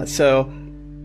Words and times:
right. 0.00 0.02
Uh, 0.02 0.06
so 0.06 0.52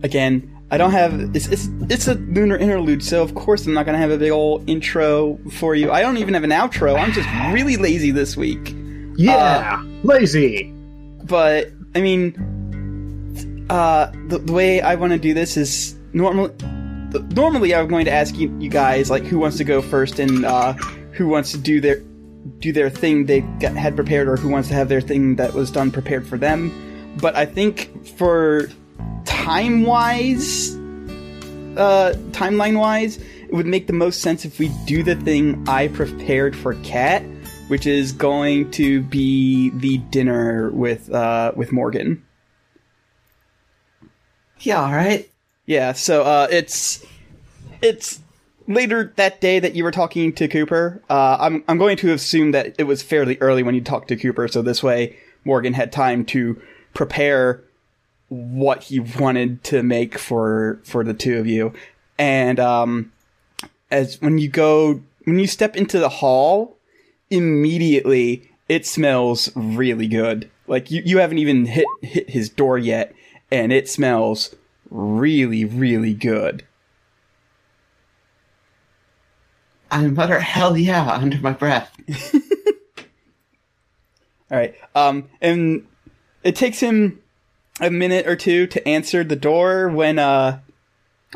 again, 0.02 0.56
I 0.70 0.78
don't 0.78 0.92
have 0.92 1.34
it's 1.34 1.48
it's 1.48 1.68
it's 1.88 2.08
a 2.08 2.14
lunar 2.14 2.56
interlude, 2.56 3.02
so 3.02 3.22
of 3.22 3.34
course 3.34 3.66
I'm 3.66 3.74
not 3.74 3.86
gonna 3.86 3.98
have 3.98 4.10
a 4.10 4.18
big 4.18 4.30
old 4.30 4.68
intro 4.68 5.38
for 5.50 5.74
you. 5.74 5.90
I 5.90 6.00
don't 6.00 6.16
even 6.18 6.34
have 6.34 6.44
an 6.44 6.50
outro. 6.50 6.96
I'm 6.98 7.12
just 7.12 7.28
really 7.52 7.76
lazy 7.76 8.10
this 8.12 8.36
week. 8.36 8.74
Yeah, 9.16 9.82
lazy. 10.04 10.72
But 11.24 11.70
I 11.94 12.00
mean, 12.00 13.66
uh, 13.68 14.12
the, 14.28 14.38
the 14.38 14.52
way 14.52 14.80
I 14.80 14.94
want 14.94 15.12
to 15.12 15.18
do 15.18 15.34
this 15.34 15.56
is 15.56 15.96
normally. 16.12 16.52
Normally, 17.34 17.74
I'm 17.74 17.88
going 17.88 18.04
to 18.04 18.12
ask 18.12 18.36
you, 18.36 18.56
you 18.60 18.70
guys 18.70 19.10
like 19.10 19.24
who 19.24 19.40
wants 19.40 19.56
to 19.56 19.64
go 19.64 19.82
first 19.82 20.20
and 20.20 20.44
uh, 20.44 20.74
who 21.10 21.26
wants 21.26 21.50
to 21.50 21.58
do 21.58 21.80
their 21.80 22.00
do 22.60 22.72
their 22.72 22.88
thing 22.88 23.26
they 23.26 23.40
got, 23.40 23.72
had 23.72 23.96
prepared, 23.96 24.28
or 24.28 24.36
who 24.36 24.48
wants 24.48 24.68
to 24.68 24.74
have 24.74 24.88
their 24.88 25.00
thing 25.00 25.34
that 25.34 25.52
was 25.52 25.72
done 25.72 25.90
prepared 25.90 26.24
for 26.24 26.38
them. 26.38 27.16
But 27.20 27.34
I 27.34 27.46
think 27.46 28.06
for 28.16 28.68
time 29.44 29.84
wise, 29.84 30.76
uh, 31.76 32.14
timeline 32.30 32.78
wise, 32.78 33.16
it 33.16 33.52
would 33.54 33.66
make 33.66 33.86
the 33.86 33.92
most 33.92 34.20
sense 34.20 34.44
if 34.44 34.58
we 34.58 34.68
do 34.86 35.02
the 35.02 35.16
thing 35.16 35.64
I 35.66 35.88
prepared 35.88 36.54
for 36.54 36.74
Kat, 36.82 37.24
which 37.68 37.86
is 37.86 38.12
going 38.12 38.70
to 38.72 39.02
be 39.02 39.70
the 39.70 39.98
dinner 40.10 40.70
with 40.70 41.10
uh, 41.10 41.52
with 41.56 41.72
Morgan. 41.72 42.22
Yeah, 44.60 44.82
all 44.82 44.92
right. 44.92 45.28
Yeah, 45.64 45.92
so 45.94 46.22
uh, 46.22 46.46
it's 46.50 47.04
it's 47.80 48.20
later 48.68 49.14
that 49.16 49.40
day 49.40 49.58
that 49.58 49.74
you 49.74 49.84
were 49.84 49.90
talking 49.90 50.34
to 50.34 50.48
Cooper. 50.48 51.02
Uh, 51.08 51.38
I'm 51.40 51.64
I'm 51.66 51.78
going 51.78 51.96
to 51.98 52.12
assume 52.12 52.52
that 52.52 52.74
it 52.78 52.84
was 52.84 53.02
fairly 53.02 53.38
early 53.38 53.62
when 53.62 53.74
you 53.74 53.80
talked 53.80 54.08
to 54.08 54.16
Cooper, 54.16 54.48
so 54.48 54.60
this 54.60 54.82
way 54.82 55.16
Morgan 55.44 55.72
had 55.72 55.92
time 55.92 56.26
to 56.26 56.60
prepare 56.92 57.64
what 58.30 58.84
he 58.84 59.00
wanted 59.00 59.62
to 59.64 59.82
make 59.82 60.16
for 60.16 60.80
for 60.84 61.04
the 61.04 61.12
two 61.12 61.38
of 61.38 61.46
you. 61.46 61.74
And 62.18 62.58
um, 62.58 63.12
as 63.90 64.20
when 64.20 64.38
you 64.38 64.48
go 64.48 65.02
when 65.24 65.38
you 65.38 65.46
step 65.46 65.76
into 65.76 65.98
the 65.98 66.08
hall, 66.08 66.78
immediately 67.28 68.50
it 68.68 68.86
smells 68.86 69.50
really 69.54 70.06
good. 70.06 70.48
Like 70.66 70.90
you, 70.90 71.02
you 71.04 71.18
haven't 71.18 71.38
even 71.38 71.66
hit 71.66 71.86
hit 72.02 72.30
his 72.30 72.48
door 72.48 72.78
yet, 72.78 73.12
and 73.50 73.72
it 73.72 73.88
smells 73.88 74.54
really 74.90 75.64
really 75.64 76.14
good. 76.14 76.64
I 79.90 80.06
mutter 80.06 80.38
hell 80.38 80.76
yeah 80.76 81.10
under 81.14 81.38
my 81.38 81.52
breath. 81.52 81.90
All 84.50 84.58
right. 84.58 84.74
Um, 84.94 85.28
and 85.40 85.86
it 86.42 86.56
takes 86.56 86.78
him 86.80 87.20
a 87.80 87.90
minute 87.90 88.26
or 88.26 88.36
two 88.36 88.66
to 88.66 88.86
answer 88.86 89.24
the 89.24 89.36
door 89.36 89.88
when 89.88 90.18
uh 90.18 90.60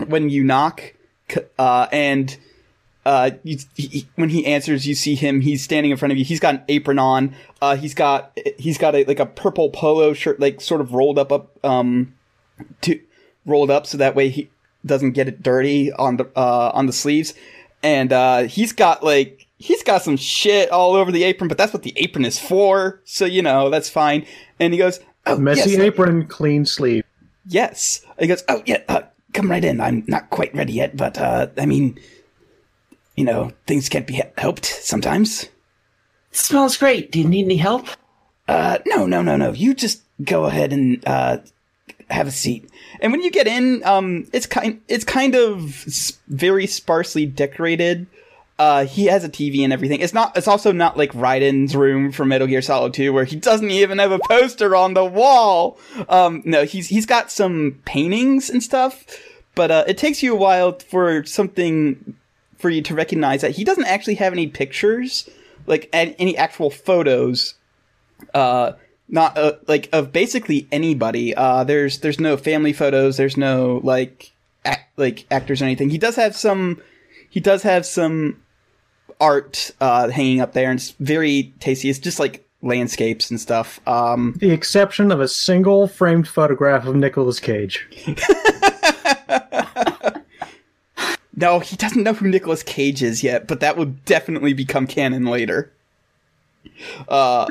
when 0.06 0.28
you 0.28 0.44
knock 0.44 0.94
uh 1.58 1.86
and 1.90 2.36
uh 3.06 3.30
you, 3.42 3.58
he, 3.74 4.06
when 4.16 4.28
he 4.28 4.46
answers 4.46 4.86
you 4.86 4.94
see 4.94 5.14
him 5.14 5.40
he's 5.40 5.62
standing 5.62 5.90
in 5.90 5.96
front 5.96 6.12
of 6.12 6.18
you. 6.18 6.24
He's 6.24 6.40
got 6.40 6.54
an 6.54 6.62
apron 6.68 6.98
on. 6.98 7.34
Uh 7.60 7.76
he's 7.76 7.94
got 7.94 8.38
he's 8.58 8.78
got 8.78 8.94
a 8.94 9.04
like 9.04 9.20
a 9.20 9.26
purple 9.26 9.70
polo 9.70 10.12
shirt 10.12 10.38
like 10.38 10.60
sort 10.60 10.80
of 10.80 10.92
rolled 10.92 11.18
up 11.18 11.33
up 11.33 11.64
um 11.64 12.14
to 12.83 13.00
rolled 13.46 13.70
up 13.70 13.86
so 13.86 13.98
that 13.98 14.14
way 14.14 14.28
he 14.28 14.50
doesn't 14.86 15.12
get 15.12 15.28
it 15.28 15.42
dirty 15.42 15.92
on 15.92 16.18
the 16.18 16.30
uh 16.36 16.70
on 16.74 16.86
the 16.86 16.92
sleeves. 16.92 17.34
And 17.83 18.12
uh 18.12 18.42
he's 18.44 18.72
got 18.72 19.02
like 19.02 19.46
he's 19.58 19.83
got 19.83 20.02
some 20.02 20.16
shit 20.16 20.70
all 20.70 20.94
over 20.94 21.10
the 21.10 21.24
apron 21.24 21.48
but 21.48 21.56
that's 21.56 21.72
what 21.72 21.84
the 21.84 21.94
apron 21.96 22.24
is 22.24 22.38
for. 22.38 23.00
So 23.04 23.24
you 23.24 23.40
know 23.42 23.70
that's 23.70 23.88
fine. 23.88 24.27
And 24.60 24.74
he 24.74 24.78
goes 24.78 25.00
Oh, 25.27 25.39
Messy 25.39 25.70
yes, 25.70 25.80
apron, 25.80 26.27
clean 26.27 26.67
sleeve. 26.67 27.05
Yes. 27.46 28.05
He 28.18 28.27
goes, 28.27 28.45
oh, 28.48 28.62
yeah, 28.67 28.83
uh, 28.89 29.02
come 29.33 29.51
right 29.51 29.64
in. 29.64 29.80
I'm 29.80 30.05
not 30.07 30.30
quite 30.30 30.55
ready 30.55 30.74
yet, 30.74 30.96
but, 30.96 31.18
uh, 31.18 31.48
I 31.58 31.67
mean, 31.67 31.98
you 33.17 33.24
know, 33.24 33.52
things 33.67 33.89
can't 33.89 34.07
be 34.07 34.23
helped 34.36 34.67
sometimes. 34.67 35.45
It 35.45 35.51
smells 36.36 36.77
great. 36.77 37.11
Do 37.13 37.20
you 37.20 37.29
need 37.29 37.45
any 37.45 37.57
help? 37.57 37.86
Uh, 38.48 38.79
no, 38.86 39.07
no, 39.07 39.23
no, 39.23 39.36
no. 39.36 39.52
You 39.52 39.74
just 39.74 40.02
go 40.23 40.45
ahead 40.45 40.73
and, 40.73 41.02
uh, 41.07 41.39
have 42.11 42.27
a 42.27 42.33
seat. 42.33 42.68
And 43.01 43.13
when 43.13 43.23
you 43.23 43.30
get 43.30 43.46
in, 43.46 43.83
um, 43.84 44.29
it's 44.33 44.46
kind, 44.46 44.83
it's 44.89 45.05
kind 45.05 45.34
of 45.34 45.61
very 46.29 46.67
sparsely 46.67 47.24
decorated. 47.24 48.07
Uh, 48.56 48.86
he 48.86 49.06
has 49.06 49.24
a 49.24 49.28
TV 49.28 49.64
and 49.64 49.72
everything. 49.72 50.00
It's 50.00 50.14
not. 50.14 50.36
It's 50.36 50.46
also 50.46 50.70
not 50.70 50.96
like 50.96 51.12
Raiden's 51.12 51.74
room 51.74 52.12
from 52.12 52.28
Metal 52.28 52.46
Gear 52.46 52.62
Solid 52.62 52.94
2, 52.94 53.12
where 53.12 53.24
he 53.24 53.34
doesn't 53.34 53.70
even 53.70 53.98
have 53.98 54.12
a 54.12 54.20
poster 54.20 54.76
on 54.76 54.94
the 54.94 55.04
wall. 55.04 55.76
Um, 56.08 56.40
no, 56.44 56.64
he's 56.64 56.88
he's 56.88 57.04
got 57.04 57.32
some 57.32 57.80
paintings 57.84 58.50
and 58.50 58.62
stuff, 58.62 59.04
but 59.56 59.72
uh, 59.72 59.84
it 59.88 59.98
takes 59.98 60.22
you 60.22 60.32
a 60.32 60.36
while 60.36 60.78
for 60.78 61.24
something 61.24 62.14
for 62.56 62.70
you 62.70 62.80
to 62.82 62.94
recognize 62.94 63.40
that 63.40 63.50
he 63.50 63.64
doesn't 63.64 63.86
actually 63.86 64.14
have 64.14 64.32
any 64.32 64.46
pictures, 64.46 65.28
like 65.66 65.88
any 65.92 66.36
actual 66.36 66.70
photos. 66.70 67.54
Uh, 68.32 68.72
not 69.08 69.36
uh, 69.36 69.54
like 69.66 69.88
of 69.92 70.12
basically 70.12 70.68
anybody. 70.70 71.34
Uh, 71.34 71.64
there's 71.64 71.98
there's 71.98 72.20
no 72.20 72.36
family 72.36 72.72
photos. 72.72 73.16
There's 73.16 73.36
no 73.36 73.80
like 73.82 74.32
act, 74.64 74.96
like 74.96 75.26
actors 75.30 75.60
or 75.60 75.64
anything. 75.64 75.90
He 75.90 75.98
does 75.98 76.14
have 76.16 76.36
some. 76.36 76.80
He 77.28 77.40
does 77.40 77.64
have 77.64 77.84
some 77.84 78.40
art 79.24 79.70
uh, 79.80 80.08
hanging 80.08 80.40
up 80.40 80.52
there, 80.52 80.70
and 80.70 80.79
it's 80.79 80.90
very 81.01 81.55
tasty. 81.58 81.89
It's 81.89 81.98
just 81.98 82.20
like 82.20 82.46
landscapes 82.61 83.30
and 83.30 83.40
stuff. 83.40 83.80
Um, 83.89 84.35
the 84.39 84.51
exception 84.51 85.11
of 85.11 85.20
a 85.20 85.29
single 85.29 85.89
framed 85.89 86.29
photograph 86.29 86.86
of 86.86 86.95
Nicolas 86.95 87.40
Cage. 87.40 87.89
no, 91.36 91.58
he 91.61 91.77
doesn't 91.77 92.02
know 92.02 92.13
who 92.13 92.29
Nicolas 92.29 92.63
Cage 92.63 93.02
is 93.02 93.23
yet, 93.23 93.48
but 93.48 93.61
that 93.61 93.79
will 93.79 93.95
definitely 94.05 94.52
become 94.52 94.86
canon 94.86 95.24
later. 95.24 95.73
Uh, 97.08 97.51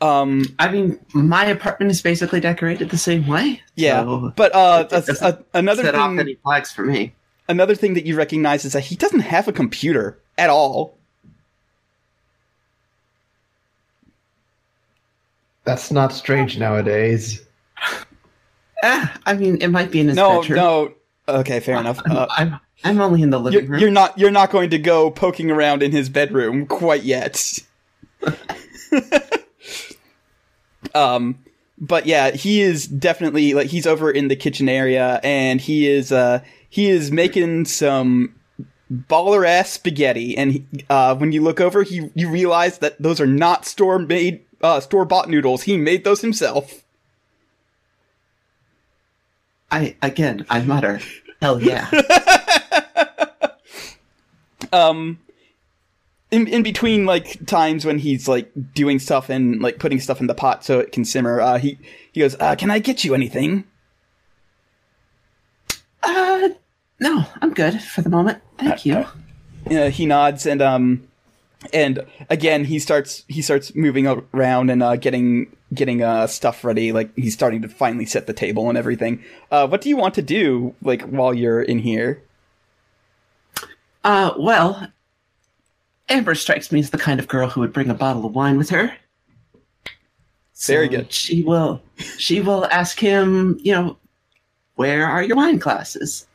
um, 0.00 0.44
I 0.58 0.72
mean, 0.72 0.98
my 1.12 1.44
apartment 1.44 1.90
is 1.90 2.00
basically 2.00 2.40
decorated 2.40 2.88
the 2.88 2.98
same 2.98 3.26
way. 3.26 3.60
Yeah, 3.74 4.04
so 4.04 4.32
but 4.36 4.54
uh, 4.54 4.86
a, 4.90 5.02
a, 5.20 5.38
another 5.58 5.82
set 5.82 5.92
thing, 5.92 6.00
off 6.00 6.18
any 6.18 6.36
flags 6.36 6.72
for 6.72 6.84
me. 6.84 7.14
Another 7.48 7.74
thing 7.74 7.94
that 7.94 8.04
you 8.06 8.16
recognize 8.16 8.64
is 8.64 8.72
that 8.72 8.80
he 8.80 8.96
doesn't 8.96 9.20
have 9.20 9.46
a 9.46 9.52
computer 9.52 10.18
at 10.36 10.50
all. 10.50 10.96
That's 15.64 15.90
not 15.90 16.12
strange 16.12 16.58
nowadays. 16.58 17.44
Eh, 18.82 19.06
I 19.26 19.34
mean, 19.34 19.58
it 19.60 19.68
might 19.68 19.90
be 19.90 20.00
in 20.00 20.08
his 20.08 20.16
no, 20.16 20.40
bedroom. 20.40 20.56
no. 20.56 20.94
Okay, 21.28 21.60
fair 21.60 21.76
enough. 21.78 22.00
I'm, 22.04 22.12
Uh, 22.16 22.26
I'm, 22.30 22.60
I'm 22.84 23.00
only 23.00 23.22
in 23.22 23.30
the 23.30 23.40
living 23.40 23.60
you're, 23.60 23.68
room. 23.70 23.80
you're 23.80 23.90
not 23.90 24.16
you're 24.18 24.30
not 24.30 24.50
going 24.50 24.70
to 24.70 24.78
go 24.78 25.10
poking 25.10 25.50
around 25.50 25.82
in 25.82 25.90
his 25.90 26.08
bedroom 26.08 26.66
quite 26.66 27.02
yet. 27.02 27.58
um, 30.94 31.38
but 31.78 32.06
yeah, 32.06 32.30
he 32.30 32.60
is 32.60 32.86
definitely 32.86 33.54
like 33.54 33.66
he's 33.66 33.86
over 33.86 34.10
in 34.10 34.28
the 34.28 34.36
kitchen 34.36 34.68
area, 34.68 35.20
and 35.24 35.60
he 35.60 35.88
is 35.88 36.12
uh 36.12 36.42
he 36.68 36.88
is 36.88 37.10
making 37.10 37.64
some 37.66 38.34
baller 38.90 39.46
ass 39.46 39.70
spaghetti. 39.70 40.36
And 40.36 40.52
he, 40.52 40.66
uh, 40.88 41.14
when 41.16 41.32
you 41.32 41.42
look 41.42 41.60
over, 41.60 41.82
he 41.82 42.10
you 42.14 42.28
realize 42.28 42.78
that 42.78 43.00
those 43.00 43.20
are 43.20 43.26
not 43.26 43.64
store 43.64 43.98
made 43.98 44.44
uh, 44.62 44.80
store 44.80 45.04
bought 45.04 45.28
noodles. 45.28 45.62
He 45.62 45.76
made 45.76 46.04
those 46.04 46.20
himself. 46.20 46.82
I 49.70 49.96
again, 50.02 50.46
I 50.48 50.62
mutter, 50.62 51.00
hell 51.40 51.60
yeah. 51.60 51.90
um 54.72 55.18
in 56.30 56.46
in 56.48 56.62
between 56.62 57.06
like 57.06 57.44
times 57.46 57.84
when 57.84 57.98
he's 57.98 58.28
like 58.28 58.50
doing 58.74 58.98
stuff 58.98 59.28
and 59.28 59.60
like 59.60 59.78
putting 59.78 60.00
stuff 60.00 60.20
in 60.20 60.26
the 60.26 60.34
pot 60.34 60.64
so 60.64 60.80
it 60.80 60.92
can 60.92 61.04
simmer 61.04 61.40
uh 61.40 61.58
he 61.58 61.78
he 62.12 62.20
goes 62.20 62.34
uh 62.40 62.54
can 62.56 62.70
i 62.70 62.78
get 62.78 63.04
you 63.04 63.14
anything 63.14 63.64
uh, 66.06 66.48
no, 67.00 67.24
I'm 67.42 67.52
good 67.52 67.80
for 67.82 68.02
the 68.02 68.08
moment. 68.10 68.40
Thank 68.58 68.86
you. 68.86 69.04
uh, 69.70 69.90
he 69.90 70.06
nods 70.06 70.46
and 70.46 70.62
um 70.62 71.06
and 71.72 72.04
again 72.30 72.64
he 72.64 72.78
starts 72.78 73.24
he 73.28 73.42
starts 73.42 73.74
moving 73.74 74.06
around 74.32 74.70
and 74.70 74.82
uh 74.82 74.94
getting 74.96 75.54
getting 75.74 76.02
uh 76.02 76.26
stuff 76.28 76.64
ready 76.64 76.92
like 76.92 77.10
he's 77.16 77.34
starting 77.34 77.60
to 77.62 77.68
finally 77.68 78.06
set 78.06 78.26
the 78.28 78.32
table 78.32 78.68
and 78.68 78.78
everything 78.78 79.22
uh 79.50 79.66
what 79.66 79.80
do 79.80 79.88
you 79.88 79.96
want 79.96 80.14
to 80.14 80.22
do 80.22 80.74
like 80.82 81.02
while 81.02 81.34
you're 81.34 81.60
in 81.62 81.80
here 81.80 82.22
Uh, 84.04 84.32
well, 84.38 84.86
Amber 86.08 86.36
strikes 86.36 86.70
me 86.70 86.78
as 86.78 86.90
the 86.90 86.98
kind 86.98 87.18
of 87.18 87.26
girl 87.26 87.48
who 87.48 87.60
would 87.60 87.72
bring 87.72 87.90
a 87.90 87.94
bottle 87.94 88.24
of 88.24 88.32
wine 88.36 88.56
with 88.56 88.70
her. 88.70 88.94
Very 90.64 90.86
good. 90.88 91.12
She 91.12 91.42
will. 91.42 91.82
She 92.16 92.40
will 92.40 92.66
ask 92.66 93.00
him. 93.00 93.58
You 93.60 93.72
know, 93.72 93.96
where 94.76 95.06
are 95.06 95.22
your 95.22 95.36
wine 95.36 95.58
glasses? 95.58 96.26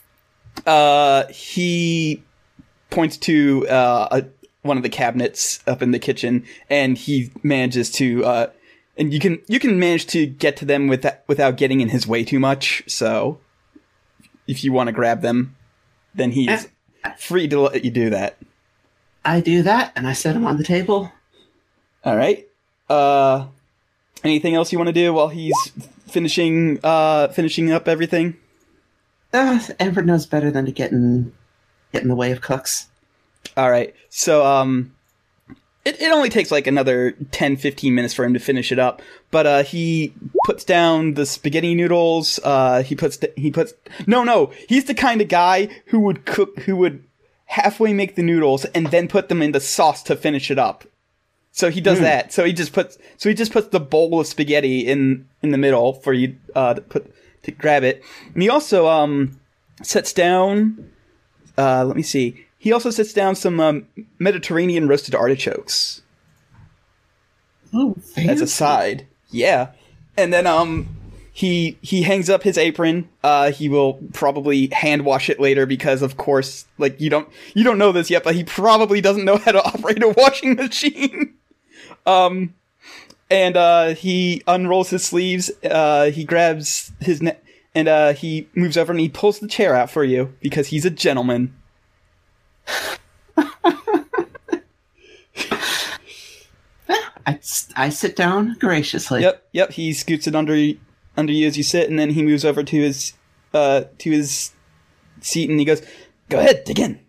Uh, 0.65 1.27
he 1.27 2.21
points 2.89 3.17
to 3.17 3.67
uh, 3.67 4.07
a, 4.11 4.25
one 4.63 4.77
of 4.77 4.83
the 4.83 4.89
cabinets 4.89 5.63
up 5.65 5.81
in 5.81 5.91
the 5.91 5.99
kitchen, 5.99 6.45
and 6.69 6.97
he 6.97 7.31
manages 7.43 7.89
to 7.91 8.25
uh, 8.25 8.47
and 8.97 9.13
you 9.13 9.19
can 9.19 9.41
you 9.47 9.59
can 9.59 9.79
manage 9.79 10.07
to 10.07 10.25
get 10.25 10.57
to 10.57 10.65
them 10.65 10.87
with 10.87 11.01
that, 11.01 11.23
without 11.27 11.57
getting 11.57 11.81
in 11.81 11.89
his 11.89 12.05
way 12.05 12.23
too 12.23 12.39
much. 12.39 12.83
So, 12.87 13.39
if 14.47 14.63
you 14.63 14.71
want 14.71 14.87
to 14.87 14.91
grab 14.91 15.21
them, 15.21 15.55
then 16.13 16.31
he's 16.31 16.67
free 17.17 17.47
to 17.47 17.61
let 17.61 17.85
you 17.85 17.91
do 17.91 18.09
that. 18.09 18.37
I 19.23 19.39
do 19.39 19.63
that, 19.63 19.93
and 19.95 20.07
I 20.07 20.13
set 20.13 20.33
them 20.33 20.45
on 20.45 20.57
the 20.57 20.63
table. 20.63 21.11
All 22.03 22.15
right. 22.15 22.47
Uh, 22.89 23.47
anything 24.23 24.55
else 24.55 24.71
you 24.71 24.77
want 24.77 24.89
to 24.89 24.93
do 24.93 25.13
while 25.13 25.29
he's 25.29 25.53
finishing 26.11 26.79
uh 26.83 27.29
finishing 27.29 27.71
up 27.71 27.87
everything? 27.87 28.37
Uh, 29.33 29.59
Amber 29.79 30.01
knows 30.01 30.25
better 30.25 30.51
than 30.51 30.65
to 30.65 30.71
get 30.71 30.91
in 30.91 31.33
get 31.93 32.01
in 32.01 32.07
the 32.09 32.15
way 32.15 32.31
of 32.31 32.41
cooks. 32.41 32.87
All 33.57 33.69
right. 33.69 33.95
So 34.09 34.45
um 34.45 34.93
it, 35.83 35.99
it 35.99 36.11
only 36.11 36.29
takes 36.29 36.51
like 36.51 36.67
another 36.67 37.13
10 37.31 37.57
15 37.57 37.95
minutes 37.95 38.13
for 38.13 38.23
him 38.23 38.33
to 38.33 38.39
finish 38.39 38.71
it 38.71 38.79
up, 38.79 39.01
but 39.31 39.47
uh 39.47 39.63
he 39.63 40.13
puts 40.45 40.63
down 40.63 41.15
the 41.15 41.25
spaghetti 41.25 41.73
noodles, 41.75 42.39
uh 42.43 42.83
he 42.83 42.95
puts 42.95 43.17
the, 43.17 43.33
he 43.35 43.51
puts 43.51 43.73
No, 44.05 44.23
no. 44.23 44.51
He's 44.67 44.85
the 44.85 44.93
kind 44.93 45.21
of 45.21 45.27
guy 45.27 45.69
who 45.87 45.99
would 46.01 46.25
cook 46.25 46.59
who 46.61 46.75
would 46.77 47.03
halfway 47.45 47.93
make 47.93 48.15
the 48.15 48.23
noodles 48.23 48.63
and 48.65 48.87
then 48.87 49.07
put 49.07 49.27
them 49.27 49.41
in 49.41 49.51
the 49.51 49.59
sauce 49.59 50.03
to 50.03 50.15
finish 50.15 50.49
it 50.49 50.57
up. 50.57 50.85
So 51.53 51.69
he 51.69 51.81
does 51.81 51.99
that. 51.99 52.31
So 52.31 52.45
he 52.45 52.53
just 52.53 52.71
puts 52.73 52.97
so 53.17 53.27
he 53.29 53.35
just 53.35 53.51
puts 53.51 53.67
the 53.67 53.79
bowl 53.79 54.19
of 54.19 54.27
spaghetti 54.27 54.87
in 54.87 55.27
in 55.41 55.51
the 55.51 55.57
middle 55.57 55.93
for 55.93 56.13
you 56.13 56.37
uh 56.55 56.75
to 56.75 56.81
put 56.81 57.13
to 57.43 57.51
grab 57.51 57.83
it. 57.83 58.03
And 58.33 58.41
he 58.41 58.49
also 58.49 58.87
um 58.87 59.39
sets 59.83 60.13
down 60.13 60.89
uh 61.57 61.83
let 61.85 61.95
me 61.95 62.03
see. 62.03 62.45
He 62.57 62.71
also 62.71 62.91
sets 62.91 63.11
down 63.11 63.35
some 63.35 63.59
um, 63.59 63.87
Mediterranean 64.19 64.87
roasted 64.87 65.15
artichokes 65.15 66.01
Oh, 67.73 67.95
as 68.17 68.39
a 68.41 68.47
side. 68.47 69.07
Yeah. 69.29 69.71
And 70.17 70.31
then 70.33 70.47
um 70.47 70.87
he 71.33 71.77
he 71.81 72.03
hangs 72.03 72.29
up 72.29 72.43
his 72.43 72.57
apron. 72.57 73.09
Uh 73.23 73.51
he 73.51 73.67
will 73.67 73.93
probably 74.13 74.67
hand 74.71 75.03
wash 75.03 75.29
it 75.29 75.39
later 75.39 75.65
because 75.65 76.01
of 76.01 76.15
course 76.17 76.65
like 76.77 76.99
you 77.01 77.09
don't 77.09 77.27
you 77.53 77.63
don't 77.63 77.77
know 77.77 77.91
this 77.91 78.09
yet, 78.09 78.23
but 78.23 78.35
he 78.35 78.43
probably 78.45 79.01
doesn't 79.01 79.25
know 79.25 79.37
how 79.37 79.51
to 79.51 79.63
operate 79.65 80.01
a 80.01 80.09
washing 80.09 80.55
machine. 80.55 81.33
Um 82.05 82.53
and 83.29 83.55
uh 83.57 83.93
he 83.93 84.41
unrolls 84.47 84.89
his 84.89 85.03
sleeves, 85.03 85.51
uh 85.63 86.11
he 86.11 86.23
grabs 86.23 86.91
his 86.99 87.21
ne- 87.21 87.37
and 87.73 87.87
uh 87.87 88.13
he 88.13 88.47
moves 88.55 88.77
over 88.77 88.91
and 88.91 88.99
he 88.99 89.09
pulls 89.09 89.39
the 89.39 89.47
chair 89.47 89.75
out 89.75 89.89
for 89.89 90.03
you 90.03 90.33
because 90.41 90.67
he's 90.67 90.85
a 90.85 90.89
gentleman. 90.89 91.53
I, 97.25 97.39
I 97.75 97.89
sit 97.89 98.15
down 98.15 98.55
graciously. 98.59 99.21
Yep, 99.21 99.47
yep. 99.51 99.71
He 99.71 99.93
scoots 99.93 100.27
it 100.27 100.35
under 100.35 100.55
under 101.15 101.33
you 101.33 101.47
as 101.47 101.57
you 101.57 101.63
sit, 101.63 101.89
and 101.89 101.99
then 101.99 102.11
he 102.11 102.23
moves 102.23 102.43
over 102.43 102.63
to 102.63 102.75
his 102.75 103.13
uh 103.53 103.83
to 103.99 104.11
his 104.11 104.51
seat, 105.21 105.49
and 105.49 105.59
he 105.59 105.65
goes, 105.65 105.81
"Go 106.29 106.39
ahead, 106.39 106.63
dig 106.65 106.79
in." 106.79 106.99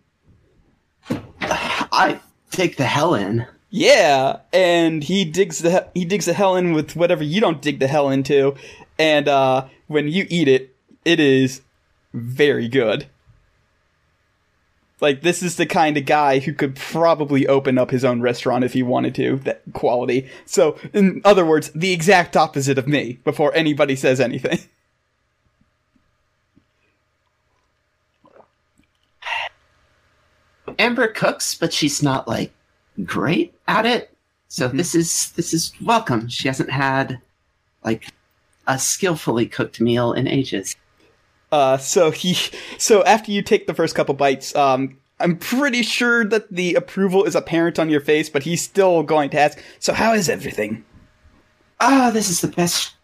I 1.39 2.19
take 2.51 2.77
the 2.77 2.85
hell 2.85 3.15
in. 3.15 3.45
Yeah, 3.75 4.41
and 4.53 5.03
he 5.03 5.25
digs 5.25 5.57
the 5.57 5.87
he 5.95 6.05
digs 6.05 6.25
the 6.25 6.33
hell 6.33 6.55
in 6.55 6.73
with 6.73 6.95
whatever 6.95 7.23
you 7.23 7.41
don't 7.41 7.59
dig 7.59 7.79
the 7.79 7.87
hell 7.87 8.11
into, 8.11 8.53
and 8.99 9.27
uh 9.27 9.65
when 9.87 10.07
you 10.07 10.27
eat 10.29 10.47
it, 10.47 10.75
it 11.03 11.19
is 11.19 11.63
very 12.13 12.67
good. 12.67 13.07
Like 15.01 15.23
this 15.23 15.41
is 15.41 15.55
the 15.55 15.65
kind 15.65 15.97
of 15.97 16.05
guy 16.05 16.37
who 16.37 16.53
could 16.53 16.75
probably 16.75 17.47
open 17.47 17.79
up 17.79 17.89
his 17.89 18.05
own 18.05 18.21
restaurant 18.21 18.63
if 18.63 18.73
he 18.73 18.83
wanted 18.83 19.15
to. 19.15 19.37
That 19.37 19.63
quality. 19.73 20.29
So, 20.45 20.77
in 20.93 21.21
other 21.25 21.43
words, 21.43 21.71
the 21.73 21.93
exact 21.93 22.37
opposite 22.37 22.77
of 22.77 22.87
me. 22.87 23.17
Before 23.23 23.51
anybody 23.55 23.95
says 23.95 24.21
anything. 24.21 24.59
Amber 30.77 31.07
cooks, 31.07 31.55
but 31.55 31.73
she's 31.73 32.03
not 32.03 32.27
like 32.27 32.51
great 33.03 33.53
at 33.67 33.85
it. 33.85 34.15
So 34.47 34.67
this 34.67 34.93
is 34.93 35.31
this 35.31 35.53
is 35.53 35.73
welcome. 35.81 36.27
She 36.27 36.47
hasn't 36.47 36.69
had 36.69 37.19
like 37.83 38.09
a 38.67 38.77
skillfully 38.79 39.47
cooked 39.47 39.81
meal 39.81 40.13
in 40.13 40.27
ages. 40.27 40.75
Uh, 41.51 41.77
so 41.77 42.09
he, 42.09 42.35
so 42.79 43.03
after 43.03 43.31
you 43.31 43.41
take 43.43 43.67
the 43.67 43.73
first 43.73 43.93
couple 43.93 44.15
bites, 44.15 44.55
um, 44.55 44.97
I'm 45.19 45.37
pretty 45.37 45.83
sure 45.83 46.25
that 46.25 46.51
the 46.51 46.73
approval 46.73 47.25
is 47.25 47.35
apparent 47.35 47.77
on 47.77 47.89
your 47.89 48.01
face, 48.01 48.29
but 48.29 48.43
he's 48.43 48.63
still 48.63 49.03
going 49.03 49.29
to 49.31 49.39
ask. 49.39 49.61
So 49.79 49.93
how 49.93 50.13
is 50.13 50.29
everything? 50.29 50.83
Ah, 51.79 52.09
this 52.11 52.29
is 52.29 52.41
the 52.41 52.47
best 52.47 52.95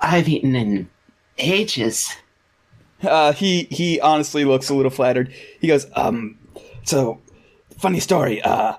I've 0.00 0.28
eaten 0.28 0.56
in 0.56 0.90
ages. 1.38 2.12
Uh, 3.02 3.32
he 3.32 3.64
he 3.70 4.00
honestly 4.00 4.44
looks 4.44 4.68
a 4.68 4.74
little 4.74 4.90
flattered. 4.90 5.32
He 5.60 5.68
goes, 5.68 5.86
um, 5.94 6.38
so 6.82 7.20
funny 7.78 8.00
story. 8.00 8.42
Uh, 8.42 8.74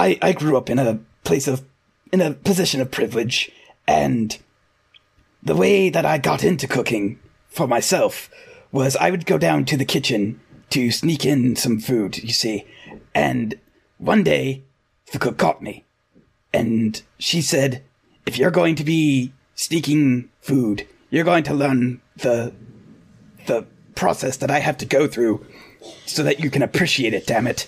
I 0.00 0.18
I 0.22 0.32
grew 0.32 0.56
up 0.56 0.70
in 0.70 0.78
a 0.78 0.98
place 1.24 1.46
of 1.46 1.62
in 2.10 2.20
a 2.22 2.32
position 2.32 2.80
of 2.80 2.90
privilege, 2.90 3.50
and 3.86 4.36
the 5.42 5.54
way 5.54 5.90
that 5.90 6.06
I 6.06 6.16
got 6.18 6.42
into 6.42 6.66
cooking 6.66 7.18
for 7.48 7.66
myself 7.68 8.30
was 8.72 8.96
I 8.96 9.10
would 9.10 9.26
go 9.26 9.36
down 9.36 9.64
to 9.66 9.76
the 9.76 9.84
kitchen 9.84 10.40
to 10.70 10.90
sneak 10.90 11.26
in 11.26 11.54
some 11.54 11.78
food. 11.80 12.16
You 12.16 12.32
see, 12.32 12.64
and 13.14 13.58
one 13.98 14.22
day 14.22 14.62
the 15.12 15.18
cook 15.18 15.36
caught 15.36 15.60
me, 15.62 15.84
and 16.52 17.02
she 17.18 17.42
said, 17.42 17.82
"If 18.24 18.38
you're 18.38 18.50
going 18.50 18.76
to 18.76 18.84
be 18.84 19.32
sneaking 19.54 20.30
food, 20.40 20.86
you're 21.10 21.30
going 21.30 21.44
to 21.44 21.54
learn 21.54 22.00
the 22.16 22.54
the 23.46 23.66
process 23.94 24.38
that 24.38 24.50
I 24.50 24.60
have 24.60 24.78
to 24.78 24.86
go 24.86 25.06
through 25.06 25.44
so 26.06 26.22
that 26.22 26.40
you 26.40 26.48
can 26.48 26.62
appreciate 26.62 27.12
it, 27.12 27.26
damn 27.26 27.46
it. 27.46 27.66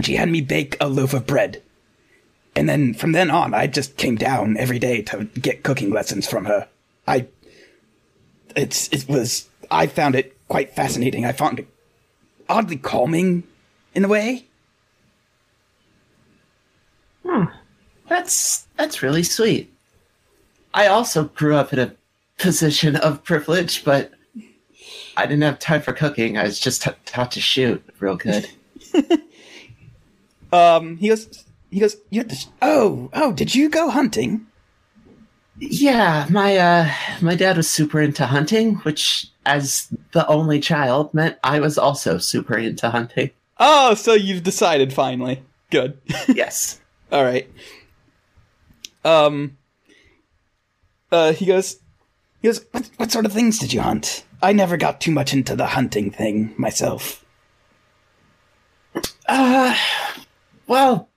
And 0.00 0.06
she 0.06 0.16
had 0.16 0.30
me 0.30 0.40
bake 0.40 0.78
a 0.80 0.88
loaf 0.88 1.12
of 1.12 1.26
bread. 1.26 1.60
And 2.56 2.66
then 2.66 2.94
from 2.94 3.12
then 3.12 3.30
on, 3.30 3.52
I 3.52 3.66
just 3.66 3.98
came 3.98 4.16
down 4.16 4.56
every 4.56 4.78
day 4.78 5.02
to 5.02 5.24
get 5.24 5.62
cooking 5.62 5.90
lessons 5.90 6.26
from 6.26 6.46
her. 6.46 6.68
I, 7.06 7.26
it's, 8.56 8.88
it 8.94 9.06
was, 9.10 9.50
I 9.70 9.88
found 9.88 10.14
it 10.14 10.38
quite 10.48 10.74
fascinating. 10.74 11.26
I 11.26 11.32
found 11.32 11.58
it 11.58 11.68
oddly 12.48 12.78
calming 12.78 13.42
in 13.94 14.06
a 14.06 14.08
way. 14.08 14.46
Hmm. 17.22 17.44
That's 18.08 18.66
that's 18.78 19.02
really 19.02 19.22
sweet. 19.22 19.70
I 20.72 20.86
also 20.86 21.24
grew 21.24 21.56
up 21.56 21.74
in 21.74 21.78
a 21.78 21.94
position 22.38 22.96
of 22.96 23.22
privilege, 23.22 23.84
but 23.84 24.12
I 25.18 25.26
didn't 25.26 25.42
have 25.42 25.58
time 25.58 25.82
for 25.82 25.92
cooking. 25.92 26.38
I 26.38 26.44
was 26.44 26.58
just 26.58 26.84
t- 26.84 26.90
taught 27.04 27.32
to 27.32 27.40
shoot 27.42 27.84
real 27.98 28.16
good. 28.16 28.48
Um, 30.52 30.96
he 30.96 31.08
goes, 31.08 31.44
he 31.70 31.80
goes, 31.80 31.96
oh, 32.60 33.10
oh, 33.12 33.32
did 33.32 33.54
you 33.54 33.68
go 33.68 33.90
hunting? 33.90 34.46
Yeah, 35.58 36.26
my 36.30 36.56
uh 36.56 36.90
my 37.20 37.34
dad 37.34 37.58
was 37.58 37.68
super 37.68 38.00
into 38.00 38.24
hunting, 38.24 38.76
which 38.76 39.26
as 39.44 39.88
the 40.12 40.26
only 40.26 40.58
child 40.58 41.12
meant 41.12 41.36
I 41.44 41.60
was 41.60 41.76
also 41.76 42.16
super 42.16 42.56
into 42.56 42.88
hunting. 42.88 43.30
Oh, 43.58 43.92
so 43.94 44.14
you've 44.14 44.42
decided 44.42 44.92
finally. 44.92 45.42
Good. 45.70 45.98
Yes. 46.28 46.80
All 47.12 47.22
right. 47.22 47.50
Um. 49.04 49.58
Uh, 51.12 51.32
he 51.32 51.44
goes. 51.44 51.76
He 52.40 52.48
goes. 52.48 52.64
What, 52.70 52.90
what 52.96 53.12
sort 53.12 53.26
of 53.26 53.32
things 53.32 53.58
did 53.58 53.72
you 53.72 53.82
hunt? 53.82 54.24
I 54.42 54.52
never 54.52 54.78
got 54.78 55.00
too 55.00 55.10
much 55.10 55.34
into 55.34 55.54
the 55.54 55.66
hunting 55.66 56.10
thing 56.10 56.54
myself. 56.56 57.22
Uh 59.28 59.76
well 60.70 61.10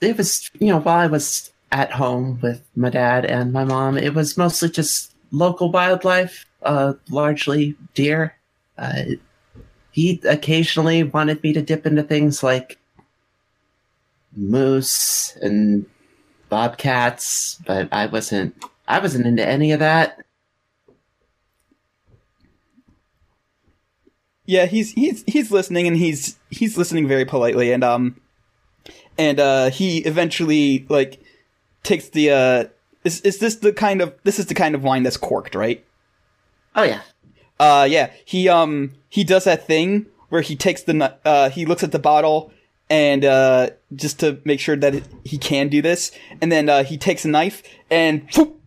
it 0.00 0.16
was 0.16 0.50
you 0.58 0.68
know, 0.68 0.80
while 0.80 0.98
I 0.98 1.06
was 1.06 1.50
at 1.72 1.92
home 1.92 2.38
with 2.42 2.62
my 2.76 2.90
dad 2.90 3.24
and 3.24 3.52
my 3.52 3.64
mom, 3.64 3.98
it 3.98 4.14
was 4.14 4.36
mostly 4.36 4.68
just 4.70 5.14
local 5.30 5.70
wildlife, 5.70 6.46
uh 6.62 6.94
largely 7.10 7.76
deer. 7.94 8.34
Uh 8.78 9.02
he 9.90 10.20
occasionally 10.24 11.04
wanted 11.04 11.42
me 11.42 11.52
to 11.52 11.62
dip 11.62 11.86
into 11.86 12.02
things 12.02 12.42
like 12.42 12.78
moose 14.36 15.36
and 15.40 15.86
bobcats, 16.48 17.60
but 17.66 17.88
I 17.92 18.06
wasn't 18.06 18.54
I 18.86 18.98
wasn't 18.98 19.26
into 19.26 19.46
any 19.46 19.72
of 19.72 19.80
that. 19.80 20.24
Yeah, 24.46 24.66
he's 24.66 24.92
he's 24.92 25.24
he's 25.26 25.50
listening, 25.50 25.86
and 25.86 25.96
he's 25.96 26.38
he's 26.50 26.76
listening 26.76 27.08
very 27.08 27.24
politely, 27.24 27.72
and 27.72 27.82
um, 27.82 28.20
and 29.18 29.40
uh, 29.40 29.70
he 29.70 29.98
eventually 29.98 30.86
like 30.88 31.20
takes 31.82 32.08
the 32.08 32.30
uh, 32.30 32.64
is 33.04 33.20
is 33.22 33.38
this 33.38 33.56
the 33.56 33.72
kind 33.72 34.00
of 34.00 34.14
this 34.24 34.38
is 34.38 34.46
the 34.46 34.54
kind 34.54 34.74
of 34.74 34.82
wine 34.82 35.02
that's 35.02 35.16
corked, 35.16 35.54
right? 35.54 35.84
Oh 36.74 36.82
yeah. 36.82 37.02
Uh, 37.58 37.86
yeah. 37.88 38.10
He 38.24 38.48
um 38.48 38.92
he 39.08 39.24
does 39.24 39.44
that 39.44 39.66
thing 39.66 40.06
where 40.28 40.42
he 40.42 40.56
takes 40.56 40.82
the 40.82 41.16
uh 41.24 41.50
he 41.50 41.66
looks 41.66 41.82
at 41.82 41.92
the 41.92 41.98
bottle 41.98 42.52
and 42.90 43.24
uh, 43.24 43.70
just 43.94 44.20
to 44.20 44.40
make 44.44 44.60
sure 44.60 44.76
that 44.76 44.94
it, 44.94 45.04
he 45.24 45.38
can 45.38 45.68
do 45.68 45.80
this, 45.80 46.12
and 46.40 46.52
then 46.52 46.68
uh, 46.68 46.84
he 46.84 46.98
takes 46.98 47.24
a 47.24 47.28
knife 47.28 47.62
and 47.90 48.28
whoop, 48.36 48.60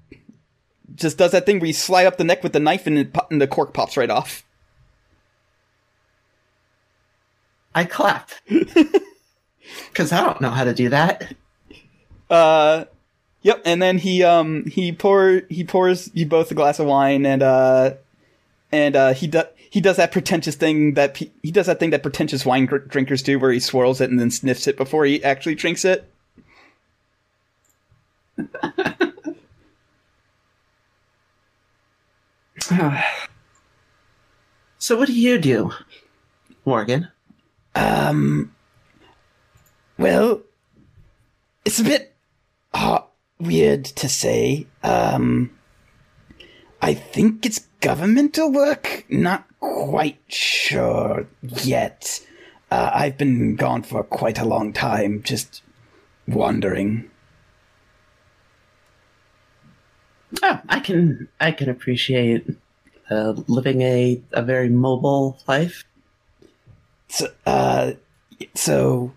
just 0.96 1.18
does 1.18 1.32
that 1.32 1.46
thing 1.46 1.60
where 1.60 1.68
you 1.68 1.74
slide 1.74 2.08
up 2.08 2.18
the 2.18 2.24
neck 2.24 2.44
with 2.44 2.54
the 2.54 2.60
knife, 2.60 2.88
and, 2.88 2.98
it, 2.98 3.14
pop- 3.14 3.32
and 3.32 3.42
the 3.42 3.48
cork 3.48 3.74
pops 3.74 3.96
right 3.96 4.10
off. 4.10 4.44
I 7.76 7.86
clap. 7.86 8.32
Because 9.90 10.12
I 10.12 10.24
don't 10.24 10.42
know 10.42 10.50
how 10.50 10.64
to 10.64 10.74
do 10.74 10.90
that. 10.90 11.34
Uh, 12.30 12.86
yep. 13.42 13.62
And 13.66 13.82
then 13.82 13.98
he 13.98 14.24
um 14.24 14.66
he 14.66 14.92
pour 14.92 15.42
he 15.50 15.64
pours 15.64 16.10
you 16.14 16.26
both 16.26 16.52
a 16.52 16.56
glass 16.56 16.80
of 16.80 16.88
wine, 16.88 17.26
and 17.26 17.42
uh 17.42 17.94
and 18.72 18.96
uh 18.96 19.14
he 19.14 19.28
does 19.28 19.46
he 19.70 19.82
does 19.82 19.98
that 19.98 20.12
pretentious 20.12 20.56
thing 20.56 20.94
that 20.96 21.14
pe- 21.14 21.32
he 21.44 21.52
does 21.52 21.68
that 21.68 21.80
thing 21.80 21.92
that 21.92 22.02
pretentious 22.04 22.46
wine 22.46 22.66
gr- 22.66 22.78
drinkers 22.78 23.22
do, 23.22 23.40
where 23.40 23.52
he 23.52 23.60
swirls 23.60 24.02
it 24.02 24.10
and 24.10 24.20
then 24.20 24.32
sniffs 24.32 24.68
it 24.68 24.78
before 24.78 25.06
he 25.06 25.24
actually 25.24 25.56
drinks 25.56 25.86
it. 25.86 26.10
So 34.80 34.96
what 34.96 35.08
do 35.08 35.14
you 35.14 35.38
do, 35.40 35.72
Morgan? 36.64 37.08
Um. 37.76 38.54
Well, 39.98 40.42
it's 41.66 41.80
a 41.80 41.84
bit 41.84 42.16
uh, 42.74 43.00
weird 43.40 43.86
to 43.86 44.10
say. 44.10 44.68
Um. 44.84 45.52
I 46.80 46.94
think 46.94 47.44
it's 47.44 47.68
governmental 47.82 48.52
work. 48.52 49.04
Not 49.10 49.46
quite 49.60 50.20
sure 50.28 51.26
yet. 51.42 52.22
Uh, 52.70 52.92
I've 52.94 53.18
been 53.18 53.56
gone 53.56 53.82
for 53.82 54.04
quite 54.04 54.38
a 54.38 54.46
long 54.46 54.74
time, 54.74 55.24
just 55.24 55.64
wandering. 56.28 57.10
Oh, 60.44 60.62
I 60.70 60.80
can 60.80 61.30
I 61.40 61.52
can 61.52 61.68
appreciate 61.68 62.48
uh, 63.10 63.34
living 63.48 63.82
a, 63.82 64.22
a 64.32 64.44
very 64.44 64.70
mobile 64.70 65.40
life. 65.48 65.84
So, 67.08 67.28
uh, 67.48 67.94
so 68.54 69.14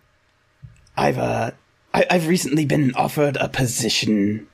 I've 0.96 1.18
uh, 1.18 1.52
I, 1.94 2.06
I've 2.10 2.28
recently 2.28 2.64
been 2.64 2.94
offered 2.94 3.36
a 3.36 3.48
position, 3.48 4.48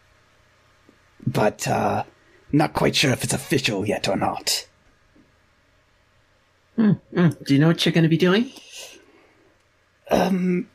but 1.27 1.67
uh, 1.69 2.05
not 2.53 2.73
quite 2.73 2.95
sure 2.97 3.11
if 3.13 3.25
it's 3.25 3.35
official 3.35 3.87
yet 3.87 4.09
or 4.09 4.17
not. 4.17 4.67
Mm, 6.79 7.01
Do 7.45 7.55
you 7.55 7.59
know 7.61 7.69
what 7.69 7.85
you're 7.85 7.93
going 7.93 8.03
to 8.05 8.09
be 8.09 8.19
doing? 8.19 8.51
Um, 10.11 10.69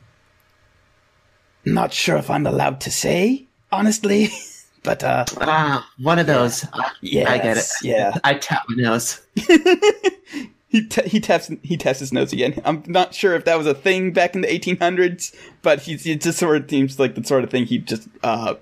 not 1.64 1.92
sure 1.92 2.16
if 2.16 2.28
I'm 2.28 2.46
allowed 2.46 2.80
to 2.82 2.90
say, 2.90 3.46
honestly, 3.70 4.28
but 4.82 5.02
uh, 5.04 5.24
Ah, 5.40 5.88
one 5.98 6.18
of 6.18 6.26
those. 6.26 6.66
Ah, 6.72 6.92
yeah, 7.00 7.30
I 7.30 7.38
get 7.38 7.56
it. 7.56 7.66
Yeah, 7.82 8.16
I 8.24 8.34
tap 8.34 8.64
my 8.68 8.82
nose. 8.82 9.20
he 10.72 10.86
ta 10.86 11.02
he 11.02 11.20
taps 11.20 11.50
he 11.62 11.76
taps 11.76 11.98
his 11.98 12.14
nose 12.14 12.32
again. 12.32 12.60
I'm 12.64 12.82
not 12.86 13.14
sure 13.14 13.34
if 13.34 13.44
that 13.44 13.58
was 13.58 13.66
a 13.66 13.74
thing 13.74 14.12
back 14.12 14.34
in 14.34 14.40
the 14.40 14.48
1800s, 14.48 15.34
but 15.60 15.82
he's 15.82 16.06
it 16.06 16.22
just 16.22 16.38
sort 16.38 16.56
of 16.56 16.70
seems 16.70 16.98
like 16.98 17.14
the 17.14 17.22
sort 17.22 17.44
of 17.44 17.50
thing 17.50 17.66
he'd 17.66 17.86
just 17.86 18.08
uh 18.22 18.54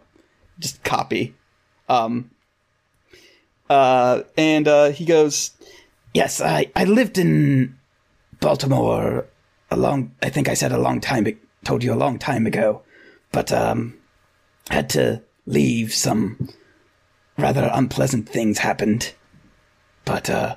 just 0.58 0.82
copy. 0.82 1.36
Um. 1.88 2.32
Uh, 3.68 4.24
and 4.36 4.66
uh, 4.66 4.90
he 4.90 5.04
goes, 5.04 5.52
"Yes, 6.12 6.40
I 6.40 6.72
I 6.74 6.82
lived 6.82 7.16
in 7.16 7.78
Baltimore 8.40 9.26
a 9.70 9.76
long. 9.76 10.12
I 10.20 10.30
think 10.30 10.48
I 10.48 10.54
said 10.54 10.72
a 10.72 10.78
long 10.78 11.00
time. 11.00 11.26
Told 11.62 11.84
you 11.84 11.92
a 11.92 11.94
long 11.94 12.18
time 12.18 12.44
ago, 12.44 12.82
but 13.30 13.52
um, 13.52 13.96
had 14.68 14.90
to 14.90 15.22
leave. 15.46 15.94
Some 15.94 16.48
rather 17.38 17.70
unpleasant 17.72 18.28
things 18.28 18.58
happened, 18.58 19.14
but 20.04 20.28
uh." 20.28 20.56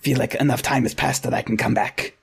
Feel 0.00 0.18
like 0.18 0.34
enough 0.36 0.62
time 0.62 0.84
has 0.84 0.94
passed 0.94 1.22
that 1.24 1.34
I 1.34 1.42
can 1.42 1.56
come 1.56 1.74
back. 1.74 2.14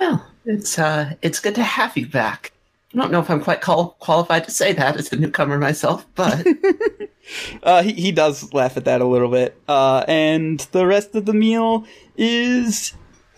Well, 0.00 0.26
it's 0.44 0.78
uh, 0.78 1.14
it's 1.22 1.40
good 1.40 1.54
to 1.56 1.62
have 1.62 1.96
you 1.96 2.06
back. 2.06 2.52
I 2.94 2.98
don't 2.98 3.10
know 3.10 3.20
if 3.20 3.30
I'm 3.30 3.42
quite 3.42 3.62
qual- 3.62 3.96
qualified 4.00 4.44
to 4.44 4.50
say 4.50 4.72
that 4.74 4.96
as 4.96 5.12
a 5.12 5.16
newcomer 5.16 5.58
myself, 5.58 6.06
but 6.14 6.46
Uh, 7.62 7.82
he, 7.82 7.92
he 7.92 8.12
does 8.12 8.52
laugh 8.52 8.76
at 8.76 8.84
that 8.84 9.00
a 9.00 9.04
little 9.04 9.28
bit. 9.28 9.56
Uh, 9.68 10.04
and 10.08 10.60
the 10.72 10.86
rest 10.86 11.14
of 11.14 11.26
the 11.26 11.32
meal 11.32 11.86
is, 12.16 12.92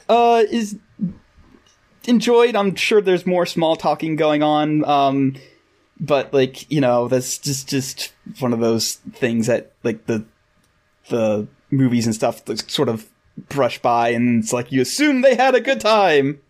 uh, 0.09 0.43
is 0.51 0.79
enjoyed. 2.07 2.57
I'm 2.57 2.75
sure 2.75 3.01
there's 3.01 3.27
more 3.27 3.45
small 3.45 3.77
talking 3.77 4.17
going 4.17 4.43
on. 4.43 4.85
Um, 4.85 5.35
but 6.01 6.33
like, 6.35 6.71
you 6.71 6.81
know, 6.81 7.09
that's 7.09 7.39
just, 7.39 7.69
just 7.69 8.13
one 8.41 8.53
of 8.53 8.61
those 8.61 8.95
things 9.13 9.47
that 9.47 9.73
like 9.83 10.07
the, 10.07 10.25
the 11.09 11.47
movies 11.71 12.07
and 12.07 12.15
stuff 12.15 12.43
sort 12.69 12.89
of 12.89 13.07
brush 13.49 13.81
by 13.83 14.11
and 14.11 14.43
it's 14.45 14.53
like 14.53 14.71
you 14.71 14.81
assume 14.81 15.21
they 15.23 15.35
had 15.35 15.55
a 15.55 15.61
good 15.61 15.81
time. 15.81 16.41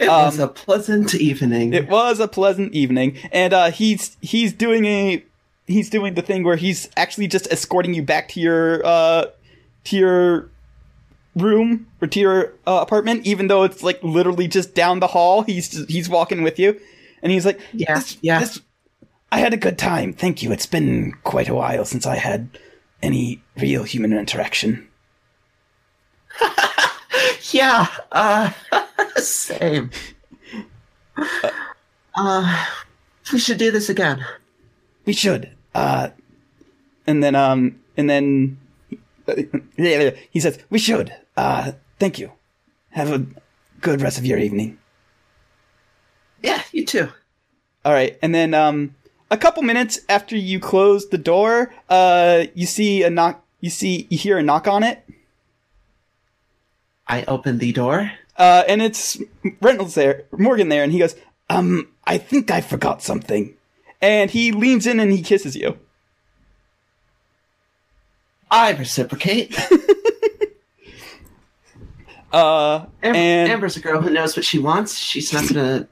it 0.00 0.08
was 0.08 0.38
a 0.38 0.48
pleasant 0.48 1.14
evening. 1.14 1.72
It 1.74 1.88
was 1.88 2.18
a 2.18 2.26
pleasant 2.26 2.72
evening, 2.74 3.16
and 3.30 3.52
uh, 3.52 3.70
he's 3.70 4.16
he's 4.20 4.52
doing 4.52 4.86
a 4.86 5.24
he's 5.68 5.88
doing 5.88 6.14
the 6.14 6.22
thing 6.22 6.42
where 6.42 6.56
he's 6.56 6.88
actually 6.96 7.28
just 7.28 7.46
escorting 7.52 7.94
you 7.94 8.02
back 8.02 8.28
to 8.30 8.40
your 8.40 8.84
uh, 8.84 9.26
to 9.84 9.96
your 9.96 10.50
room 11.36 11.86
or 12.00 12.08
to 12.08 12.20
your 12.20 12.52
uh, 12.66 12.78
apartment, 12.82 13.26
even 13.26 13.46
though 13.48 13.62
it's 13.62 13.82
like 13.82 14.02
literally 14.02 14.48
just 14.48 14.74
down 14.74 14.98
the 15.00 15.06
hall. 15.08 15.42
He's 15.42 15.86
he's 15.86 16.08
walking 16.08 16.42
with 16.42 16.58
you, 16.58 16.80
and 17.22 17.30
he's 17.30 17.46
like, 17.46 17.60
Yeah, 17.72 17.94
this- 17.94 18.18
yeah. 18.20 18.40
this- 18.40 18.60
I 19.34 19.38
had 19.38 19.52
a 19.52 19.56
good 19.56 19.76
time. 19.76 20.12
Thank 20.12 20.44
you. 20.44 20.52
It's 20.52 20.64
been 20.64 21.12
quite 21.24 21.48
a 21.48 21.54
while 21.54 21.84
since 21.84 22.06
I 22.06 22.14
had 22.14 22.56
any 23.02 23.42
real 23.56 23.82
human 23.82 24.12
interaction. 24.12 24.88
yeah, 27.50 27.88
uh, 28.12 28.52
same. 29.16 29.90
Uh, 32.16 32.66
we 33.32 33.40
should 33.40 33.58
do 33.58 33.72
this 33.72 33.88
again. 33.88 34.24
We 35.04 35.12
should. 35.12 35.50
Uh, 35.74 36.10
and 37.08 37.24
then, 37.24 37.34
um, 37.34 37.80
and 37.96 38.08
then, 38.08 38.56
he 40.30 40.38
says, 40.38 40.60
we 40.70 40.78
should. 40.78 41.12
Uh, 41.36 41.72
thank 41.98 42.20
you. 42.20 42.30
Have 42.90 43.10
a 43.10 43.26
good 43.80 44.00
rest 44.00 44.16
of 44.16 44.24
your 44.24 44.38
evening. 44.38 44.78
Yeah, 46.40 46.62
you 46.70 46.86
too. 46.86 47.08
All 47.84 47.92
right. 47.92 48.16
And 48.22 48.32
then, 48.32 48.54
um, 48.54 48.94
a 49.30 49.36
couple 49.36 49.62
minutes 49.62 50.00
after 50.08 50.36
you 50.36 50.60
close 50.60 51.08
the 51.08 51.18
door, 51.18 51.72
uh, 51.88 52.44
you 52.54 52.66
see 52.66 53.02
a 53.02 53.10
knock, 53.10 53.44
you 53.60 53.70
see, 53.70 54.06
you 54.10 54.18
hear 54.18 54.38
a 54.38 54.42
knock 54.42 54.68
on 54.68 54.82
it. 54.82 55.02
I 57.06 57.24
open 57.24 57.58
the 57.58 57.72
door. 57.72 58.12
Uh, 58.36 58.64
and 58.66 58.82
it's 58.82 59.18
Reynolds 59.60 59.94
there, 59.94 60.24
Morgan 60.32 60.68
there, 60.68 60.82
and 60.82 60.92
he 60.92 60.98
goes, 60.98 61.14
um, 61.50 61.88
I 62.04 62.18
think 62.18 62.50
I 62.50 62.60
forgot 62.60 63.02
something. 63.02 63.54
And 64.00 64.30
he 64.30 64.52
leans 64.52 64.86
in 64.86 65.00
and 65.00 65.12
he 65.12 65.22
kisses 65.22 65.56
you. 65.56 65.78
I 68.50 68.72
reciprocate. 68.72 69.56
Uh, 72.34 72.86
and 73.00 73.16
Amber's 73.16 73.76
a 73.76 73.80
girl 73.80 74.02
who 74.02 74.10
knows 74.10 74.36
what 74.36 74.44
she 74.44 74.58
wants. 74.58 74.98
She's 74.98 75.32
not 75.32 75.46
gonna 75.48 75.86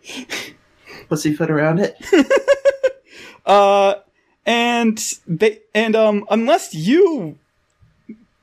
pussyfoot 1.09 1.49
around 1.53 1.79
it. 1.79 1.97
Uh, 3.45 3.95
and 4.47 5.03
they 5.27 5.61
and 5.75 5.95
um, 5.97 6.25
unless 6.31 6.75
you 6.75 7.39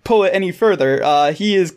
pull 0.03 0.23
it 0.23 0.31
any 0.33 0.51
further, 0.51 1.03
uh, 1.03 1.31
he 1.31 1.55
is 1.55 1.75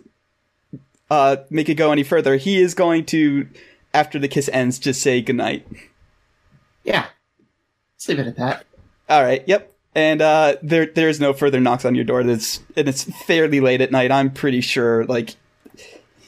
uh 1.10 1.36
make 1.50 1.68
it 1.68 1.74
go 1.74 1.92
any 1.92 2.02
further. 2.02 2.36
He 2.36 2.60
is 2.60 2.74
going 2.74 3.04
to, 3.06 3.48
after 3.92 4.18
the 4.18 4.28
kiss 4.28 4.48
ends, 4.52 4.78
just 4.78 5.02
say 5.02 5.20
goodnight. 5.20 5.66
Yeah. 6.84 7.06
Let's 7.94 8.08
leave 8.08 8.18
it 8.18 8.26
at 8.26 8.36
that. 8.36 8.64
All 9.08 9.22
right. 9.22 9.44
Yep. 9.46 9.72
And 9.94 10.22
uh, 10.22 10.56
there 10.62 10.86
there 10.86 11.08
is 11.08 11.20
no 11.20 11.32
further 11.32 11.60
knocks 11.60 11.84
on 11.84 11.94
your 11.94 12.04
door. 12.04 12.24
That's 12.24 12.60
and 12.76 12.88
it's 12.88 13.04
fairly 13.04 13.60
late 13.60 13.80
at 13.80 13.92
night. 13.92 14.10
I'm 14.10 14.30
pretty 14.30 14.62
sure. 14.62 15.04
Like 15.04 15.36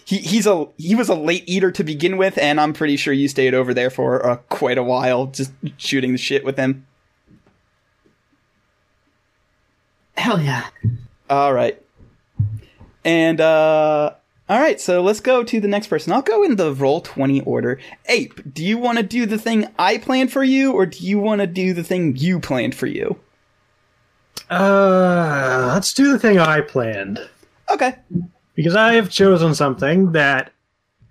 he 0.05 0.19
he's 0.19 0.47
a 0.47 0.67
he 0.77 0.95
was 0.95 1.09
a 1.09 1.15
late 1.15 1.45
eater 1.47 1.71
to 1.73 1.85
begin 1.85 2.17
with, 2.17 2.37
and 2.39 2.61
I'm 2.61 2.73
pretty 2.73 2.97
sure 2.97 3.13
you 3.13 3.29
stayed 3.29 3.55
over 3.55 3.73
there 3.73 3.91
for 3.91 4.25
uh, 4.25 4.37
quite 4.49 4.79
a 4.79 4.83
while, 4.83 5.27
just 5.27 5.53
shooting 5.77 6.13
the 6.13 6.19
shit 6.19 6.45
with 6.45 6.57
him. 6.57 6.87
Hell 10.17 10.41
yeah. 10.41 10.69
All 11.29 11.53
right. 11.53 11.81
And 13.05 13.41
uh 13.41 14.15
all 14.47 14.61
right, 14.61 14.79
so 14.79 15.01
let's 15.01 15.21
go 15.21 15.43
to 15.43 15.59
the 15.59 15.69
next 15.69 15.87
person. 15.87 16.13
I'll 16.13 16.21
go 16.21 16.43
in 16.43 16.57
the 16.57 16.75
Roll20 16.75 17.47
order. 17.47 17.81
Ape, 18.07 18.53
do 18.53 18.63
you 18.63 18.77
want 18.77 18.99
to 18.99 19.03
do 19.03 19.25
the 19.25 19.39
thing 19.39 19.69
I 19.79 19.97
planned 19.97 20.33
for 20.33 20.45
you 20.45 20.73
or 20.73 20.85
do 20.85 20.99
you 21.05 21.19
want 21.19 21.41
to 21.41 21.47
do 21.47 21.73
the 21.73 21.83
thing 21.83 22.15
you 22.17 22.41
planned 22.41 22.75
for 22.75 22.87
you? 22.87 23.19
Uh, 24.51 25.71
let's 25.73 25.95
do 25.95 26.13
the 26.13 26.19
thing 26.19 26.39
I 26.39 26.61
planned. 26.61 27.27
Okay. 27.71 27.97
Because 28.55 28.75
I 28.75 28.95
have 28.95 29.11
chosen 29.11 29.55
something 29.55 30.13
that 30.13 30.53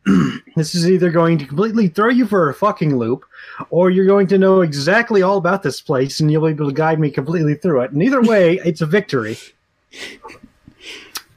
this 0.56 0.76
is 0.76 0.90
either 0.90 1.10
going 1.10 1.38
to 1.38 1.46
completely 1.46 1.88
throw 1.88 2.10
you 2.10 2.26
for 2.26 2.50
a 2.50 2.54
fucking 2.54 2.98
loop, 2.98 3.26
or 3.70 3.90
you're 3.90 4.06
going 4.06 4.28
to 4.28 4.38
know 4.38 4.62
exactly 4.62 5.22
all 5.22 5.38
about 5.38 5.64
this 5.64 5.82
place 5.82 6.20
and 6.20 6.32
you'll 6.32 6.46
be 6.46 6.52
able 6.52 6.70
to 6.70 6.76
guide 6.76 7.00
me 7.00 7.10
completely 7.10 7.56
through 7.56 7.82
it. 7.82 7.92
And 7.92 8.04
either 8.04 8.22
way, 8.24 8.60
it's 8.66 8.82
a 8.82 8.86
victory. 8.86 9.38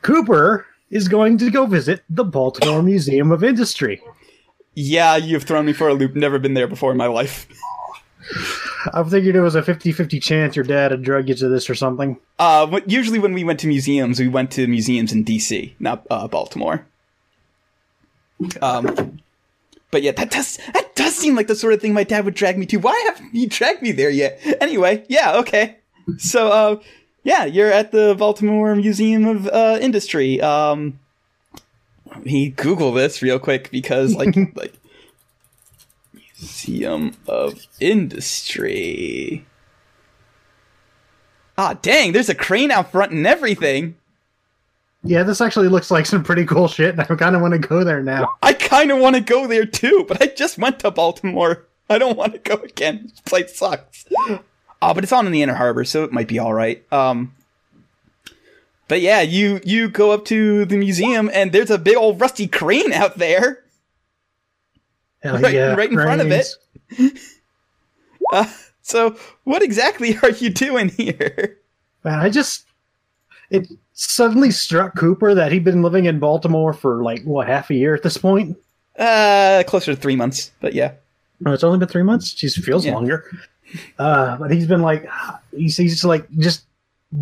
Cooper 0.02 0.66
is 0.90 1.08
going 1.08 1.38
to 1.38 1.50
go 1.50 1.66
visit 1.66 2.02
the 2.08 2.24
Baltimore 2.24 2.82
Museum 2.82 3.32
of 3.32 3.42
Industry. 3.44 4.00
Yeah, 4.74 5.16
you've 5.16 5.44
thrown 5.44 5.66
me 5.66 5.72
for 5.72 5.88
a 5.88 5.94
loop. 5.94 6.14
Never 6.14 6.38
been 6.38 6.54
there 6.54 6.68
before 6.68 6.92
in 6.92 6.96
my 6.96 7.06
life. 7.06 7.46
I 8.92 9.04
figured 9.04 9.36
it 9.36 9.40
was 9.40 9.54
a 9.54 9.62
50 9.62 9.92
50 9.92 10.20
chance 10.20 10.56
your 10.56 10.64
dad 10.64 10.90
had 10.90 11.02
drug 11.02 11.28
you 11.28 11.34
to 11.36 11.48
this 11.48 11.68
or 11.70 11.74
something. 11.74 12.18
Uh, 12.38 12.80
usually 12.86 13.18
when 13.18 13.32
we 13.32 13.44
went 13.44 13.60
to 13.60 13.66
museums, 13.66 14.20
we 14.20 14.28
went 14.28 14.50
to 14.52 14.66
museums 14.66 15.12
in 15.12 15.24
D.C., 15.24 15.74
not 15.78 16.06
uh, 16.10 16.28
Baltimore. 16.28 16.86
Um, 18.60 19.20
but 19.90 20.02
yeah, 20.02 20.12
that 20.12 20.30
does 20.30 20.58
that 20.74 20.94
does 20.94 21.14
seem 21.14 21.36
like 21.36 21.46
the 21.46 21.54
sort 21.54 21.72
of 21.72 21.80
thing 21.80 21.94
my 21.94 22.04
dad 22.04 22.24
would 22.24 22.34
drag 22.34 22.58
me 22.58 22.66
to. 22.66 22.76
Why 22.76 23.00
haven't 23.06 23.34
you 23.34 23.48
dragged 23.48 23.82
me 23.82 23.92
there 23.92 24.10
yet? 24.10 24.40
Anyway, 24.60 25.04
yeah, 25.08 25.36
okay. 25.38 25.76
So, 26.18 26.48
uh, 26.48 26.76
yeah, 27.24 27.44
you're 27.44 27.72
at 27.72 27.92
the 27.92 28.14
Baltimore 28.16 28.74
Museum 28.76 29.24
of 29.26 29.48
uh, 29.48 29.78
Industry. 29.80 30.40
Um, 30.40 31.00
let 32.06 32.24
me 32.24 32.50
Google 32.50 32.92
this 32.92 33.22
real 33.22 33.38
quick 33.38 33.70
because, 33.70 34.14
like, 34.14 34.36
like 34.54 34.74
Museum 36.38 37.14
of 37.26 37.66
Industry. 37.80 39.46
Ah, 41.58 41.74
dang, 41.80 42.12
there's 42.12 42.28
a 42.28 42.34
crane 42.34 42.70
out 42.70 42.92
front 42.92 43.12
and 43.12 43.26
everything. 43.26 43.96
Yeah, 45.02 45.22
this 45.22 45.40
actually 45.40 45.68
looks 45.68 45.90
like 45.90 46.04
some 46.04 46.24
pretty 46.24 46.44
cool 46.44 46.68
shit, 46.68 46.90
and 46.90 47.00
I 47.00 47.04
kind 47.04 47.36
of 47.36 47.42
want 47.42 47.52
to 47.52 47.58
go 47.58 47.84
there 47.84 48.02
now. 48.02 48.34
I 48.42 48.52
kind 48.52 48.90
of 48.90 48.98
want 48.98 49.14
to 49.14 49.22
go 49.22 49.46
there 49.46 49.64
too, 49.64 50.04
but 50.06 50.20
I 50.20 50.26
just 50.26 50.58
went 50.58 50.80
to 50.80 50.90
Baltimore. 50.90 51.64
I 51.88 51.98
don't 51.98 52.18
want 52.18 52.32
to 52.32 52.38
go 52.38 52.56
again. 52.56 53.02
This 53.04 53.20
place 53.20 53.56
sucks. 53.56 54.04
Oh, 54.18 54.40
but 54.94 55.04
it's 55.04 55.12
on 55.12 55.26
in 55.26 55.32
the 55.32 55.42
Inner 55.42 55.54
Harbor, 55.54 55.84
so 55.84 56.04
it 56.04 56.12
might 56.12 56.28
be 56.28 56.38
all 56.38 56.52
right. 56.52 56.84
Um, 56.92 57.34
but 58.88 59.00
yeah, 59.00 59.20
you 59.20 59.60
you 59.64 59.88
go 59.88 60.10
up 60.10 60.24
to 60.26 60.64
the 60.64 60.76
museum, 60.76 61.30
and 61.32 61.52
there's 61.52 61.70
a 61.70 61.78
big 61.78 61.96
old 61.96 62.20
rusty 62.20 62.46
crane 62.48 62.92
out 62.92 63.18
there. 63.18 63.62
Hell 65.22 65.38
Right- 65.38 65.54
yeah, 65.54 65.74
right 65.74 65.90
in 65.90 65.96
front 65.96 66.20
of 66.20 66.30
it. 66.30 66.46
Uh, 68.32 68.44
so 68.82 69.16
what 69.44 69.62
exactly 69.62 70.18
are 70.24 70.30
you 70.30 70.50
doing 70.50 70.88
here? 70.88 71.58
Man, 72.04 72.18
I 72.18 72.28
just 72.28 72.64
it 73.50 73.68
suddenly 73.92 74.50
struck 74.50 74.96
Cooper 74.96 75.32
that 75.34 75.52
he'd 75.52 75.62
been 75.62 75.80
living 75.82 76.06
in 76.06 76.18
Baltimore 76.18 76.72
for 76.72 77.04
like 77.04 77.22
what 77.22 77.46
half 77.46 77.70
a 77.70 77.74
year 77.74 77.94
at 77.94 78.02
this 78.02 78.16
point. 78.18 78.56
Uh, 78.98 79.62
closer 79.68 79.94
to 79.94 80.00
three 80.00 80.16
months, 80.16 80.50
but 80.60 80.74
yeah. 80.74 80.92
Oh, 81.44 81.52
it's 81.52 81.62
only 81.62 81.78
been 81.78 81.86
three 81.86 82.02
months. 82.02 82.34
Jeez, 82.34 82.60
feels 82.60 82.84
Yeah. 82.84 82.94
longer. 82.94 83.24
Uh, 83.98 84.36
but 84.38 84.50
he's 84.50 84.66
been 84.66 84.82
like 84.82 85.08
he's, 85.56 85.76
he's 85.76 85.92
just 85.92 86.04
like 86.04 86.28
just 86.38 86.64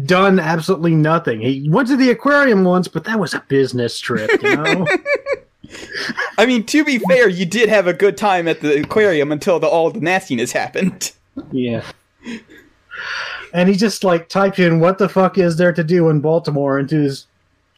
done 0.06 0.38
absolutely 0.40 0.94
nothing. 0.94 1.40
He 1.42 1.68
went 1.68 1.88
to 1.88 1.96
the 1.96 2.10
aquarium 2.10 2.64
once, 2.64 2.88
but 2.88 3.04
that 3.04 3.18
was 3.18 3.34
a 3.34 3.40
business 3.48 3.98
trip, 3.98 4.30
you 4.42 4.56
know. 4.56 4.86
I 6.38 6.46
mean, 6.46 6.64
to 6.66 6.84
be 6.84 6.98
fair, 6.98 7.28
you 7.28 7.46
did 7.46 7.68
have 7.68 7.86
a 7.86 7.92
good 7.92 8.16
time 8.16 8.48
at 8.48 8.60
the 8.60 8.82
aquarium 8.82 9.32
until 9.32 9.58
the, 9.58 9.66
all 9.66 9.90
the 9.90 10.00
nastiness 10.00 10.52
happened. 10.52 11.12
yeah. 11.52 11.84
And 13.52 13.68
he 13.68 13.76
just 13.76 14.02
like 14.02 14.28
typed 14.28 14.58
in 14.58 14.80
"What 14.80 14.98
the 14.98 15.08
fuck 15.08 15.38
is 15.38 15.56
there 15.56 15.72
to 15.72 15.84
do 15.84 16.08
in 16.08 16.20
Baltimore?" 16.20 16.78
into 16.78 16.96
his 16.96 17.26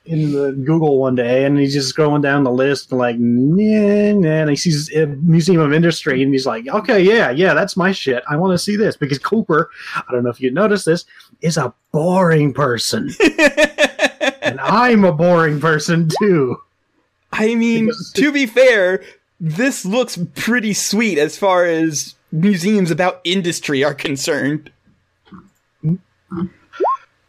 in 0.06 0.32
the 0.32 0.52
Google 0.52 0.98
one 0.98 1.14
day, 1.14 1.44
and 1.44 1.58
he's 1.58 1.74
just 1.74 1.96
going 1.96 2.22
down 2.22 2.44
the 2.44 2.50
list 2.50 2.90
and 2.90 2.98
like, 2.98 3.16
nah, 3.18 4.12
nah, 4.18 4.28
and 4.28 4.50
he 4.50 4.56
sees 4.56 4.92
a 4.94 5.06
Museum 5.06 5.60
of 5.60 5.72
Industry, 5.72 6.22
and 6.22 6.32
he's 6.32 6.46
like, 6.46 6.66
"Okay, 6.68 7.02
yeah, 7.02 7.30
yeah, 7.30 7.54
that's 7.54 7.76
my 7.76 7.92
shit. 7.92 8.22
I 8.28 8.36
want 8.36 8.52
to 8.52 8.58
see 8.58 8.76
this." 8.76 8.96
Because 8.96 9.18
Cooper, 9.18 9.70
I 9.96 10.12
don't 10.12 10.24
know 10.24 10.30
if 10.30 10.40
you 10.40 10.50
noticed 10.50 10.86
this, 10.86 11.04
is 11.40 11.56
a 11.56 11.74
boring 11.92 12.54
person, 12.54 13.10
and 14.42 14.60
I'm 14.60 15.04
a 15.04 15.12
boring 15.12 15.60
person 15.60 16.08
too. 16.20 16.56
I 17.38 17.54
mean, 17.54 17.90
to 18.14 18.32
be 18.32 18.46
fair, 18.46 19.02
this 19.40 19.84
looks 19.84 20.18
pretty 20.34 20.72
sweet 20.72 21.18
as 21.18 21.36
far 21.38 21.64
as 21.64 22.14
museums 22.32 22.90
about 22.90 23.20
industry 23.24 23.84
are 23.84 23.94
concerned. 23.94 24.70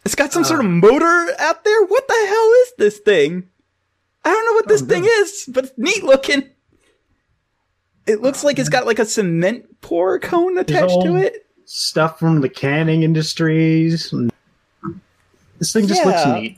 It's 0.06 0.16
got 0.16 0.32
some 0.32 0.46
sort 0.46 0.62
of 0.62 0.66
uh. 0.68 0.70
motor 0.70 1.28
out 1.40 1.64
there. 1.66 1.86
What 1.86 2.08
the 2.08 2.26
hell 2.28 2.52
is 2.64 2.74
this 2.78 3.00
thing? 3.00 3.50
I 4.24 4.32
don't 4.32 4.46
know 4.46 4.54
what 4.54 4.68
this 4.68 4.82
Oh, 4.82 4.86
thing 4.86 5.04
no. 5.04 5.10
is, 5.10 5.46
but 5.50 5.66
it's 5.66 5.74
neat 5.78 6.04
looking. 6.04 6.50
It 8.06 8.22
looks 8.22 8.44
like 8.44 8.58
it's 8.58 8.70
got 8.70 8.86
like 8.86 9.00
a 9.00 9.06
cement 9.06 9.82
pour 9.82 10.18
cone 10.20 10.58
attached 10.58 11.02
to 11.04 11.18
it. 11.18 11.46
Stuff 11.66 12.20
from 12.20 12.40
the 12.40 12.48
canning 12.50 13.04
industries. 13.04 14.14
This 15.60 15.74
thing 15.74 15.88
just 15.88 16.02
Yeah. 16.02 16.08
looks 16.08 16.26
neat. 16.42 16.58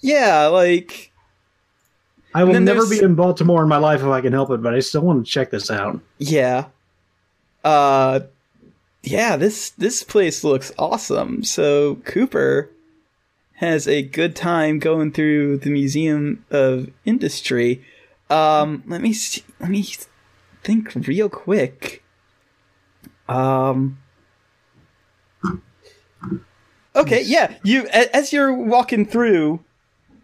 Yeah, 0.00 0.46
like 0.46 1.11
I 2.34 2.44
will 2.44 2.60
never 2.60 2.86
be 2.86 3.02
in 3.02 3.14
Baltimore 3.14 3.62
in 3.62 3.68
my 3.68 3.76
life 3.76 4.00
if 4.00 4.06
I 4.06 4.20
can 4.20 4.32
help 4.32 4.50
it, 4.50 4.62
but 4.62 4.74
I 4.74 4.80
still 4.80 5.02
want 5.02 5.24
to 5.24 5.30
check 5.30 5.50
this 5.50 5.70
out. 5.70 6.00
Yeah. 6.18 6.66
Uh 7.64 8.20
yeah, 9.02 9.36
this 9.36 9.70
this 9.70 10.02
place 10.02 10.44
looks 10.44 10.72
awesome. 10.78 11.44
So 11.44 11.96
Cooper 12.04 12.70
has 13.54 13.86
a 13.86 14.02
good 14.02 14.34
time 14.34 14.78
going 14.78 15.12
through 15.12 15.58
the 15.58 15.70
Museum 15.70 16.44
of 16.50 16.90
Industry. 17.04 17.84
Um 18.30 18.82
let 18.86 19.00
me 19.00 19.12
see, 19.12 19.42
let 19.60 19.70
me 19.70 19.86
think 20.62 20.94
real 20.94 21.28
quick. 21.28 22.02
Um 23.28 23.98
Okay, 26.94 27.22
yeah, 27.22 27.56
you 27.62 27.86
as 27.88 28.32
you're 28.32 28.52
walking 28.52 29.06
through 29.06 29.60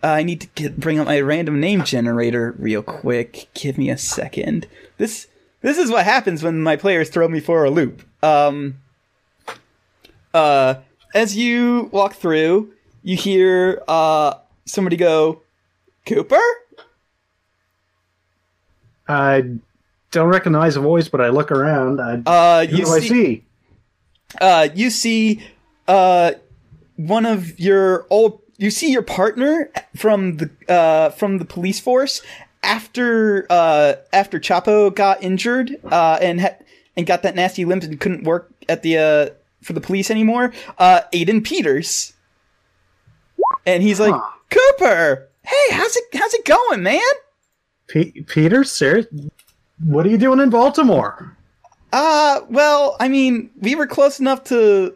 I 0.02 0.22
need 0.22 0.40
to 0.42 0.46
get, 0.54 0.78
bring 0.78 0.98
up 0.98 1.06
my 1.06 1.20
random 1.20 1.60
name 1.60 1.82
generator 1.84 2.54
real 2.58 2.82
quick. 2.82 3.48
Give 3.54 3.76
me 3.76 3.90
a 3.90 3.98
second. 3.98 4.66
This 4.96 5.26
this 5.60 5.76
is 5.78 5.90
what 5.90 6.04
happens 6.04 6.42
when 6.42 6.62
my 6.62 6.76
players 6.76 7.10
throw 7.10 7.28
me 7.28 7.40
for 7.40 7.64
a 7.64 7.70
loop. 7.70 8.02
Um, 8.22 8.78
uh, 10.32 10.76
as 11.14 11.36
you 11.36 11.88
walk 11.92 12.14
through, 12.14 12.72
you 13.02 13.16
hear 13.16 13.82
uh, 13.88 14.34
somebody 14.66 14.96
go, 14.96 15.42
"Cooper." 16.06 16.38
I 19.08 19.56
don't 20.10 20.28
recognize 20.28 20.74
the 20.74 20.80
voice, 20.80 21.08
but 21.08 21.20
I 21.20 21.28
look 21.28 21.50
around. 21.50 22.00
I, 22.00 22.22
Uh, 22.24 22.66
who 22.66 22.76
you 22.76 22.84
do 22.84 22.90
I 22.92 23.00
see, 23.00 23.08
see? 23.08 23.44
uh, 24.40 24.68
you 24.74 24.90
see, 24.90 25.42
uh, 25.86 26.32
one 26.96 27.26
of 27.26 27.58
your 27.58 28.06
old. 28.10 28.42
You 28.58 28.70
see 28.70 28.90
your 28.90 29.02
partner 29.02 29.70
from 29.96 30.36
the 30.36 30.50
uh, 30.68 31.10
from 31.10 31.38
the 31.38 31.44
police 31.44 31.78
force 31.80 32.22
after 32.62 33.46
uh, 33.48 33.94
after 34.12 34.40
Chapo 34.40 34.92
got 34.94 35.22
injured 35.22 35.76
uh, 35.84 36.18
and 36.20 36.40
had 36.40 36.64
and 36.96 37.06
got 37.06 37.22
that 37.22 37.36
nasty 37.36 37.64
limp 37.64 37.84
and 37.84 37.98
couldn't 38.00 38.24
work 38.24 38.50
at 38.68 38.82
the 38.82 38.98
uh, 38.98 39.28
for 39.62 39.72
the 39.74 39.80
police 39.80 40.10
anymore. 40.10 40.52
Uh, 40.76 41.02
Aiden 41.12 41.44
Peters, 41.44 42.12
and 43.64 43.82
he's 43.82 44.00
like, 44.00 44.12
Huh. 44.12 44.30
Cooper, 44.50 45.28
hey, 45.44 45.72
how's 45.74 45.94
it 45.96 46.04
how's 46.14 46.34
it 46.34 46.44
going, 46.44 46.82
man? 46.82 47.00
P- 47.86 48.24
Peter, 48.26 48.64
sir, 48.64 49.06
what 49.84 50.04
are 50.04 50.08
you 50.10 50.18
doing 50.18 50.40
in 50.40 50.50
Baltimore? 50.50 51.36
Uh, 51.92 52.40
well, 52.50 52.96
I 52.98 53.08
mean, 53.08 53.50
we 53.60 53.74
were 53.74 53.86
close 53.86 54.20
enough 54.20 54.44
to 54.44 54.94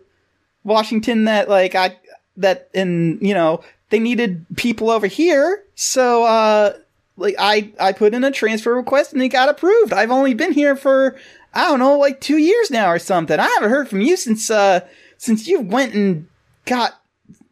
Washington 0.65 1.25
that 1.25 1.49
like 1.49 1.75
I 1.75 1.97
that 2.37 2.69
and 2.75 3.19
you 3.21 3.35
know 3.35 3.63
they 3.91 3.99
needed 3.99 4.47
people 4.57 4.91
over 4.91 5.07
here, 5.07 5.65
so 5.75 6.25
uh, 6.25 6.75
like 7.17 7.35
I 7.39 7.73
I 7.79 7.93
put 7.93 8.15
in 8.15 8.25
a 8.25 8.31
transfer 8.31 8.75
request 8.75 9.13
and 9.13 9.23
it 9.23 9.29
got 9.29 9.49
approved. 9.49 9.93
I've 9.93 10.11
only 10.11 10.35
been 10.35 10.53
here 10.53 10.77
for 10.77 11.17
I 11.55 11.69
don't 11.69 11.79
know 11.79 11.99
like 11.99 12.21
two 12.21 12.39
years 12.39 12.71
now 12.71 12.89
or 12.89 12.99
something. 12.99 13.39
I 13.39 13.47
haven't 13.49 13.71
heard 13.71 13.89
from 13.89 14.01
you 14.01 14.17
since 14.17 14.51
uh 14.51 14.81
since 15.19 15.47
you 15.47 15.61
went 15.61 15.95
and 15.95 16.27
got 16.65 17.01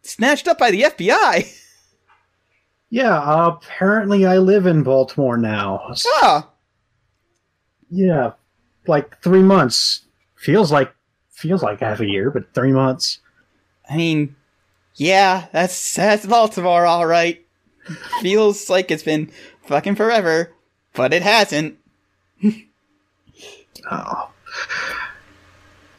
snatched 0.03 0.49
up 0.49 0.59
by 0.59 0.71
the 0.71 0.83
FBI. 0.83 1.57
Yeah, 2.93 3.47
apparently 3.47 4.27
I 4.27 4.39
live 4.39 4.67
in 4.67 4.83
Baltimore 4.83 5.37
now. 5.37 5.93
ah, 6.23 6.49
Yeah, 7.89 8.33
like 8.89 9.21
three 9.23 9.43
months. 9.43 10.03
Feels 10.35 10.73
like 10.73 10.93
feels 11.31 11.63
like 11.63 11.81
half 11.81 12.01
a 12.01 12.07
year, 12.07 12.31
but 12.31 12.53
three 12.53 12.73
months. 12.73 13.21
I 13.89 13.97
mean, 13.97 14.35
yeah, 15.01 15.47
that's 15.51 15.97
that's 15.97 16.27
Baltimore, 16.27 16.85
all 16.85 17.07
right. 17.07 17.43
Feels 18.21 18.69
like 18.69 18.91
it's 18.91 19.03
been 19.03 19.31
fucking 19.65 19.97
forever, 19.97 20.53
but 20.95 21.13
it 21.15 21.23
hasn't. 21.23 21.79
Oh. 23.91 24.31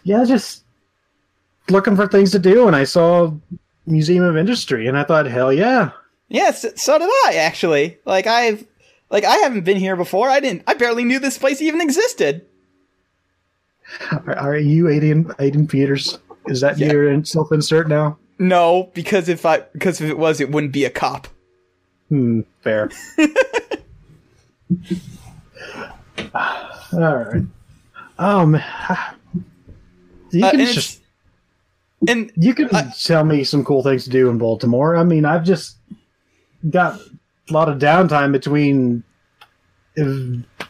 Yeah, 0.03 0.23
just 0.23 0.63
looking 1.69 1.95
for 1.95 2.07
things 2.07 2.29
to 2.31 2.37
do, 2.39 2.67
and 2.67 2.75
I 2.75 2.83
saw 2.83 3.33
Museum 3.87 4.23
of 4.23 4.37
Industry, 4.37 4.85
and 4.85 4.95
I 4.95 5.03
thought, 5.03 5.25
hell 5.25 5.51
yeah, 5.51 5.89
Yes, 6.29 6.63
so 6.75 6.99
did 6.99 7.09
I 7.25 7.33
actually. 7.37 7.97
Like 8.05 8.27
I've 8.27 8.65
like 9.09 9.23
I 9.25 9.37
haven't 9.37 9.63
been 9.65 9.77
here 9.77 9.95
before. 9.95 10.29
I 10.29 10.39
didn't 10.39 10.61
I 10.67 10.75
barely 10.75 11.03
knew 11.03 11.17
this 11.19 11.39
place 11.39 11.59
even 11.59 11.81
existed. 11.81 12.45
Are, 14.11 14.37
are 14.37 14.57
you 14.57 14.85
Aiden 14.85 15.25
Aiden 15.37 15.67
Peters? 15.67 16.19
Is 16.45 16.61
that 16.61 16.77
Yeah. 16.77 16.91
your 16.91 17.23
self 17.25 17.51
insert 17.51 17.89
now? 17.89 18.17
No, 18.41 18.89
because 18.95 19.29
if 19.29 19.45
I 19.45 19.59
because 19.73 20.01
if 20.01 20.09
it 20.09 20.17
was 20.17 20.41
it 20.41 20.49
wouldn't 20.49 20.73
be 20.73 20.83
a 20.83 20.89
cop. 20.89 21.27
Hmm, 22.09 22.41
fair. 22.61 22.89
All 26.33 27.17
right. 27.17 27.43
Um, 28.17 28.55
you 30.31 30.45
Uh, 30.45 30.51
can 30.51 30.59
and 30.61 30.69
just 30.69 31.01
and 32.07 32.31
you 32.35 32.53
can 32.53 32.67
I- 32.73 32.91
tell 33.01 33.23
me 33.23 33.43
some 33.43 33.63
cool 33.63 33.83
things 33.83 34.05
to 34.05 34.09
do 34.09 34.29
in 34.29 34.37
Baltimore. 34.37 34.95
I 34.95 35.03
mean, 35.03 35.25
I've 35.25 35.43
just 35.43 35.77
got 36.69 36.99
a 36.99 37.53
lot 37.53 37.69
of 37.69 37.77
downtime 37.79 38.31
between 38.31 39.03
uh, 39.97 40.65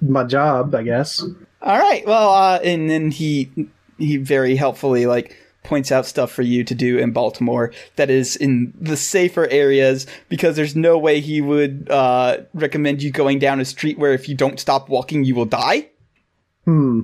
my 0.00 0.24
job, 0.24 0.74
I 0.74 0.82
guess. 0.82 1.22
All 1.62 1.78
right. 1.78 2.06
Well, 2.06 2.30
uh, 2.30 2.58
and 2.62 2.88
then 2.88 3.10
he 3.10 3.50
he 3.98 4.16
very 4.16 4.56
helpfully 4.56 5.06
like 5.06 5.36
points 5.64 5.90
out 5.90 6.06
stuff 6.06 6.30
for 6.30 6.42
you 6.42 6.62
to 6.62 6.74
do 6.74 6.98
in 6.98 7.10
Baltimore 7.10 7.72
that 7.96 8.10
is 8.10 8.36
in 8.36 8.72
the 8.78 8.96
safer 8.96 9.48
areas 9.48 10.06
because 10.28 10.54
there's 10.54 10.76
no 10.76 10.96
way 10.96 11.20
he 11.20 11.40
would 11.40 11.88
uh, 11.90 12.38
recommend 12.52 13.02
you 13.02 13.10
going 13.10 13.40
down 13.40 13.60
a 13.60 13.64
street 13.64 13.98
where 13.98 14.12
if 14.12 14.28
you 14.28 14.36
don't 14.36 14.60
stop 14.60 14.88
walking 14.88 15.24
you 15.24 15.34
will 15.34 15.46
die. 15.46 15.88
Hmm. 16.64 17.00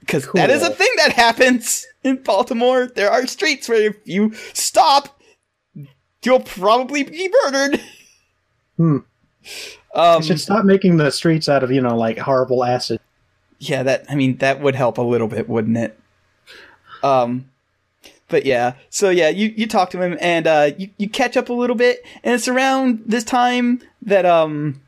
Because 0.00 0.30
that 0.34 0.50
is 0.50 0.62
a 0.62 0.70
thing 0.70 0.88
that 0.98 1.12
happens 1.12 1.84
in 2.04 2.22
Baltimore. 2.22 2.86
There 2.86 3.10
are 3.10 3.26
streets 3.26 3.68
where 3.68 3.90
if 3.90 3.96
you 4.04 4.32
stop, 4.52 5.20
you'll 6.22 6.40
probably 6.40 7.02
be 7.02 7.28
murdered. 7.44 7.80
Hmm. 8.76 8.98
Um, 9.94 10.18
I 10.18 10.20
should 10.20 10.40
stop 10.40 10.64
making 10.64 10.98
the 10.98 11.10
streets 11.10 11.48
out 11.48 11.64
of 11.64 11.72
you 11.72 11.80
know 11.80 11.96
like 11.96 12.18
horrible 12.18 12.62
acid. 12.64 13.00
Yeah, 13.58 13.82
that 13.82 14.04
I 14.08 14.14
mean 14.14 14.36
that 14.36 14.60
would 14.60 14.74
help 14.76 14.98
a 14.98 15.02
little 15.02 15.28
bit, 15.28 15.48
wouldn't 15.48 15.76
it? 15.76 15.98
Um 17.06 17.50
but 18.28 18.44
yeah. 18.44 18.74
So 18.90 19.10
yeah, 19.10 19.28
you 19.28 19.52
you 19.56 19.66
talk 19.66 19.90
to 19.90 20.00
him 20.02 20.18
and 20.20 20.46
uh 20.46 20.70
you 20.76 20.90
you 20.98 21.08
catch 21.08 21.36
up 21.36 21.48
a 21.48 21.52
little 21.52 21.76
bit 21.76 22.04
and 22.24 22.34
it's 22.34 22.48
around 22.48 23.02
this 23.06 23.24
time 23.24 23.82
that 24.02 24.26
um 24.26 24.80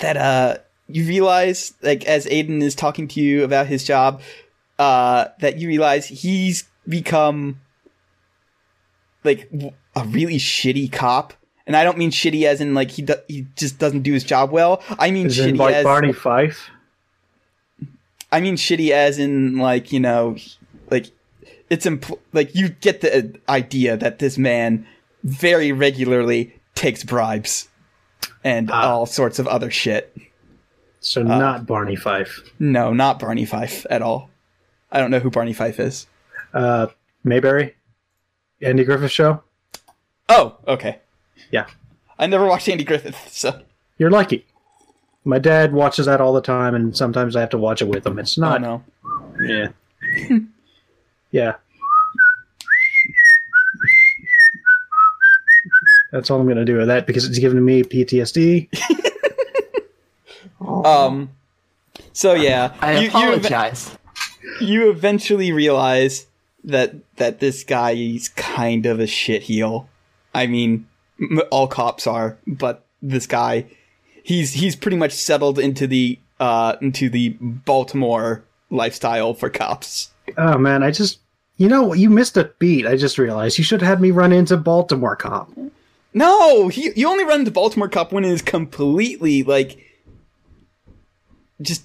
that 0.00 0.16
uh 0.16 0.58
you 0.88 1.04
realize 1.04 1.74
like 1.82 2.04
as 2.06 2.26
Aiden 2.26 2.62
is 2.62 2.74
talking 2.74 3.08
to 3.08 3.20
you 3.20 3.44
about 3.44 3.66
his 3.66 3.84
job 3.84 4.22
uh 4.78 5.26
that 5.40 5.58
you 5.58 5.68
realize 5.68 6.06
he's 6.06 6.64
become 6.88 7.60
like 9.24 9.50
a 9.94 10.04
really 10.04 10.38
shitty 10.38 10.90
cop. 10.90 11.34
And 11.66 11.76
I 11.76 11.84
don't 11.84 11.98
mean 11.98 12.10
shitty 12.10 12.44
as 12.44 12.62
in 12.62 12.72
like 12.72 12.90
he 12.90 13.02
do- 13.02 13.20
he 13.28 13.46
just 13.56 13.78
doesn't 13.78 14.02
do 14.02 14.12
his 14.14 14.24
job 14.24 14.50
well. 14.50 14.82
I 14.98 15.10
mean 15.10 15.26
in 15.26 15.32
shitty 15.32 15.58
like 15.58 15.74
as 15.74 15.84
Barney 15.84 16.14
Fife? 16.14 16.70
I 18.32 18.40
mean 18.40 18.56
shitty 18.56 18.90
as 18.90 19.18
in 19.18 19.58
like 19.58 19.92
you 19.92 20.00
know, 20.00 20.36
like 20.90 21.10
it's 21.70 21.86
impl- 21.86 22.18
like 22.32 22.54
you 22.54 22.68
get 22.70 23.00
the 23.00 23.38
idea 23.48 23.96
that 23.96 24.18
this 24.18 24.38
man 24.38 24.86
very 25.24 25.72
regularly 25.72 26.54
takes 26.74 27.04
bribes 27.04 27.68
and 28.44 28.70
Ah. 28.70 28.90
all 28.90 29.06
sorts 29.06 29.38
of 29.38 29.46
other 29.48 29.70
shit. 29.70 30.16
So 31.00 31.20
Uh, 31.22 31.24
not 31.38 31.66
Barney 31.66 31.96
Fife. 31.96 32.40
No, 32.58 32.92
not 32.92 33.18
Barney 33.18 33.44
Fife 33.44 33.84
at 33.90 34.02
all. 34.02 34.30
I 34.90 34.98
don't 35.00 35.10
know 35.10 35.18
who 35.20 35.30
Barney 35.30 35.52
Fife 35.52 35.78
is. 35.80 36.06
Uh, 36.54 36.86
Mayberry, 37.24 37.74
Andy 38.62 38.84
Griffith 38.84 39.10
Show. 39.10 39.42
Oh, 40.28 40.56
okay. 40.66 40.98
Yeah, 41.50 41.66
I 42.18 42.26
never 42.26 42.46
watched 42.46 42.68
Andy 42.68 42.84
Griffith, 42.84 43.28
so 43.30 43.60
you're 43.98 44.10
lucky. 44.10 44.44
My 45.24 45.38
dad 45.38 45.72
watches 45.72 46.06
that 46.06 46.20
all 46.20 46.32
the 46.32 46.40
time, 46.40 46.74
and 46.74 46.96
sometimes 46.96 47.36
I 47.36 47.40
have 47.40 47.50
to 47.50 47.58
watch 47.58 47.82
it 47.82 47.88
with 47.88 48.06
him. 48.06 48.18
It's 48.18 48.38
not. 48.38 48.62
don't 48.62 48.62
know. 48.62 48.84
Yeah. 49.46 49.68
yeah. 51.30 51.54
That's 56.12 56.30
all 56.30 56.40
I'm 56.40 56.48
gonna 56.48 56.64
do 56.64 56.76
with 56.78 56.86
that 56.88 57.06
because 57.06 57.24
it's 57.26 57.38
giving 57.38 57.64
me 57.64 57.82
PTSD. 57.82 58.68
Um. 60.60 61.30
So 62.12 62.34
yeah, 62.34 62.74
I 62.80 62.94
you- 62.94 63.00
you 63.02 63.06
ev- 63.08 63.12
apologize. 63.38 63.96
you 64.60 64.90
eventually 64.90 65.50
realize 65.52 66.26
that 66.64 66.94
that 67.16 67.38
this 67.40 67.64
guy 67.64 67.92
is 67.92 68.28
kind 68.30 68.84
of 68.84 69.00
a 69.00 69.04
shitheel. 69.04 69.86
I 70.34 70.46
mean, 70.46 70.86
m- 71.20 71.40
all 71.50 71.68
cops 71.68 72.06
are, 72.06 72.36
but 72.46 72.84
this 73.00 73.26
guy, 73.26 73.66
he's 74.22 74.54
he's 74.54 74.76
pretty 74.76 74.96
much 74.96 75.12
settled 75.12 75.58
into 75.58 75.86
the 75.86 76.18
uh 76.40 76.76
into 76.82 77.08
the 77.08 77.30
Baltimore 77.40 78.42
lifestyle 78.70 79.34
for 79.34 79.48
cops. 79.48 80.10
Oh 80.36 80.58
man, 80.58 80.82
I 80.82 80.90
just 80.90 81.18
you 81.56 81.68
know 81.68 81.92
you 81.94 82.10
missed 82.10 82.36
a 82.36 82.44
beat. 82.58 82.86
I 82.86 82.96
just 82.96 83.18
realized 83.18 83.58
you 83.58 83.64
should 83.64 83.80
have 83.80 83.88
had 83.88 84.00
me 84.00 84.10
run 84.10 84.32
into 84.32 84.56
Baltimore 84.56 85.16
cop. 85.16 85.50
No, 86.14 86.68
he 86.68 86.90
you 86.96 87.08
only 87.08 87.24
run 87.24 87.40
into 87.40 87.50
Baltimore 87.50 87.88
cop 87.88 88.12
when 88.12 88.24
it 88.24 88.30
is 88.32 88.42
completely 88.42 89.42
like 89.42 89.84
just 91.60 91.84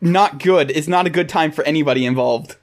not 0.00 0.38
good. 0.42 0.70
It's 0.70 0.88
not 0.88 1.06
a 1.06 1.10
good 1.10 1.28
time 1.28 1.50
for 1.52 1.64
anybody 1.64 2.04
involved. 2.06 2.56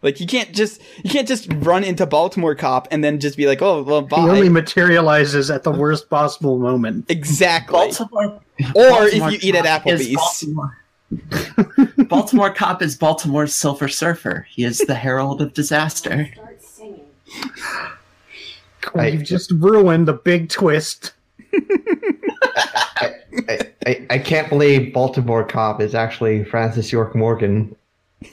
Like 0.00 0.20
you 0.20 0.26
can't 0.26 0.52
just 0.54 0.80
you 1.02 1.10
can't 1.10 1.26
just 1.26 1.48
run 1.52 1.82
into 1.82 2.06
Baltimore 2.06 2.54
cop 2.54 2.86
and 2.90 3.02
then 3.02 3.18
just 3.18 3.36
be 3.36 3.46
like, 3.46 3.60
oh 3.62 3.82
well, 3.82 4.06
He 4.06 4.14
only 4.16 4.48
materializes 4.48 5.50
at 5.50 5.64
the 5.64 5.72
worst 5.72 6.08
possible 6.08 6.58
moment. 6.58 7.06
exactly. 7.08 7.72
Baltimore. 7.72 8.24
or 8.24 8.40
Baltimore 8.74 9.08
if 9.08 9.42
you 9.42 9.48
eat 9.48 9.54
at 9.56 9.64
Cop 9.64 9.86
is 9.88 10.08
Applebee's. 10.08 10.44
Baltimore. 11.10 11.92
Baltimore 12.08 12.52
cop 12.52 12.82
is 12.82 12.96
Baltimore's 12.96 13.54
Silver 13.54 13.88
Surfer. 13.88 14.46
He 14.50 14.64
is 14.64 14.78
the 14.78 14.94
herald 14.94 15.40
of 15.40 15.54
disaster. 15.54 16.30
Start 16.34 16.62
singing. 16.62 17.00
You've 18.96 19.24
just 19.24 19.50
ruined 19.52 20.08
the 20.08 20.12
big 20.14 20.48
twist. 20.48 21.12
I, 23.48 23.70
I, 23.86 24.06
I 24.10 24.18
can't 24.18 24.48
believe 24.48 24.92
Baltimore 24.92 25.44
cop 25.44 25.80
is 25.80 25.94
actually 25.94 26.44
Francis 26.44 26.92
York 26.92 27.14
Morgan. 27.14 27.74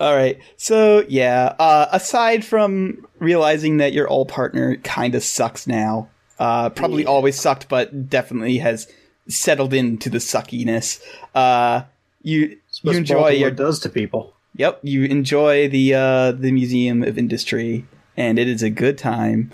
All 0.00 0.14
right. 0.14 0.38
So 0.56 1.04
yeah, 1.08 1.54
uh, 1.58 1.86
aside 1.92 2.44
from 2.44 3.06
realizing 3.18 3.78
that 3.78 3.92
your 3.92 4.08
old 4.08 4.28
partner 4.28 4.76
kind 4.78 5.14
of 5.14 5.24
sucks 5.24 5.66
now, 5.66 6.08
uh, 6.38 6.68
probably 6.70 7.06
always 7.06 7.40
sucked, 7.40 7.68
but 7.68 8.10
definitely 8.10 8.58
has 8.58 8.92
settled 9.28 9.72
into 9.74 10.08
the 10.10 10.18
suckiness. 10.18 11.00
Uh, 11.34 11.82
you 12.22 12.38
you 12.40 12.56
what 12.82 12.96
enjoy 12.96 13.14
Baltimore 13.14 13.38
your 13.40 13.50
does 13.50 13.78
to 13.80 13.88
people. 13.88 14.34
yep. 14.56 14.80
You 14.82 15.04
enjoy 15.04 15.68
the 15.68 15.94
uh, 15.94 16.32
the 16.32 16.52
Museum 16.52 17.02
of 17.02 17.16
Industry, 17.18 17.86
and 18.16 18.38
it 18.38 18.48
is 18.48 18.62
a 18.62 18.70
good 18.70 18.98
time. 18.98 19.52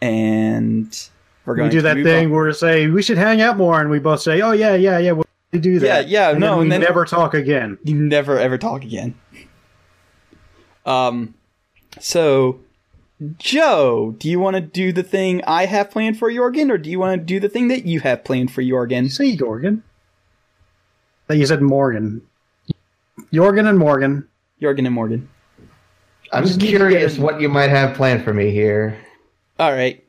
And 0.00 1.08
we're 1.46 1.62
We 1.62 1.68
do 1.68 1.76
to 1.78 1.82
that 1.82 2.02
thing 2.02 2.26
on- 2.26 2.32
where 2.32 2.46
we 2.46 2.52
say 2.52 2.86
we 2.88 3.02
should 3.02 3.18
hang 3.18 3.40
out 3.40 3.56
more, 3.56 3.80
and 3.80 3.88
we 3.90 3.98
both 3.98 4.20
say, 4.20 4.40
"Oh 4.42 4.52
yeah, 4.52 4.74
yeah, 4.74 4.98
yeah." 4.98 5.12
We'll 5.12 5.24
do 5.60 5.78
that. 5.80 6.08
Yeah, 6.08 6.20
yeah, 6.26 6.30
and 6.30 6.40
no, 6.40 6.46
then 6.50 6.56
we 6.56 6.62
and 6.64 6.72
then- 6.72 6.80
never 6.80 7.04
talk 7.04 7.34
again. 7.34 7.78
you 7.84 7.94
never 7.94 8.38
ever 8.38 8.58
talk 8.58 8.82
again. 8.84 9.14
Um, 10.84 11.34
so 12.00 12.58
Joe, 13.38 14.14
do 14.18 14.28
you 14.28 14.40
want 14.40 14.56
to 14.56 14.60
do 14.60 14.92
the 14.92 15.02
thing 15.02 15.42
I 15.46 15.66
have 15.66 15.90
planned 15.90 16.18
for 16.18 16.30
Jorgen, 16.30 16.70
or 16.70 16.78
do 16.78 16.90
you 16.90 16.98
want 16.98 17.20
to 17.20 17.24
do 17.24 17.38
the 17.38 17.48
thing 17.48 17.68
that 17.68 17.84
you 17.84 18.00
have 18.00 18.24
planned 18.24 18.50
for 18.52 18.60
You 18.62 18.74
Jorgen? 18.74 19.10
say 19.10 19.36
Jorgen. 19.36 19.82
That 21.28 21.36
you 21.36 21.46
said 21.46 21.62
Morgan. 21.62 22.22
Jorgen 23.32 23.68
and 23.68 23.78
Morgan. 23.78 24.28
Jorgen 24.60 24.86
and 24.86 24.94
Morgan. 24.94 25.28
I'm 26.32 26.44
Just 26.44 26.54
just 26.54 26.62
need 26.62 26.72
to 26.72 26.76
curious 26.78 27.18
what 27.18 27.40
you 27.40 27.48
might 27.48 27.70
have 27.70 27.94
planned 27.96 28.24
for 28.24 28.32
me 28.32 28.50
here. 28.50 28.98
All 29.58 29.72
right. 29.72 30.02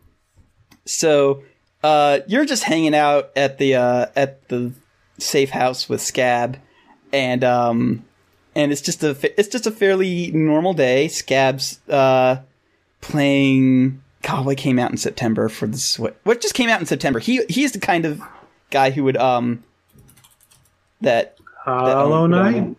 So, 0.85 1.43
uh, 1.83 2.19
you're 2.27 2.45
just 2.45 2.63
hanging 2.63 2.95
out 2.95 3.31
at 3.35 3.57
the 3.57 3.75
uh, 3.75 4.05
at 4.15 4.47
the 4.47 4.71
safe 5.17 5.49
house 5.49 5.89
with 5.89 6.01
Scab, 6.01 6.57
and 7.11 7.43
um, 7.43 8.05
and 8.55 8.71
it's 8.71 8.81
just 8.81 9.03
a 9.03 9.15
it's 9.39 9.49
just 9.49 9.67
a 9.67 9.71
fairly 9.71 10.31
normal 10.31 10.73
day. 10.73 11.07
Scab's 11.09 11.79
uh, 11.89 12.37
playing. 13.03 14.01
God, 14.23 14.45
what 14.45 14.57
came 14.57 14.79
out 14.79 14.89
in 14.89 14.97
September 14.97 15.49
for 15.49 15.67
the 15.67 15.77
Switch? 15.77 16.13
What 16.23 16.41
just 16.41 16.53
came 16.55 16.69
out 16.69 16.79
in 16.79 16.85
September? 16.85 17.19
He 17.19 17.41
he's 17.49 17.73
the 17.73 17.79
kind 17.79 18.05
of 18.05 18.21
guy 18.71 18.89
who 18.89 19.03
would 19.03 19.17
um 19.17 19.63
that 21.01 21.37
Hollow 21.65 22.25
Knight. 22.27 22.75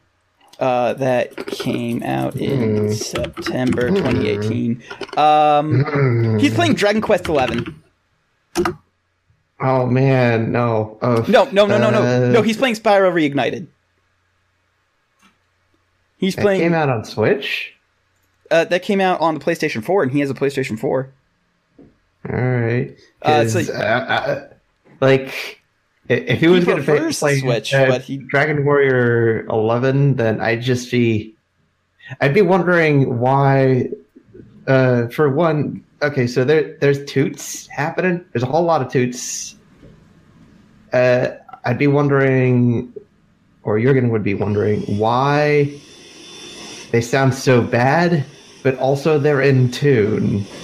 uh, 0.58 0.94
that 0.94 1.46
came 1.46 2.02
out 2.02 2.36
in 2.36 2.92
September 2.94 3.88
2018. 3.90 4.82
Um, 5.18 6.38
he's 6.38 6.54
playing 6.54 6.74
Dragon 6.74 7.02
Quest 7.02 7.28
11. 7.28 7.82
Oh 9.60 9.86
man, 9.86 10.50
no. 10.52 10.98
Oh, 11.02 11.24
No, 11.28 11.44
no, 11.44 11.66
no, 11.66 11.78
no, 11.78 11.90
no, 11.90 12.02
uh, 12.02 12.28
no. 12.32 12.42
He's 12.42 12.56
playing 12.56 12.74
Spyro 12.74 13.12
Reignited. 13.12 13.66
He's 16.16 16.36
It 16.36 16.40
playing. 16.40 16.60
came 16.60 16.74
out 16.74 16.88
on 16.88 17.04
Switch. 17.04 17.73
Uh, 18.50 18.64
that 18.66 18.82
came 18.82 19.00
out 19.00 19.20
on 19.20 19.34
the 19.34 19.40
PlayStation 19.40 19.82
4, 19.82 20.02
and 20.02 20.12
he 20.12 20.20
has 20.20 20.30
a 20.30 20.34
PlayStation 20.34 20.78
4. 20.78 21.10
All 22.30 22.36
right. 22.36 22.96
Uh, 23.22 23.42
it's 23.44 23.54
uh, 23.56 23.58
like- 23.58 23.70
uh, 23.70 24.40
like, 25.00 25.60
if 26.08 26.40
he 26.40 26.46
was 26.48 26.64
going 26.64 26.82
to 26.84 26.84
play 27.18 27.40
Switch, 27.40 27.72
uh, 27.74 27.86
but 27.88 28.02
he- 28.02 28.18
Dragon 28.18 28.64
Warrior 28.64 29.46
11, 29.46 30.16
then 30.16 30.40
I'd 30.40 30.62
just 30.62 30.90
be, 30.90 31.34
I'd 32.20 32.34
be 32.34 32.42
wondering 32.42 33.18
why. 33.18 33.88
Uh, 34.66 35.08
for 35.08 35.28
one, 35.28 35.84
okay, 36.00 36.26
so 36.26 36.42
there 36.44 36.76
there's 36.80 37.04
toots 37.04 37.66
happening. 37.66 38.24
There's 38.32 38.42
a 38.42 38.46
whole 38.46 38.62
lot 38.62 38.80
of 38.80 38.90
toots. 38.90 39.56
Uh, 40.92 41.28
I'd 41.66 41.76
be 41.78 41.86
wondering, 41.86 42.92
or 43.62 43.78
Jurgen 43.80 44.08
would 44.10 44.22
be 44.22 44.32
wondering 44.34 44.80
why 44.98 45.78
they 46.92 47.00
sound 47.02 47.34
so 47.34 47.60
bad, 47.60 48.24
but 48.64 48.76
also 48.78 49.18
they're 49.20 49.42
in 49.42 49.70
tune. 49.70 50.44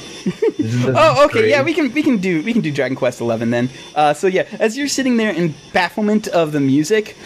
This 0.59 0.75
is 0.75 0.85
the 0.85 0.93
Oh, 0.95 1.25
okay, 1.27 1.49
yeah, 1.49 1.63
we 1.63 1.73
can 1.73 1.95
we 1.95 2.03
can 2.03 2.19
do 2.19 2.43
we 2.43 2.53
can 2.53 2.61
do 2.61 2.71
Dragon 2.71 2.95
Quest 2.95 3.23
Eleven 3.23 3.51
then. 3.51 3.71
Uh, 3.95 4.13
so 4.13 4.27
yeah, 4.27 4.45
as 4.59 4.77
you're 4.77 4.89
sitting 4.89 5.17
there 5.17 5.31
in 5.33 5.55
bafflement 5.73 6.29
of 6.29 6.53
the 6.53 6.61
music, 6.61 7.17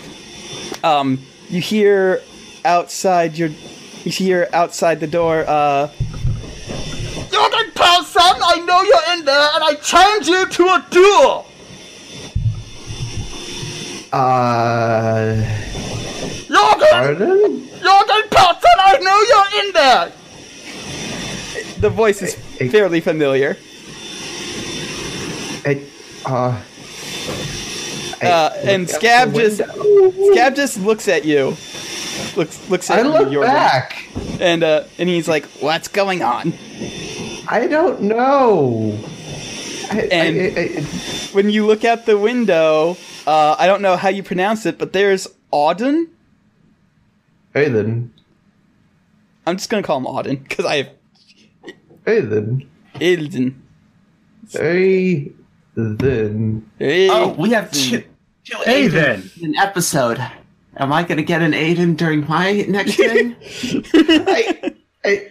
um, 0.85 1.19
you 1.49 1.61
hear 1.61 2.23
outside 2.65 3.37
your 3.37 3.49
you 4.05 4.13
hear 4.13 4.49
outside 4.53 5.01
the 5.01 5.09
door. 5.09 5.45
Uh, 5.49 5.89
Jorgen 7.35 7.75
Paulson, 7.75 8.23
I 8.23 8.63
know 8.65 8.83
you're 8.83 9.19
in 9.19 9.25
there, 9.25 9.49
and 9.55 9.65
I 9.65 9.75
challenge 9.83 10.29
you 10.29 10.47
to 10.47 10.63
a 10.63 10.87
duel. 10.91 11.47
Uh, 14.13 15.43
Jorgen, 16.47 16.91
pardon? 16.93 17.67
Jorgen 17.83 18.31
Paulson, 18.31 18.77
I 18.79 18.99
know 19.03 19.19
you're 19.31 19.65
in 19.67 19.73
there. 19.73 20.13
The 21.85 21.91
voice 21.91 22.23
is 22.23 22.35
Hey, 22.57 22.69
fairly 22.71 23.03
familiar. 23.03 23.59
Uh, 26.25 26.63
Uh, 28.23 28.51
and 28.65 28.89
Scab 28.89 29.35
just. 29.35 29.61
Scab 30.33 30.57
just 30.57 30.79
looks 30.81 31.09
at 31.09 31.27
you. 31.27 31.59
Looks 32.37 32.71
looks 32.71 32.89
at 32.91 33.01
I 33.01 33.03
look 33.03 33.31
you, 33.31 33.41
Jorgen. 33.41 33.43
back. 33.45 34.09
and 34.41 34.65
uh, 34.65 34.85
and 34.97 35.11
he's 35.11 35.29
like, 35.29 35.45
"What's 35.61 35.89
going 35.89 36.23
on?" 36.23 36.55
I 37.49 37.67
don't 37.69 38.01
know. 38.03 38.99
I, 39.91 40.09
And- 40.11 40.59
I, 40.59 40.63
I, 40.63 40.83
When 41.37 41.51
you 41.51 41.67
look 41.67 41.85
out 41.85 42.07
the 42.07 42.17
window, 42.17 42.97
uh, 43.27 43.57
I 43.59 43.67
don't 43.67 43.83
know 43.83 43.97
how 43.99 44.09
you 44.09 44.23
pronounce 44.23 44.65
it, 44.65 44.79
but 44.79 44.95
there's 44.95 45.29
Auden. 45.53 46.07
hey 47.53 47.69
then, 47.69 48.11
I'm 49.47 49.59
just 49.59 49.69
gonna 49.69 49.83
call 49.83 49.99
him 49.99 50.07
Auden 50.07 50.43
because 50.49 50.65
I 50.65 50.77
have 50.79 50.89
hey 52.07 52.21
then, 52.21 52.69
Aiden. 52.95 53.55
hey 54.53 55.33
then. 55.75 56.71
Oh, 56.81 57.35
we 57.39 57.51
have 57.51 57.71
two, 57.73 58.03
two 58.45 58.57
Hey, 58.65 58.89
Aiden 58.89 59.37
in 59.43 59.51
an 59.51 59.57
episode. 59.57 60.19
Am 60.77 60.93
I 60.93 61.03
going 61.05 61.19
to 61.19 61.23
get 61.25 61.41
an 61.41 61.53
Aiden 61.53 61.97
during 61.97 62.27
my 62.27 62.65
next 62.69 62.97
thing? 62.97 63.37
I, 63.95 64.73
I, 65.05 65.31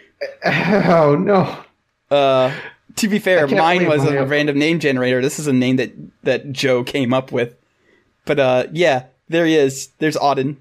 oh 0.88 1.16
no. 1.16 1.64
Uh, 2.10 2.54
to 2.96 3.08
be 3.08 3.20
fair, 3.20 3.48
mine 3.48 3.88
was 3.88 4.04
a 4.06 4.12
have- 4.14 4.30
random 4.30 4.58
name 4.58 4.80
generator. 4.80 5.22
This 5.22 5.40
is 5.40 5.48
a 5.48 5.54
name 5.54 5.78
that 5.78 5.92
that 6.24 6.52
Joe 6.52 6.84
came 6.84 7.14
up 7.14 7.32
with. 7.32 7.56
But 8.26 8.40
uh, 8.40 8.68
yeah, 8.72 9.06
there 9.28 9.46
he 9.46 9.56
is. 9.56 9.90
There's 9.98 10.16
Auden, 10.16 10.58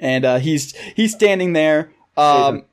and 0.00 0.24
uh, 0.24 0.38
he's 0.38 0.74
he's 0.96 1.12
standing 1.12 1.52
there. 1.52 1.90
Um, 2.16 2.64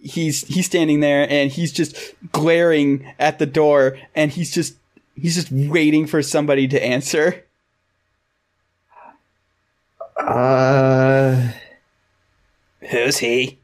he's 0.00 0.42
he's 0.46 0.66
standing 0.66 1.00
there, 1.00 1.26
and 1.30 1.50
he's 1.50 1.72
just 1.72 1.96
glaring 2.32 3.12
at 3.18 3.38
the 3.38 3.46
door, 3.46 3.98
and 4.14 4.30
he's 4.30 4.52
just 4.52 4.76
he's 5.14 5.34
just 5.34 5.50
waiting 5.50 6.06
for 6.06 6.22
somebody 6.22 6.68
to 6.68 6.82
answer. 6.82 7.44
Uh, 10.16 11.52
Who's 12.90 13.18
he? 13.18 13.58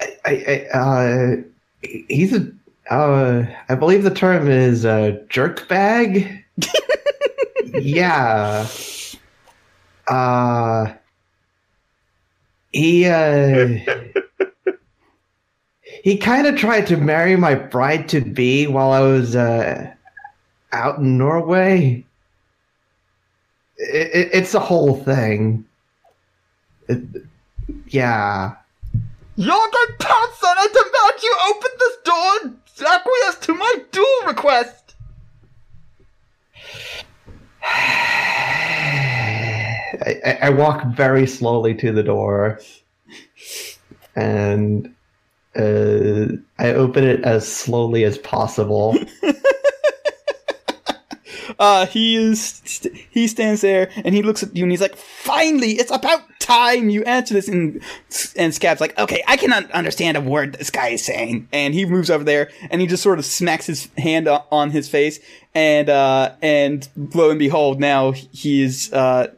I, 0.00 0.66
I, 0.72 0.78
uh, 0.78 1.36
he's 1.82 2.32
a. 2.32 2.50
Uh, 2.90 3.44
I 3.68 3.74
believe 3.74 4.04
the 4.04 4.14
term 4.14 4.48
is 4.48 4.84
uh, 4.84 5.18
jerk 5.28 5.68
bag. 5.68 6.44
yeah. 7.74 8.66
Uh, 10.06 10.94
he 12.72 13.06
uh, 13.06 13.78
he 16.02 16.16
kind 16.16 16.46
of 16.46 16.56
tried 16.56 16.86
to 16.88 16.96
marry 16.96 17.36
my 17.36 17.54
bride 17.54 18.08
to 18.10 18.20
be 18.20 18.66
while 18.66 18.92
I 18.92 19.00
was 19.00 19.34
uh, 19.36 19.92
out 20.72 20.98
in 20.98 21.18
Norway. 21.18 22.04
It, 23.76 24.10
it, 24.14 24.30
it's 24.32 24.54
a 24.54 24.60
whole 24.60 24.96
thing. 24.96 25.64
It, 26.88 27.00
yeah. 27.88 28.54
Jorgen 29.38 29.98
Paulson, 29.98 30.54
I 30.58 30.66
demand 30.72 31.22
you 31.22 31.36
open 31.48 31.70
this 31.78 31.96
door 32.04 32.38
and 32.42 32.58
acquiesce 32.86 33.46
to 33.46 33.54
my 33.54 33.74
duel 33.92 34.26
request. 34.26 34.94
I, 40.04 40.38
I- 40.42 40.50
walk 40.50 40.84
very 40.86 41.26
slowly 41.26 41.74
to 41.76 41.92
the 41.92 42.02
door, 42.02 42.60
and 44.16 44.94
uh, 45.56 46.26
I 46.58 46.72
open 46.74 47.04
it 47.04 47.24
as 47.24 47.46
slowly 47.50 48.04
as 48.04 48.18
possible. 48.18 48.96
Uh, 51.58 51.86
he 51.86 52.14
is 52.14 52.62
st- 52.64 52.94
he 53.10 53.26
stands 53.26 53.62
there 53.62 53.90
and 54.04 54.14
he 54.14 54.22
looks 54.22 54.44
at 54.44 54.54
you 54.54 54.62
and 54.62 54.70
he's 54.70 54.80
like, 54.80 54.94
"Finally, 54.94 55.72
it's 55.72 55.90
about 55.90 56.20
time 56.38 56.88
you 56.88 57.02
answer 57.02 57.34
this." 57.34 57.48
And 57.48 57.82
and 58.36 58.54
Scab's 58.54 58.80
like, 58.80 58.96
"Okay, 58.96 59.24
I 59.26 59.36
cannot 59.36 59.68
understand 59.72 60.16
a 60.16 60.20
word 60.20 60.52
this 60.54 60.70
guy 60.70 60.88
is 60.90 61.04
saying." 61.04 61.48
And 61.52 61.74
he 61.74 61.84
moves 61.84 62.10
over 62.10 62.22
there 62.22 62.50
and 62.70 62.80
he 62.80 62.86
just 62.86 63.02
sort 63.02 63.18
of 63.18 63.24
smacks 63.24 63.66
his 63.66 63.88
hand 63.98 64.28
on 64.28 64.70
his 64.70 64.88
face, 64.88 65.18
and 65.52 65.88
uh, 65.88 66.32
and 66.42 66.88
lo 67.14 67.30
and 67.30 67.40
behold, 67.40 67.80
now 67.80 68.12
he 68.12 68.62
is 68.62 68.92
uh, 68.92 69.28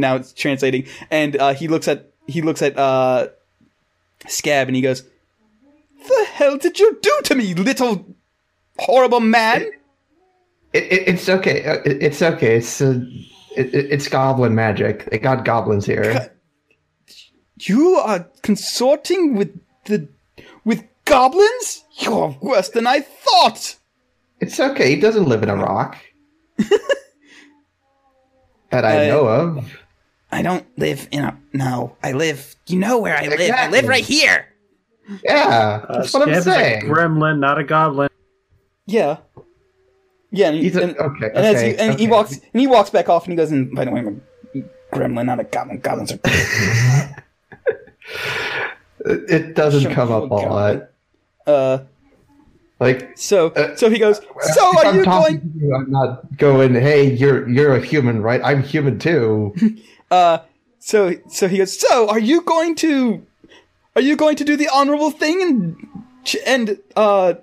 now 0.00 0.16
it's 0.16 0.32
translating, 0.32 0.86
and 1.10 1.36
uh, 1.36 1.54
he 1.54 1.68
looks 1.68 1.86
at 1.88 2.10
he 2.26 2.42
looks 2.42 2.62
at 2.62 2.76
uh, 2.78 3.28
Scab 4.28 4.66
and 4.68 4.74
he 4.76 4.82
goes, 4.82 5.02
"The 6.08 6.26
hell 6.32 6.56
did 6.58 6.78
you 6.78 6.98
do 7.00 7.18
to 7.24 7.34
me, 7.34 7.54
little 7.54 8.04
horrible 8.78 9.20
man?" 9.20 9.62
It, 10.72 10.84
it, 10.84 11.08
it's 11.08 11.28
okay. 11.28 11.64
uh, 11.64 11.78
It, 11.84 12.02
it's 12.02 12.22
okay. 12.22 12.56
It's 12.56 12.80
uh, 12.80 13.00
it, 13.56 13.74
it- 13.74 13.92
it's 13.92 14.08
goblin 14.08 14.54
magic. 14.54 15.10
They 15.10 15.18
got 15.18 15.44
goblins 15.44 15.84
here. 15.86 16.30
You 17.62 17.96
are 17.96 18.26
consorting 18.42 19.34
with 19.36 19.50
the 19.86 20.08
with 20.64 20.84
goblins? 21.04 21.84
You're 21.98 22.36
worse 22.40 22.68
than 22.70 22.86
I 22.86 23.00
thought. 23.00 23.76
It's 24.40 24.58
okay. 24.60 24.94
He 24.94 25.00
doesn't 25.00 25.28
live 25.28 25.42
in 25.42 25.50
a 25.50 25.56
rock. 25.56 25.98
that 28.70 28.84
I 28.84 29.04
Uh, 29.04 29.08
know 29.08 29.26
of. 29.26 29.79
I 30.32 30.42
don't 30.42 30.64
live 30.78 31.08
in 31.10 31.24
a 31.24 31.36
no. 31.52 31.96
I 32.02 32.12
live. 32.12 32.54
You 32.66 32.78
know 32.78 32.98
where 32.98 33.16
I 33.16 33.26
live. 33.26 33.50
I 33.52 33.68
live 33.68 33.86
right 33.88 34.04
here. 34.04 34.46
Yeah, 35.24 35.82
Uh, 35.88 35.98
that's 35.98 36.14
what 36.14 36.22
I'm 36.22 36.28
Scab's 36.34 36.46
a 36.46 36.52
saying. 36.52 36.82
gremlin, 36.82 37.40
not 37.40 37.58
a 37.58 37.64
goblin. 37.64 38.08
Yeah. 38.86 39.16
Yeah, 40.30 40.48
and, 40.48 40.56
he, 40.56 40.62
He's 40.62 40.76
a- 40.76 40.82
and, 40.84 40.96
okay, 40.96 41.26
and 41.26 41.36
as 41.38 41.56
okay, 41.56 41.72
he, 41.72 41.78
and 41.78 41.98
he 41.98 42.06
walks 42.06 42.32
and 42.34 42.60
he 42.60 42.68
walks 42.68 42.90
back 42.90 43.08
off 43.08 43.24
and 43.24 43.32
he 43.32 43.36
goes, 43.36 43.50
and 43.50 43.74
by 43.74 43.84
the 43.84 43.90
way, 43.90 44.00
I'm 44.00 44.22
a 44.54 44.62
gremlin, 44.96 45.26
not 45.26 45.40
a 45.40 45.44
goblin. 45.44 45.80
Goblins 45.80 46.12
are 46.12 46.18
It 49.04 49.30
it 49.30 49.54
doesn't 49.54 49.92
come 49.92 50.12
up 50.12 50.30
a 50.30 50.34
lot. 50.34 50.90
Uh, 51.46 51.78
Like 52.78 53.16
so 53.18 53.48
Uh, 53.48 53.74
so 53.76 53.90
he 53.90 53.98
goes. 53.98 54.20
So 54.54 54.66
are 54.78 54.84
I'm 54.86 54.96
you 54.96 55.04
going? 55.04 55.40
to 55.40 55.58
you, 55.58 55.74
I'm 55.74 55.90
not 55.90 56.36
going. 56.36 56.74
Hey, 56.74 57.10
you're 57.14 57.48
you're 57.48 57.74
a 57.74 57.80
human, 57.84 58.22
right? 58.22 58.40
I'm 58.44 58.62
human 58.62 58.98
too. 58.98 59.54
Uh, 60.10 60.38
so 60.78 61.14
so 61.28 61.48
he 61.48 61.58
goes. 61.58 61.78
So 61.78 62.08
are 62.08 62.18
you 62.18 62.42
going 62.42 62.74
to? 62.76 63.26
Are 63.96 64.02
you 64.02 64.16
going 64.16 64.36
to 64.36 64.44
do 64.44 64.56
the 64.56 64.68
honorable 64.72 65.10
thing 65.10 65.42
and 65.42 65.76
and 66.46 66.78
uh 66.96 67.34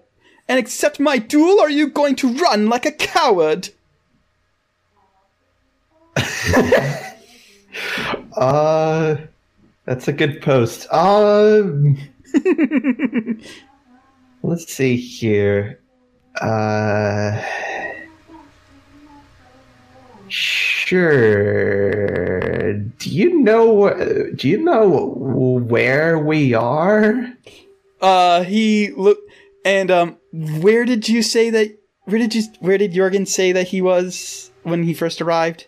and 0.47 0.59
accept 0.59 0.99
my 0.99 1.17
duel? 1.17 1.59
Or 1.59 1.67
are 1.67 1.69
you 1.69 1.87
going 1.87 2.15
to 2.17 2.33
run 2.33 2.69
like 2.69 2.85
a 2.85 2.91
coward? 2.91 3.69
Uh, 8.37 9.17
that's 9.85 10.07
a 10.07 10.13
good 10.13 10.41
post. 10.41 10.87
Um, 10.93 11.97
let's 14.43 14.71
see 14.71 14.95
here. 14.95 15.79
Uh, 16.39 17.41
sure. 20.87 22.73
do 22.73 23.09
you 23.09 23.39
know? 23.39 23.89
Do 24.35 24.47
you 24.47 24.57
know 24.63 24.87
where 25.67 26.17
we 26.19 26.53
are? 26.53 27.33
Uh, 28.01 28.43
he 28.43 28.91
look 28.91 29.17
and 29.65 29.89
um, 29.91 30.17
where 30.31 30.85
did 30.85 31.09
you 31.09 31.21
say 31.21 31.49
that? 31.49 31.77
Where 32.05 32.19
did 32.19 32.33
you? 32.35 32.43
Where 32.59 32.77
did 32.77 32.93
Jorgen 32.93 33.27
say 33.27 33.51
that 33.51 33.67
he 33.67 33.81
was 33.81 34.51
when 34.63 34.83
he 34.83 34.93
first 34.93 35.21
arrived? 35.21 35.67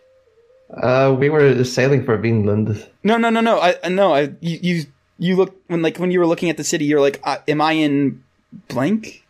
Uh, 0.72 1.16
we 1.18 1.30
were 1.30 1.64
sailing 1.64 2.06
for 2.06 2.16
Vinland. 2.18 2.88
No, 3.04 3.18
no, 3.18 3.30
no, 3.30 3.42
no. 3.42 3.60
I 3.60 3.76
I- 3.84 3.90
no. 3.90 4.14
I 4.14 4.22
you 4.40 4.60
you 4.62 4.84
you 5.18 5.36
look 5.36 5.56
when 5.68 5.82
like 5.82 5.98
when 5.98 6.12
you 6.12 6.20
were 6.20 6.28
looking 6.28 6.50
at 6.50 6.58
the 6.58 6.64
city, 6.64 6.86
you're 6.86 7.02
like, 7.02 7.20
uh, 7.24 7.38
am 7.48 7.60
I 7.62 7.74
in 7.74 8.24
blank? 8.68 9.26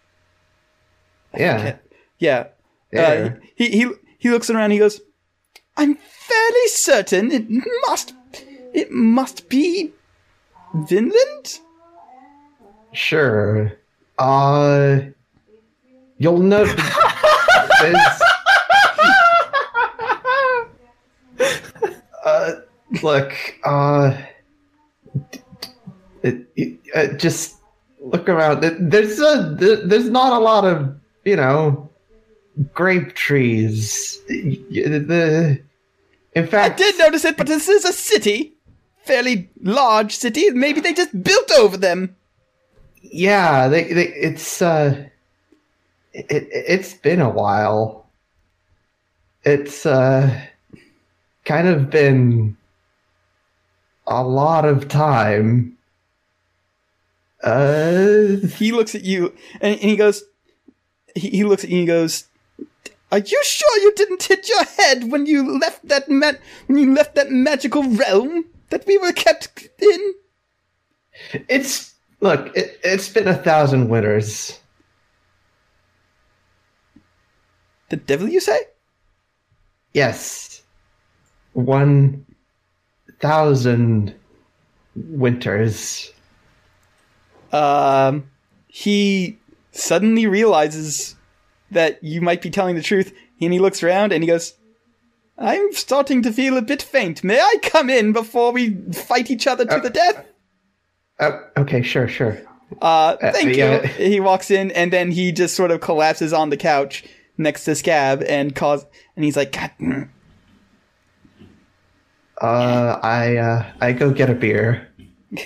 Yeah, 1.37 1.77
Yeah. 2.19 2.47
yeah. 2.91 3.01
Uh, 3.01 3.29
he 3.55 3.69
he 3.69 3.91
he 4.17 4.29
looks 4.29 4.49
around. 4.49 4.71
He 4.71 4.77
goes, 4.79 4.99
"I'm 5.79 5.95
fairly 5.95 6.67
certain 6.67 7.31
it 7.31 7.45
must 7.87 8.13
it 8.73 8.91
must 8.91 9.47
be 9.47 9.93
Vinland." 10.73 11.59
Sure. 12.91 13.71
Uh, 14.17 14.99
you'll 16.17 16.39
note 16.39 16.75
there's. 17.81 18.21
uh, 22.25 22.51
look. 23.01 23.33
Uh, 23.63 24.17
it, 26.23 26.45
it, 26.57 26.79
uh, 26.93 27.07
just 27.13 27.55
look 28.01 28.27
around. 28.27 28.61
There's 28.61 29.19
a 29.19 29.55
there's 29.57 30.09
not 30.09 30.33
a 30.33 30.39
lot 30.39 30.65
of 30.65 30.99
you 31.23 31.37
know 31.37 31.89
grape 32.73 33.13
trees. 33.13 34.19
The 34.27 35.61
in 36.47 36.55
I 36.55 36.69
did 36.69 36.97
notice 36.97 37.25
it, 37.25 37.37
but 37.37 37.47
this 37.47 37.67
is 37.67 37.85
a 37.85 37.93
city, 37.93 38.53
fairly 39.03 39.49
large 39.61 40.15
city. 40.15 40.49
Maybe 40.51 40.81
they 40.81 40.93
just 40.93 41.23
built 41.23 41.51
over 41.51 41.77
them. 41.77 42.15
Yeah, 43.01 43.67
they, 43.67 43.91
they 43.93 44.07
it's 44.07 44.61
uh 44.61 45.07
it 46.13 46.47
it's 46.51 46.93
been 46.93 47.21
a 47.21 47.29
while. 47.29 48.07
It's 49.43 49.85
uh 49.85 50.45
kind 51.45 51.67
of 51.67 51.89
been 51.89 52.57
a 54.05 54.23
lot 54.23 54.65
of 54.65 54.87
time. 54.87 55.77
Uh 57.43 58.47
He 58.57 58.71
looks 58.71 58.95
at 58.95 59.03
you 59.03 59.33
and, 59.61 59.79
and 59.79 59.89
he 59.89 59.95
goes, 59.95 60.23
he, 61.15 61.29
he 61.29 61.43
looks 61.43 61.63
at 61.63 61.69
you 61.69 61.79
and 61.79 61.87
he 61.87 61.93
goes, 61.93 62.25
"Are 63.11 63.19
you 63.19 63.41
sure 63.43 63.77
you 63.79 63.93
didn't 63.95 64.23
hit 64.23 64.47
your 64.47 64.63
head 64.63 65.11
when 65.11 65.25
you 65.25 65.59
left 65.59 65.87
that 65.87 66.09
ma- 66.09 66.39
when 66.67 66.77
you 66.77 66.93
left 66.93 67.15
that 67.15 67.31
magical 67.31 67.83
realm 67.83 68.45
that 68.69 68.85
we 68.85 68.97
were 68.97 69.13
kept 69.13 69.67
in?" 69.81 70.13
it's 71.47 71.93
look, 72.21 72.55
it, 72.55 72.79
it's 72.83 73.09
been 73.09 73.27
a 73.27 73.35
thousand 73.35 73.89
winters. 73.89 74.59
The 77.89 77.97
devil, 77.97 78.29
you 78.29 78.39
say? 78.39 78.61
Yes. 79.93 80.61
One 81.53 82.25
thousand 83.19 84.13
winters. 84.95 86.11
Um, 87.51 88.29
he 88.67 89.39
suddenly 89.71 90.27
realizes 90.27 91.15
that 91.71 92.03
you 92.03 92.21
might 92.21 92.41
be 92.41 92.49
telling 92.49 92.75
the 92.75 92.81
truth, 92.81 93.13
and 93.41 93.53
he 93.53 93.59
looks 93.59 93.83
around 93.83 94.11
and 94.11 94.23
he 94.23 94.27
goes, 94.27 94.53
"I'm 95.37 95.73
starting 95.73 96.21
to 96.23 96.33
feel 96.33 96.57
a 96.57 96.61
bit 96.61 96.81
faint. 96.81 97.23
May 97.23 97.39
I 97.39 97.55
come 97.63 97.89
in 97.89 98.13
before 98.13 98.51
we 98.51 98.75
fight 98.91 99.29
each 99.31 99.47
other 99.47 99.65
to 99.65 99.79
the 99.79 99.89
death?" 99.89 100.25
Oh, 101.19 101.43
okay, 101.57 101.81
sure, 101.81 102.07
sure. 102.07 102.41
Uh, 102.81 103.17
thank 103.17 103.55
yeah. 103.55 103.81
you. 103.81 104.09
He 104.09 104.19
walks 104.19 104.51
in 104.51 104.71
and 104.71 104.93
then 104.93 105.11
he 105.11 105.31
just 105.31 105.55
sort 105.55 105.71
of 105.71 105.81
collapses 105.81 106.33
on 106.33 106.49
the 106.49 106.57
couch 106.57 107.03
next 107.37 107.65
to 107.65 107.75
Scab 107.75 108.23
and 108.23 108.55
cause 108.55 108.85
and 109.15 109.25
he's 109.25 109.35
like, 109.35 109.51
God, 109.51 109.71
mm." 109.79 110.09
Uh, 112.41 112.99
I 113.03 113.35
uh, 113.35 113.65
I 113.81 113.91
go 113.91 114.11
get 114.11 114.29
a 114.29 114.35
beer. 114.35 114.87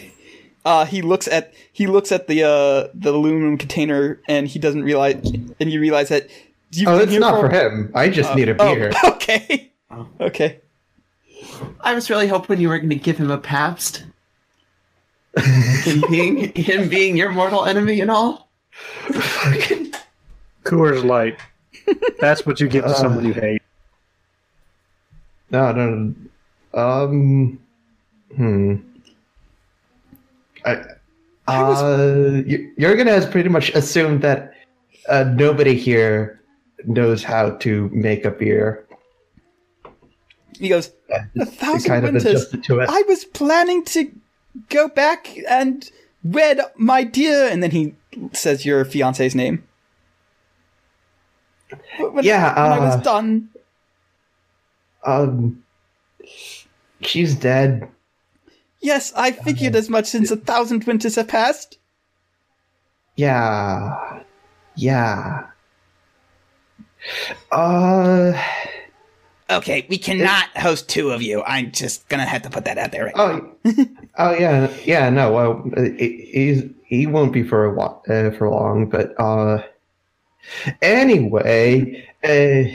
uh, 0.66 0.86
he 0.86 1.02
looks 1.02 1.28
at 1.28 1.54
he 1.72 1.88
looks 1.88 2.12
at 2.12 2.28
the 2.28 2.44
uh 2.44 2.88
the 2.94 3.12
aluminum 3.12 3.58
container 3.58 4.20
and 4.28 4.48
he 4.48 4.60
doesn't 4.60 4.84
realize 4.84 5.16
and 5.60 5.72
you 5.72 5.80
realize 5.80 6.10
that 6.10 6.30
you've 6.72 6.88
Oh, 6.88 7.00
been 7.00 7.10
it's 7.10 7.20
not 7.20 7.40
for, 7.40 7.50
for 7.50 7.56
him. 7.56 7.92
I 7.94 8.10
just 8.10 8.36
need 8.36 8.50
a 8.50 8.56
Oh, 8.62 8.74
beer. 8.76 8.92
okay, 9.06 9.72
okay. 10.20 10.60
I 11.82 11.94
was 11.94 12.10
really 12.10 12.28
hoping 12.28 12.60
you 12.62 12.70
were 12.70 12.78
going 12.78 12.90
to 12.90 12.96
give 12.96 13.18
him 13.18 13.30
a 13.30 13.38
Pabst. 13.38 14.06
him 15.38 16.02
being 16.10 16.54
him 16.56 16.88
being 16.90 17.18
your 17.18 17.32
mortal 17.32 17.66
enemy 17.66 18.00
and 18.02 18.10
all. 18.12 18.50
Coors 20.64 21.04
Light. 21.04 21.38
That's 22.20 22.46
what 22.46 22.60
you 22.60 22.68
give 22.68 22.86
to 22.86 22.94
someone 22.96 23.26
you 23.26 23.34
hate. 23.34 23.62
No, 25.52 25.72
no, 25.72 25.90
no. 25.90 26.16
Um. 26.80 27.60
Hmm. 28.36 28.76
I, 30.66 30.76
uh, 31.48 32.42
Y- 32.46 32.70
Jorgen 32.80 33.08
has 33.08 33.26
pretty 33.26 33.50
much 33.50 33.70
assumed 33.72 34.22
that 34.22 34.54
uh, 35.10 35.26
nobody 35.36 35.76
here 35.76 36.42
knows 36.86 37.24
how 37.24 37.52
to 37.58 37.90
make 37.90 38.26
a 38.26 38.32
beer. 38.32 38.86
He 40.58 40.70
goes, 40.70 40.92
a 41.10 41.46
thousand 41.46 41.90
kind 41.90 42.06
of 42.06 42.14
winters. 42.14 42.26
adjusted 42.26 42.64
to 42.66 42.80
it. 42.80 42.90
I 42.90 43.02
was 43.08 43.26
planning 43.26 43.84
to 43.86 44.12
go 44.70 44.88
back 44.88 45.28
and 45.50 45.90
wed 46.24 46.60
my 46.78 47.04
dear, 47.04 47.48
and 47.48 47.62
then 47.64 47.72
he 47.72 47.96
says 48.34 48.66
your 48.66 48.86
fiance's 48.86 49.36
name. 49.36 49.64
When, 51.98 52.24
Yeah, 52.24 52.54
when 52.62 52.72
I 52.72 52.80
was 52.80 52.96
uh, 52.96 53.02
done. 53.02 53.50
Um, 55.06 55.64
she's 57.02 57.36
dead. 57.36 57.90
Yes, 58.84 59.14
I 59.16 59.32
figured 59.32 59.76
as 59.76 59.90
much 59.90 60.08
since 60.08 60.30
a 60.30 60.36
thousand 60.36 60.84
winters 60.84 61.16
have 61.16 61.30
passed. 61.30 61.78
Yeah, 63.16 64.24
yeah. 64.76 65.48
Uh. 67.52 68.34
Okay, 69.50 69.86
we 69.90 69.98
cannot 69.98 70.50
host 70.58 70.90
two 70.90 71.12
of 71.12 71.22
you. 71.22 71.44
I'm 71.44 71.72
just 71.72 72.08
gonna 72.10 72.26
have 72.26 72.42
to 72.44 72.50
put 72.50 72.66
that 72.66 72.78
out 72.78 72.92
there. 72.92 73.06
Right 73.06 73.14
Oh, 73.16 73.52
oh 74.18 74.32
yeah, 74.38 74.74
yeah. 74.84 75.10
No, 75.10 75.32
well, 75.32 75.64
uh, 75.78 75.82
he- 75.98 76.30
he's 76.34 76.64
he 76.86 77.08
won't 77.08 77.32
be 77.34 77.44
for 77.44 77.66
a 77.66 77.74
while, 77.74 78.04
uh, 78.10 78.32
for 78.32 78.50
long. 78.50 78.90
But 78.90 79.14
uh, 79.20 79.64
anyway, 80.82 82.06
uh, 82.24 82.74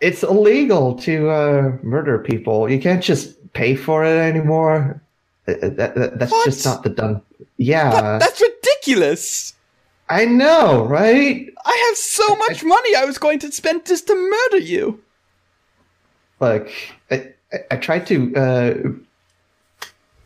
it's 0.00 0.22
illegal 0.22 0.94
to 1.00 1.28
uh, 1.30 1.72
murder 1.82 2.18
people. 2.20 2.70
You 2.70 2.80
can't 2.80 3.02
just 3.02 3.36
pay 3.52 3.74
for 3.76 4.04
it 4.04 4.18
anymore. 4.18 5.00
Uh, 5.46 5.54
that, 5.62 5.94
that, 5.94 6.18
that's 6.18 6.32
What? 6.32 6.44
just 6.44 6.64
not 6.64 6.82
the 6.82 6.90
done. 6.90 7.22
Yeah, 7.56 7.90
But 7.90 8.18
that's 8.18 8.40
ridiculous. 8.40 9.54
I 10.10 10.24
know, 10.24 10.84
right? 10.86 11.48
I 11.66 11.86
have 11.88 11.96
so 11.96 12.36
much 12.36 12.64
money 12.64 12.94
I 12.96 13.04
was 13.04 13.18
going 13.18 13.38
to 13.40 13.52
spend 13.52 13.84
just 13.84 14.06
to 14.06 14.14
murder 14.14 14.64
you. 14.64 15.00
Look, 16.40 16.70
I, 17.10 17.34
I, 17.52 17.58
I 17.72 17.76
tried 17.76 18.06
to 18.06 18.34
uh, 18.36 18.74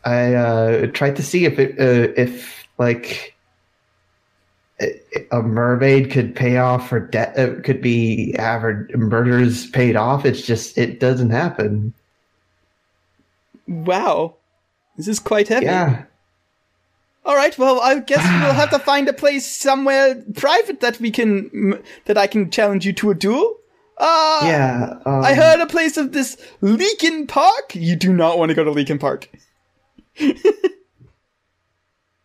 I 0.07 0.33
uh, 0.35 0.87
tried 0.87 1.15
to 1.17 1.23
see 1.23 1.45
if 1.45 1.59
it 1.59 1.71
uh, 1.79 2.13
if 2.15 2.67
like 2.77 3.35
a, 4.81 5.01
a 5.31 5.41
mermaid 5.41 6.11
could 6.11 6.35
pay 6.35 6.57
off 6.57 6.89
her 6.89 6.99
debt 6.99 7.37
uh, 7.37 7.59
could 7.61 7.81
be 7.81 8.35
have 8.37 8.61
her 8.61 8.87
murders 8.95 9.69
paid 9.71 9.95
off. 9.95 10.25
It's 10.25 10.41
just 10.41 10.77
it 10.77 10.99
doesn't 10.99 11.31
happen. 11.31 11.93
Wow, 13.67 14.35
this 14.97 15.07
is 15.07 15.19
quite 15.19 15.47
heavy. 15.47 15.65
Yeah. 15.65 16.05
All 17.25 17.35
right, 17.37 17.57
well, 17.57 17.79
I 17.79 17.99
guess 17.99 18.19
we'll 18.41 18.53
have 18.53 18.69
to 18.71 18.79
find 18.79 19.07
a 19.07 19.13
place 19.13 19.45
somewhere 19.49 20.21
private 20.35 20.81
that 20.81 20.99
we 20.99 21.09
can 21.11 21.81
that 22.05 22.17
I 22.17 22.27
can 22.27 22.51
challenge 22.51 22.85
you 22.85 22.91
to 22.93 23.11
a 23.11 23.15
duel. 23.15 23.57
Uh, 23.97 24.41
Yeah. 24.43 24.99
Um, 25.05 25.23
I 25.23 25.33
heard 25.33 25.61
a 25.61 25.65
place 25.67 25.95
of 25.97 26.11
this 26.11 26.35
Leakin 26.61 27.27
Park. 27.27 27.75
You 27.75 27.95
do 27.95 28.11
not 28.11 28.37
want 28.37 28.49
to 28.49 28.55
go 28.55 28.63
to 28.65 28.71
Leakin 28.71 28.99
Park. 28.99 29.29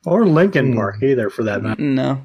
Or 0.07 0.27
Lincoln 0.27 0.69
Hmm. 0.73 0.77
Park 0.77 1.03
either, 1.03 1.29
for 1.29 1.43
that 1.45 1.63
matter. 1.63 1.83
No. 1.83 2.25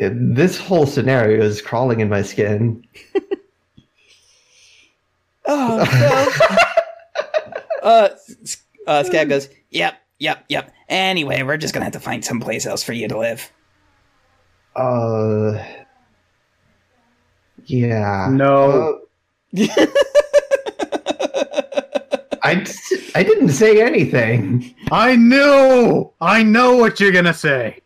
this 0.00 0.56
whole 0.58 0.86
scenario 0.86 1.42
is 1.44 1.60
crawling 1.60 2.00
in 2.00 2.08
my 2.08 2.22
skin. 2.22 2.84
Oh, 5.50 5.78
well. 5.78 6.58
uh, 7.88 8.08
uh, 8.86 9.02
Scab 9.02 9.28
goes, 9.28 9.48
yep, 9.70 9.94
yep, 10.18 10.44
yep. 10.48 10.72
Anyway, 10.88 11.42
we're 11.42 11.56
just 11.56 11.72
gonna 11.72 11.84
have 11.84 11.94
to 11.94 12.00
find 12.00 12.24
someplace 12.24 12.66
else 12.66 12.82
for 12.82 12.92
you 12.92 13.08
to 13.08 13.18
live. 13.18 13.50
Uh. 14.76 15.62
Yeah. 17.64 18.28
No. 18.30 19.00
Uh, 19.56 19.76
I, 22.42 22.64
I 23.14 23.22
didn't 23.22 23.50
say 23.50 23.82
anything. 23.82 24.74
I 24.90 25.16
knew. 25.16 26.10
I 26.20 26.42
know 26.42 26.76
what 26.76 27.00
you're 27.00 27.12
gonna 27.12 27.34
say. 27.34 27.80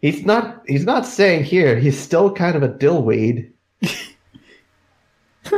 He's 0.00 0.24
not. 0.26 0.62
He's 0.66 0.84
not 0.84 1.06
saying 1.06 1.44
here. 1.44 1.78
He's 1.78 1.98
still 1.98 2.32
kind 2.32 2.56
of 2.56 2.62
a 2.62 2.68
dillweed. 2.68 3.50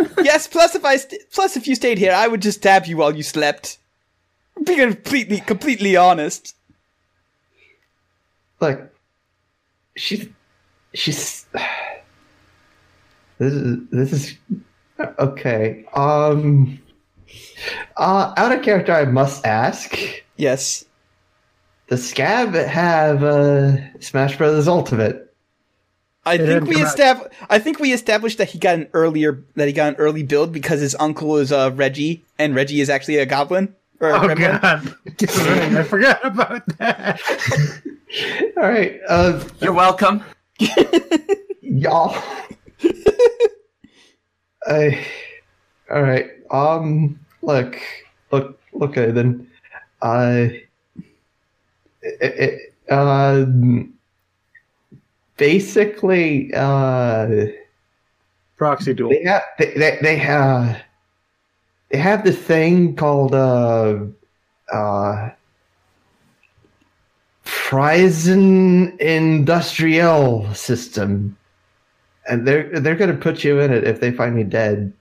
yes, 0.23 0.47
plus 0.47 0.75
if 0.75 0.85
I 0.85 0.97
st- 0.97 1.31
plus 1.31 1.57
if 1.57 1.67
you 1.67 1.75
stayed 1.75 1.99
here, 1.99 2.13
I 2.13 2.29
would 2.29 2.43
just 2.43 2.59
stab 2.59 2.87
you 2.87 2.97
while 2.97 3.15
you 3.15 3.23
slept. 3.23 3.79
Being 4.63 4.93
completely 4.93 5.41
completely 5.41 5.97
honest. 5.97 6.55
Look, 8.61 8.91
she's 9.97 10.29
she's. 10.93 11.47
This 13.39 13.53
is 13.53 13.79
this 13.91 14.13
is 14.13 14.39
okay. 15.19 15.85
Um. 15.95 16.81
Uh, 17.97 18.33
out 18.37 18.53
of 18.53 18.63
character, 18.63 18.93
I 18.93 19.07
must 19.07 19.45
ask: 19.45 19.99
Yes. 20.37 20.85
Does 21.89 22.09
Scab 22.09 22.55
have 22.55 23.25
uh, 23.25 23.99
Smash 23.99 24.39
Brothers 24.39 24.69
Ultimate? 24.69 25.24
I 26.27 26.39
think 26.39 26.65
we 26.67 26.75
come 26.77 26.85
estab- 26.87 27.31
I 27.51 27.59
think 27.59 27.79
we 27.81 27.93
established 27.93 28.39
that 28.39 28.49
he 28.51 28.59
got 28.59 28.75
an 28.77 28.89
earlier 28.95 29.43
that 29.57 29.67
he 29.67 29.73
got 29.75 29.89
an 29.89 29.95
early 29.97 30.23
build 30.23 30.53
because 30.53 30.81
his 30.81 30.95
uncle 30.99 31.37
is 31.37 31.53
uh, 31.53 31.71
Reggie 31.75 32.25
and 32.39 32.55
Reggie 32.55 32.81
is 32.81 32.89
actually 32.89 33.19
a 33.19 33.27
goblin 33.27 33.75
or 34.01 34.11
a 34.11 34.15
Oh 34.17 34.21
gremlin. 34.29 34.61
god, 34.61 35.77
I 35.79 35.83
forgot 35.83 36.25
about 36.25 36.67
that. 36.79 37.21
All 38.57 38.63
right, 38.63 39.01
uh, 39.09 39.43
You're 39.61 39.73
welcome. 39.73 40.23
y'all. 41.63 42.17
I. 44.67 45.07
All 45.91 46.03
right. 46.03 46.31
Um. 46.51 47.21
Look. 47.43 47.79
Look. 48.31 48.59
Okay. 48.81 49.11
Then. 49.11 49.47
I. 50.01 50.63
Uh. 50.97 51.03
It, 52.03 52.71
it, 52.89 52.93
um. 52.93 53.94
Basically, 55.37 56.53
uh, 56.55 57.47
Proxy 58.57 58.95
duel. 58.95 59.11
they 59.11 59.23
have 59.25 59.43
they 59.59 59.75
they, 59.75 59.99
they 60.01 60.17
have 60.17 60.81
they 61.91 61.99
have 61.99 62.25
this 62.25 62.39
thing 62.39 62.95
called 62.95 63.35
uh 63.35 63.99
uh 64.73 65.31
Prison 67.45 68.97
Industrial 69.01 70.55
System, 70.55 71.37
and 72.29 72.47
they're 72.47 72.81
they're 72.81 72.95
gonna 72.95 73.15
put 73.15 73.43
you 73.43 73.59
in 73.61 73.73
it 73.73 73.85
if 73.85 74.01
they 74.01 74.13
find 74.13 74.37
me 74.37 74.45
dead. 74.45 74.93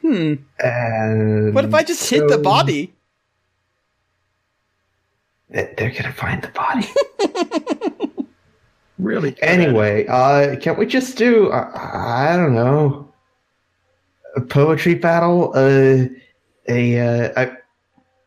Hmm. 0.00 0.34
And 0.58 1.54
What 1.54 1.64
if 1.66 1.74
I 1.74 1.82
just 1.82 2.08
hit 2.08 2.26
the 2.28 2.38
body? 2.38 2.94
They- 5.50 5.72
They're 5.76 5.90
gonna 5.90 6.12
find 6.12 6.42
the 6.42 6.48
body. 6.48 6.88
Really? 8.98 9.34
anyway, 9.42 10.06
uh, 10.08 10.56
can 10.56 10.76
we 10.76 10.84
just 10.84 11.16
do 11.16 11.48
uh, 11.50 11.70
I 11.74 12.36
don't 12.36 12.54
know 12.54 13.10
a 14.36 14.42
poetry 14.42 14.94
battle? 14.94 15.52
Uh, 15.54 16.04
a 16.68 17.00
uh, 17.00 17.32
I, 17.34 17.52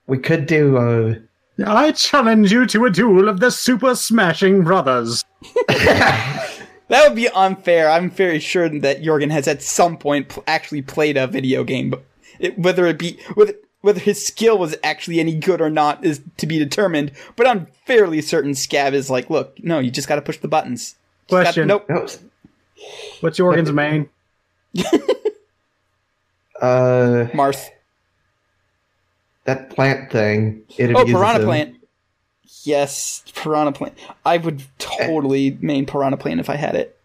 we 0.08 0.18
could 0.18 0.48
do 0.48 0.78
uh. 0.78 1.14
I 1.68 1.92
challenge 1.92 2.52
you 2.52 2.66
to 2.66 2.86
a 2.86 2.90
duel 2.90 3.30
of 3.30 3.40
the 3.40 3.52
Super 3.52 3.94
Smashing 3.96 4.64
Brothers. 4.64 5.24
That 6.90 7.08
would 7.08 7.16
be 7.16 7.30
unfair. 7.30 7.90
I'm 7.90 8.10
very 8.12 8.40
sure 8.40 8.68
that 8.68 9.02
Jorgen 9.02 9.32
has 9.32 9.48
at 9.48 9.62
some 9.64 9.98
point 9.98 10.30
pl- 10.30 10.44
actually 10.48 10.82
played 10.82 11.18
a 11.18 11.26
video 11.28 11.64
game, 11.64 11.90
but 11.92 12.04
it, 12.40 12.60
whether 12.60 12.86
it 12.88 13.00
be 13.00 13.18
whether 13.36 13.54
whether 13.84 14.00
his 14.00 14.26
skill 14.26 14.58
was 14.58 14.76
actually 14.84 15.20
any 15.20 15.36
good 15.36 15.62
or 15.62 15.70
not 15.70 16.04
is 16.04 16.22
to 16.38 16.48
be 16.48 16.58
determined. 16.58 17.12
But 17.36 17.48
I'm 17.48 17.68
fairly 17.86 18.22
certain 18.22 18.56
Scab 18.56 18.94
is 18.96 19.10
like, 19.12 19.30
look, 19.30 19.62
no, 19.64 19.78
you 19.80 19.92
just 19.92 20.08
got 20.08 20.16
to 20.16 20.22
push 20.22 20.38
the 20.40 20.48
buttons. 20.48 20.96
Just 21.28 21.30
gotta- 21.30 21.44
Question. 21.46 21.68
nope. 21.68 21.86
No, 21.90 22.08
What's 23.22 23.38
Jorgen's 23.38 23.72
main? 23.72 24.10
uh, 26.62 27.28
Marth. 27.34 27.70
that 29.46 29.70
plant 29.70 30.12
thing. 30.12 30.64
It 30.78 30.96
Oh, 30.96 31.02
abuses 31.02 31.20
piranha 31.20 31.40
him. 31.40 31.46
plant. 31.46 31.76
Yes, 32.64 33.24
piranha 33.36 33.72
plant. 33.74 33.98
I 34.26 34.38
would 34.38 34.64
totally 34.80 35.58
main 35.62 35.86
piranha 35.86 36.18
plant 36.18 36.40
if 36.40 36.50
I 36.50 36.56
had 36.56 36.76
it. 36.76 36.98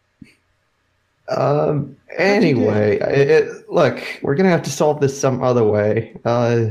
Um. 1.29 1.97
Anyway, 2.17 2.99
it, 2.99 3.31
it, 3.31 3.71
look, 3.71 4.03
we're 4.23 4.35
gonna 4.35 4.49
have 4.49 4.63
to 4.63 4.71
solve 4.71 5.01
this 5.01 5.19
some 5.19 5.43
other 5.43 5.65
way. 5.65 6.17
Uh, 6.25 6.69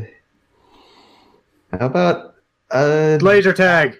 how 1.71 1.85
about 1.85 2.35
uh? 2.71 3.17
Laser 3.21 3.53
tag. 3.53 3.99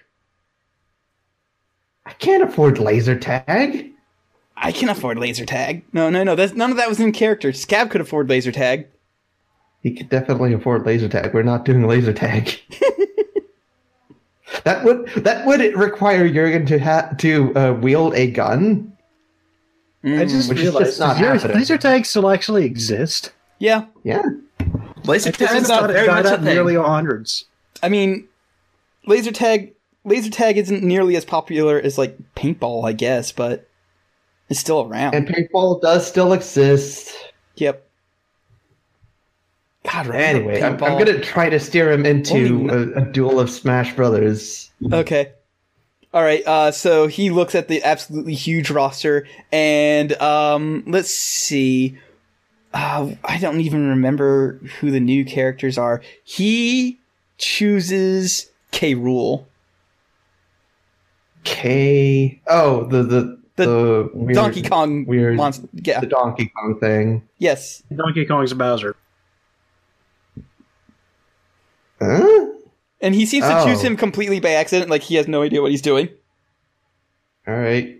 I 2.04 2.12
can't 2.14 2.42
afford 2.42 2.78
laser 2.78 3.18
tag. 3.18 3.92
I 4.56 4.72
can 4.72 4.88
afford 4.88 5.18
laser 5.18 5.44
tag. 5.46 5.84
No, 5.92 6.10
no, 6.10 6.24
no. 6.24 6.34
That's 6.34 6.54
none 6.54 6.70
of 6.70 6.76
that 6.78 6.88
was 6.88 7.00
in 7.00 7.12
character. 7.12 7.52
Scab 7.52 7.90
could 7.90 8.00
afford 8.00 8.28
laser 8.28 8.50
tag. 8.50 8.88
He 9.82 9.92
could 9.92 10.08
definitely 10.08 10.52
afford 10.52 10.84
laser 10.84 11.08
tag. 11.08 11.32
We're 11.32 11.42
not 11.42 11.64
doing 11.64 11.86
laser 11.86 12.12
tag. 12.12 12.60
that 14.64 14.82
would 14.84 15.06
that 15.16 15.46
would 15.46 15.60
require 15.76 16.28
Jorgen 16.28 16.66
to 16.66 16.78
ha- 16.78 17.10
to 17.18 17.54
uh, 17.56 17.72
wield 17.74 18.14
a 18.14 18.30
gun. 18.30 18.92
I 20.04 20.06
mm. 20.06 20.28
just 20.28 20.48
Which 20.48 20.58
is 20.58 20.64
realized 20.64 20.86
just 20.86 21.00
not 21.00 21.14
does 21.14 21.20
your 21.20 21.32
happening. 21.34 21.56
laser 21.56 21.78
tag 21.78 22.06
still 22.06 22.30
actually 22.30 22.64
exist. 22.64 23.32
Yeah, 23.58 23.86
Yeah. 24.04 24.22
Laser 25.04 25.30
I 25.30 25.32
just 25.32 25.52
tag's 25.52 25.68
thought 25.68 25.82
not 25.82 25.90
very 25.90 26.06
much 26.06 26.26
a 26.26 26.32
out 26.32 26.38
in 26.40 26.44
the 26.44 26.56
early 26.58 26.74
thing. 26.74 26.82
hundreds. 26.82 27.44
I 27.82 27.88
mean, 27.88 28.28
laser 29.06 29.32
tag. 29.32 29.74
Laser 30.04 30.30
tag 30.30 30.56
isn't 30.56 30.82
nearly 30.82 31.16
as 31.16 31.24
popular 31.24 31.80
as 31.80 31.98
like 31.98 32.16
paintball, 32.34 32.86
I 32.88 32.92
guess, 32.92 33.32
but 33.32 33.68
it's 34.48 34.60
still 34.60 34.82
around. 34.82 35.14
And 35.14 35.26
paintball 35.26 35.82
does 35.82 36.06
still 36.06 36.32
exist. 36.32 37.14
yep. 37.56 37.84
God, 39.84 40.06
remember 40.06 40.50
Anyway, 40.50 40.62
I'm, 40.62 40.74
I'm 40.82 40.98
gonna 40.98 41.20
try 41.20 41.48
to 41.48 41.58
steer 41.58 41.90
him 41.90 42.04
into 42.04 42.68
Only 42.70 42.74
a, 42.74 43.02
a 43.02 43.12
duel 43.12 43.40
of 43.40 43.50
Smash 43.50 43.94
Brothers. 43.94 44.70
Okay. 44.92 45.32
All 46.14 46.22
right. 46.22 46.46
Uh, 46.46 46.70
so 46.70 47.06
he 47.06 47.30
looks 47.30 47.54
at 47.54 47.68
the 47.68 47.82
absolutely 47.82 48.34
huge 48.34 48.70
roster, 48.70 49.26
and 49.52 50.12
um, 50.22 50.84
let's 50.86 51.10
see. 51.10 51.98
Uh, 52.72 53.10
I 53.24 53.38
don't 53.38 53.60
even 53.60 53.88
remember 53.90 54.54
who 54.80 54.90
the 54.90 55.00
new 55.00 55.24
characters 55.24 55.76
are. 55.78 56.02
He 56.24 56.98
chooses 57.36 58.50
K. 58.70 58.94
Rool, 58.94 59.46
K. 61.44 62.40
Oh, 62.46 62.84
the 62.84 63.02
the 63.02 63.38
The 63.56 63.66
the, 63.66 64.10
weird, 64.14 64.34
Donkey 64.34 64.62
Kong 64.62 65.04
weird 65.06 65.36
monster. 65.36 65.68
Yeah. 65.72 66.00
the 66.00 66.06
Donkey 66.06 66.52
Kong 66.56 66.78
thing. 66.78 67.26
Yes. 67.38 67.82
Donkey 67.94 68.24
Kong's 68.24 68.52
a 68.52 68.54
Bowser. 68.54 68.94
Huh? 72.00 72.47
And 73.00 73.14
he 73.14 73.26
seems 73.26 73.44
to 73.44 73.60
Oh. 73.60 73.64
choose 73.66 73.80
him 73.82 73.96
completely 73.96 74.40
by 74.40 74.50
accident, 74.50 74.90
like 74.90 75.02
he 75.02 75.14
has 75.16 75.28
no 75.28 75.42
idea 75.42 75.62
what 75.62 75.70
he's 75.70 75.82
doing. 75.82 76.08
All 77.46 77.54
right. 77.56 77.96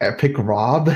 Epic 0.00 0.36
Rob, 0.38 0.88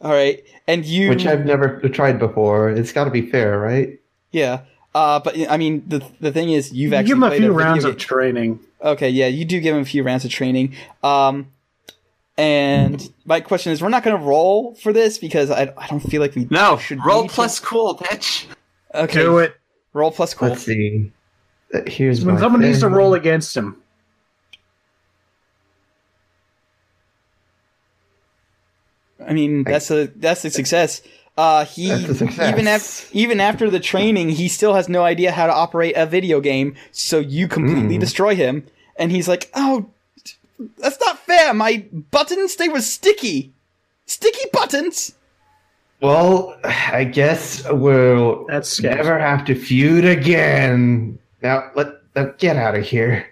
All 0.00 0.10
right. 0.12 0.42
And 0.66 0.84
you. 0.84 1.08
which 1.08 1.26
I've 1.26 1.44
never 1.44 1.80
tried 1.88 2.18
before. 2.18 2.70
It's 2.70 2.92
got 2.92 3.04
to 3.04 3.10
be 3.10 3.22
fair, 3.30 3.58
right? 3.58 3.98
yeah. 4.30 4.60
Uh, 4.92 5.20
but 5.20 5.36
I 5.48 5.56
mean, 5.56 5.84
the 5.86 6.04
the 6.20 6.32
thing 6.32 6.50
is, 6.50 6.72
you've 6.72 6.90
You 6.90 6.96
actually 6.98 7.08
give 7.10 7.16
him 7.18 7.22
a 7.22 7.30
few 7.30 7.38
video 7.38 7.52
rounds 7.52 7.84
game. 7.84 7.92
of 7.92 7.98
training. 7.98 8.58
Okay, 8.82 9.08
yeah, 9.08 9.28
you 9.28 9.44
do 9.44 9.60
give 9.60 9.76
him 9.76 9.82
a 9.82 9.84
few 9.84 10.02
rounds 10.02 10.24
of 10.24 10.32
training. 10.32 10.74
Um, 11.04 11.46
and 12.36 13.08
my 13.24 13.40
question 13.40 13.70
is, 13.70 13.80
we're 13.80 13.88
not 13.88 14.02
going 14.02 14.18
to 14.18 14.24
roll 14.24 14.74
for 14.76 14.92
this 14.92 15.16
because 15.18 15.48
I, 15.50 15.72
I 15.76 15.86
don't 15.86 16.00
feel 16.00 16.20
like 16.20 16.34
we 16.34 16.48
No, 16.50 16.76
should 16.78 16.98
roll 17.04 17.22
need 17.22 17.28
to. 17.28 17.34
plus 17.36 17.60
cool, 17.60 17.96
bitch. 17.98 18.46
Okay, 18.92 19.20
Do 19.22 19.38
it. 19.38 19.54
roll 19.92 20.10
plus 20.10 20.34
cool. 20.34 20.48
Let's 20.48 20.62
see. 20.64 21.12
Here's 21.86 22.24
When 22.24 22.34
my 22.34 22.40
someone 22.40 22.62
needs 22.62 22.80
to 22.80 22.88
roll 22.88 23.14
against 23.14 23.56
him. 23.56 23.76
I 29.26 29.32
mean, 29.32 29.64
that's 29.64 29.90
a 29.90 30.06
that's 30.06 30.44
a 30.44 30.50
success. 30.50 31.02
Uh, 31.36 31.64
he 31.64 32.06
success. 32.06 32.48
even 32.52 32.66
after 32.66 33.06
even 33.12 33.40
after 33.40 33.70
the 33.70 33.80
training, 33.80 34.30
he 34.30 34.48
still 34.48 34.74
has 34.74 34.88
no 34.88 35.04
idea 35.04 35.30
how 35.32 35.46
to 35.46 35.52
operate 35.52 35.94
a 35.96 36.06
video 36.06 36.40
game. 36.40 36.74
So 36.92 37.18
you 37.18 37.48
completely 37.48 37.96
Mm. 37.96 38.00
destroy 38.00 38.34
him, 38.34 38.66
and 38.96 39.12
he's 39.12 39.28
like, 39.28 39.50
"Oh, 39.54 39.86
that's 40.78 40.98
not 41.00 41.18
fair. 41.20 41.54
My 41.54 41.84
buttons 42.10 42.56
they 42.56 42.68
were 42.68 42.80
sticky, 42.80 43.52
sticky 44.06 44.48
buttons." 44.52 45.14
Well, 46.00 46.56
I 46.64 47.04
guess 47.04 47.62
we'll 47.70 48.46
That's 48.48 48.80
never 48.80 49.18
have 49.18 49.44
to 49.44 49.54
feud 49.54 50.06
again. 50.06 51.18
Now 51.42 51.70
let 51.74 51.88
let 52.14 52.38
get 52.38 52.56
out 52.56 52.74
of 52.74 52.84
here. 52.84 53.26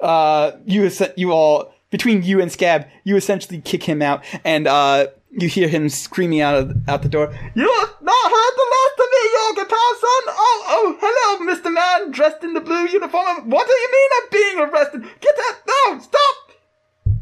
uh, 0.00 0.52
you 0.66 0.90
you 1.16 1.32
all 1.32 1.74
between 1.90 2.22
you 2.22 2.40
and 2.40 2.50
Scab, 2.50 2.86
you 3.04 3.16
essentially 3.16 3.60
kick 3.60 3.84
him 3.84 4.02
out, 4.02 4.24
and 4.44 4.66
uh, 4.66 5.06
you 5.30 5.48
hear 5.48 5.68
him 5.68 5.88
screaming 5.88 6.40
out 6.40 6.54
of 6.56 6.88
out 6.88 7.02
the 7.02 7.08
door. 7.08 7.26
You 7.54 7.62
have 7.62 7.94
not 8.02 8.30
heard 8.30 8.54
the 8.56 8.66
last 8.74 8.96
to 8.96 9.08
me, 9.12 9.30
Jorgen 9.34 9.68
Paulson. 9.68 10.24
Oh, 10.28 10.64
oh, 10.68 10.98
hello, 11.00 11.54
Mr. 11.54 11.72
Man, 11.72 12.10
dressed 12.10 12.42
in 12.44 12.52
the 12.54 12.60
blue 12.60 12.86
uniform. 12.86 13.48
What 13.50 13.66
do 13.66 13.72
you 13.72 13.90
mean 13.92 14.10
I'm 14.16 14.28
being 14.30 14.58
arrested? 14.60 15.02
Get 15.20 15.36
that! 15.36 15.58
No, 15.66 15.98
stop! 16.00 16.34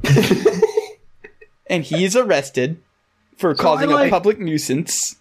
and 1.66 1.84
he's 1.84 2.16
arrested 2.16 2.80
for 3.36 3.54
causing 3.54 3.90
like- 3.90 4.08
a 4.08 4.10
public 4.10 4.38
nuisance. 4.38 5.16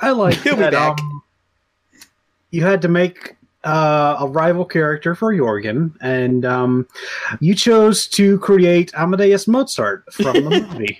I 0.00 0.10
like 0.10 0.34
He'll 0.42 0.56
be 0.56 0.62
back. 0.70 1.00
Um, 1.00 1.22
you 2.50 2.62
had 2.62 2.82
to 2.82 2.88
make 2.88 3.36
uh, 3.64 4.16
a 4.20 4.28
rival 4.28 4.64
character 4.64 5.14
for 5.14 5.34
Jorgen, 5.34 5.92
and 6.00 6.44
um, 6.44 6.86
you 7.40 7.54
chose 7.54 8.06
to 8.08 8.38
create 8.38 8.92
Amadeus 8.94 9.48
Mozart 9.48 10.04
from 10.12 10.44
the 10.44 10.50
movie. 10.50 10.98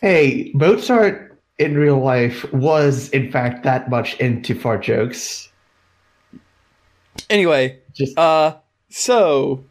Hey, 0.00 0.50
Mozart 0.54 1.28
in 1.58 1.76
real 1.76 1.98
life 1.98 2.50
was, 2.52 3.08
in 3.10 3.30
fact, 3.30 3.64
that 3.64 3.90
much 3.90 4.18
into 4.20 4.54
fart 4.54 4.82
jokes. 4.82 5.50
Anyway, 7.28 7.78
Just 7.94 8.16
uh, 8.16 8.56
so, 8.90 9.64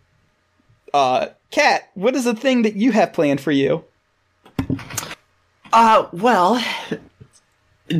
uh, 0.93 1.27
Kat, 1.51 1.89
what 1.93 2.15
is 2.15 2.25
the 2.25 2.35
thing 2.35 2.63
that 2.63 2.75
you 2.75 2.91
have 2.91 3.13
planned 3.13 3.39
for 3.39 3.51
you? 3.51 3.83
Uh, 5.71 6.07
well, 6.11 6.63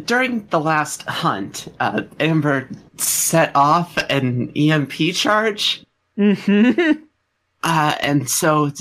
during 0.05 0.45
the 0.47 0.59
last 0.59 1.03
hunt, 1.03 1.67
uh, 1.79 2.03
Amber 2.19 2.69
set 2.97 3.55
off 3.55 3.97
an 4.09 4.51
EMP 4.55 5.13
charge, 5.13 5.85
Mm-hmm. 6.17 7.03
uh, 7.63 7.95
and 8.01 8.29
so 8.29 8.71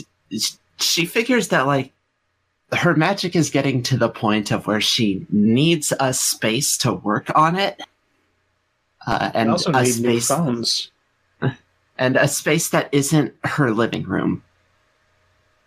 she 0.79 1.07
figures 1.07 1.49
that 1.49 1.67
like 1.67 1.93
her 2.73 2.97
magic 2.97 3.37
is 3.37 3.51
getting 3.51 3.83
to 3.85 3.97
the 3.97 4.09
point 4.09 4.51
of 4.51 4.67
where 4.67 4.81
she 4.81 5.27
needs 5.31 5.93
a 6.01 6.13
space 6.13 6.77
to 6.79 6.93
work 6.93 7.31
on 7.37 7.57
it, 7.57 7.81
uh, 9.07 9.31
and 9.35 9.51
also 9.51 9.71
a 9.71 9.83
need 9.83 10.01
new 10.01 10.21
space 10.21 10.29
phones. 10.29 10.91
and 11.99 12.17
a 12.17 12.27
space 12.27 12.71
that 12.71 12.89
isn't 12.93 13.35
her 13.45 13.71
living 13.71 14.03
room. 14.05 14.43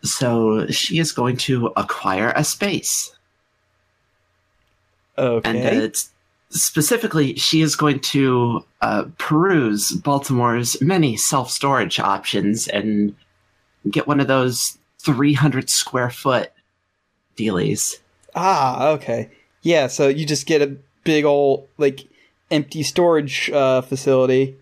So 0.04 0.68
she 0.68 1.00
is 1.00 1.12
going 1.12 1.38
to 1.38 1.68
acquire 1.78 2.32
a 2.36 2.44
space. 2.44 3.12
Okay. 5.20 5.50
and 5.50 5.58
uh, 5.58 5.84
it's 5.84 6.12
specifically 6.50 7.36
she 7.36 7.62
is 7.62 7.76
going 7.76 8.00
to 8.00 8.66
uh, 8.82 9.06
peruse 9.18 9.92
baltimore's 9.92 10.82
many 10.82 11.16
self-storage 11.16 12.00
options 12.00 12.68
and 12.68 13.16
get 13.90 14.08
one 14.08 14.20
of 14.20 14.28
those 14.28 14.78
300 15.00 15.70
square 15.70 16.10
foot 16.10 16.52
dealies 17.38 17.98
Ah, 18.36 18.90
okay. 18.90 19.30
Yeah, 19.62 19.88
so 19.88 20.08
you 20.08 20.26
just 20.26 20.46
get 20.46 20.62
a 20.62 20.78
big 21.04 21.26
old 21.26 21.68
like 21.78 22.08
empty 22.52 22.84
storage 22.84 23.50
uh, 23.50 23.82
facility, 23.82 24.58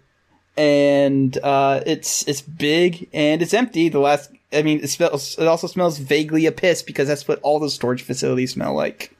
and 0.55 1.37
uh, 1.39 1.81
it's 1.85 2.27
it's 2.27 2.41
big 2.41 3.07
and 3.13 3.41
it's 3.41 3.53
empty. 3.53 3.89
The 3.89 3.99
last, 3.99 4.31
I 4.51 4.61
mean, 4.61 4.79
it 4.79 4.89
smells. 4.89 5.37
It 5.37 5.47
also 5.47 5.67
smells 5.67 5.97
vaguely 5.97 6.45
of 6.45 6.55
piss 6.55 6.81
because 6.81 7.07
that's 7.07 7.27
what 7.27 7.39
all 7.41 7.59
the 7.59 7.69
storage 7.69 8.01
facilities 8.01 8.53
smell 8.53 8.73
like. 8.73 9.15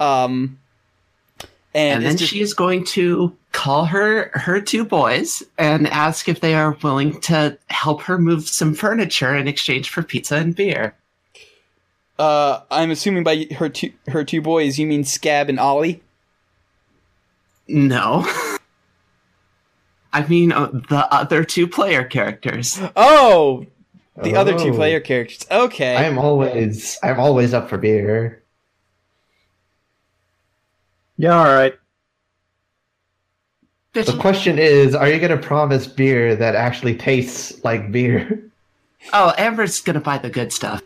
Um, 0.00 0.58
and, 1.74 1.96
and, 1.96 2.06
then 2.06 2.16
just, 2.16 2.32
she 2.32 2.40
is 2.40 2.54
going 2.54 2.84
to 2.84 3.36
call 3.52 3.84
her 3.86 4.30
her 4.34 4.60
two 4.60 4.84
boys 4.84 5.42
and 5.58 5.88
ask 5.88 6.28
if 6.28 6.40
they 6.40 6.54
are 6.54 6.76
willing 6.82 7.20
to 7.22 7.58
help 7.68 8.02
her 8.02 8.18
move 8.18 8.48
some 8.48 8.74
furniture 8.74 9.34
in 9.34 9.48
exchange 9.48 9.90
for 9.90 10.02
pizza 10.02 10.36
and 10.36 10.54
beer 10.54 10.94
uh, 12.18 12.60
I'm 12.70 12.92
assuming 12.92 13.24
by 13.24 13.48
her 13.56 13.68
two 13.68 13.92
her 14.06 14.24
two 14.24 14.40
boys, 14.40 14.78
you 14.78 14.86
mean 14.86 15.02
Scab 15.02 15.48
and 15.48 15.58
Ollie. 15.58 16.02
no 17.66 18.24
i 20.12 20.24
mean 20.28 20.52
uh, 20.52 20.66
the 20.88 21.12
other 21.12 21.42
two 21.42 21.66
player 21.66 22.04
characters 22.04 22.80
Oh, 22.94 23.66
the 24.22 24.36
other 24.36 24.56
two 24.58 24.72
player 24.72 25.00
characters. 25.00 25.46
Okay. 25.50 25.96
I 25.96 26.04
am 26.04 26.18
always, 26.18 26.98
I'm 27.02 27.18
always 27.18 27.52
up 27.52 27.68
for 27.68 27.78
beer. 27.78 28.42
Yeah, 31.16 31.36
all 31.38 31.44
right. 31.54 31.74
The 33.92 34.16
question 34.18 34.58
is, 34.58 34.94
are 34.94 35.08
you 35.08 35.18
going 35.20 35.30
to 35.30 35.36
promise 35.46 35.86
beer 35.86 36.34
that 36.34 36.56
actually 36.56 36.96
tastes 36.96 37.62
like 37.64 37.92
beer? 37.92 38.42
oh 39.12 39.34
amber's 39.36 39.82
gonna 39.82 40.00
buy 40.00 40.16
the 40.16 40.30
good 40.30 40.50
stuff 40.50 40.80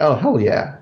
Oh 0.00 0.16
hell 0.16 0.40
yeah! 0.40 0.74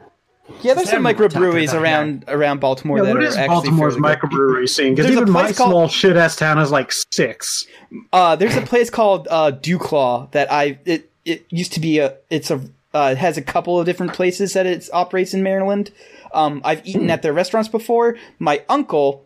yeah, 0.63 0.73
there's 0.73 0.89
some 0.89 1.03
Sam 1.05 1.15
talked 1.17 1.19
microbreweries 1.35 1.69
about 1.69 1.83
around 1.83 2.25
around 2.29 2.61
Baltimore 2.61 2.97
Yeah, 2.97 3.05
that 3.05 3.11
what 3.15 3.23
are 3.23 3.27
is 3.27 3.37
actually 3.37 3.55
Baltimore's 3.57 3.95
fairly 3.97 4.17
good. 4.17 4.21
microbrewery 4.31 4.69
scene? 4.71 4.95
Because 4.95 5.05
There's 5.05 5.19
a 5.19 5.21
even 5.21 5.31
my 5.31 5.53
called- 5.53 5.71
small 5.71 5.89
shit 5.89 6.17
ass 6.17 6.35
town 6.35 6.57
has 6.57 6.71
like 6.71 6.93
six. 7.13 7.67
Uh, 8.11 8.35
there's 8.37 8.57
a 8.57 8.63
place 8.63 8.89
called 8.89 9.29
uh, 9.31 9.53
DuClaw 9.53 10.31
that 10.33 10.51
I 10.51 10.79
it 10.87 11.11
it 11.27 11.45
used 11.51 11.75
to 11.75 11.81
be 11.81 11.99
a 11.99 12.17
it's 12.31 12.51
a 12.51 12.55
uh, 12.95 13.11
it 13.13 13.19
has 13.19 13.37
a 13.37 13.43
couple 13.43 13.79
of 13.79 13.85
different 13.85 14.15
places 14.15 14.55
that 14.55 14.65
it 14.65 14.89
operates 14.95 15.35
in 15.35 15.43
Maryland. 15.43 15.91
Um, 16.33 16.61
I've 16.65 16.87
eaten 16.87 17.11
at 17.11 17.23
their 17.23 17.33
restaurants 17.33 17.69
before. 17.69 18.17
My 18.39 18.65
uncle, 18.69 19.25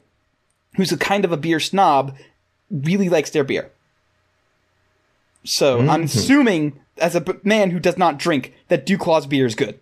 who's 0.76 0.92
a 0.92 0.96
kind 0.96 1.24
of 1.24 1.32
a 1.32 1.36
beer 1.36 1.60
snob, 1.60 2.16
really 2.70 3.08
likes 3.08 3.30
their 3.30 3.44
beer. 3.44 3.70
So 5.44 5.78
I'm 5.88 6.02
assuming, 6.02 6.80
as 6.98 7.14
a 7.14 7.24
man 7.44 7.70
who 7.70 7.78
does 7.78 7.96
not 7.96 8.18
drink, 8.18 8.52
that 8.68 8.84
DuClaw's 8.84 9.26
beer 9.26 9.46
is 9.46 9.54
good. 9.54 9.78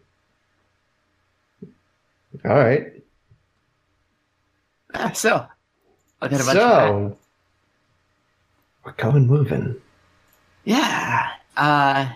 All 2.44 2.56
right. 2.56 2.92
Ah, 4.94 5.12
so 5.12 5.46
i'll 6.20 6.28
get 6.28 6.40
a 6.40 6.44
bunch 6.44 6.58
of. 6.58 6.62
So 6.62 7.18
we're 8.84 8.92
going 8.92 9.26
moving. 9.26 9.80
Yeah. 10.64 11.30
Uh 11.56 12.10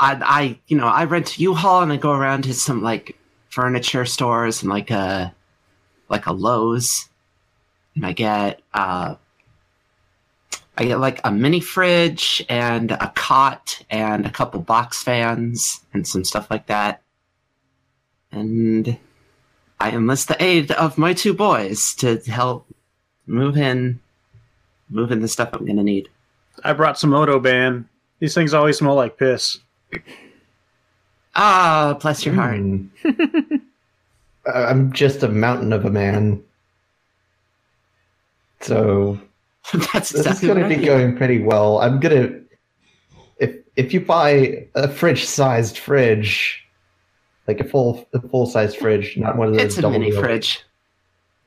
I 0.00 0.14
I 0.22 0.58
you 0.66 0.76
know, 0.76 0.86
I 0.86 1.04
rent 1.04 1.38
U-Haul 1.38 1.82
and 1.82 1.92
I 1.92 1.96
go 1.96 2.12
around 2.12 2.44
to 2.44 2.54
some 2.54 2.82
like 2.82 3.17
furniture 3.58 4.04
stores 4.04 4.62
and 4.62 4.70
like 4.70 4.88
a 4.92 5.34
like 6.08 6.26
a 6.26 6.32
Lowe's 6.32 7.08
and 7.96 8.06
I 8.06 8.12
get 8.12 8.62
uh 8.72 9.16
I 10.76 10.84
get 10.84 11.00
like 11.00 11.20
a 11.24 11.32
mini 11.32 11.58
fridge 11.58 12.46
and 12.48 12.92
a 12.92 13.12
cot 13.16 13.82
and 13.90 14.24
a 14.24 14.30
couple 14.30 14.60
box 14.60 15.02
fans 15.02 15.80
and 15.92 16.06
some 16.06 16.22
stuff 16.22 16.48
like 16.52 16.66
that. 16.68 17.02
And 18.30 18.96
I 19.80 19.90
enlist 19.90 20.28
the 20.28 20.40
aid 20.40 20.70
of 20.70 20.96
my 20.96 21.12
two 21.12 21.34
boys 21.34 21.94
to 21.96 22.18
help 22.30 22.72
move 23.26 23.56
in 23.56 23.98
move 24.88 25.10
in 25.10 25.20
the 25.20 25.26
stuff 25.26 25.48
I'm 25.52 25.66
gonna 25.66 25.82
need. 25.82 26.08
I 26.62 26.74
brought 26.74 26.96
some 26.96 27.10
Odoban. 27.10 27.86
These 28.20 28.34
things 28.34 28.54
always 28.54 28.78
smell 28.78 28.94
like 28.94 29.18
piss. 29.18 29.58
Ah, 31.40 31.96
bless 32.00 32.26
your 32.26 32.34
heart. 32.34 32.56
Hmm. 32.58 32.86
I- 34.46 34.64
I'm 34.64 34.92
just 34.92 35.22
a 35.22 35.28
mountain 35.28 35.72
of 35.72 35.84
a 35.84 35.90
man. 35.90 36.42
So 38.60 39.18
That's 39.92 40.10
this 40.10 40.26
is 40.26 40.40
going 40.40 40.60
to 40.62 40.68
be 40.68 40.76
need. 40.76 40.86
going 40.86 41.16
pretty 41.16 41.40
well. 41.40 41.78
I'm 41.78 42.00
gonna 42.00 42.40
if 43.38 43.56
if 43.76 43.94
you 43.94 44.00
buy 44.00 44.66
a 44.74 44.88
fridge-sized 44.88 45.78
fridge, 45.78 46.64
like 47.46 47.60
a 47.60 47.64
full 47.64 48.06
a 48.14 48.20
full-size 48.20 48.74
fridge, 48.74 49.16
not 49.16 49.36
one 49.36 49.48
of 49.48 49.54
those 49.54 49.62
It's 49.62 49.78
a 49.78 49.88
mini 49.90 50.10
wheel- 50.10 50.20
fridge. 50.22 50.60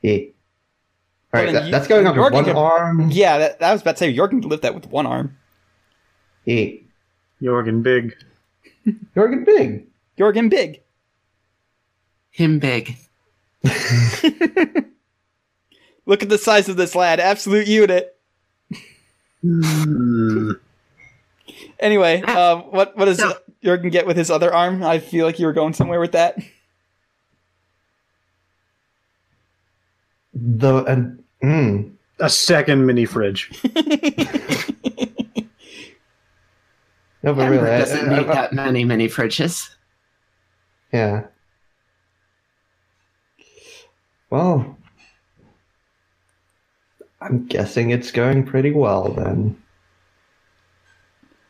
Yeah. 0.00 0.12
All 1.34 1.40
right, 1.40 1.44
Well, 1.46 1.52
that- 1.54 1.64
you- 1.66 1.70
that's 1.70 1.86
going 1.86 2.06
on 2.06 2.16
with 2.16 2.32
one 2.32 2.44
gonna- 2.44 2.58
arm. 2.58 3.10
Yeah, 3.10 3.38
that, 3.38 3.62
I 3.62 3.72
was 3.72 3.82
about 3.82 3.92
to 3.92 3.98
say 3.98 4.08
you're 4.10 4.28
going 4.28 4.42
to 4.42 4.48
lift 4.48 4.62
that 4.62 4.74
with 4.74 4.86
one 4.88 5.06
arm. 5.06 5.36
Yeah. 6.44 6.70
Jorgen 7.42 7.82
Big. 7.82 8.14
Jorgen 9.16 9.44
Big. 9.44 9.86
Jorgen 10.18 10.48
Big. 10.50 10.80
Him 12.30 12.58
big. 12.58 12.96
Look 16.06 16.22
at 16.22 16.28
the 16.28 16.38
size 16.38 16.68
of 16.68 16.76
this 16.76 16.94
lad. 16.94 17.20
Absolute 17.20 17.66
unit. 17.66 18.16
Mm. 19.44 20.58
Anyway, 21.78 22.22
uh, 22.24 22.58
what 22.58 22.96
what 22.96 23.06
does 23.06 23.18
So- 23.18 23.36
Jorgen 23.64 23.90
get 23.90 24.06
with 24.06 24.16
his 24.16 24.30
other 24.30 24.54
arm? 24.54 24.84
I 24.84 25.00
feel 25.00 25.26
like 25.26 25.40
you 25.40 25.46
were 25.46 25.52
going 25.52 25.74
somewhere 25.74 25.98
with 25.98 26.12
that. 26.12 26.38
The 30.32 30.84
and 30.84 31.22
mm, 31.42 31.90
A 32.20 32.30
second 32.30 32.86
mini 32.86 33.04
fridge. 33.04 33.50
No, 37.22 37.34
but 37.34 37.42
Amber 37.46 37.62
really, 37.64 37.78
doesn't 37.78 38.08
I- 38.12 38.18
need 38.18 38.28
I- 38.28 38.34
that 38.34 38.52
many 38.52 38.84
mini 38.84 39.08
fridges. 39.08 39.70
yeah. 40.92 41.24
Well, 44.30 44.78
I'm 47.20 47.46
guessing 47.46 47.90
it's 47.90 48.10
going 48.10 48.44
pretty 48.46 48.70
well 48.70 49.08
then. 49.12 49.60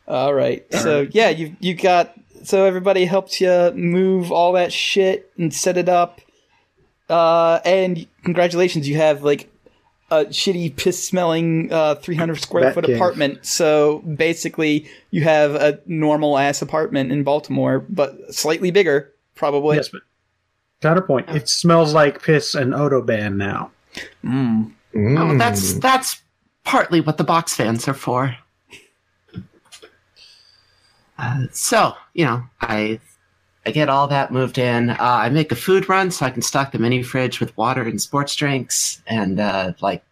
All 0.09 0.35
right. 0.35 0.67
So 0.75 1.07
yeah, 1.13 1.29
you 1.31 1.57
you 1.61 1.75
got 1.75 2.13
so 2.43 2.65
everybody 2.65 3.05
helped 3.05 3.41
you 3.41 3.71
move 3.75 4.33
all 4.33 4.53
that 4.55 4.73
shit 4.73 5.31
and 5.39 5.55
set 5.55 5.77
it 5.77 5.89
up. 5.89 6.21
Uh, 7.09 7.61
and 7.65 8.07
congratulations, 8.25 8.89
you 8.89 8.97
have 8.97 9.23
like 9.23 9.49
a 10.21 10.25
shitty 10.27 10.77
piss 10.77 11.07
smelling 11.09 11.73
uh 11.73 11.95
300 11.97 12.41
square 12.41 12.65
Bat 12.65 12.75
foot 12.75 12.85
cave. 12.87 12.97
apartment. 12.97 13.45
So 13.47 13.99
basically, 14.01 14.87
you 15.11 15.23
have 15.23 15.55
a 15.55 15.81
normal 15.87 16.37
ass 16.39 16.61
apartment 16.63 17.13
in 17.13 17.23
Baltimore, 17.23 17.81
but 17.89 18.35
slightly 18.35 18.71
bigger, 18.71 19.13
probably. 19.35 19.77
Yes, 19.77 19.89
but 19.89 20.03
counterpoint. 20.81 21.29
It 21.31 21.49
smells 21.49 21.95
like 21.95 22.23
piss 22.23 22.55
and 22.55 22.73
Odoban 22.75 23.37
now. 23.37 23.71
Mm. 24.25 24.73
Oh, 24.95 24.99
Mm. 24.99 25.39
that's 25.39 25.75
that's 25.75 26.21
partly 26.65 27.01
what 27.01 27.17
the 27.17 27.25
box 27.25 27.55
fans 27.55 27.89
are 27.89 27.95
for. 27.95 28.37
Uh, 31.19 31.45
so 31.53 31.95
you 32.15 32.25
know, 32.25 32.43
I 32.61 33.01
I 33.65 33.71
get 33.71 33.89
all 33.89 34.09
that 34.09 34.33
moved 34.33 34.59
in. 34.59 34.91
Uh, 34.91 34.97
I 34.99 35.29
make 35.29 35.53
a 35.53 35.57
food 35.57 35.89
run 35.89 36.11
so 36.11 36.27
I 36.27 36.31
can 36.31 36.43
stock 36.43 36.73
the 36.73 36.79
mini 36.79 37.03
fridge 37.03 37.39
with 37.39 37.57
water 37.57 37.83
and 37.83 38.01
sports 38.01 38.35
drinks 38.35 39.01
and 39.07 39.39
uh, 39.39 39.75
like 39.81 40.03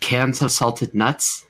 cans 0.00 0.40
of 0.40 0.52
salted 0.52 0.94
nuts. 0.94 1.44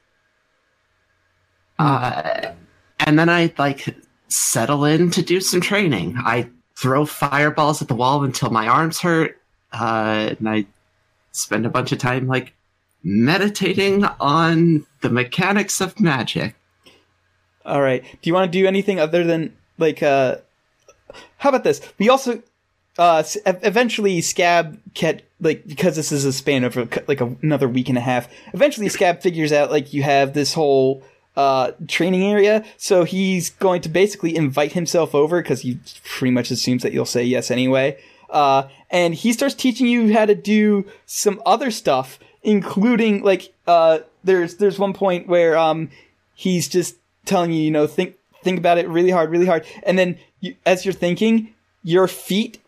Uh, 1.78 2.52
and 3.00 3.18
then 3.18 3.28
I 3.28 3.52
like 3.58 3.96
settle 4.28 4.84
in 4.86 5.10
to 5.10 5.22
do 5.22 5.40
some 5.40 5.60
training. 5.60 6.14
I 6.18 6.48
throw 6.76 7.04
fireballs 7.04 7.82
at 7.82 7.88
the 7.88 7.94
wall 7.94 8.24
until 8.24 8.50
my 8.50 8.66
arms 8.66 9.00
hurt. 9.00 9.38
Uh, 9.72 10.34
and 10.38 10.48
I 10.48 10.66
spend 11.32 11.66
a 11.66 11.70
bunch 11.70 11.92
of 11.92 11.98
time 11.98 12.26
like 12.26 12.54
meditating 13.02 14.04
on 14.20 14.86
the 15.02 15.10
mechanics 15.10 15.82
of 15.82 16.00
magic. 16.00 16.56
All 17.64 17.82
right. 17.82 18.02
Do 18.02 18.30
you 18.30 18.32
want 18.32 18.50
to 18.50 18.58
do 18.58 18.66
anything 18.66 18.98
other 18.98 19.22
than 19.22 19.54
like 19.78 20.02
uh 20.02 20.36
how 21.38 21.48
about 21.48 21.64
this? 21.64 21.80
We 21.98 22.08
also 22.08 22.42
uh 22.98 23.22
eventually 23.46 24.20
Scab 24.20 24.80
get 24.94 25.22
like 25.40 25.66
because 25.66 25.96
this 25.96 26.12
is 26.12 26.24
a 26.24 26.32
span 26.32 26.64
of 26.64 26.76
like 27.08 27.20
a, 27.20 27.36
another 27.42 27.68
week 27.68 27.88
and 27.88 27.98
a 27.98 28.00
half. 28.00 28.28
Eventually 28.54 28.88
Scab 28.88 29.20
figures 29.20 29.52
out 29.52 29.70
like 29.70 29.92
you 29.92 30.02
have 30.02 30.32
this 30.32 30.54
whole 30.54 31.02
uh 31.36 31.72
training 31.88 32.24
area, 32.24 32.64
so 32.76 33.04
he's 33.04 33.50
going 33.50 33.82
to 33.82 33.88
basically 33.88 34.34
invite 34.34 34.72
himself 34.72 35.14
over 35.14 35.42
cuz 35.42 35.60
he 35.60 35.78
pretty 36.04 36.32
much 36.32 36.50
assumes 36.50 36.82
that 36.82 36.92
you'll 36.92 37.04
say 37.04 37.22
yes 37.22 37.50
anyway. 37.50 37.96
Uh 38.30 38.64
and 38.90 39.14
he 39.14 39.32
starts 39.32 39.54
teaching 39.54 39.86
you 39.86 40.12
how 40.14 40.24
to 40.24 40.34
do 40.34 40.86
some 41.04 41.40
other 41.44 41.70
stuff 41.70 42.18
including 42.42 43.22
like 43.22 43.52
uh 43.66 43.98
there's 44.24 44.56
there's 44.56 44.78
one 44.78 44.92
point 44.94 45.28
where 45.28 45.56
um 45.58 45.90
he's 46.34 46.68
just 46.68 46.96
telling 47.26 47.52
you, 47.52 47.62
you 47.62 47.70
know, 47.70 47.86
think 47.86 48.14
think 48.42 48.58
about 48.58 48.78
it 48.78 48.88
really 48.88 49.10
hard, 49.10 49.30
really 49.30 49.46
hard, 49.46 49.66
and 49.82 49.98
then 49.98 50.16
you, 50.46 50.56
as 50.64 50.84
you're 50.84 50.94
thinking, 50.94 51.54
your 51.82 52.08
feet, 52.08 52.58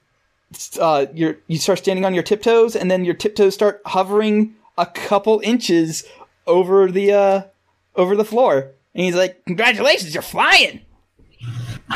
uh, 0.81 1.07
your 1.15 1.37
you 1.47 1.59
start 1.59 1.79
standing 1.79 2.05
on 2.05 2.15
your 2.15 2.23
tiptoes, 2.23 2.75
and 2.77 2.91
then 2.91 3.05
your 3.05 3.15
tiptoes 3.15 3.55
start 3.55 3.81
hovering 3.87 4.55
a 4.77 4.87
couple 4.87 5.41
inches 5.45 6.05
over 6.47 6.91
the 6.91 7.13
uh 7.13 7.43
over 7.97 8.15
the 8.17 8.25
floor, 8.25 8.71
and 8.95 9.05
he's 9.05 9.15
like, 9.17 9.45
"Congratulations, 9.47 10.15
you're 10.15 10.23
flying!" 10.23 10.81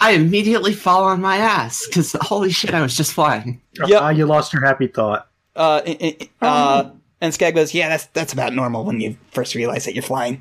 I 0.00 0.12
immediately 0.12 0.72
fall 0.74 1.04
on 1.04 1.20
my 1.20 1.36
ass 1.36 1.84
because 1.86 2.12
holy 2.20 2.50
shit, 2.52 2.74
I 2.74 2.82
was 2.82 2.96
just 2.96 3.12
flying. 3.12 3.60
Yep. 3.74 4.00
Ah, 4.02 4.10
you 4.10 4.26
lost 4.26 4.52
your 4.52 4.64
happy 4.64 4.86
thought. 4.86 5.28
Uh, 5.56 5.82
i- 5.86 6.16
i- 6.42 6.46
uh, 6.46 6.90
and 7.20 7.32
Scab 7.34 7.54
goes, 7.54 7.74
"Yeah, 7.74 7.88
that's 7.88 8.06
that's 8.06 8.32
about 8.32 8.52
normal 8.54 8.84
when 8.84 9.00
you 9.00 9.16
first 9.30 9.54
realize 9.54 9.84
that 9.84 9.94
you're 9.94 10.02
flying." 10.02 10.40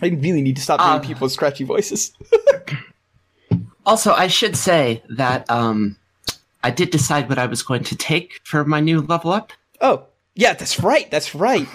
I 0.00 0.06
really 0.08 0.42
need 0.42 0.56
to 0.56 0.62
stop 0.62 0.80
doing 0.80 0.90
Uh, 0.90 0.98
people's 1.00 1.32
scratchy 1.34 1.64
voices. 1.64 2.12
Also, 3.84 4.12
I 4.12 4.28
should 4.28 4.56
say 4.56 5.02
that 5.08 5.48
um, 5.50 5.96
I 6.62 6.70
did 6.70 6.90
decide 6.90 7.28
what 7.28 7.38
I 7.38 7.46
was 7.46 7.62
going 7.62 7.82
to 7.84 7.96
take 7.96 8.40
for 8.44 8.64
my 8.64 8.80
new 8.80 9.00
level 9.00 9.32
up. 9.32 9.52
oh, 9.80 10.04
yeah, 10.34 10.54
that's 10.54 10.80
right, 10.80 11.10
that's 11.10 11.34
right. 11.34 11.68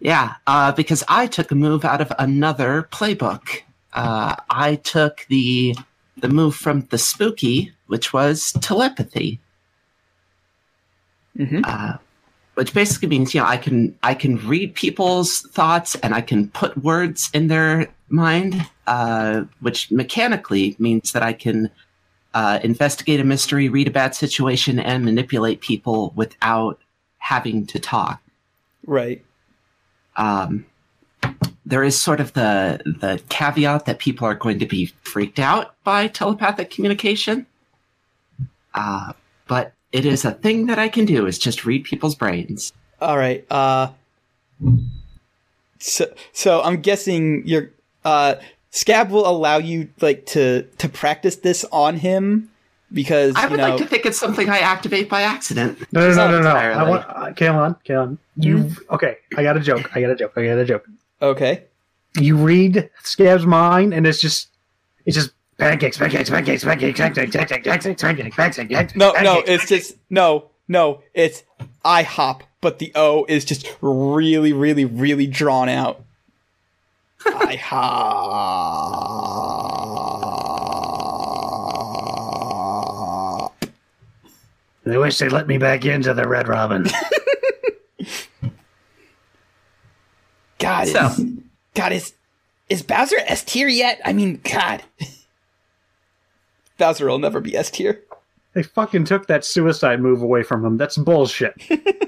Yeah, 0.00 0.34
uh, 0.46 0.72
because 0.72 1.04
I 1.08 1.26
took 1.26 1.50
a 1.52 1.54
move 1.54 1.84
out 1.84 2.00
of 2.00 2.12
another 2.18 2.88
playbook. 2.90 3.62
Uh, 3.92 4.34
I 4.50 4.76
took 4.76 5.24
the 5.28 5.76
the 6.16 6.28
move 6.28 6.56
from 6.56 6.80
the 6.90 6.98
spooky, 6.98 7.72
which 7.86 8.12
was 8.12 8.52
telepathy. 8.60 9.38
Mhm. 11.38 11.62
Uh, 11.64 11.98
which 12.54 12.74
basically 12.74 13.08
means 13.08 13.34
you 13.34 13.40
know 13.40 13.46
I 13.46 13.56
can 13.56 13.96
I 14.02 14.14
can 14.14 14.36
read 14.48 14.74
people's 14.74 15.42
thoughts 15.42 15.94
and 15.96 16.12
I 16.12 16.20
can 16.22 16.48
put 16.48 16.82
words 16.82 17.30
in 17.32 17.46
their 17.46 17.88
mind, 18.08 18.66
uh, 18.86 19.44
which 19.60 19.90
mechanically 19.90 20.76
means 20.78 21.12
that 21.12 21.22
I 21.22 21.32
can 21.32 21.70
uh, 22.34 22.60
investigate 22.62 23.20
a 23.20 23.24
mystery, 23.24 23.68
read 23.68 23.88
a 23.88 23.90
bad 23.90 24.14
situation, 24.14 24.78
and 24.78 25.04
manipulate 25.04 25.60
people 25.60 26.12
without 26.16 26.78
having 27.18 27.66
to 27.66 27.78
talk 27.78 28.20
Right. 28.86 29.24
um, 30.16 30.64
there 31.66 31.84
is 31.84 32.00
sort 32.00 32.20
of 32.20 32.32
the 32.32 32.80
the 32.86 33.20
caveat 33.28 33.84
that 33.84 33.98
people 33.98 34.26
are 34.26 34.34
going 34.34 34.58
to 34.60 34.66
be 34.66 34.86
freaked 35.02 35.38
out 35.38 35.74
by 35.84 36.08
telepathic 36.08 36.70
communication. 36.70 37.46
Uh, 38.72 39.12
but 39.46 39.74
it 39.92 40.06
is 40.06 40.24
a 40.24 40.32
thing 40.32 40.66
that 40.66 40.78
I 40.78 40.88
can 40.88 41.04
do 41.04 41.26
is 41.26 41.38
just 41.38 41.66
read 41.66 41.84
people's 41.84 42.14
brains. 42.14 42.72
All 43.00 43.18
right. 43.18 43.44
Uh, 43.50 43.88
so, 45.78 46.06
so 46.32 46.62
I'm 46.62 46.80
guessing 46.80 47.46
your 47.46 47.70
uh, 48.08 48.40
Scab 48.70 49.10
will 49.10 49.26
allow 49.26 49.58
you 49.58 49.88
like 50.00 50.26
to 50.26 50.62
to 50.78 50.88
practice 50.88 51.36
this 51.36 51.64
on 51.72 51.96
him 51.96 52.50
because 52.92 53.34
I 53.36 53.44
you 53.44 53.50
would 53.50 53.56
know. 53.58 53.68
like 53.68 53.78
to 53.78 53.86
think 53.86 54.06
it's 54.06 54.18
something 54.18 54.48
I 54.48 54.58
activate 54.58 55.08
by 55.08 55.22
accident. 55.22 55.78
No, 55.92 56.00
no, 56.00 56.14
no, 56.14 56.30
no, 56.30 56.30
no. 56.30 56.48
entirely. 56.48 56.74
I 56.74 56.88
want, 56.88 57.04
uh, 57.08 57.32
Kalen, 57.32 57.76
Kalen. 57.84 58.18
You 58.36 58.70
okay? 58.90 59.16
I 59.36 59.42
got 59.42 59.56
a 59.56 59.60
joke. 59.60 59.94
I 59.94 60.00
got 60.00 60.10
a 60.10 60.16
joke. 60.16 60.32
I 60.36 60.46
got 60.46 60.58
a 60.58 60.64
joke. 60.64 60.86
okay. 61.20 61.64
You 62.18 62.36
read 62.36 62.88
Scab's 63.02 63.46
mind, 63.46 63.92
and 63.92 64.06
it's 64.06 64.20
just, 64.20 64.48
it's 65.04 65.14
just 65.14 65.30
pancakes, 65.58 65.98
pancakes, 65.98 66.30
pancakes, 66.30 66.64
pancakes, 66.64 66.98
pancakes, 66.98 67.36
pancakes, 67.36 67.66
pancakes, 67.66 68.02
pancakes, 68.02 68.36
pancakes. 68.36 68.74
Pancakes. 68.74 68.96
No, 68.96 69.12
no, 69.12 69.42
it's 69.46 69.68
just 69.68 69.96
no, 70.08 70.50
no. 70.66 71.02
It's 71.12 71.44
IHOP, 71.84 72.40
but 72.62 72.78
the 72.78 72.90
O 72.94 73.26
is 73.28 73.44
just 73.44 73.68
really, 73.82 74.52
really, 74.52 74.86
really 74.86 75.26
drawn 75.26 75.68
out. 75.68 76.02
IHOP. 82.58 83.52
They 84.84 84.96
wish 84.96 85.18
they'd 85.18 85.32
let 85.32 85.46
me 85.46 85.58
back 85.58 85.84
into 85.84 86.14
the 86.14 86.26
Red 86.26 86.48
Robin. 86.48 86.86
God, 90.58 90.88
So- 90.88 91.06
is, 91.06 91.20
God 91.74 91.92
is 91.92 92.14
is 92.68 92.82
Bowser 92.82 93.16
S 93.26 93.44
tier 93.44 93.68
yet? 93.68 94.00
I 94.04 94.12
mean, 94.12 94.40
God, 94.44 94.82
Bowser 96.78 97.06
will 97.08 97.18
never 97.18 97.40
be 97.40 97.56
S 97.56 97.70
tier. 97.70 98.02
they 98.54 98.62
fucking 98.62 99.04
took 99.04 99.26
that 99.26 99.44
suicide 99.44 100.00
move 100.00 100.20
away 100.22 100.42
from 100.42 100.64
him. 100.64 100.76
That's 100.76 100.96
bullshit. 100.96 101.54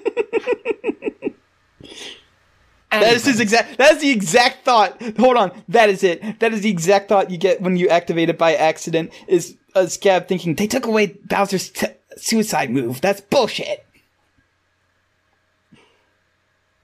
That 2.90 3.14
is 3.14 3.24
his 3.24 3.38
exact. 3.40 3.78
That 3.78 3.94
is 3.94 4.00
the 4.02 4.10
exact 4.10 4.64
thought. 4.64 5.00
Hold 5.18 5.36
on, 5.36 5.52
that 5.68 5.88
is 5.88 6.02
it. 6.02 6.40
That 6.40 6.52
is 6.52 6.62
the 6.62 6.70
exact 6.70 7.08
thought 7.08 7.30
you 7.30 7.38
get 7.38 7.60
when 7.60 7.76
you 7.76 7.88
activate 7.88 8.28
it 8.28 8.36
by 8.38 8.54
accident. 8.54 9.12
Is 9.28 9.56
a 9.74 9.88
scab 9.88 10.26
thinking 10.26 10.56
they 10.56 10.66
took 10.66 10.86
away 10.86 11.18
Bowser's 11.28 11.70
t- 11.70 11.86
suicide 12.16 12.70
move? 12.70 13.00
That's 13.00 13.20
bullshit. 13.20 13.86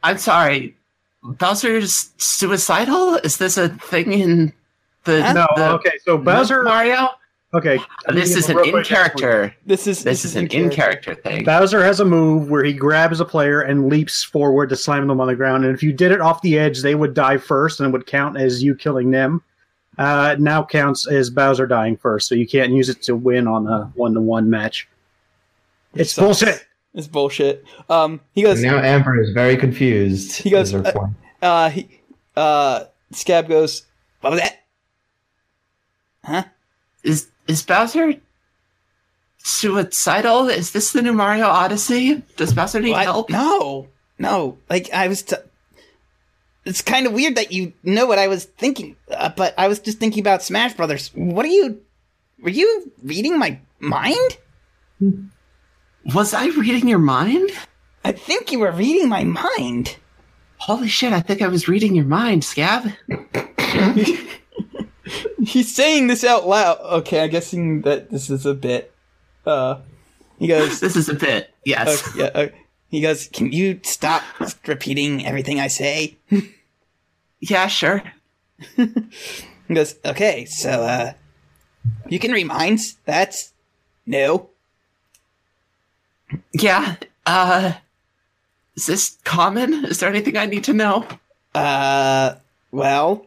I'm 0.02 0.18
sorry. 0.18 0.76
Bowser's 1.24 2.11
suicidal? 2.18 3.16
Is 3.16 3.38
this 3.38 3.59
a 3.59 3.70
thing 3.70 4.12
in 4.12 4.52
the, 5.04 5.32
No, 5.32 5.48
the 5.57 5.70
okay. 5.72 5.98
So 6.04 6.16
Bowser. 6.16 6.62
Mario? 6.62 7.09
Okay, 7.57 7.78
This 8.12 8.36
is 8.36 8.50
an 8.50 8.59
in 8.66 8.84
character. 8.84 9.54
This 9.64 9.86
is 9.86 10.04
This 10.04 10.26
is 10.26 10.36
an 10.36 10.46
in 10.48 10.68
character 10.68 11.14
thing. 11.14 11.42
Bowser 11.42 11.82
has 11.82 12.00
a 12.00 12.04
move 12.04 12.50
where 12.50 12.62
he 12.62 12.74
grabs 12.74 13.18
a 13.18 13.24
player 13.24 13.62
and 13.62 13.88
leaps 13.88 14.22
forward 14.22 14.68
to 14.68 14.76
slam 14.76 15.07
them 15.07 15.22
on 15.22 15.26
the 15.26 15.34
ground. 15.34 15.64
And 15.64 15.74
if 15.74 15.82
you 15.82 15.94
did 15.94 16.12
it 16.12 16.20
off 16.20 16.42
the 16.42 16.59
edge, 16.59 16.82
they 16.82 16.94
would 16.94 17.14
die 17.14 17.38
first 17.38 17.80
and 17.80 17.88
it 17.88 17.92
would 17.92 18.07
count 18.07 18.36
as 18.36 18.62
you 18.62 18.74
killing 18.74 19.11
them. 19.11 19.42
Uh, 19.96 20.32
it 20.34 20.40
now 20.40 20.62
counts 20.62 21.09
as 21.09 21.30
Bowser 21.30 21.66
dying 21.66 21.96
first, 21.96 22.28
so 22.28 22.34
you 22.34 22.46
can't 22.46 22.72
use 22.72 22.90
it 22.90 23.00
to 23.04 23.16
win 23.16 23.48
on 23.48 23.66
a 23.66 23.90
one 23.94 24.12
to 24.12 24.20
one 24.20 24.50
match. 24.50 24.86
It's 25.94 26.12
sucks. 26.12 26.40
bullshit. 26.40 26.66
It's 26.92 27.07
bullshit. 27.07 27.64
Um, 27.88 28.20
he 28.34 28.42
goes. 28.42 28.62
now 28.62 28.76
Amber 28.78 29.18
is 29.18 29.30
very 29.30 29.57
confused. 29.57 30.36
He 30.42 30.50
goes, 30.50 30.74
is 30.74 30.82
her 30.82 30.86
uh. 30.86 31.46
Uh, 31.46 31.70
he, 31.70 32.00
uh, 32.36 32.84
Scab 33.12 33.48
goes. 33.48 33.86
What 34.20 34.32
was 34.32 34.40
that? 34.40 34.64
Huh? 36.24 36.44
Is 37.02 37.28
is 37.49 37.62
Bowser 37.62 38.14
suicidal? 39.38 40.49
Is 40.49 40.72
this 40.72 40.92
the 40.92 41.03
new 41.03 41.12
Mario 41.12 41.47
Odyssey? 41.47 42.22
Does 42.36 42.53
Bowser 42.55 42.80
need 42.80 42.90
What? 42.92 43.05
help? 43.05 43.30
No, 43.30 43.88
no. 44.18 44.59
Like 44.68 44.92
I 44.92 45.09
was. 45.09 45.22
T- 45.22 45.36
it's 46.64 46.82
kind 46.82 47.07
of 47.07 47.12
weird 47.12 47.36
that 47.36 47.53
you 47.53 47.72
know 47.84 48.07
what 48.07 48.18
I 48.18 48.26
was 48.26 48.44
thinking, 48.44 48.97
uh, 49.11 49.28
but 49.36 49.55
I 49.57 49.68
was 49.68 49.78
just 49.78 49.99
thinking 49.99 50.20
about 50.20 50.42
Smash 50.42 50.74
Brothers. 50.74 51.11
What 51.14 51.44
are 51.47 51.49
you? 51.51 51.80
Were 52.42 52.51
you 52.51 52.90
reading 53.03 53.38
my 53.38 53.59
mind? 53.78 54.38
Was 56.14 56.34
I 56.34 56.47
reading 56.47 56.88
your 56.88 56.99
mind? 56.99 57.51
I 58.05 58.12
think 58.12 58.51
you 58.53 58.59
were 58.61 58.72
reading 58.72 59.09
my 59.09 59.24
mind. 59.24 59.97
Holy 60.59 60.88
shit, 60.88 61.12
I 61.12 61.20
think 61.20 61.42
I 61.42 61.49
was 61.49 61.68
reading 61.68 61.94
your 61.94 62.05
mind, 62.05 62.42
Scab. 62.44 62.90
He's 65.42 65.74
saying 65.74 66.07
this 66.07 66.24
out 66.24 66.46
loud. 66.46 66.78
Okay, 66.80 67.22
I'm 67.22 67.30
guessing 67.30 67.82
that 67.82 68.11
this 68.11 68.30
is 68.30 68.46
a 68.46 68.54
bit. 68.54 68.92
Uh, 69.44 69.80
he 70.38 70.48
goes, 70.48 70.80
This 70.80 70.96
is 70.96 71.09
a 71.09 71.14
bit, 71.14 71.54
yes. 71.64 72.09
yeah, 72.16 72.48
he 72.88 73.00
goes, 73.00 73.28
can 73.28 73.52
you 73.52 73.80
stop 73.82 74.22
repeating 74.66 75.24
everything 75.26 75.61
I 75.61 75.68
say? 75.68 76.16
Yeah, 77.38 77.66
sure. 77.66 78.02
He 78.76 79.74
goes, 79.74 79.96
okay, 80.07 80.46
so, 80.46 80.70
uh, 80.70 81.12
you 82.09 82.18
can 82.18 82.32
read 82.32 82.46
minds. 82.46 82.96
That's 83.04 83.52
new. 84.07 84.48
Yeah, 86.52 86.96
uh, 87.26 87.74
is 88.74 88.86
this 88.86 89.18
common? 89.24 89.84
Is 89.84 90.00
there 90.00 90.09
anything 90.09 90.36
I 90.36 90.46
need 90.46 90.64
to 90.64 90.72
know? 90.72 91.07
Uh, 91.54 92.36
well, 92.70 93.26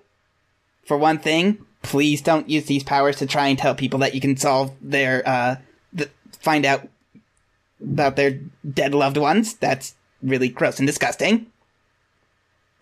for 0.86 0.98
one 0.98 1.20
thing, 1.20 1.66
please 1.82 2.22
don't 2.22 2.50
use 2.50 2.66
these 2.66 2.84
powers 2.84 3.18
to 3.18 3.26
try 3.26 3.48
and 3.48 3.58
tell 3.58 3.74
people 3.76 4.00
that 4.00 4.14
you 4.14 4.22
can 4.22 4.36
solve 4.38 4.74
their, 4.82 5.28
uh, 5.28 5.56
th- 5.96 6.12
find 6.40 6.66
out 6.66 6.88
about 7.82 8.16
their 8.16 8.40
dead 8.74 8.94
loved 8.94 9.18
ones. 9.18 9.54
That's 9.56 9.96
really 10.22 10.50
gross 10.50 10.80
and 10.80 10.88
disgusting. 10.88 11.48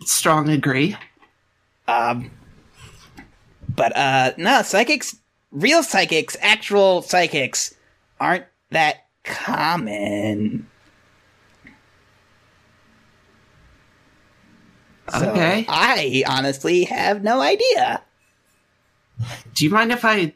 Strong 0.01 0.49
agree. 0.49 0.95
Um, 1.87 2.31
but, 3.75 3.95
uh, 3.95 4.33
no, 4.37 4.61
psychics, 4.63 5.15
real 5.51 5.83
psychics, 5.83 6.35
actual 6.41 7.01
psychics 7.01 7.75
aren't 8.19 8.45
that 8.71 9.05
common. 9.23 10.67
So 15.09 15.29
Okay. 15.29 15.65
I 15.69 16.23
honestly 16.27 16.83
have 16.85 17.23
no 17.23 17.39
idea. 17.39 18.01
Do 19.53 19.65
you 19.65 19.71
mind 19.71 19.91
if 19.91 20.05
I 20.05 20.33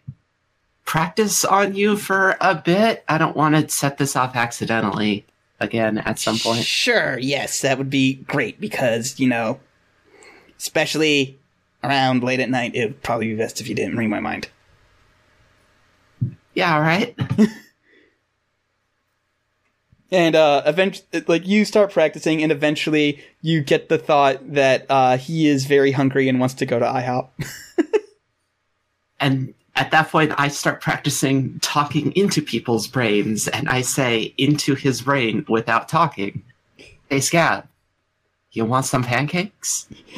practice 0.86 1.46
on 1.46 1.76
you 1.76 1.98
for 1.98 2.38
a 2.42 2.56
bit? 2.56 3.04
I 3.08 3.18
don't 3.18 3.36
want 3.36 3.56
to 3.56 3.70
set 3.70 3.98
this 3.98 4.16
off 4.16 4.36
accidentally 4.36 5.26
again 5.60 6.00
at 6.00 6.20
some 6.20 6.38
point. 6.38 6.64
Sure, 6.64 7.18
yes, 7.20 7.62
that 7.62 7.78
would 7.78 7.90
be 7.90 8.16
great 8.16 8.60
because, 8.60 9.20
you 9.20 9.28
know, 9.28 9.60
especially 10.58 11.40
around 11.84 12.24
late 12.24 12.40
at 12.40 12.50
night, 12.50 12.76
it 12.76 12.86
would 12.86 13.04
probably 13.04 13.28
be 13.28 13.36
best 13.36 13.62
if 13.62 13.68
you 13.68 13.76
didn't 13.76 13.98
read 13.98 14.08
my 14.08 14.20
mind. 14.20 14.50
Yeah, 16.54 16.76
all 16.76 16.82
right. 16.82 17.18
And 20.12 20.36
uh 20.36 20.64
eventually 20.66 21.24
like 21.28 21.48
you 21.48 21.64
start 21.64 21.92
practicing 21.92 22.44
and 22.44 22.52
eventually 22.52 23.24
you 23.42 23.62
get 23.62 23.88
the 23.88 23.98
thought 23.98 24.54
that 24.54 24.86
uh 24.90 25.18
he 25.18 25.48
is 25.48 25.66
very 25.66 25.94
hungry 25.94 26.28
and 26.28 26.38
wants 26.40 26.56
to 26.56 26.66
go 26.66 26.78
to 26.80 26.86
IHOP. 26.86 27.30
And 29.22 29.54
at 29.76 29.92
that 29.92 30.10
point, 30.10 30.34
I 30.38 30.50
start 30.50 30.82
practicing 30.82 31.60
talking 31.60 32.12
into 32.14 32.42
people's 32.42 32.88
brains, 32.88 33.48
and 33.48 33.70
I 33.70 33.82
say 33.82 34.34
into 34.38 34.76
his 34.76 35.02
brain 35.02 35.46
without 35.48 35.88
talking. 35.88 36.44
Hey, 37.10 37.22
Scab, 37.22 37.68
you 38.52 38.66
want 38.66 38.86
some 38.86 39.04
pancakes? 39.04 39.88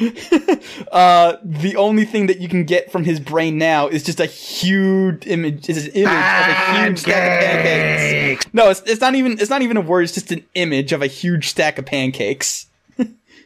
uh 0.92 1.36
the 1.44 1.76
only 1.76 2.04
thing 2.04 2.26
that 2.26 2.40
you 2.40 2.48
can 2.48 2.64
get 2.64 2.90
from 2.90 3.04
his 3.04 3.20
brain 3.20 3.58
now 3.58 3.86
is 3.86 4.02
just 4.02 4.18
a 4.18 4.26
huge 4.26 5.26
image 5.26 5.68
is 5.68 5.86
an 5.86 5.92
image 5.92 6.06
of 6.06 6.48
a 6.48 6.82
huge 6.82 6.98
stack 6.98 7.14
of 7.14 7.64
pancakes. 7.64 8.46
No, 8.52 8.70
it's, 8.70 8.80
it's 8.82 9.00
not 9.00 9.14
even 9.14 9.32
it's 9.38 9.50
not 9.50 9.62
even 9.62 9.76
a 9.76 9.80
word, 9.80 10.02
it's 10.02 10.14
just 10.14 10.32
an 10.32 10.44
image 10.54 10.92
of 10.92 11.00
a 11.00 11.06
huge 11.06 11.48
stack 11.48 11.78
of 11.78 11.86
pancakes. 11.86 12.66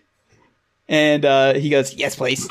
and 0.88 1.24
uh 1.24 1.54
he 1.54 1.68
goes, 1.68 1.94
Yes, 1.94 2.16
please. 2.16 2.48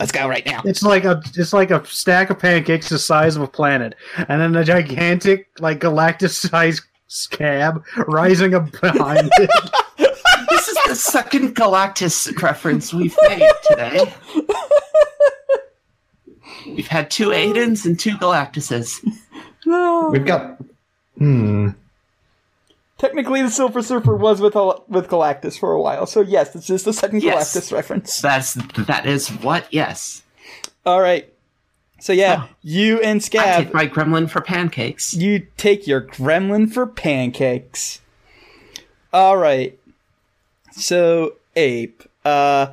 Let's 0.00 0.12
go 0.12 0.28
right 0.28 0.44
now. 0.44 0.62
It's 0.64 0.82
like 0.82 1.04
a 1.04 1.22
it's 1.36 1.52
like 1.52 1.70
a 1.70 1.84
stack 1.86 2.30
of 2.30 2.38
pancakes 2.38 2.88
the 2.88 2.98
size 2.98 3.36
of 3.36 3.42
a 3.42 3.46
planet, 3.46 3.94
and 4.28 4.40
then 4.40 4.56
a 4.56 4.64
gigantic 4.64 5.48
like 5.60 5.80
Galactus-sized 5.80 6.82
scab 7.06 7.84
rising 8.08 8.54
up 8.54 8.70
behind 8.80 9.30
it. 9.38 9.50
This 10.50 10.68
is 10.68 10.78
the 10.86 10.94
second 10.94 11.56
Galactus 11.56 12.40
reference 12.42 12.92
we've 12.92 13.16
made 13.22 13.48
today. 13.68 14.14
We've 16.66 16.86
had 16.86 17.10
two 17.10 17.32
Aidens 17.32 17.86
and 17.86 17.98
two 17.98 18.12
Galactuses. 18.12 19.02
We've 20.12 20.24
got. 20.26 20.60
Hmm. 21.18 21.70
Technically, 23.02 23.42
the 23.42 23.50
Silver 23.50 23.82
Surfer 23.82 24.14
was 24.14 24.40
with 24.40 24.54
with 24.54 25.08
Galactus 25.08 25.58
for 25.58 25.72
a 25.72 25.80
while, 25.82 26.06
so 26.06 26.20
yes, 26.20 26.52
this 26.52 26.70
is 26.70 26.84
the 26.84 26.92
second 26.92 27.20
Yes. 27.20 27.52
Galactus 27.52 27.72
reference. 27.72 28.20
That's 28.20 28.54
that 28.54 29.06
is 29.06 29.28
what. 29.28 29.66
Yes, 29.72 30.22
All 30.86 31.00
right, 31.00 31.28
so 31.98 32.12
yeah, 32.12 32.44
Oh. 32.44 32.48
you 32.62 33.00
and 33.00 33.16
I 33.16 33.18
Scab, 33.18 33.64
take 33.64 33.74
my 33.74 33.88
Gremlin 33.88 34.30
for 34.30 34.40
pancakes. 34.40 35.14
you 35.14 35.48
take 35.56 35.88
your 35.88 36.00
Gremlin 36.00 36.72
for 36.72 36.86
pancakes. 36.86 38.00
All 39.12 39.36
right, 39.36 39.76
so 40.70 41.34
Ape, 41.56 42.04
uh, 42.24 42.68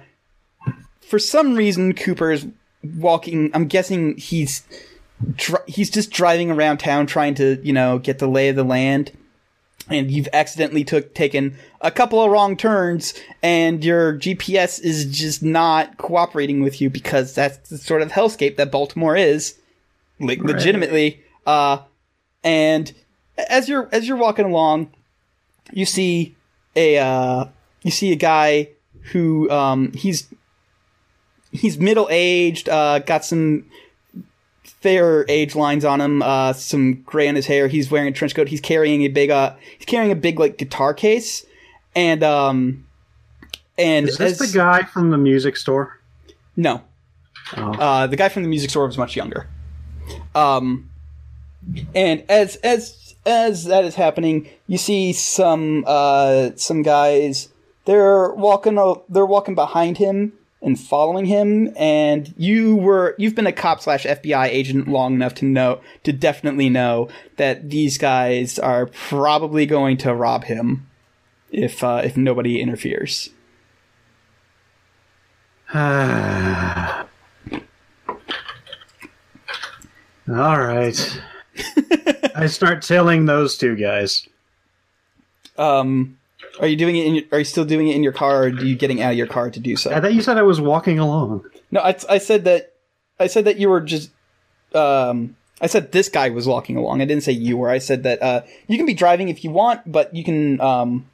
for 1.02 1.18
some 1.18 1.56
reason 1.56 1.94
Cooper's 1.96 2.46
walking. 2.98 3.50
I'm 3.56 3.66
guessing 3.66 4.16
he's 4.18 4.62
he's 5.66 5.90
just 5.90 6.12
driving 6.12 6.52
around 6.52 6.78
town 6.78 7.08
trying 7.08 7.34
to 7.34 7.60
you 7.64 7.74
know 7.74 7.98
get 7.98 8.20
the 8.20 8.28
lay 8.28 8.50
of 8.50 8.56
the 8.56 8.64
land. 8.64 9.12
And 9.90 10.12
you've 10.12 10.30
accidentally 10.34 10.84
took 10.84 11.14
taken 11.16 11.58
a 11.82 11.92
couple 11.92 12.22
of 12.24 12.32
wrong 12.32 12.56
turns 12.56 13.14
and 13.42 13.84
your 13.84 14.18
GPS 14.18 14.80
is 14.82 15.06
just 15.06 15.42
not 15.44 15.98
cooperating 15.98 16.62
with 16.62 16.80
you 16.82 16.90
because 16.90 17.34
that's 17.34 17.70
the 17.70 17.78
sort 17.78 18.02
of 18.02 18.12
hellscape 18.12 18.58
that 18.58 18.72
Baltimore 18.72 19.16
is 19.16 19.58
le- 20.20 20.36
legitimately. 20.40 21.24
Uh 21.46 21.80
and 22.44 22.94
as 23.38 23.68
you're 23.68 23.90
as 23.92 24.08
you're 24.08 24.18
walking 24.18 24.46
along 24.46 24.92
you 25.72 25.86
see 25.86 26.36
a 26.76 26.98
uh 26.98 27.46
you 27.84 27.92
see 27.92 28.12
a 28.12 28.16
guy 28.16 28.70
who 29.12 29.50
um 29.50 29.92
he's 29.94 30.28
he's 31.52 31.78
middle 31.80 32.08
aged 32.12 32.70
uh 32.70 33.00
got 33.00 33.26
some 33.26 33.66
fair 34.82 35.26
age 35.30 35.56
lines 35.56 35.84
on 35.86 36.00
him, 36.02 36.22
uh, 36.22 36.54
some 36.54 37.02
gray 37.04 37.28
in 37.28 37.36
his 37.36 37.46
hair. 37.48 37.68
He's 37.68 37.90
wearing 37.92 38.08
a 38.08 38.12
trench 38.12 38.36
coat. 38.36 38.48
He's 38.48 38.62
carrying 38.62 39.02
a 39.04 39.08
big, 39.10 39.30
uh, 39.30 39.56
he's 39.78 39.86
carrying 39.86 40.12
a 40.12 40.16
big 40.16 40.40
like 40.40 40.58
guitar 40.58 40.94
case, 40.94 41.46
and 41.96 42.24
um, 42.24 42.86
and 43.78 44.08
Is 44.10 44.18
this 44.18 44.42
as- 44.42 44.52
the 44.52 44.58
guy 44.58 44.84
from 44.84 45.10
the 45.12 45.18
music 45.18 45.58
store? 45.58 46.00
No, 46.56 46.82
Oh. 47.56 47.72
uh, 47.74 48.08
the 48.08 48.16
guy 48.16 48.30
from 48.30 48.44
the 48.44 48.50
music 48.50 48.70
store 48.70 48.86
was 48.86 48.98
much 48.98 49.16
younger. 49.16 49.48
Um, 50.36 50.90
and 51.96 52.24
as 52.30 52.56
as 52.58 53.16
as 53.26 53.66
that 53.66 53.84
is 53.86 53.96
happening, 53.96 54.50
you 54.68 54.78
see 54.78 55.14
some 55.14 55.84
uh 55.88 56.52
some 56.56 56.82
guys. 56.84 57.50
They're 57.86 58.32
walking. 58.34 58.78
o- 58.78 59.04
They're 59.10 59.26
walking 59.26 59.56
behind 59.56 59.98
him 59.98 60.34
and 60.62 60.80
following 60.80 61.26
him. 61.26 61.74
And 61.78 62.34
you 62.38 62.76
were 62.76 63.16
you've 63.18 63.36
been 63.36 63.48
a 63.48 63.52
cop 63.52 63.82
slash 63.82 64.06
FBI 64.06 64.48
agent 64.48 64.88
long 64.88 65.14
enough 65.14 65.36
to 65.36 65.46
know 65.46 65.82
to 66.04 66.14
definitely 66.14 66.70
know 66.70 67.10
that 67.38 67.70
these 67.70 67.98
guys 67.98 68.60
are 68.60 68.88
probably 68.88 69.66
going 69.66 69.98
to 69.98 70.14
rob 70.14 70.46
him 70.46 70.88
if 71.52 71.84
uh, 71.84 72.02
if 72.04 72.18
nobody 72.18 72.62
interferes. 72.62 73.30
All 75.74 77.06
right. 80.28 81.22
I 82.36 82.48
start 82.48 82.84
telling 82.84 83.26
those 83.26 83.58
two 83.58 83.76
guys. 83.76 84.28
Um, 85.58 86.19
are 86.60 86.68
you 86.68 86.76
doing 86.76 86.96
it? 86.96 87.06
In 87.08 87.16
your, 87.16 87.24
are 87.32 87.40
you 87.40 87.46
still 87.46 87.66
doing 87.66 87.88
it 87.88 87.96
in 87.96 88.04
your 88.04 88.12
car, 88.12 88.44
or 88.44 88.48
are 88.48 88.50
you 88.50 88.76
getting 88.76 89.02
out 89.02 89.12
of 89.12 89.18
your 89.18 89.28
car 89.28 89.50
to 89.50 89.60
do 89.60 89.76
so? 89.76 89.92
I 89.92 90.02
thought 90.02 90.14
you 90.14 90.22
said 90.22 90.38
I 90.38 90.44
was 90.44 90.60
walking 90.60 91.00
along. 91.00 91.46
No, 91.72 91.82
I, 91.82 91.96
I 92.10 92.18
said 92.18 92.44
that. 92.46 92.74
I 93.20 93.28
said 93.28 93.46
that 93.46 93.58
you 93.58 93.70
were 93.70 93.82
just. 93.82 94.12
Um, 94.74 95.36
I 95.62 95.68
said 95.68 95.92
this 95.92 96.10
guy 96.10 96.30
was 96.30 96.48
walking 96.48 96.78
along. 96.78 97.02
I 97.02 97.06
didn't 97.06 97.24
say 97.24 97.32
you 97.32 97.58
were. 97.58 97.70
I 97.70 97.80
said 97.80 98.04
that 98.04 98.22
uh, 98.22 98.42
you 98.68 98.78
can 98.78 98.86
be 98.86 98.94
driving 98.94 99.30
if 99.30 99.44
you 99.44 99.52
want, 99.52 99.90
but 99.90 100.14
you 100.16 100.24
can. 100.24 100.60
Um, 100.62 101.10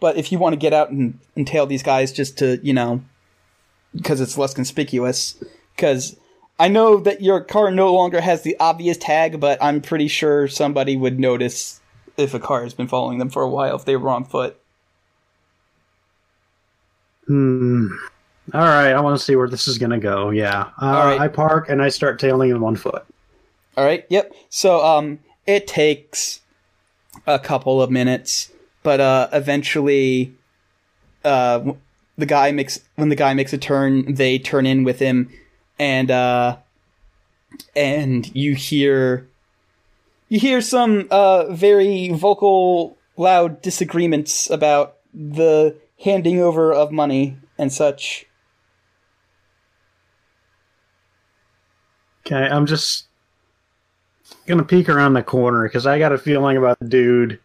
but 0.00 0.16
if 0.16 0.30
you 0.32 0.38
want 0.38 0.52
to 0.52 0.58
get 0.58 0.72
out 0.72 0.90
and, 0.90 1.18
and 1.36 1.46
tail 1.46 1.66
these 1.66 1.82
guys, 1.82 2.12
just 2.12 2.38
to 2.38 2.58
you 2.62 2.72
know, 2.72 3.02
because 3.94 4.20
it's 4.20 4.38
less 4.38 4.54
conspicuous. 4.54 5.36
Because 5.74 6.16
I 6.58 6.68
know 6.68 6.98
that 7.00 7.22
your 7.22 7.42
car 7.42 7.70
no 7.70 7.92
longer 7.92 8.20
has 8.20 8.42
the 8.42 8.56
obvious 8.58 8.96
tag, 8.96 9.40
but 9.40 9.62
I'm 9.62 9.82
pretty 9.82 10.08
sure 10.08 10.48
somebody 10.48 10.96
would 10.96 11.20
notice 11.20 11.80
if 12.16 12.34
a 12.34 12.40
car 12.40 12.62
has 12.62 12.74
been 12.74 12.88
following 12.88 13.18
them 13.18 13.30
for 13.30 13.42
a 13.42 13.48
while 13.48 13.76
if 13.76 13.84
they 13.84 13.96
were 13.96 14.10
on 14.10 14.24
foot. 14.24 14.58
Hmm. 17.26 17.88
All 18.54 18.60
right. 18.60 18.92
I 18.92 19.00
want 19.00 19.18
to 19.18 19.24
see 19.24 19.34
where 19.34 19.48
this 19.48 19.66
is 19.66 19.78
going 19.78 19.90
to 19.90 19.98
go. 19.98 20.30
Yeah. 20.30 20.70
Uh, 20.80 20.86
All 20.86 21.06
right. 21.06 21.20
I 21.20 21.28
park 21.28 21.68
and 21.68 21.82
I 21.82 21.88
start 21.88 22.20
tailing 22.20 22.50
him 22.50 22.62
on 22.62 22.76
foot. 22.76 23.04
All 23.76 23.84
right. 23.84 24.04
Yep. 24.08 24.32
So 24.48 24.84
um, 24.84 25.18
it 25.46 25.66
takes 25.66 26.40
a 27.26 27.38
couple 27.38 27.82
of 27.82 27.90
minutes, 27.90 28.50
but 28.82 29.00
uh, 29.00 29.28
eventually, 29.32 30.32
uh, 31.24 31.72
the 32.16 32.26
guy 32.26 32.52
makes 32.52 32.78
when 32.94 33.08
the 33.08 33.16
guy 33.16 33.34
makes 33.34 33.52
a 33.52 33.58
turn, 33.58 34.14
they 34.14 34.38
turn 34.38 34.64
in 34.64 34.84
with 34.84 34.98
him, 34.98 35.30
and 35.78 36.10
uh, 36.10 36.56
and 37.74 38.34
you 38.34 38.54
hear 38.54 39.28
you 40.28 40.38
hear 40.40 40.60
some 40.60 41.06
uh, 41.10 41.52
very 41.52 42.10
vocal, 42.10 42.96
loud 43.16 43.62
disagreements 43.62 44.50
about 44.50 44.96
the 45.14 45.76
handing 46.04 46.40
over 46.40 46.72
of 46.72 46.92
money 46.92 47.36
and 47.58 47.72
such. 47.72 48.26
Okay, 52.26 52.34
I'm 52.48 52.66
just 52.66 53.04
gonna 54.46 54.64
peek 54.64 54.88
around 54.88 55.14
the 55.14 55.22
corner 55.22 55.62
because 55.62 55.86
I 55.86 55.98
got 55.98 56.12
a 56.12 56.18
feeling 56.18 56.56
about 56.56 56.78
the 56.80 56.88
dude. 56.88 57.38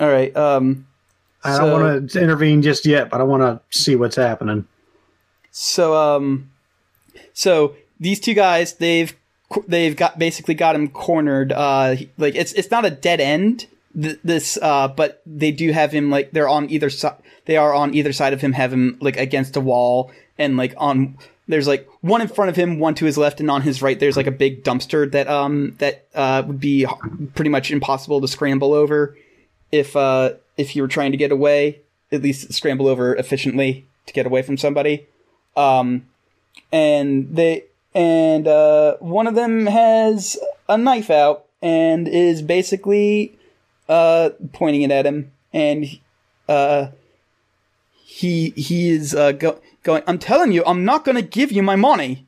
All 0.00 0.08
right. 0.08 0.34
Um, 0.36 0.86
I 1.42 1.56
So- 1.56 1.60
don't 1.70 1.82
want 1.82 2.10
to 2.10 2.20
intervene 2.20 2.62
just 2.62 2.86
yet, 2.86 3.10
but 3.10 3.20
I 3.20 3.24
want 3.24 3.42
to 3.42 3.78
see 3.78 3.96
what's 3.96 4.16
happening. 4.16 4.66
So 5.50 5.94
um, 5.96 6.50
so 7.32 7.74
these 8.00 8.20
two 8.20 8.34
guys, 8.34 8.74
they've 8.74 9.14
they've 9.66 9.96
got 9.96 10.18
basically 10.18 10.54
got 10.54 10.74
him 10.74 10.88
cornered. 10.88 11.52
Uh, 11.52 11.96
like 12.18 12.34
it's 12.34 12.52
it's 12.52 12.70
not 12.70 12.84
a 12.84 12.90
dead 12.90 13.20
end. 13.20 13.66
Th- 14.00 14.18
this 14.24 14.58
uh, 14.60 14.88
but 14.88 15.22
they 15.26 15.52
do 15.52 15.72
have 15.72 15.92
him 15.92 16.10
like 16.10 16.32
they're 16.32 16.48
on 16.48 16.70
either 16.70 16.90
side. 16.90 17.16
They 17.46 17.56
are 17.56 17.74
on 17.74 17.94
either 17.94 18.12
side 18.12 18.32
of 18.32 18.40
him, 18.40 18.52
have 18.52 18.72
him 18.72 18.96
like 19.00 19.16
against 19.16 19.56
a 19.56 19.60
wall, 19.60 20.10
and 20.38 20.56
like 20.56 20.74
on 20.76 21.18
there's 21.46 21.68
like 21.68 21.88
one 22.00 22.20
in 22.20 22.28
front 22.28 22.48
of 22.48 22.56
him, 22.56 22.78
one 22.78 22.94
to 22.94 23.04
his 23.04 23.18
left, 23.18 23.40
and 23.40 23.50
on 23.50 23.62
his 23.62 23.82
right 23.82 23.98
there's 23.98 24.16
like 24.16 24.26
a 24.26 24.32
big 24.32 24.64
dumpster 24.64 25.10
that 25.12 25.28
um 25.28 25.76
that 25.78 26.06
uh 26.14 26.42
would 26.46 26.60
be 26.60 26.86
pretty 27.34 27.50
much 27.50 27.70
impossible 27.70 28.20
to 28.20 28.28
scramble 28.28 28.72
over 28.72 29.16
if 29.70 29.94
uh 29.94 30.32
if 30.56 30.74
you 30.74 30.82
were 30.82 30.88
trying 30.88 31.12
to 31.12 31.18
get 31.18 31.32
away. 31.32 31.80
At 32.12 32.22
least 32.22 32.52
scramble 32.52 32.86
over 32.86 33.16
efficiently 33.16 33.86
to 34.06 34.12
get 34.12 34.24
away 34.24 34.42
from 34.42 34.56
somebody 34.56 35.08
um, 35.56 36.06
and 36.72 37.34
they 37.34 37.64
and 37.94 38.48
uh, 38.48 38.96
one 38.98 39.26
of 39.26 39.34
them 39.34 39.66
has 39.66 40.36
a 40.68 40.76
knife 40.76 41.10
out 41.10 41.46
and 41.62 42.08
is 42.08 42.42
basically 42.42 43.38
uh, 43.88 44.30
pointing 44.52 44.82
it 44.82 44.90
at 44.90 45.06
him, 45.06 45.32
and 45.52 45.86
uh, 46.48 46.88
he 47.94 48.50
he 48.50 48.90
is 48.90 49.14
uh, 49.14 49.32
go- 49.32 49.60
going. 49.82 50.02
I'm 50.06 50.18
telling 50.18 50.52
you, 50.52 50.64
I'm 50.66 50.84
not 50.84 51.04
going 51.04 51.16
to 51.16 51.22
give 51.22 51.52
you 51.52 51.62
my 51.62 51.76
money. 51.76 52.26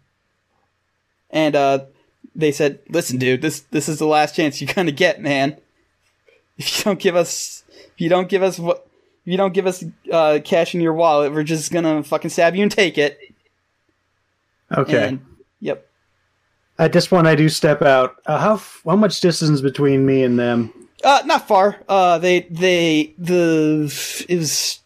And 1.30 1.56
uh, 1.56 1.86
they 2.34 2.52
said, 2.52 2.78
"Listen, 2.88 3.18
dude, 3.18 3.42
this 3.42 3.60
this 3.60 3.88
is 3.88 3.98
the 3.98 4.06
last 4.06 4.36
chance 4.36 4.60
you're 4.60 4.72
going 4.72 4.86
to 4.86 4.92
get, 4.92 5.20
man. 5.20 5.56
If 6.58 6.78
you 6.78 6.84
don't 6.84 6.98
give 6.98 7.16
us, 7.16 7.64
if 7.68 8.00
you 8.00 8.08
don't 8.08 8.28
give 8.28 8.42
us 8.42 8.58
what." 8.58 8.84
If 9.24 9.32
you 9.32 9.38
don't 9.38 9.52
give 9.52 9.66
us 9.66 9.82
uh, 10.12 10.38
cash 10.44 10.72
in 10.72 10.80
your 10.80 10.92
wallet, 10.92 11.32
we're 11.32 11.42
just 11.42 11.72
gonna 11.72 12.04
fucking 12.04 12.30
stab 12.30 12.54
you 12.54 12.62
and 12.62 12.70
take 12.70 12.96
it. 12.96 13.18
Okay. 14.70 15.08
And, 15.08 15.26
yep. 15.60 15.86
At 16.78 16.92
this 16.92 17.06
point, 17.08 17.26
I 17.26 17.34
do 17.34 17.48
step 17.48 17.80
out. 17.82 18.16
Uh, 18.26 18.38
how 18.38 18.54
f- 18.54 18.82
how 18.84 18.96
much 18.96 19.20
distance 19.20 19.60
between 19.60 20.04
me 20.04 20.22
and 20.22 20.38
them? 20.38 20.72
Uh, 21.02 21.22
not 21.24 21.48
far. 21.48 21.78
Uh, 21.88 22.18
they 22.18 22.40
they 22.50 23.14
the 23.18 24.24
it 24.28 24.36
was. 24.36 24.80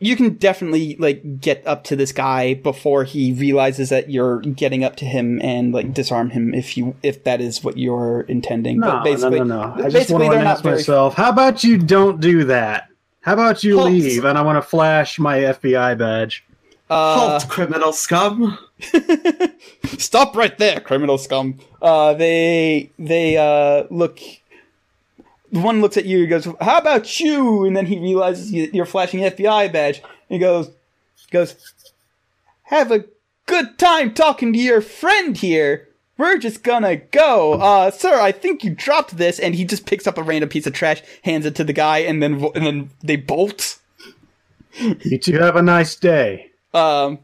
You 0.00 0.14
can 0.14 0.34
definitely 0.34 0.94
like 0.96 1.40
get 1.40 1.66
up 1.66 1.82
to 1.84 1.96
this 1.96 2.12
guy 2.12 2.54
before 2.54 3.02
he 3.02 3.32
realizes 3.32 3.88
that 3.88 4.10
you're 4.10 4.38
getting 4.40 4.84
up 4.84 4.94
to 4.96 5.04
him 5.04 5.40
and 5.42 5.72
like 5.72 5.92
disarm 5.92 6.30
him 6.30 6.54
if 6.54 6.76
you 6.76 6.94
if 7.02 7.24
that 7.24 7.40
is 7.40 7.64
what 7.64 7.76
you're 7.76 8.20
intending. 8.22 8.78
No, 8.78 8.90
but 8.90 9.04
basically, 9.04 9.38
no, 9.40 9.44
no, 9.44 9.74
no. 9.74 9.84
I 9.84 9.88
just 9.90 10.10
want 10.10 10.22
to 10.24 10.30
they're 10.30 10.38
announce 10.40 10.58
not 10.58 10.62
very. 10.62 10.76
myself. 10.76 11.14
How 11.14 11.30
about 11.30 11.64
you 11.64 11.78
don't 11.78 12.20
do 12.20 12.44
that? 12.44 12.88
How 13.22 13.32
about 13.34 13.64
you 13.64 13.76
Halt. 13.78 13.90
leave? 13.90 14.24
And 14.24 14.38
I 14.38 14.42
want 14.42 14.56
to 14.56 14.68
flash 14.68 15.18
my 15.18 15.38
FBI 15.38 15.98
badge. 15.98 16.44
Uh, 16.88 17.18
Halt, 17.18 17.48
criminal 17.48 17.92
scum! 17.92 18.56
Stop 19.98 20.36
right 20.36 20.56
there, 20.58 20.80
criminal 20.80 21.18
scum. 21.18 21.58
Uh, 21.82 22.14
they 22.14 22.90
they 22.98 23.36
uh 23.36 23.84
look. 23.90 24.18
One 25.50 25.80
looks 25.80 25.96
at 25.96 26.04
you. 26.04 26.20
He 26.20 26.26
goes, 26.26 26.46
"How 26.60 26.78
about 26.78 27.20
you?" 27.20 27.64
And 27.64 27.76
then 27.76 27.86
he 27.86 27.98
realizes 27.98 28.52
you- 28.52 28.70
you're 28.72 28.86
flashing 28.86 29.24
an 29.24 29.32
FBI 29.32 29.72
badge. 29.72 30.02
He 30.28 30.38
goes, 30.38 30.70
goes, 31.30 31.72
"Have 32.64 32.92
a 32.92 33.04
good 33.46 33.78
time 33.78 34.12
talking 34.14 34.52
to 34.52 34.58
your 34.58 34.80
friend 34.80 35.36
here. 35.36 35.88
We're 36.18 36.38
just 36.38 36.62
gonna 36.64 36.96
go, 36.96 37.54
uh, 37.54 37.90
sir. 37.90 38.20
I 38.20 38.32
think 38.32 38.62
you 38.62 38.70
dropped 38.70 39.16
this." 39.16 39.38
And 39.38 39.54
he 39.54 39.64
just 39.64 39.86
picks 39.86 40.06
up 40.06 40.18
a 40.18 40.22
random 40.22 40.50
piece 40.50 40.66
of 40.66 40.72
trash, 40.74 41.02
hands 41.22 41.46
it 41.46 41.54
to 41.56 41.64
the 41.64 41.72
guy, 41.72 41.98
and 41.98 42.22
then 42.22 42.44
and 42.54 42.66
then 42.66 42.90
they 43.02 43.16
bolt. 43.16 43.78
You 44.78 45.18
two 45.18 45.38
have 45.38 45.56
a 45.56 45.62
nice 45.62 45.96
day. 45.96 46.50
Um, 46.74 47.18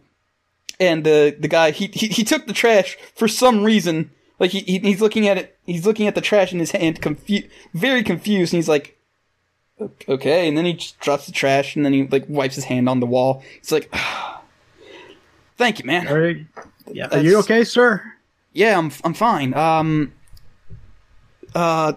and 0.88 1.04
the 1.04 1.36
the 1.38 1.48
guy 1.48 1.70
he, 1.70 1.86
he 1.88 2.08
he 2.08 2.24
took 2.24 2.46
the 2.46 2.52
trash 2.52 2.96
for 3.14 3.28
some 3.28 3.62
reason. 3.64 4.10
Like 4.38 4.50
he, 4.50 4.60
he 4.60 4.78
he's 4.80 5.00
looking 5.00 5.28
at 5.28 5.38
it. 5.38 5.56
He's 5.64 5.86
looking 5.86 6.06
at 6.06 6.14
the 6.14 6.20
trash 6.20 6.52
in 6.52 6.58
his 6.58 6.72
hand, 6.72 7.00
confu- 7.00 7.48
very 7.72 8.02
confused. 8.02 8.52
And 8.52 8.58
he's 8.58 8.68
like, 8.68 8.98
"Okay." 10.08 10.48
And 10.48 10.58
then 10.58 10.64
he 10.64 10.74
just 10.74 10.98
drops 11.00 11.26
the 11.26 11.32
trash, 11.32 11.76
and 11.76 11.84
then 11.84 11.92
he 11.92 12.06
like 12.08 12.24
wipes 12.28 12.56
his 12.56 12.64
hand 12.64 12.88
on 12.88 13.00
the 13.00 13.06
wall. 13.06 13.42
He's 13.60 13.70
like, 13.72 13.92
"Thank 15.56 15.78
you, 15.78 15.84
man. 15.84 16.08
Are 16.08 16.30
you, 16.30 16.46
Yeah, 16.90 17.08
are 17.12 17.20
you 17.20 17.38
okay, 17.40 17.64
sir? 17.64 18.02
Yeah, 18.52 18.76
I'm 18.78 18.90
I'm 19.04 19.14
fine. 19.14 19.54
Um, 19.54 20.12
uh, 21.54 21.92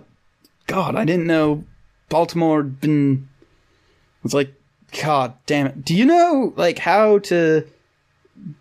God, 0.67 0.95
I 0.95 1.05
didn't 1.05 1.27
know 1.27 1.63
Baltimore 2.09 2.57
had 2.63 2.79
been. 2.79 3.29
It's 4.23 4.33
like, 4.33 4.53
God 5.03 5.33
damn 5.45 5.67
it. 5.67 5.83
Do 5.85 5.95
you 5.95 6.05
know 6.05 6.53
like 6.55 6.79
how 6.79 7.19
to 7.19 7.65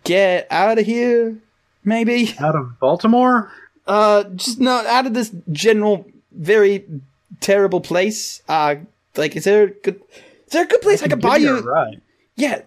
get 0.03 0.47
out 0.49 0.77
of 0.77 0.85
here? 0.85 1.37
Maybe. 1.83 2.33
Out 2.39 2.55
of 2.55 2.79
Baltimore? 2.79 3.51
Uh, 3.85 4.25
just 4.35 4.59
no, 4.59 4.71
out 4.71 5.05
of 5.05 5.13
this 5.13 5.33
general 5.51 6.05
very 6.31 6.85
terrible 7.39 7.81
place. 7.81 8.41
Uh, 8.47 8.75
like, 9.15 9.35
is 9.35 9.45
there 9.45 9.63
a 9.63 9.69
good? 9.69 10.01
Is 10.47 10.53
there 10.53 10.63
a 10.63 10.67
good 10.67 10.81
place 10.81 11.01
I, 11.03 11.07
could 11.07 11.21
buy 11.21 11.37
you? 11.37 11.57
a 11.57 11.61
ride. 11.61 12.01
Yeah. 12.35 12.61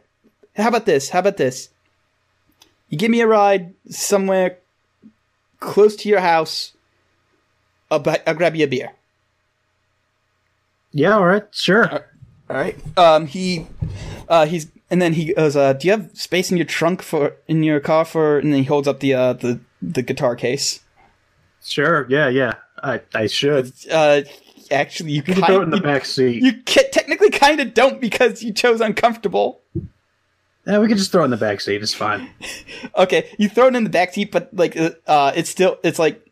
How 0.57 0.69
about 0.69 0.87
this? 0.87 1.11
How 1.11 1.21
about 1.21 1.37
this? 1.37 1.71
You 2.89 2.99
give 2.99 3.11
me 3.11 3.21
a 3.21 3.27
ride 3.27 3.75
somewhere 3.89 4.59
close 5.61 5.95
to 5.97 6.09
your 6.09 6.21
house. 6.21 6.73
I'll, 7.91 8.01
buy, 8.01 8.21
I'll 8.27 8.35
grab 8.35 8.57
you 8.57 8.65
a 8.65 8.69
beer. 8.69 8.91
Yeah, 10.93 11.15
all 11.15 11.27
right, 11.27 11.45
sure. 11.53 11.91
All 11.93 12.57
right. 12.57 12.77
Um. 12.99 13.27
He. 13.27 13.67
Uh. 14.29 14.47
He's. 14.47 14.67
And 14.91 15.01
then 15.01 15.13
he 15.13 15.33
goes. 15.35 15.55
Uh. 15.57 15.73
Do 15.75 15.87
you 15.87 15.93
have 15.93 16.11
space 16.15 16.51
in 16.51 16.57
your 16.57 16.67
trunk 16.67 17.01
for 17.03 17.37
in 17.47 17.63
your 17.63 17.81
car 17.81 18.05
for? 18.05 18.39
And 18.39 18.53
then 18.53 18.61
he 18.61 18.67
holds 18.67 18.89
up 18.89 19.01
the 19.01 19.15
uh 19.15 19.33
the 19.35 19.61
the 19.81 20.03
guitar 20.03 20.35
case. 20.37 20.81
Sure, 21.63 22.07
yeah, 22.09 22.29
yeah. 22.29 22.55
I, 22.83 23.01
I 23.15 23.27
should. 23.27 23.73
Uh. 23.91 24.23
Actually, 24.71 25.11
you 25.11 25.17
You 25.17 25.23
can 25.23 25.35
throw 25.43 25.61
it 25.61 25.65
in 25.65 25.71
the 25.71 25.77
you, 25.79 25.83
back 25.83 26.05
seat. 26.05 26.43
you 26.43 26.53
ca- 26.65 26.89
technically 26.93 27.31
kind 27.31 27.59
of 27.61 27.75
don't 27.75 28.01
because 28.01 28.41
you 28.43 28.53
chose 28.53 28.81
uncomfortable. 28.81 29.61
yeah, 30.65 30.79
we 30.79 30.87
can 30.87 30.97
just 30.97 31.11
throw 31.11 31.23
it 31.23 31.25
in 31.25 31.31
the 31.33 31.37
back 31.37 31.61
seat. 31.61 31.83
It's 31.83 31.93
fine. 31.95 32.31
Okay, 32.97 33.29
you 33.39 33.49
throw 33.49 33.67
it 33.67 33.75
in 33.77 33.83
the 33.85 33.91
back 33.91 34.13
seat, 34.15 34.31
but 34.31 34.49
like 34.53 34.77
uh, 34.77 35.33
it's 35.35 35.51
still 35.51 35.79
it's 35.83 35.99
like, 35.99 36.25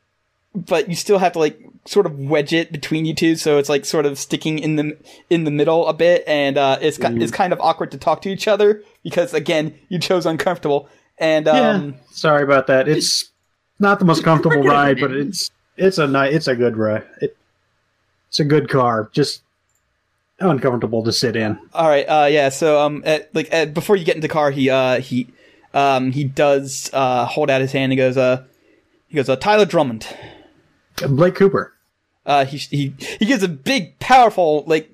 but 0.67 0.89
you 0.89 0.95
still 0.95 1.19
have 1.19 1.33
to 1.33 1.39
like 1.39 1.59
sort 1.87 2.05
of 2.05 2.19
wedge 2.19 2.53
it 2.53 2.71
between 2.71 3.05
you 3.07 3.15
two, 3.15 3.35
so 3.37 3.59
it's 3.59 3.69
like 3.69 3.85
sort 3.85 4.05
of 4.07 4.19
sticking 4.19 4.59
in 4.59 4.77
the 4.77 4.97
in 5.31 5.45
the 5.45 5.51
middle 5.51 5.87
a 5.87 5.95
bit, 5.95 6.25
and 6.27 6.59
uh, 6.59 6.79
it's 6.81 6.99
ki- 6.99 7.17
it's 7.23 7.33
kind 7.33 7.53
of 7.53 7.61
awkward 7.61 7.91
to 7.93 7.99
talk 7.99 8.23
to 8.23 8.29
each 8.29 8.47
other 8.49 8.83
because 9.03 9.33
again 9.35 9.75
you 9.89 9.99
chose 9.99 10.27
uncomfortable, 10.27 10.89
and 11.19 11.49
um, 11.49 11.57
yeah, 11.57 12.01
sorry 12.11 12.43
about 12.43 12.67
that. 12.67 12.89
It's 12.89 13.31
not 13.79 13.99
the 13.99 14.05
most 14.05 14.23
comfortable 14.25 14.63
ride, 14.63 14.99
but 15.01 15.13
it's 15.13 15.51
it's 15.77 15.99
a 15.99 16.07
nice, 16.07 16.35
it's 16.35 16.49
a 16.49 16.57
good 16.57 16.77
ride. 16.77 17.05
It, 17.21 17.37
it's 18.29 18.41
a 18.41 18.45
good 18.45 18.69
car. 18.69 19.09
Just 19.13 19.43
uncomfortable 20.41 21.03
to 21.05 21.13
sit 21.13 21.35
in. 21.37 21.59
all 21.73 21.89
right, 21.89 22.05
uh, 22.05 22.27
yeah, 22.27 22.49
so 22.49 22.81
um, 22.81 23.03
at, 23.07 23.35
like 23.35 23.53
at, 23.53 23.75
before 23.75 23.97
you 23.97 24.05
get 24.05 24.15
into 24.17 24.29
the 24.29 24.33
car, 24.33 24.51
he 24.51 24.69
uh 24.71 25.01
he 25.01 25.27
um 25.75 26.13
he 26.13 26.25
does 26.25 26.91
uh 26.93 27.25
hold 27.27 27.51
out 27.51 27.61
his 27.61 27.73
hand 27.73 27.93
and 27.93 27.97
goes 27.99 28.17
uh 28.17 28.45
he 29.09 29.17
goes 29.17 29.29
uh 29.29 29.37
Tyler 29.37 29.65
Drummond. 29.65 30.07
Blake 31.07 31.35
Cooper. 31.35 31.73
Uh, 32.27 32.45
he 32.45 32.59
he 32.59 32.95
he 32.99 33.27
gives 33.27 33.43
a 33.43 33.49
big, 33.49 33.99
powerful, 33.99 34.65
like 34.67 34.91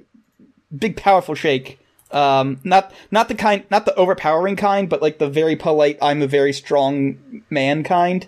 big, 0.77 0.97
powerful 0.97 1.35
shake. 1.35 1.79
Um, 2.11 2.61
not 2.63 2.93
not 3.11 3.29
the 3.29 3.35
kind, 3.35 3.65
not 3.71 3.87
the 3.87 3.95
overpowering 3.97 4.57
kind, 4.57 4.89
but 4.89 5.03
like 5.03 5.19
the 5.19 5.29
very 5.29 5.57
polite. 5.57 5.99
I'm 6.01 6.23
a 6.23 6.27
very 6.27 6.53
strong 6.53 7.43
man 7.51 7.83
kind. 7.83 8.27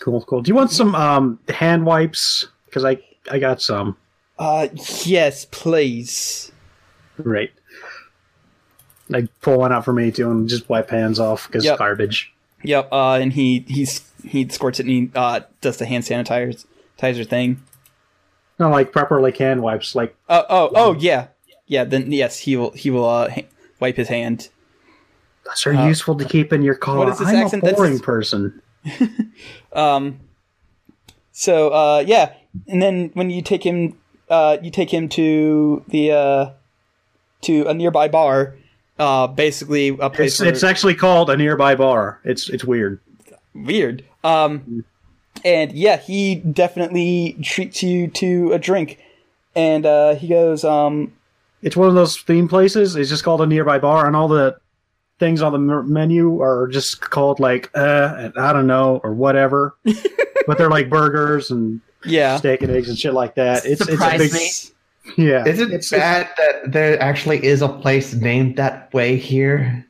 Cool, 0.00 0.22
cool. 0.24 0.40
Do 0.42 0.48
you 0.48 0.54
want 0.54 0.70
some 0.70 0.94
um, 0.94 1.38
hand 1.48 1.84
wipes? 1.84 2.46
Because 2.66 2.84
I 2.84 2.98
I 3.30 3.38
got 3.38 3.60
some. 3.60 3.96
Uh, 4.38 4.68
yes, 5.04 5.46
please. 5.50 6.52
Great. 7.22 7.52
I 9.12 9.28
pull 9.40 9.58
one 9.58 9.72
out 9.72 9.84
for 9.84 9.92
me 9.92 10.10
too 10.10 10.30
and 10.30 10.48
just 10.48 10.68
wipe 10.68 10.90
hands 10.90 11.20
off 11.20 11.46
because 11.46 11.64
Yep. 11.64 11.78
garbage. 11.78 12.32
Yep. 12.62 12.88
Uh, 12.92 13.12
and 13.14 13.32
he 13.32 13.64
he's 13.68 14.00
he 14.26 14.48
squirts 14.48 14.80
it 14.80 14.86
and 14.86 14.90
he 14.90 15.10
uh 15.14 15.40
does 15.60 15.76
the 15.78 15.86
hand 15.86 16.04
sanitizer 16.04 17.26
thing. 17.28 17.62
Not 18.58 18.70
like 18.70 18.90
properly 18.92 19.32
hand 19.32 19.62
wipes, 19.62 19.94
like 19.94 20.16
Oh, 20.28 20.44
oh, 20.48 20.70
oh, 20.74 20.94
yeah, 20.98 21.28
yeah. 21.66 21.84
Then 21.84 22.10
yes, 22.12 22.38
he 22.40 22.56
will. 22.56 22.70
He 22.72 22.90
will 22.90 23.08
uh, 23.08 23.28
ha- 23.30 23.42
wipe 23.80 23.96
his 23.96 24.08
hand. 24.08 24.48
those 25.44 25.66
are 25.66 25.74
Uh, 25.74 25.86
useful 25.88 26.14
to 26.16 26.24
keep 26.24 26.52
in 26.52 26.62
your 26.62 26.74
car. 26.74 26.96
what 26.98 27.08
is 27.08 27.18
this 27.18 27.28
I'm 27.28 27.36
accent? 27.36 27.62
a 27.62 27.66
That's- 27.66 27.78
boring 27.78 27.98
person. 28.00 28.62
Um. 29.72 30.20
So 31.32 31.68
uh, 31.68 32.04
yeah, 32.06 32.32
and 32.66 32.80
then 32.80 33.10
when 33.14 33.28
you 33.30 33.42
take 33.42 33.62
him, 33.64 33.98
uh, 34.30 34.56
you 34.62 34.70
take 34.70 34.92
him 34.92 35.08
to 35.10 35.84
the 35.88 36.12
uh, 36.12 36.50
to 37.42 37.66
a 37.66 37.74
nearby 37.74 38.08
bar. 38.08 38.54
Uh, 38.98 39.26
basically 39.26 39.88
a 39.88 40.08
place 40.08 40.40
It's 40.40 40.40
it's 40.40 40.64
actually 40.64 40.94
called 40.94 41.28
a 41.28 41.36
nearby 41.36 41.74
bar. 41.74 42.20
It's 42.24 42.48
it's 42.48 42.64
weird. 42.64 43.00
weird. 43.54 44.02
Um, 44.26 44.84
and 45.44 45.72
yeah, 45.72 45.96
he 45.96 46.36
definitely 46.36 47.36
treats 47.42 47.82
you 47.82 48.08
to 48.08 48.52
a 48.52 48.58
drink, 48.58 48.98
and 49.54 49.86
uh, 49.86 50.14
he 50.14 50.28
goes, 50.28 50.64
um, 50.64 51.12
It's 51.62 51.76
one 51.76 51.88
of 51.88 51.94
those 51.94 52.18
theme 52.18 52.48
places. 52.48 52.96
It's 52.96 53.10
just 53.10 53.24
called 53.24 53.40
a 53.40 53.46
nearby 53.46 53.78
bar, 53.78 54.06
and 54.06 54.16
all 54.16 54.28
the 54.28 54.58
things 55.18 55.42
on 55.42 55.52
the 55.52 55.82
menu 55.82 56.42
are 56.42 56.68
just 56.68 57.00
called 57.00 57.40
like 57.40 57.70
uh, 57.74 58.14
and 58.18 58.34
I 58.36 58.52
don't 58.52 58.66
know 58.66 59.00
or 59.02 59.14
whatever. 59.14 59.76
but 60.46 60.58
they're 60.58 60.70
like 60.70 60.90
burgers 60.90 61.50
and 61.50 61.80
yeah, 62.04 62.36
steak 62.36 62.62
and 62.62 62.70
eggs 62.70 62.88
and 62.88 62.98
shit 62.98 63.14
like 63.14 63.36
that. 63.36 63.64
It's 63.64 63.86
it's 63.88 64.02
a 64.02 64.18
big 64.18 64.32
me. 64.32 64.48
yeah. 65.16 65.44
Is 65.46 65.60
it 65.60 65.70
it's, 65.70 65.90
bad 65.90 66.28
that 66.36 66.72
there 66.72 67.00
actually 67.00 67.44
is 67.44 67.62
a 67.62 67.68
place 67.68 68.14
named 68.14 68.56
that 68.56 68.92
way 68.92 69.16
here? 69.16 69.85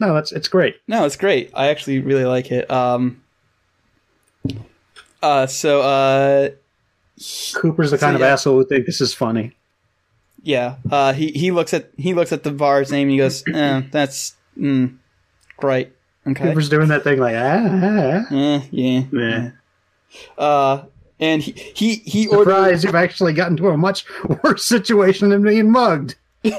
No, 0.00 0.16
it's 0.16 0.32
it's 0.32 0.48
great. 0.48 0.76
no, 0.88 1.04
it's 1.04 1.16
great. 1.16 1.50
I 1.54 1.68
actually 1.68 2.00
really 2.00 2.24
like 2.24 2.50
it. 2.50 2.70
Um, 2.70 3.22
uh, 5.22 5.46
so 5.46 5.80
uh, 5.82 6.50
Cooper's 7.54 7.90
the 7.90 7.98
So, 7.98 8.06
kind 8.06 8.16
of 8.16 8.22
asshole 8.22 8.56
who 8.58 8.66
think 8.66 8.86
this 8.86 9.00
is 9.00 9.14
funny. 9.14 9.52
yeah, 10.42 10.76
uh, 10.90 11.12
he 11.12 11.28
he 11.32 11.50
looks 11.50 11.72
at 11.74 11.90
he 11.96 12.14
looks 12.14 12.32
at 12.32 12.42
the 12.42 12.52
bar's 12.52 12.92
name 12.92 13.02
and 13.08 13.12
he 13.12 13.16
goes, 13.18 13.42
eh, 13.52 13.82
"That's 13.90 14.34
mm, 14.58 14.96
great." 15.56 15.92
Okay. 16.26 16.44
Cooper's 16.44 16.68
doing 16.68 16.88
that 16.88 17.04
thing 17.04 17.18
like 17.18 17.36
ah, 17.36 17.68
ah, 17.70 18.26
ah. 18.30 18.34
Eh, 18.34 18.60
yeah. 18.70 19.02
Yeah. 19.12 19.50
Uh, 20.36 20.84
and 21.18 21.42
he 21.42 21.52
he 21.52 21.94
he 21.96 22.28
ordered. 22.28 22.50
Surprise! 22.52 22.84
You've 22.84 22.94
actually 22.94 23.32
gotten 23.32 23.56
to 23.58 23.68
a 23.70 23.76
much 23.76 24.04
worse 24.44 24.64
situation 24.64 25.30
than 25.30 25.42
being 25.42 25.70
mugged. 25.70 26.16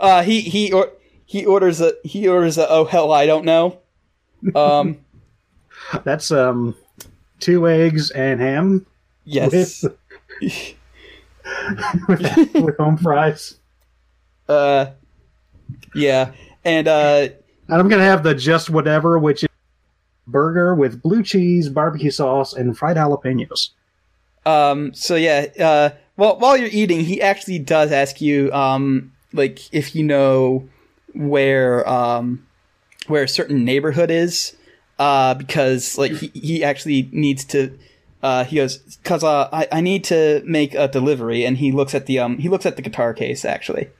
Uh, 0.00 0.22
he 0.24 0.40
he 0.40 0.72
or 0.72 0.90
he 1.26 1.44
orders 1.44 1.80
a 1.80 1.92
he 2.04 2.28
orders 2.28 2.58
a 2.58 2.68
oh 2.68 2.84
hell 2.84 3.12
I 3.12 3.26
don't 3.26 3.44
know. 3.44 3.78
Um, 4.54 4.98
That's 6.04 6.30
um, 6.30 6.74
two 7.40 7.68
eggs 7.68 8.10
and 8.10 8.40
ham 8.40 8.86
yes. 9.24 9.84
with, 10.42 10.74
with 12.54 12.76
home 12.76 12.96
fries. 12.96 13.56
Uh, 14.48 14.86
yeah, 15.94 16.32
and 16.64 16.88
uh, 16.88 17.28
And 17.68 17.80
I'm 17.80 17.88
gonna 17.88 18.04
have 18.04 18.22
the 18.22 18.34
just 18.34 18.70
whatever, 18.70 19.18
which 19.18 19.44
is 19.44 19.48
burger 20.26 20.74
with 20.74 21.02
blue 21.02 21.22
cheese, 21.22 21.68
barbecue 21.68 22.10
sauce, 22.10 22.52
and 22.52 22.76
fried 22.76 22.96
jalapenos. 22.96 23.70
um, 24.46 24.92
so 24.94 25.16
yeah. 25.16 25.46
Uh, 25.58 25.90
well, 26.16 26.38
while 26.38 26.56
you're 26.56 26.68
eating, 26.70 27.00
he 27.00 27.20
actually 27.20 27.58
does 27.58 27.90
ask 27.90 28.20
you, 28.20 28.52
um, 28.52 29.12
like 29.32 29.72
if 29.72 29.94
you 29.94 30.04
know 30.04 30.68
where 31.14 31.88
um 31.88 32.46
where 33.06 33.22
a 33.22 33.28
certain 33.28 33.64
neighborhood 33.64 34.10
is, 34.10 34.56
uh, 34.98 35.34
because 35.34 35.98
like 35.98 36.12
he 36.12 36.30
he 36.34 36.64
actually 36.64 37.08
needs 37.12 37.44
to. 37.46 37.78
Uh, 38.22 38.42
he 38.42 38.56
goes, 38.56 38.98
cause 39.04 39.22
uh, 39.22 39.50
I, 39.52 39.68
I 39.70 39.80
need 39.82 40.02
to 40.04 40.42
make 40.46 40.72
a 40.72 40.88
delivery, 40.88 41.44
and 41.44 41.58
he 41.58 41.70
looks 41.72 41.94
at 41.94 42.06
the 42.06 42.18
um 42.18 42.38
he 42.38 42.48
looks 42.48 42.64
at 42.64 42.76
the 42.76 42.82
guitar 42.82 43.12
case 43.12 43.44
actually. 43.44 43.90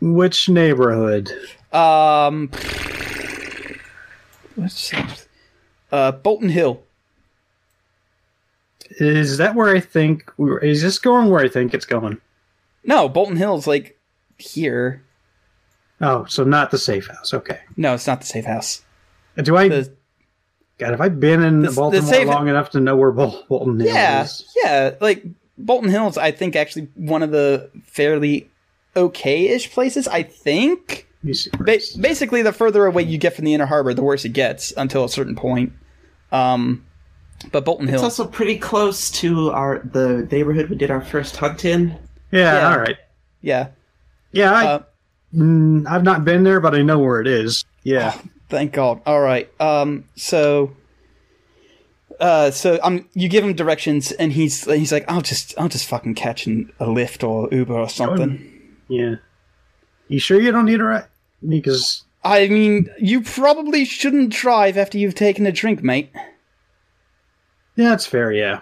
Which 0.00 0.48
neighborhood? 0.48 1.30
Um, 1.72 2.50
what's 4.56 4.92
uh 5.92 6.12
Bolton 6.12 6.48
Hill. 6.48 6.82
Is 8.98 9.38
that 9.38 9.54
where 9.54 9.74
I 9.74 9.78
think? 9.78 10.32
Is 10.38 10.82
this 10.82 10.98
going 10.98 11.30
where 11.30 11.44
I 11.44 11.48
think 11.48 11.74
it's 11.74 11.86
going? 11.86 12.20
No, 12.82 13.08
Bolton 13.08 13.36
Hill's 13.36 13.68
like 13.68 13.99
here. 14.40 15.02
Oh, 16.00 16.24
so 16.24 16.44
not 16.44 16.70
the 16.70 16.78
safe 16.78 17.06
house. 17.08 17.34
Okay. 17.34 17.60
No, 17.76 17.94
it's 17.94 18.06
not 18.06 18.20
the 18.20 18.26
safe 18.26 18.44
house. 18.46 18.82
Do 19.42 19.56
I? 19.56 19.68
The, 19.68 19.92
God, 20.78 20.90
have 20.92 21.00
I 21.00 21.08
been 21.10 21.42
in 21.42 21.60
the- 21.62 21.68
the 21.70 21.76
Baltimore 21.76 22.08
safe- 22.08 22.26
long 22.26 22.48
enough 22.48 22.70
to 22.70 22.80
know 22.80 22.96
where 22.96 23.10
Bol- 23.12 23.44
Bolton 23.48 23.78
Hill 23.78 23.88
yeah, 23.94 24.22
is? 24.24 24.46
yeah, 24.64 24.94
like 25.00 25.22
Bolton 25.58 25.90
Hill's. 25.90 26.16
I 26.16 26.30
think 26.30 26.56
actually 26.56 26.88
one 26.94 27.22
of 27.22 27.30
the 27.30 27.70
fairly 27.84 28.48
okay-ish 28.96 29.70
places. 29.72 30.08
I 30.08 30.22
think. 30.22 31.06
You 31.22 31.34
see 31.34 31.50
where 31.58 31.66
Ba- 31.78 31.84
basically, 32.00 32.40
the 32.42 32.52
further 32.52 32.86
away 32.86 33.02
you 33.02 33.18
get 33.18 33.36
from 33.36 33.44
the 33.44 33.52
inner 33.52 33.66
harbor, 33.66 33.92
the 33.92 34.02
worse 34.02 34.24
it 34.24 34.30
gets 34.30 34.72
until 34.76 35.04
a 35.04 35.08
certain 35.10 35.36
point. 35.36 35.72
Um, 36.32 36.84
but 37.52 37.64
Bolton 37.66 37.88
It's 37.88 38.02
also 38.02 38.26
pretty 38.26 38.56
close 38.58 39.10
to 39.12 39.50
our 39.50 39.80
the 39.80 40.26
neighborhood 40.30 40.70
we 40.70 40.76
did 40.76 40.90
our 40.90 41.02
first 41.02 41.36
hunt 41.36 41.64
in. 41.66 41.90
yeah, 42.30 42.54
yeah. 42.60 42.70
all 42.72 42.78
right. 42.78 42.96
yeah. 43.42 43.68
Yeah, 44.32 44.52
I, 44.52 44.64
Uh, 44.66 44.82
mm, 45.34 45.86
I've 45.88 46.02
not 46.04 46.24
been 46.24 46.44
there, 46.44 46.60
but 46.60 46.74
I 46.74 46.82
know 46.82 46.98
where 46.98 47.20
it 47.20 47.26
is. 47.26 47.64
Yeah. 47.82 48.18
Thank 48.48 48.72
God. 48.72 49.00
All 49.06 49.20
right. 49.20 49.48
Um. 49.60 50.04
So. 50.16 50.72
Uh. 52.18 52.50
So 52.50 52.78
um. 52.82 53.08
You 53.14 53.28
give 53.28 53.44
him 53.44 53.54
directions, 53.54 54.12
and 54.12 54.32
he's 54.32 54.64
he's 54.64 54.92
like, 54.92 55.04
I'll 55.08 55.20
just 55.22 55.54
I'll 55.58 55.68
just 55.68 55.88
fucking 55.88 56.14
catch 56.14 56.46
an, 56.46 56.72
a 56.80 56.88
lift 56.90 57.22
or 57.24 57.48
Uber 57.52 57.74
or 57.74 57.88
something. 57.88 58.76
Yeah. 58.88 59.16
You 60.08 60.18
sure 60.18 60.40
you 60.40 60.50
don't 60.50 60.64
need 60.64 60.80
a 60.80 60.84
ride? 60.84 61.06
Because 61.48 62.02
I 62.24 62.48
mean, 62.48 62.90
you 62.98 63.22
probably 63.22 63.84
shouldn't 63.84 64.30
drive 64.30 64.76
after 64.76 64.98
you've 64.98 65.14
taken 65.14 65.46
a 65.46 65.52
drink, 65.52 65.82
mate. 65.82 66.10
yeah, 67.76 67.90
that's 67.90 68.06
fair. 68.06 68.32
Yeah. 68.32 68.60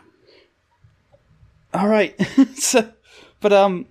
All 1.75 1.89
right. 1.89 2.15
so, 2.57 2.93
but 3.41 3.53
um. 3.53 3.87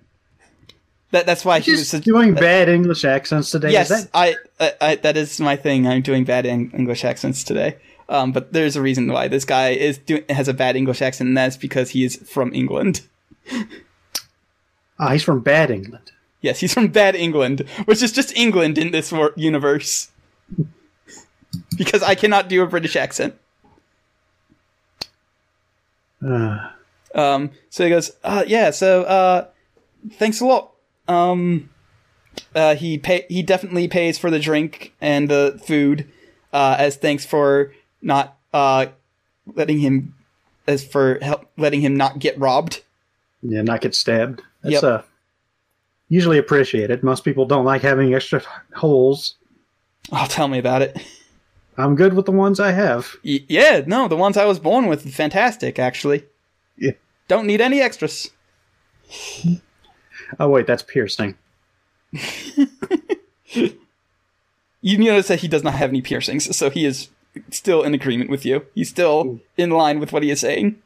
That 1.10 1.24
that's 1.26 1.44
why 1.44 1.60
he 1.60 1.70
was. 1.72 1.90
Doing 1.90 2.34
bad 2.34 2.68
English 2.68 3.04
accents 3.04 3.50
today. 3.50 3.72
Yes, 3.72 3.88
that, 3.88 4.08
I, 4.12 4.36
I, 4.60 4.72
I. 4.80 4.94
That 4.96 5.16
is 5.16 5.40
my 5.40 5.56
thing. 5.56 5.86
I'm 5.86 6.02
doing 6.02 6.24
bad 6.24 6.44
Eng- 6.44 6.70
English 6.72 7.04
accents 7.04 7.42
today. 7.42 7.76
Um, 8.10 8.32
but 8.32 8.52
there's 8.52 8.76
a 8.76 8.82
reason 8.82 9.10
why 9.12 9.28
this 9.28 9.44
guy 9.44 9.70
is 9.70 9.98
doing 9.98 10.24
has 10.28 10.48
a 10.48 10.54
bad 10.54 10.76
English 10.76 11.00
accent, 11.02 11.28
and 11.28 11.36
that's 11.36 11.56
because 11.56 11.90
he 11.90 12.04
is 12.04 12.16
from 12.16 12.52
England. 12.54 13.02
ah, 14.98 15.12
he's 15.12 15.22
from 15.22 15.40
bad 15.40 15.70
England. 15.70 16.12
Yes, 16.42 16.60
he's 16.60 16.72
from 16.74 16.88
bad 16.88 17.16
England, 17.16 17.60
which 17.86 18.02
is 18.02 18.12
just 18.12 18.36
England 18.36 18.76
in 18.78 18.90
this 18.92 19.10
wor- 19.10 19.32
universe. 19.36 20.10
because 21.76 22.02
I 22.02 22.14
cannot 22.14 22.48
do 22.48 22.62
a 22.62 22.66
British 22.66 22.96
accent. 22.96 23.34
Uh, 26.24 26.70
Um, 27.14 27.50
so 27.70 27.84
he 27.84 27.90
goes, 27.90 28.12
uh, 28.22 28.44
yeah, 28.46 28.70
so, 28.70 29.02
uh, 29.04 29.46
thanks 30.12 30.40
a 30.40 30.46
lot. 30.46 30.72
Um, 31.08 31.70
uh, 32.54 32.74
he 32.76 32.98
pay, 32.98 33.24
he 33.28 33.42
definitely 33.42 33.88
pays 33.88 34.18
for 34.18 34.30
the 34.30 34.38
drink 34.38 34.94
and 35.00 35.28
the 35.28 35.60
food, 35.66 36.08
uh, 36.52 36.76
as 36.78 36.96
thanks 36.96 37.24
for 37.26 37.72
not, 38.02 38.36
uh, 38.52 38.86
letting 39.54 39.78
him, 39.80 40.14
as 40.66 40.84
for 40.84 41.18
help, 41.22 41.50
letting 41.56 41.80
him 41.80 41.96
not 41.96 42.18
get 42.18 42.38
robbed. 42.38 42.82
yeah, 43.42 43.62
not 43.62 43.80
get 43.80 43.94
stabbed. 43.94 44.42
That's 44.62 44.74
Yep. 44.74 44.82
uh, 44.84 45.02
usually 46.08 46.38
appreciated. 46.38 47.02
Most 47.02 47.24
people 47.24 47.46
don't 47.46 47.64
like 47.64 47.82
having 47.82 48.14
extra 48.14 48.42
holes. 48.74 49.36
Oh, 50.12 50.26
tell 50.28 50.48
me 50.48 50.58
about 50.58 50.82
it. 50.82 50.96
I'm 51.76 51.94
good 51.94 52.14
with 52.14 52.26
the 52.26 52.32
ones 52.32 52.58
I 52.60 52.72
have. 52.72 53.14
Y- 53.24 53.44
yeah, 53.48 53.82
no, 53.86 54.08
the 54.08 54.16
ones 54.16 54.36
I 54.36 54.44
was 54.44 54.58
born 54.58 54.86
with, 54.86 55.12
fantastic, 55.14 55.78
actually. 55.78 56.24
Yeah. 56.76 56.92
Don't 57.28 57.46
need 57.46 57.60
any 57.60 57.80
extras. 57.80 58.30
Oh 60.38 60.48
wait, 60.48 60.66
that's 60.66 60.82
piercing. 60.82 61.36
You 64.80 64.96
notice 64.96 65.26
that 65.26 65.40
he 65.40 65.48
does 65.48 65.64
not 65.64 65.74
have 65.74 65.90
any 65.90 66.00
piercings, 66.00 66.56
so 66.56 66.70
he 66.70 66.84
is 66.86 67.08
still 67.50 67.82
in 67.82 67.94
agreement 67.94 68.30
with 68.30 68.46
you. 68.46 68.64
He's 68.76 68.88
still 68.88 69.40
in 69.56 69.70
line 69.70 69.98
with 69.98 70.12
what 70.12 70.22
he 70.22 70.30
is 70.30 70.38
saying. 70.40 70.80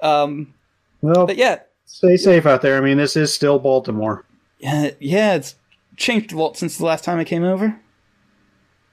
Um, 0.00 0.54
Well, 1.02 1.26
but 1.26 1.36
yeah, 1.36 1.60
stay 1.86 2.16
safe 2.16 2.46
out 2.46 2.62
there. 2.62 2.78
I 2.78 2.80
mean, 2.80 2.96
this 2.96 3.16
is 3.16 3.32
still 3.32 3.58
Baltimore. 3.58 4.24
yeah, 4.60 4.90
yeah, 5.00 5.34
it's 5.34 5.56
changed 5.96 6.30
a 6.32 6.38
lot 6.38 6.56
since 6.56 6.78
the 6.78 6.84
last 6.84 7.02
time 7.02 7.18
I 7.18 7.24
came 7.24 7.42
over. 7.42 7.76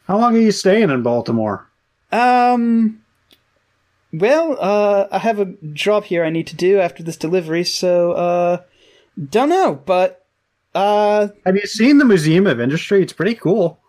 How 0.08 0.18
long 0.18 0.36
are 0.36 0.40
you 0.40 0.52
staying 0.52 0.90
in 0.90 1.04
Baltimore? 1.04 1.68
Um, 2.12 3.03
well, 4.14 4.56
uh, 4.60 5.08
I 5.12 5.18
have 5.18 5.40
a 5.40 5.46
job 5.74 6.06
here 6.06 6.24
I 6.24 6.30
need 6.30 6.48
to 6.48 6.56
do 6.56 6.80
after 6.80 7.04
this 7.04 7.18
delivery, 7.18 7.64
so 7.64 8.12
uh, 8.14 8.58
don't 9.30 9.50
know, 9.50 9.76
but 9.86 10.26
uh, 10.76 11.28
Have 11.46 11.56
you 11.56 11.66
seen 11.68 11.98
the 11.98 12.06
Museum 12.06 12.48
of 12.48 12.60
Industry? 12.62 13.02
It's 13.02 13.14
pretty 13.14 13.36
cool. 13.36 13.80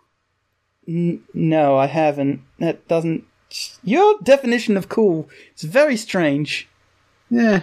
n- 0.87 1.23
no, 1.33 1.77
I 1.77 1.85
haven't. 1.87 2.41
That 2.59 2.87
doesn't 2.87 3.23
Your 3.83 4.15
definition 4.23 4.75
of 4.77 4.89
cool 4.89 5.29
is 5.55 5.63
very 5.63 5.97
strange. 5.97 6.67
Yeah, 7.29 7.61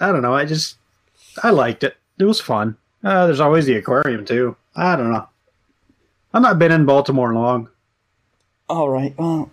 I 0.00 0.10
don't 0.12 0.22
know. 0.22 0.34
I 0.34 0.44
just 0.44 0.76
I 1.42 1.50
liked 1.50 1.84
it. 1.84 1.96
It 2.18 2.24
was 2.24 2.40
fun. 2.40 2.76
Uh, 3.04 3.26
there's 3.26 3.40
always 3.40 3.66
the 3.66 3.74
aquarium 3.76 4.24
too. 4.24 4.56
I 4.76 4.96
don't 4.96 5.12
know. 5.12 5.28
I've 6.34 6.42
not 6.42 6.58
been 6.58 6.72
in 6.72 6.86
Baltimore 6.86 7.34
long. 7.34 7.68
All 8.68 8.88
right. 8.88 9.14
Well, 9.18 9.50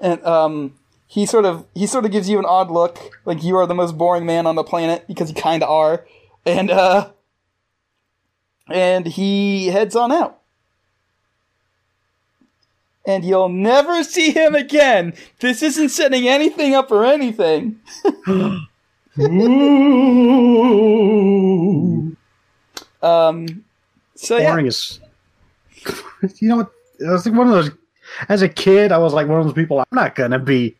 and 0.00 0.22
um, 0.24 0.74
he 1.12 1.26
sort 1.26 1.44
of 1.44 1.66
he 1.74 1.86
sort 1.86 2.06
of 2.06 2.10
gives 2.10 2.26
you 2.26 2.38
an 2.38 2.46
odd 2.46 2.70
look, 2.70 2.98
like 3.26 3.44
you 3.44 3.54
are 3.56 3.66
the 3.66 3.74
most 3.74 3.98
boring 3.98 4.24
man 4.24 4.46
on 4.46 4.54
the 4.54 4.64
planet 4.64 5.04
because 5.06 5.28
you 5.28 5.34
kind 5.34 5.62
of 5.62 5.68
are, 5.68 6.06
and 6.46 6.70
uh, 6.70 7.10
and 8.70 9.06
he 9.06 9.66
heads 9.66 9.94
on 9.94 10.10
out. 10.10 10.40
And 13.04 13.26
you'll 13.26 13.50
never 13.50 14.02
see 14.04 14.30
him 14.30 14.54
again. 14.54 15.12
This 15.40 15.62
isn't 15.62 15.90
setting 15.90 16.26
anything 16.26 16.74
up 16.74 16.90
or 16.90 17.04
anything. 17.04 17.78
Um, 23.02 23.64
so 24.14 24.38
yeah, 24.38 24.52
Boring 24.52 24.66
is. 24.66 25.00
You 26.38 26.48
know 26.48 26.56
what? 26.58 26.70
I 27.06 27.10
was 27.10 27.26
like 27.26 27.34
one 27.34 27.48
of 27.48 27.52
those. 27.52 27.70
As 28.28 28.42
a 28.42 28.48
kid, 28.48 28.92
I 28.92 28.98
was 28.98 29.12
like 29.12 29.26
one 29.26 29.40
of 29.40 29.44
those 29.44 29.54
people. 29.54 29.80
I'm 29.80 29.86
not 29.90 30.14
gonna 30.14 30.38
be 30.38 30.76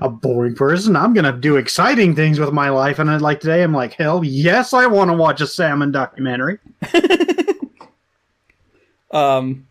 a 0.00 0.08
boring 0.08 0.54
person. 0.54 0.96
I'm 0.96 1.12
gonna 1.14 1.32
do 1.32 1.56
exciting 1.56 2.14
things 2.14 2.38
with 2.40 2.52
my 2.52 2.68
life. 2.70 2.98
And 2.98 3.20
like 3.20 3.40
today, 3.40 3.62
I'm 3.62 3.74
like, 3.74 3.92
hell 3.94 4.24
yes, 4.24 4.72
I 4.72 4.86
want 4.86 5.10
to 5.10 5.16
watch 5.16 5.40
a 5.40 5.46
salmon 5.46 5.92
documentary. 5.92 6.58
um, 9.10 9.66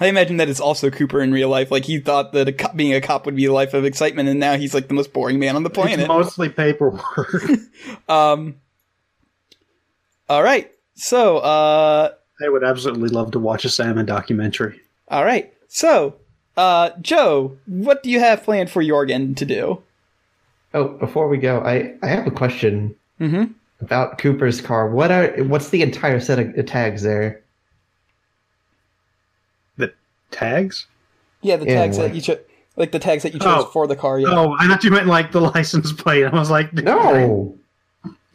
I 0.00 0.06
imagine 0.06 0.36
that 0.36 0.48
is 0.48 0.60
also 0.60 0.90
Cooper 0.90 1.20
in 1.20 1.32
real 1.32 1.48
life. 1.48 1.70
Like 1.72 1.84
he 1.84 1.98
thought 1.98 2.32
that 2.32 2.46
a 2.48 2.52
cop, 2.52 2.76
being 2.76 2.94
a 2.94 3.00
cop 3.00 3.26
would 3.26 3.34
be 3.34 3.46
a 3.46 3.52
life 3.52 3.74
of 3.74 3.84
excitement, 3.84 4.28
and 4.28 4.38
now 4.38 4.56
he's 4.56 4.72
like 4.74 4.86
the 4.88 4.94
most 4.94 5.12
boring 5.12 5.38
man 5.40 5.56
on 5.56 5.64
the 5.64 5.70
It's 5.70 5.78
planet. 5.78 6.06
mostly 6.08 6.48
paperwork. 6.48 7.42
Um, 8.08 8.56
all 10.28 10.42
right, 10.42 10.70
so 10.94 11.38
uh, 11.38 12.10
I 12.44 12.48
would 12.48 12.64
absolutely 12.64 13.08
love 13.10 13.30
to 13.32 13.38
watch 13.38 13.64
a 13.64 13.68
salmon 13.68 14.04
documentary. 14.06 14.80
all 15.08 15.24
right, 15.24 15.52
so 15.68 16.16
uh, 16.58 16.90
Joe, 17.00 17.56
what 17.66 18.02
do 18.02 18.10
you 18.10 18.20
have 18.20 18.42
planned 18.42 18.70
for 18.70 18.82
Jorgen 18.82 19.34
to 19.36 19.44
do? 19.46 19.82
Oh, 20.74 20.88
before 20.98 21.28
we 21.28 21.38
go, 21.38 21.60
I, 21.60 21.94
I 22.02 22.08
have 22.08 22.26
a 22.26 22.30
question 22.30 22.94
Mm-hmm. 23.20 23.52
about 23.80 24.18
Cooper's 24.18 24.60
car. 24.60 24.88
What 24.90 25.10
are 25.10 25.28
what's 25.44 25.70
the 25.70 25.82
entire 25.82 26.20
set 26.20 26.38
of 26.38 26.66
tags 26.66 27.02
there? 27.02 27.40
The 29.76 29.92
tags? 30.30 30.86
Yeah, 31.40 31.56
the 31.56 31.66
Yeah, 31.66 31.74
tags 31.74 31.98
like- 31.98 32.10
that 32.10 32.14
you 32.14 32.20
chose, 32.20 32.38
like 32.76 32.92
the 32.92 32.98
tags 32.98 33.22
that 33.24 33.32
you 33.34 33.40
chose 33.40 33.64
Oh. 33.64 33.70
for 33.72 33.86
the 33.88 33.96
car. 33.96 34.20
Yeah. 34.20 34.28
Oh, 34.30 34.54
I 34.58 34.68
thought 34.68 34.84
you 34.84 34.90
meant 34.90 35.06
like 35.08 35.32
the 35.32 35.40
license 35.40 35.92
plate. 35.92 36.24
I 36.24 36.30
was 36.30 36.50
like, 36.50 36.72
No. 36.72 37.56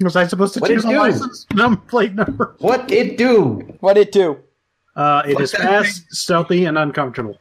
Was 0.01 0.15
I 0.17 0.27
supposed 0.27 0.53
to 0.55 0.59
What'd 0.59 0.75
choose 0.75 0.85
a 0.85 0.89
do? 0.89 0.97
license 0.97 1.45
num 1.53 1.77
plate 1.77 2.13
number? 2.13 2.55
What 2.59 2.91
it 2.91 3.17
do? 3.17 3.61
What 3.79 3.97
it 3.97 4.11
do? 4.11 4.37
Uh, 4.97 5.23
it 5.25 5.33
Fuck 5.33 5.41
is 5.43 5.51
that 5.53 5.61
fast, 5.61 6.13
stealthy, 6.13 6.65
and 6.65 6.77
uncomfortable. 6.77 7.39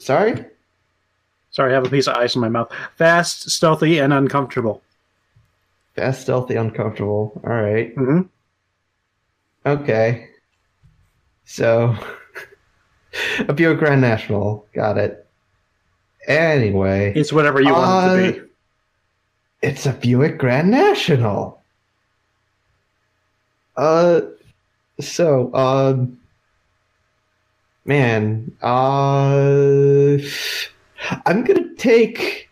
Sorry? 0.00 0.44
Sorry, 1.50 1.72
I 1.72 1.74
have 1.74 1.86
a 1.86 1.90
piece 1.90 2.06
of 2.08 2.16
ice 2.16 2.34
in 2.34 2.40
my 2.40 2.48
mouth. 2.48 2.72
Fast, 2.96 3.50
stealthy, 3.50 3.98
and 3.98 4.12
uncomfortable. 4.12 4.82
Fast, 5.96 6.22
stealthy, 6.22 6.54
uncomfortable. 6.56 7.40
All 7.44 7.50
right. 7.52 7.92
hmm 7.94 8.22
Okay. 9.66 10.28
So, 11.44 11.96
a 13.48 13.52
Buick 13.52 13.78
Grand 13.78 14.00
National. 14.00 14.66
Got 14.72 14.96
it. 14.98 15.26
Anyway, 16.28 17.12
It's 17.16 17.32
whatever 17.32 17.60
you 17.60 17.72
want 17.72 18.12
it 18.12 18.32
to 18.32 18.40
be. 18.42 18.48
it's 19.62 19.86
a 19.86 19.92
Buick 19.92 20.38
Grand 20.38 20.70
National. 20.70 21.60
Uh, 23.76 24.20
so, 25.00 25.52
um, 25.54 26.19
man, 27.84 28.50
uh, 28.62 30.18
I'm 31.26 31.44
gonna 31.44 31.74
take 31.76 32.48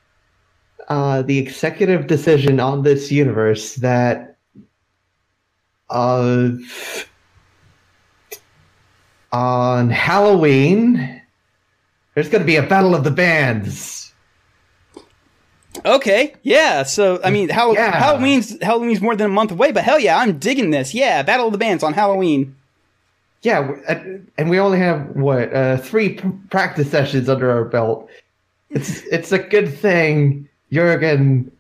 uh 0.88 1.22
the 1.22 1.38
executive 1.38 2.06
decision 2.06 2.60
on 2.60 2.82
this 2.82 3.12
universe 3.12 3.74
that 3.76 4.36
uh 5.90 6.48
on 9.32 9.90
Halloween 9.90 11.22
there's 12.14 12.28
gonna 12.28 12.44
be 12.44 12.56
a 12.56 12.62
battle 12.62 12.94
of 12.94 13.04
the 13.04 13.10
bands. 13.10 14.12
Okay, 15.84 16.34
yeah. 16.42 16.82
So 16.82 17.20
I 17.22 17.30
mean, 17.30 17.48
Hall- 17.50 17.74
Yeah. 17.74 17.96
Halloween's 17.96 18.60
Halloween's 18.62 19.00
more 19.00 19.14
than 19.14 19.26
a 19.26 19.32
month 19.32 19.52
away, 19.52 19.70
but 19.70 19.84
hell 19.84 20.00
yeah, 20.00 20.18
I'm 20.18 20.38
digging 20.38 20.70
this. 20.70 20.92
Yeah, 20.94 21.22
Battle 21.22 21.46
of 21.46 21.52
the 21.52 21.58
Bands 21.58 21.84
on 21.84 21.92
Halloween. 21.92 22.56
Yeah, 23.42 23.70
and 24.36 24.50
we 24.50 24.58
only 24.58 24.78
have 24.78 25.14
what 25.14 25.54
uh, 25.54 25.76
three 25.76 26.14
p- 26.14 26.28
practice 26.50 26.90
sessions 26.90 27.28
under 27.28 27.50
our 27.50 27.64
belt. 27.64 28.08
It's 28.70 29.02
it's 29.12 29.30
a 29.30 29.38
good 29.38 29.72
thing 29.72 30.48
Jorgen 30.72 31.50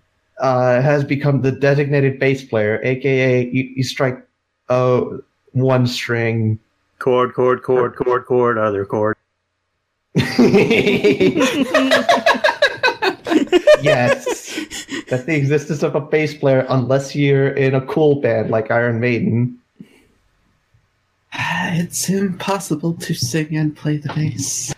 uh, 0.40 0.80
has 0.82 1.04
become 1.04 1.42
the 1.42 1.52
designated 1.52 2.18
bass 2.18 2.44
player, 2.44 2.80
aka 2.82 3.46
you, 3.46 3.64
you 3.76 3.84
strike 3.84 4.26
uh, 4.68 5.02
one 5.52 5.86
string. 5.86 6.58
Chord, 6.98 7.32
chord, 7.34 7.62
chord, 7.62 7.94
chord, 7.94 8.26
chord, 8.26 8.58
other 8.58 8.84
chord. 8.84 9.16
yes, 13.82 14.58
that's 15.08 15.24
the 15.24 15.36
existence 15.36 15.82
of 15.84 15.94
a 15.94 16.00
bass 16.00 16.34
player, 16.34 16.66
unless 16.68 17.14
you're 17.14 17.50
in 17.50 17.74
a 17.74 17.80
cool 17.82 18.20
band 18.20 18.50
like 18.50 18.70
Iron 18.70 18.98
Maiden. 18.98 19.56
Uh, 21.32 21.70
it's 21.74 22.08
impossible 22.08 22.94
to 22.94 23.14
sing 23.14 23.54
and 23.56 23.76
play 23.76 23.96
the 23.98 24.08
bass. 24.14 24.74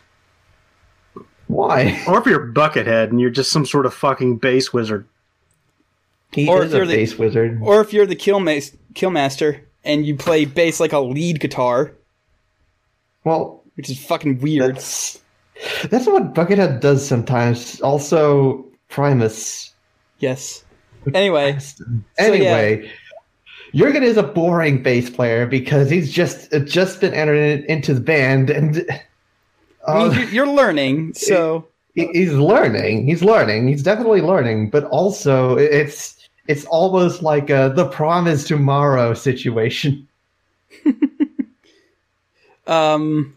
Why? 1.46 2.02
Or 2.06 2.18
if 2.18 2.26
you're 2.26 2.52
Buckethead 2.52 3.10
and 3.10 3.20
you're 3.20 3.30
just 3.30 3.50
some 3.50 3.66
sort 3.66 3.86
of 3.86 3.94
fucking 3.94 4.38
bass 4.38 4.72
wizard. 4.72 5.06
He 6.32 6.48
Or 6.48 6.62
is 6.62 6.66
if 6.70 6.74
a 6.74 6.76
you're 6.78 6.86
the- 6.86 6.94
bass 6.96 7.18
wizard. 7.18 7.58
Or 7.62 7.80
if 7.80 7.92
you're 7.92 8.06
the 8.06 8.14
Killmas- 8.16 8.76
Kilmister 8.94 9.60
and 9.84 10.06
you 10.06 10.14
play 10.16 10.44
bass 10.44 10.78
like 10.80 10.92
a 10.92 11.00
lead 11.00 11.40
guitar, 11.40 11.92
well, 13.24 13.62
which 13.74 13.90
is 13.90 13.98
fucking 14.04 14.38
weird. 14.40 14.76
That's 14.76 15.20
that's 15.88 16.06
what 16.06 16.34
Buckethead 16.34 16.80
does 16.80 17.06
sometimes. 17.06 17.80
Also, 17.80 18.64
Primus. 18.88 19.72
Yes. 20.20 20.64
Anyway, 21.14 21.58
Anyway, 22.18 22.90
Jorgen 23.72 24.02
is 24.02 24.16
a 24.16 24.22
boring 24.22 24.82
bass 24.82 25.10
player 25.10 25.46
because 25.46 25.90
he's 25.90 26.10
just 26.12 26.52
uh, 26.52 26.58
just 26.60 27.00
been 27.00 27.14
entered 27.14 27.36
in- 27.36 27.64
into 27.64 27.94
the 27.94 28.00
band 28.00 28.50
and 28.50 28.84
I 29.86 29.92
uh, 29.92 30.08
mean, 30.08 30.18
you're, 30.18 30.28
you're 30.28 30.46
learning, 30.48 31.14
so 31.14 31.66
he- 31.94 32.10
he's 32.12 32.32
learning. 32.32 33.06
He's 33.06 33.22
learning. 33.22 33.68
He's 33.68 33.82
definitely 33.82 34.20
learning. 34.20 34.70
But 34.70 34.84
also, 34.84 35.56
it's 35.56 36.16
it's 36.48 36.64
almost 36.66 37.22
like 37.22 37.48
a 37.50 37.72
the 37.74 37.86
prom 37.88 38.26
is 38.26 38.44
tomorrow 38.44 39.14
situation. 39.14 40.06
um, 42.66 43.34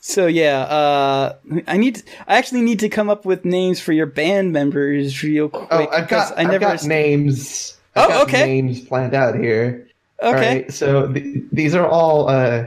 so 0.00 0.26
yeah. 0.26 0.60
Uh, 0.62 1.36
I 1.66 1.76
need. 1.76 2.02
I 2.26 2.36
actually 2.38 2.62
need 2.62 2.78
to 2.80 2.88
come 2.88 3.10
up 3.10 3.24
with 3.24 3.44
names 3.44 3.80
for 3.80 3.92
your 3.92 4.06
band 4.06 4.52
members 4.52 5.22
real 5.22 5.48
quick. 5.48 5.68
Oh, 5.70 5.88
I've 5.88 6.08
got 6.08 6.36
I 6.38 6.42
I've 6.42 6.48
never. 6.48 6.58
got 6.60 6.84
names. 6.84 7.76
I've 7.94 8.10
Oh, 8.10 8.22
okay. 8.22 8.46
Names 8.46 8.80
planned 8.80 9.14
out 9.14 9.34
here. 9.38 9.86
Okay. 10.22 10.62
right, 10.62 10.72
so 10.72 11.12
th- 11.12 11.42
these 11.50 11.74
are 11.74 11.86
all 11.86 12.28
uh, 12.28 12.66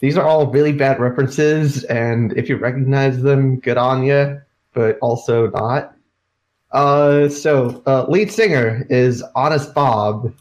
these 0.00 0.16
are 0.16 0.26
all 0.26 0.46
really 0.50 0.72
bad 0.72 0.98
references, 0.98 1.84
and 1.84 2.32
if 2.36 2.48
you 2.48 2.56
recognize 2.56 3.20
them, 3.22 3.60
good 3.60 3.76
on 3.76 4.04
you, 4.04 4.40
but 4.72 4.98
also 5.00 5.50
not. 5.50 5.94
Uh, 6.72 7.28
so 7.28 7.82
uh, 7.86 8.06
lead 8.08 8.32
singer 8.32 8.86
is 8.90 9.22
Honest 9.34 9.74
Bob. 9.74 10.32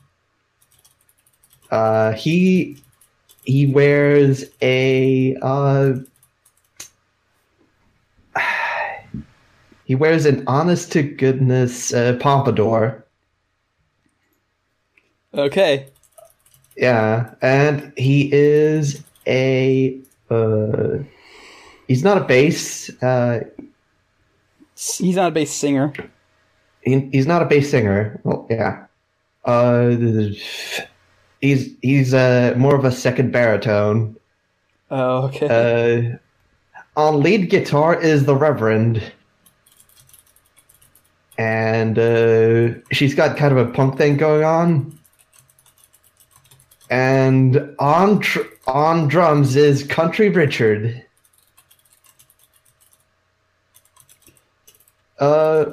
Uh, 1.71 2.13
he 2.13 2.77
he 3.43 3.67
wears 3.67 4.45
a 4.61 5.35
uh, 5.41 5.93
he 9.85 9.95
wears 9.95 10.25
an 10.25 10.43
honest 10.47 10.91
to 10.93 11.03
goodness 11.03 11.93
uh, 11.93 12.17
pompadour. 12.19 13.04
Okay. 15.35 15.87
Yeah, 16.77 17.33
and 17.41 17.93
he 17.97 18.29
is 18.31 19.03
a 19.27 19.99
uh 20.29 20.97
he's 21.87 22.03
not 22.03 22.17
a 22.17 22.25
bass 22.25 22.89
uh 23.01 23.41
He's 24.75 25.15
not 25.15 25.29
a 25.29 25.31
bass 25.31 25.51
singer. 25.51 25.93
he, 26.83 26.99
he's 27.11 27.27
not 27.27 27.41
a 27.41 27.45
bass 27.45 27.69
singer. 27.71 28.19
Well, 28.23 28.45
yeah. 28.49 28.85
Uh 29.45 29.95
he's 31.41 31.69
he's 31.81 32.13
uh 32.13 32.53
more 32.57 32.75
of 32.75 32.83
a 32.85 32.91
second 32.91 33.31
baritone. 33.31 34.17
Oh, 34.91 35.25
okay. 35.27 36.17
Uh 36.17 36.17
on 36.99 37.21
lead 37.21 37.49
guitar 37.49 37.99
is 37.99 38.25
the 38.25 38.35
Reverend. 38.35 39.01
and 41.37 41.99
uh, 41.99 42.73
she's 42.93 43.13
got 43.13 43.35
kind 43.35 43.51
of 43.57 43.67
a 43.67 43.71
punk 43.71 43.97
thing 43.97 44.15
going 44.15 44.43
on. 44.45 44.94
And 46.89 47.75
on 47.79 48.19
tr- 48.19 48.41
on 48.67 49.07
drums 49.07 49.55
is 49.55 49.83
Country 49.83 50.29
Richard. 50.29 51.03
Uh, 55.19 55.65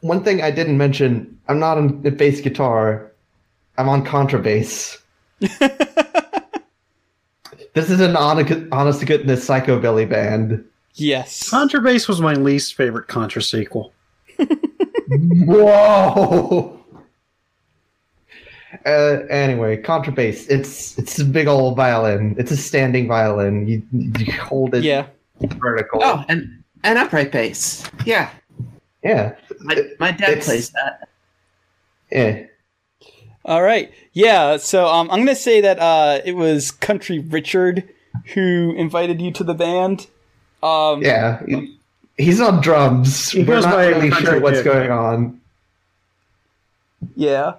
one 0.00 0.24
thing 0.24 0.42
I 0.42 0.50
didn't 0.50 0.78
mention: 0.78 1.38
I'm 1.48 1.58
not 1.58 1.76
on 1.78 2.02
the 2.02 2.10
bass 2.10 2.40
guitar. 2.40 3.12
I'm 3.76 3.88
on 3.88 4.04
contrabass. 4.04 4.98
this 7.74 7.90
is 7.90 8.00
an 8.00 8.16
honest, 8.16 8.66
honest 8.72 9.00
to 9.00 9.06
goodness 9.06 9.46
psychobilly 9.46 10.08
band. 10.08 10.64
Yes. 10.94 11.48
Contrabass 11.50 12.08
was 12.08 12.20
my 12.20 12.34
least 12.34 12.74
favorite 12.74 13.08
Contra 13.08 13.42
sequel. 13.42 13.92
Whoa. 15.08 16.79
Uh, 18.86 19.22
anyway, 19.30 19.80
contrabass. 19.82 20.46
It's 20.48 20.96
it's 20.98 21.18
a 21.18 21.24
big 21.24 21.46
old 21.48 21.76
violin. 21.76 22.36
It's 22.38 22.50
a 22.52 22.56
standing 22.56 23.08
violin. 23.08 23.66
You, 23.66 23.82
you 23.92 24.32
hold 24.32 24.74
it 24.74 24.84
Yeah. 24.84 25.06
vertical. 25.40 26.00
Oh, 26.02 26.24
and 26.28 26.62
an 26.84 26.96
upright 26.96 27.32
bass. 27.32 27.84
Yeah, 28.06 28.30
Yeah, 29.02 29.34
my, 29.60 29.74
my 29.98 30.12
dad 30.12 30.30
It's- 30.30 30.46
plays 30.46 30.70
that. 30.70 31.08
yeah. 32.12 32.46
All 33.44 33.62
right. 33.62 33.90
Yeah. 34.12 34.58
So 34.58 34.86
um, 34.86 35.10
I'm 35.10 35.18
gonna 35.20 35.34
say 35.34 35.60
that 35.62 35.78
uh, 35.80 36.20
it 36.24 36.32
was 36.36 36.70
Country 36.70 37.18
Richard 37.18 37.88
who 38.34 38.74
invited 38.76 39.20
you 39.20 39.32
to 39.32 39.42
the 39.44 39.54
band. 39.54 40.06
Um, 40.62 41.02
Yeah, 41.02 41.40
he's 42.18 42.40
on 42.40 42.60
drums. 42.60 43.30
He 43.30 43.40
We're 43.42 43.56
goes 43.56 43.64
not 43.64 43.74
by 43.74 43.86
really 43.88 44.10
sure 44.10 44.40
what's 44.40 44.58
Kid. 44.58 44.64
going 44.64 44.90
on. 44.90 45.40
Yeah. 47.16 47.54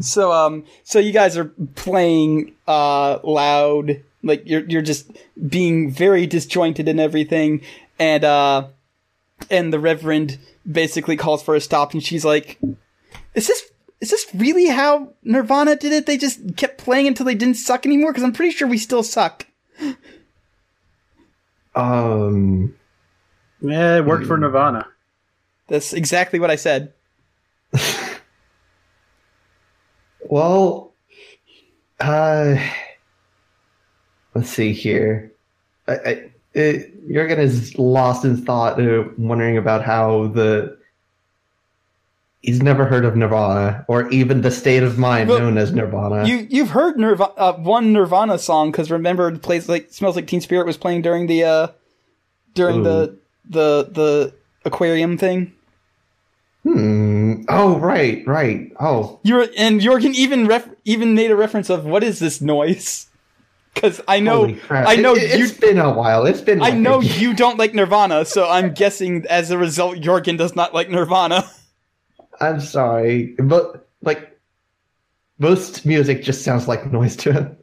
So 0.00 0.32
um 0.32 0.64
so 0.84 0.98
you 0.98 1.12
guys 1.12 1.36
are 1.36 1.46
playing 1.74 2.54
uh 2.66 3.18
loud 3.24 4.02
like 4.22 4.42
you're 4.46 4.64
you're 4.68 4.82
just 4.82 5.10
being 5.48 5.90
very 5.90 6.26
disjointed 6.26 6.88
and 6.88 7.00
everything 7.00 7.62
and 7.98 8.24
uh 8.24 8.68
and 9.50 9.72
the 9.72 9.78
reverend 9.78 10.38
basically 10.70 11.16
calls 11.16 11.42
for 11.42 11.54
a 11.54 11.60
stop 11.60 11.92
and 11.92 12.02
she's 12.02 12.24
like 12.24 12.58
is 13.34 13.46
this 13.46 13.70
is 14.00 14.10
this 14.10 14.26
really 14.34 14.66
how 14.66 15.12
Nirvana 15.22 15.76
did 15.76 15.92
it? 15.92 16.06
They 16.06 16.16
just 16.16 16.56
kept 16.56 16.78
playing 16.78 17.06
until 17.06 17.26
they 17.26 17.34
didn't 17.34 17.56
suck 17.56 17.84
anymore 17.84 18.12
cuz 18.14 18.22
I'm 18.22 18.32
pretty 18.32 18.52
sure 18.52 18.66
we 18.68 18.78
still 18.78 19.02
suck. 19.02 19.46
Um, 21.74 22.74
Yeah, 23.60 23.98
it 23.98 24.04
worked 24.06 24.26
for 24.26 24.36
Nirvana. 24.36 24.86
That's 25.68 25.92
exactly 25.92 26.40
what 26.40 26.50
I 26.50 26.56
said. 26.56 26.92
Well, 30.30 30.94
uh, 31.98 32.56
let's 34.34 34.48
see 34.48 34.72
here. 34.72 35.32
I, 35.88 35.92
I, 35.92 36.30
it, 36.54 37.08
Jorgen 37.10 37.38
is 37.38 37.76
lost 37.76 38.24
in 38.24 38.44
thought, 38.44 38.80
uh, 38.80 39.04
wondering 39.18 39.56
about 39.56 39.84
how 39.84 40.28
the 40.28 40.78
he's 42.42 42.62
never 42.62 42.84
heard 42.84 43.04
of 43.04 43.16
Nirvana 43.16 43.84
or 43.88 44.08
even 44.10 44.42
the 44.42 44.52
state 44.52 44.84
of 44.84 44.98
mind 44.98 45.28
Well, 45.28 45.40
known 45.40 45.58
as 45.58 45.72
Nirvana. 45.72 46.26
You 46.26 46.46
you've 46.48 46.70
heard 46.70 46.96
Nirvana 46.96 47.32
uh, 47.36 47.52
one 47.54 47.92
Nirvana 47.92 48.38
song 48.38 48.70
because 48.70 48.88
remember 48.88 49.28
it 49.28 49.42
plays 49.42 49.68
like 49.68 49.92
smells 49.92 50.14
like 50.14 50.28
Teen 50.28 50.40
Spirit 50.40 50.64
was 50.64 50.76
playing 50.76 51.02
during 51.02 51.26
the 51.26 51.42
uh 51.42 51.68
during 52.54 52.84
the 52.84 53.18
the 53.48 53.88
the 53.90 54.34
aquarium 54.64 55.18
thing. 55.18 55.52
Hmm. 56.62 57.19
Oh, 57.48 57.78
right, 57.78 58.26
right. 58.26 58.72
Oh, 58.80 59.20
You 59.22 59.34
were 59.36 59.48
and 59.56 59.80
Jorgen 59.80 60.14
even 60.14 60.46
ref, 60.46 60.68
even 60.84 61.14
made 61.14 61.30
a 61.30 61.36
reference 61.36 61.70
of 61.70 61.84
what 61.84 62.02
is 62.04 62.18
this 62.18 62.40
noise? 62.40 63.06
Because 63.74 64.00
I 64.08 64.18
know! 64.20 64.52
I 64.68 64.96
know 64.96 65.14
it, 65.14 65.36
you 65.38 65.44
has 65.44 65.52
been 65.52 65.78
a 65.78 65.92
while. 65.92 66.26
It's 66.26 66.40
been. 66.40 66.60
I 66.60 66.64
like 66.66 66.74
a 66.74 66.76
know 66.78 67.00
year. 67.00 67.18
you 67.18 67.34
don't 67.34 67.56
like 67.56 67.72
Nirvana, 67.72 68.24
so 68.24 68.48
I'm 68.48 68.74
guessing 68.74 69.24
as 69.30 69.50
a 69.52 69.58
result 69.58 69.96
Jorgen 69.98 70.36
does 70.36 70.56
not 70.56 70.74
like 70.74 70.90
Nirvana. 70.90 71.48
I'm 72.40 72.60
sorry, 72.60 73.36
but 73.38 73.88
like 74.02 74.38
most 75.38 75.86
music 75.86 76.22
just 76.22 76.42
sounds 76.42 76.66
like 76.66 76.90
noise 76.90 77.14
to 77.16 77.32
him. 77.32 77.56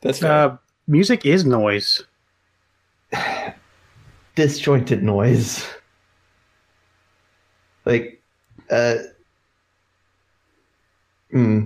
That's 0.00 0.20
fair. 0.20 0.32
Uh, 0.32 0.56
music 0.86 1.26
is 1.26 1.44
noise. 1.44 2.02
disjointed 4.34 5.02
noise. 5.02 5.66
Like, 7.88 8.20
uh, 8.70 8.96
hmm. 11.30 11.62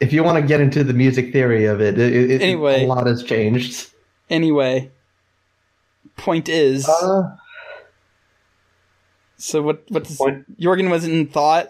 If 0.00 0.12
you 0.12 0.24
want 0.24 0.40
to 0.42 0.46
get 0.46 0.60
into 0.60 0.82
the 0.82 0.92
music 0.94 1.32
theory 1.32 1.66
of 1.66 1.80
it, 1.80 1.98
it, 1.98 2.30
it 2.32 2.42
Anyway. 2.42 2.84
a 2.84 2.86
lot 2.88 3.06
has 3.06 3.22
changed. 3.22 3.90
anyway, 4.28 4.90
point 6.16 6.48
is, 6.48 6.88
Uh, 6.88 7.36
so 9.36 9.62
what? 9.62 9.84
What's 9.88 10.16
point- 10.16 10.58
Jorgen 10.60 10.90
was 10.90 11.04
in 11.04 11.26
thought 11.28 11.68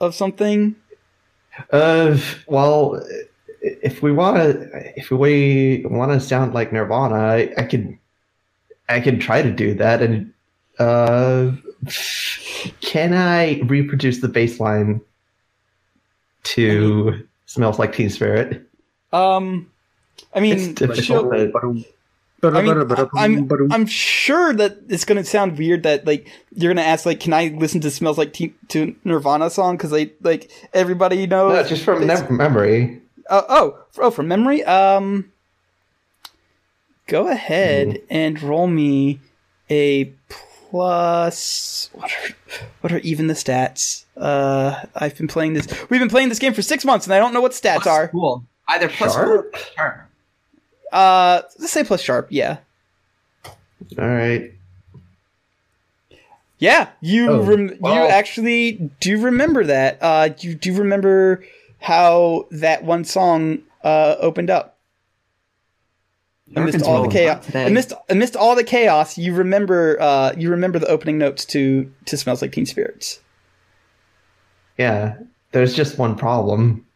of 0.00 0.14
something? 0.14 0.74
uh, 1.72 2.16
well, 2.46 3.02
if 3.60 4.02
we 4.02 4.12
want 4.12 4.36
to, 4.38 4.68
if 4.98 5.10
we 5.10 5.84
want 5.88 6.12
to 6.12 6.20
sound 6.20 6.54
like 6.54 6.72
Nirvana, 6.72 7.16
I, 7.16 7.52
I 7.58 7.62
could, 7.64 7.98
I 8.88 9.00
could 9.00 9.20
try 9.20 9.42
to 9.42 9.50
do 9.50 9.74
that. 9.74 10.02
And 10.02 10.32
uh, 10.78 11.52
can 12.80 13.12
I 13.14 13.60
reproduce 13.64 14.20
the 14.20 14.28
bass 14.28 14.60
line 14.60 15.00
to 16.44 17.26
"Smells 17.46 17.78
Like 17.78 17.94
Teen 17.94 18.10
Spirit"? 18.10 18.62
Um, 19.12 19.70
I 20.34 20.40
mean, 20.40 20.54
It's 20.54 20.66
difficult. 20.68 21.04
she'll- 21.04 21.52
but- 21.52 22.54
I 22.54 22.62
mean, 22.62 22.92
I'm 23.16 23.72
I'm 23.72 23.86
sure 23.86 24.52
that 24.52 24.76
it's 24.88 25.04
gonna 25.04 25.24
sound 25.24 25.58
weird 25.58 25.82
that 25.84 26.06
like 26.06 26.28
you're 26.54 26.72
gonna 26.72 26.86
ask 26.86 27.04
like, 27.06 27.18
can 27.18 27.32
I 27.32 27.48
listen 27.58 27.80
to 27.80 27.90
"Smells 27.90 28.18
Like 28.18 28.34
Teen" 28.34 28.54
to 28.68 28.94
Nirvana 29.04 29.50
song 29.50 29.76
because 29.76 29.92
I 29.92 30.10
like 30.22 30.50
everybody 30.72 31.26
knows. 31.26 31.54
No, 31.54 31.62
just 31.68 31.82
from 31.82 32.02
it's- 32.02 32.20
nev- 32.20 32.30
memory. 32.30 33.00
Uh, 33.28 33.42
oh, 33.48 33.78
oh, 33.98 34.10
from 34.12 34.28
memory. 34.28 34.62
Um, 34.64 35.32
go 37.08 37.26
ahead 37.28 37.88
Hmm. 37.88 37.96
and 38.10 38.42
roll 38.42 38.66
me 38.68 39.18
a 39.70 40.12
plus. 40.76 41.90
What 41.92 42.10
are 42.12 42.34
what 42.82 42.92
are 42.92 42.98
even 43.00 43.26
the 43.26 43.34
stats? 43.34 44.04
Uh, 44.16 44.84
I've 44.94 45.16
been 45.16 45.28
playing 45.28 45.54
this. 45.54 45.66
We've 45.90 46.00
been 46.00 46.08
playing 46.08 46.28
this 46.28 46.38
game 46.38 46.54
for 46.54 46.62
six 46.62 46.84
months, 46.84 47.06
and 47.06 47.14
I 47.14 47.18
don't 47.18 47.32
know 47.34 47.40
what 47.40 47.52
stats 47.52 47.82
Plus 47.82 47.86
are. 47.86 48.08
Cool. 48.08 48.44
Either 48.68 48.88
plus 48.88 49.14
Sharp? 49.14 49.28
or 49.28 49.42
plus 49.44 49.70
sharp. 49.74 50.00
Uh, 50.92 51.42
let's 51.58 51.72
say 51.72 51.84
plus 51.84 52.00
sharp. 52.00 52.28
Yeah, 52.30 52.58
All 53.98 54.06
right. 54.08 54.52
yeah. 56.58 56.88
You 57.00 57.30
Oh, 57.30 57.42
rem- 57.42 57.78
you 57.82 57.90
actually 57.92 58.90
do 59.00 59.20
remember 59.20 59.64
that. 59.64 59.98
Uh, 60.00 60.30
you 60.40 60.54
do 60.54 60.74
remember 60.76 61.44
how 61.80 62.46
that 62.50 62.84
one 62.84 63.04
song 63.04 63.58
uh 63.84 64.16
opened 64.20 64.50
up. 64.50 64.75
Amidst 66.54 66.84
all 66.84 67.02
the 67.02 67.08
chaos, 67.08 67.54
amidst 67.54 67.92
amidst 68.08 68.36
all 68.36 68.54
the 68.54 68.62
chaos, 68.62 69.18
you 69.18 69.34
remember 69.34 70.00
uh, 70.00 70.32
you 70.36 70.50
remember 70.50 70.78
the 70.78 70.86
opening 70.86 71.18
notes 71.18 71.44
to 71.46 71.92
to 72.04 72.16
"Smells 72.16 72.40
Like 72.40 72.52
Teen 72.52 72.66
Spirits." 72.66 73.20
Yeah. 74.78 75.16
There's 75.52 75.74
just 75.74 75.98
one 75.98 76.16
problem. 76.16 76.86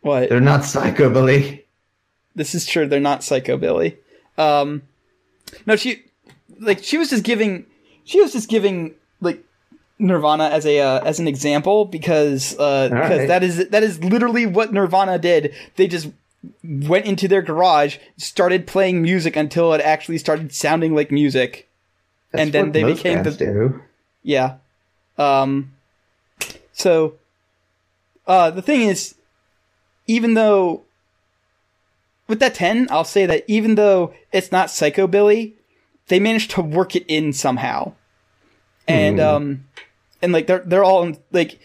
What? 0.00 0.28
They're 0.28 0.40
not 0.40 0.60
psychobilly. 0.60 1.62
This 2.34 2.54
is 2.54 2.66
true. 2.66 2.86
They're 2.86 3.00
not 3.00 3.20
psychobilly. 3.20 3.96
Um, 4.36 4.82
no, 5.66 5.76
she 5.76 6.04
like 6.60 6.82
she 6.82 6.98
was 6.98 7.10
just 7.10 7.24
giving 7.24 7.66
she 8.04 8.20
was 8.20 8.32
just 8.32 8.48
giving 8.48 8.94
like 9.20 9.44
Nirvana 9.98 10.48
as 10.48 10.66
a 10.66 10.80
uh, 10.80 11.00
as 11.04 11.18
an 11.18 11.28
example 11.28 11.84
because 11.84 12.56
uh, 12.58 12.88
because 12.88 13.18
right. 13.18 13.28
that 13.28 13.42
is 13.42 13.68
that 13.68 13.82
is 13.82 14.02
literally 14.02 14.46
what 14.46 14.72
Nirvana 14.72 15.18
did. 15.18 15.54
They 15.76 15.88
just 15.88 16.08
went 16.62 17.06
into 17.06 17.26
their 17.28 17.42
garage, 17.42 17.96
started 18.16 18.66
playing 18.66 19.02
music 19.02 19.36
until 19.36 19.72
it 19.74 19.80
actually 19.80 20.18
started 20.18 20.52
sounding 20.54 20.94
like 20.94 21.10
music. 21.10 21.68
That's 22.30 22.42
And 22.42 22.52
then 22.52 22.72
they 22.72 22.84
became 22.84 23.22
the- 23.22 23.30
do. 23.32 23.82
Yeah. 24.22 24.56
Um 25.16 25.72
so 26.72 27.14
uh 28.26 28.50
the 28.50 28.62
thing 28.62 28.82
is 28.82 29.14
even 30.06 30.34
though 30.34 30.82
with 32.28 32.40
that 32.40 32.54
10, 32.54 32.88
I'll 32.90 33.04
say 33.04 33.24
that 33.26 33.44
even 33.48 33.74
though 33.74 34.12
it's 34.32 34.52
not 34.52 34.68
psychobilly, 34.68 35.54
they 36.08 36.20
managed 36.20 36.50
to 36.52 36.62
work 36.62 36.94
it 36.94 37.04
in 37.08 37.32
somehow. 37.32 37.94
And 38.86 39.18
Hmm. 39.18 39.24
um 39.24 39.64
and 40.22 40.32
like 40.32 40.46
they're 40.46 40.62
they're 40.64 40.84
all 40.84 41.12
like 41.32 41.58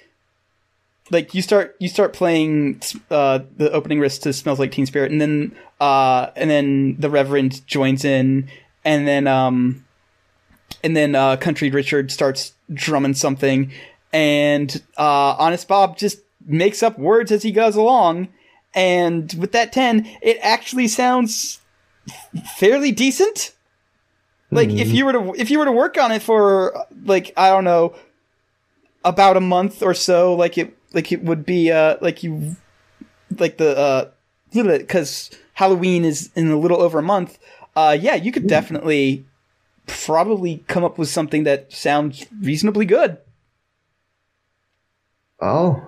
like 1.11 1.33
you 1.33 1.41
start 1.41 1.75
you 1.79 1.89
start 1.89 2.13
playing 2.13 2.81
uh 3.11 3.39
the 3.57 3.71
opening 3.71 3.99
riff 3.99 4.19
to 4.21 4.33
smells 4.33 4.59
like 4.59 4.71
teen 4.71 4.85
spirit 4.85 5.11
and 5.11 5.19
then 5.19 5.55
uh 5.79 6.29
and 6.35 6.49
then 6.49 6.95
the 6.97 7.09
reverend 7.09 7.65
joins 7.67 8.05
in 8.05 8.49
and 8.85 9.07
then 9.07 9.27
um 9.27 9.83
and 10.83 10.95
then 10.95 11.15
uh, 11.15 11.37
Country 11.37 11.69
Richard 11.69 12.11
starts 12.11 12.53
drumming 12.73 13.13
something, 13.13 13.71
and 14.11 14.81
uh, 14.97 15.35
Honest 15.37 15.67
Bob 15.67 15.97
just 15.97 16.19
makes 16.45 16.83
up 16.83 16.99
words 16.99 17.31
as 17.31 17.43
he 17.43 17.51
goes 17.51 17.75
along. 17.75 18.27
And 18.73 19.33
with 19.39 19.51
that 19.51 19.71
ten, 19.71 20.05
it 20.21 20.37
actually 20.41 20.87
sounds 20.87 21.61
fairly 22.57 22.91
decent. 22.91 23.53
Like 24.51 24.69
if 24.69 24.91
you 24.91 25.05
were 25.05 25.13
to 25.13 25.33
if 25.35 25.49
you 25.49 25.57
were 25.57 25.65
to 25.65 25.71
work 25.71 25.97
on 25.97 26.11
it 26.11 26.21
for 26.21 26.85
like 27.05 27.33
I 27.37 27.49
don't 27.49 27.63
know 27.63 27.95
about 29.03 29.37
a 29.37 29.41
month 29.41 29.81
or 29.81 29.93
so, 29.93 30.35
like 30.35 30.57
it 30.57 30.75
like 30.93 31.11
it 31.11 31.23
would 31.23 31.45
be 31.45 31.71
uh 31.71 31.97
like 32.01 32.23
you 32.23 32.55
like 33.37 33.57
the 33.57 33.77
uh 33.77 34.09
because 34.53 35.31
Halloween 35.53 36.05
is 36.05 36.29
in 36.35 36.49
a 36.51 36.57
little 36.57 36.81
over 36.81 36.99
a 36.99 37.03
month. 37.03 37.37
Uh 37.75 37.97
yeah, 37.99 38.15
you 38.15 38.31
could 38.31 38.47
definitely 38.47 39.25
probably 39.87 40.63
come 40.67 40.83
up 40.83 40.97
with 40.97 41.09
something 41.09 41.43
that 41.43 41.71
sounds 41.71 42.25
reasonably 42.41 42.85
good. 42.85 43.17
Oh, 45.41 45.85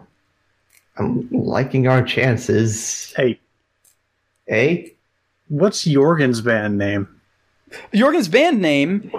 I'm 0.98 1.30
liking 1.32 1.88
our 1.88 2.03
chances. 2.03 3.14
Hey, 3.15 3.40
hey, 4.48 4.95
what's 5.48 5.84
Jorgen's 5.84 6.41
band 6.41 6.77
name? 6.77 7.07
Jorgen's 7.94 8.27
band 8.27 8.61
name, 8.61 9.11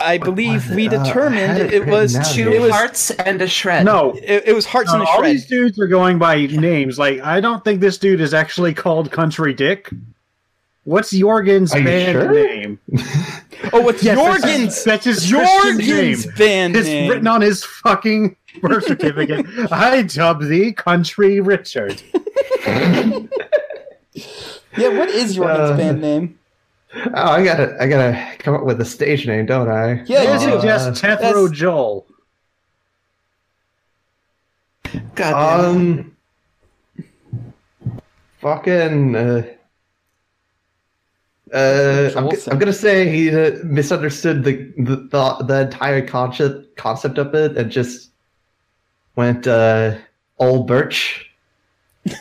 I 0.00 0.18
believe 0.18 0.68
we 0.70 0.86
it? 0.86 0.92
Uh, 0.92 1.04
determined 1.04 1.58
it 1.58 1.72
it 1.72 1.86
was 1.86 2.14
Two 2.34 2.50
it 2.52 2.60
was 2.60 2.72
hearts 2.72 3.10
and 3.12 3.40
a 3.40 3.46
shred. 3.48 3.84
No, 3.84 4.12
it, 4.22 4.42
it 4.48 4.54
was 4.54 4.66
Hearts 4.66 4.92
in 4.92 5.00
Uh, 5.00 5.04
a 5.04 5.06
all 5.06 5.12
Shred. 5.14 5.24
All 5.26 5.32
these 5.32 5.46
dudes 5.46 5.78
are 5.78 5.86
going 5.86 6.18
by 6.18 6.44
names. 6.46 6.98
Like, 6.98 7.20
I 7.20 7.40
don't 7.40 7.64
think 7.64 7.80
this 7.80 7.96
dude 7.96 8.20
is 8.20 8.34
actually 8.34 8.74
called 8.74 9.10
Country 9.12 9.54
Dick. 9.54 9.88
What's 10.82 11.12
Jorgen's 11.12 11.72
Are 11.72 11.78
you 11.78 11.84
band 11.86 12.12
sure? 12.12 12.32
name? 12.34 12.78
Oh, 13.72 13.80
what's 13.80 14.02
Yes, 14.02 14.16
that's 14.18 14.42
Jorgen's 14.42 14.74
his- 14.74 14.84
that's 14.84 15.04
his 15.06 15.24
Jorgen's 15.26 16.26
name. 16.26 16.34
band 16.36 16.76
It's 16.76 16.86
name. 16.86 17.08
written 17.08 17.26
on 17.26 17.40
his 17.40 17.64
fucking 17.64 18.36
birth 18.60 18.84
certificate. 18.84 19.46
I 19.72 20.02
dub 20.02 20.42
thee 20.42 20.72
Country 20.72 21.40
Richard. 21.40 22.02
yeah, 22.66 23.28
what 24.88 25.08
is 25.08 25.36
Jorgen's 25.36 25.70
Uh, 25.70 25.76
band 25.78 26.02
name? 26.02 26.38
Oh, 26.96 27.10
I 27.14 27.44
gotta, 27.44 27.76
I 27.80 27.88
gotta 27.88 28.36
come 28.38 28.54
up 28.54 28.64
with 28.64 28.80
a 28.80 28.84
stage 28.84 29.26
name, 29.26 29.46
don't 29.46 29.68
I? 29.68 30.02
Yeah, 30.04 30.20
I 30.20 30.32
you 30.34 30.38
do. 30.38 30.52
suggest 30.52 31.00
Jethro 31.02 31.44
that's- 31.46 31.50
Joel. 31.50 32.06
God 35.16 35.62
damn. 35.62 35.64
Um, 35.76 36.16
fucking. 38.40 39.16
Uh, 39.16 39.42
uh, 41.52 42.10
I'm. 42.16 42.28
I'm 42.50 42.58
gonna 42.58 42.72
say 42.72 43.08
he 43.08 43.30
uh, 43.34 43.56
misunderstood 43.64 44.44
the, 44.44 44.72
the 44.78 44.96
the 45.10 45.44
the 45.46 45.60
entire 45.62 46.06
concept 46.06 46.76
concept 46.76 47.18
of 47.18 47.34
it 47.34 47.56
and 47.56 47.70
just 47.70 48.10
went 49.16 49.46
uh, 49.46 49.96
old 50.38 50.66
birch. 50.66 51.30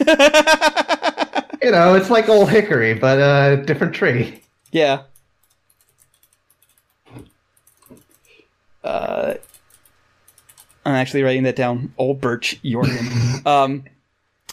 You 1.63 1.71
know, 1.71 1.95
it's 1.95 2.09
like 2.09 2.27
old 2.27 2.49
hickory, 2.49 2.93
but 2.93 3.21
uh, 3.21 3.55
different 3.55 3.95
tree. 3.95 4.41
Yeah. 4.73 5.03
Uh, 8.83 9.35
I'm 10.83 10.95
actually 10.95 11.21
writing 11.21 11.43
that 11.43 11.55
down. 11.55 11.93
Old 11.97 12.19
Birch 12.19 12.59
Jorgen. 12.63 13.45
um, 13.45 13.83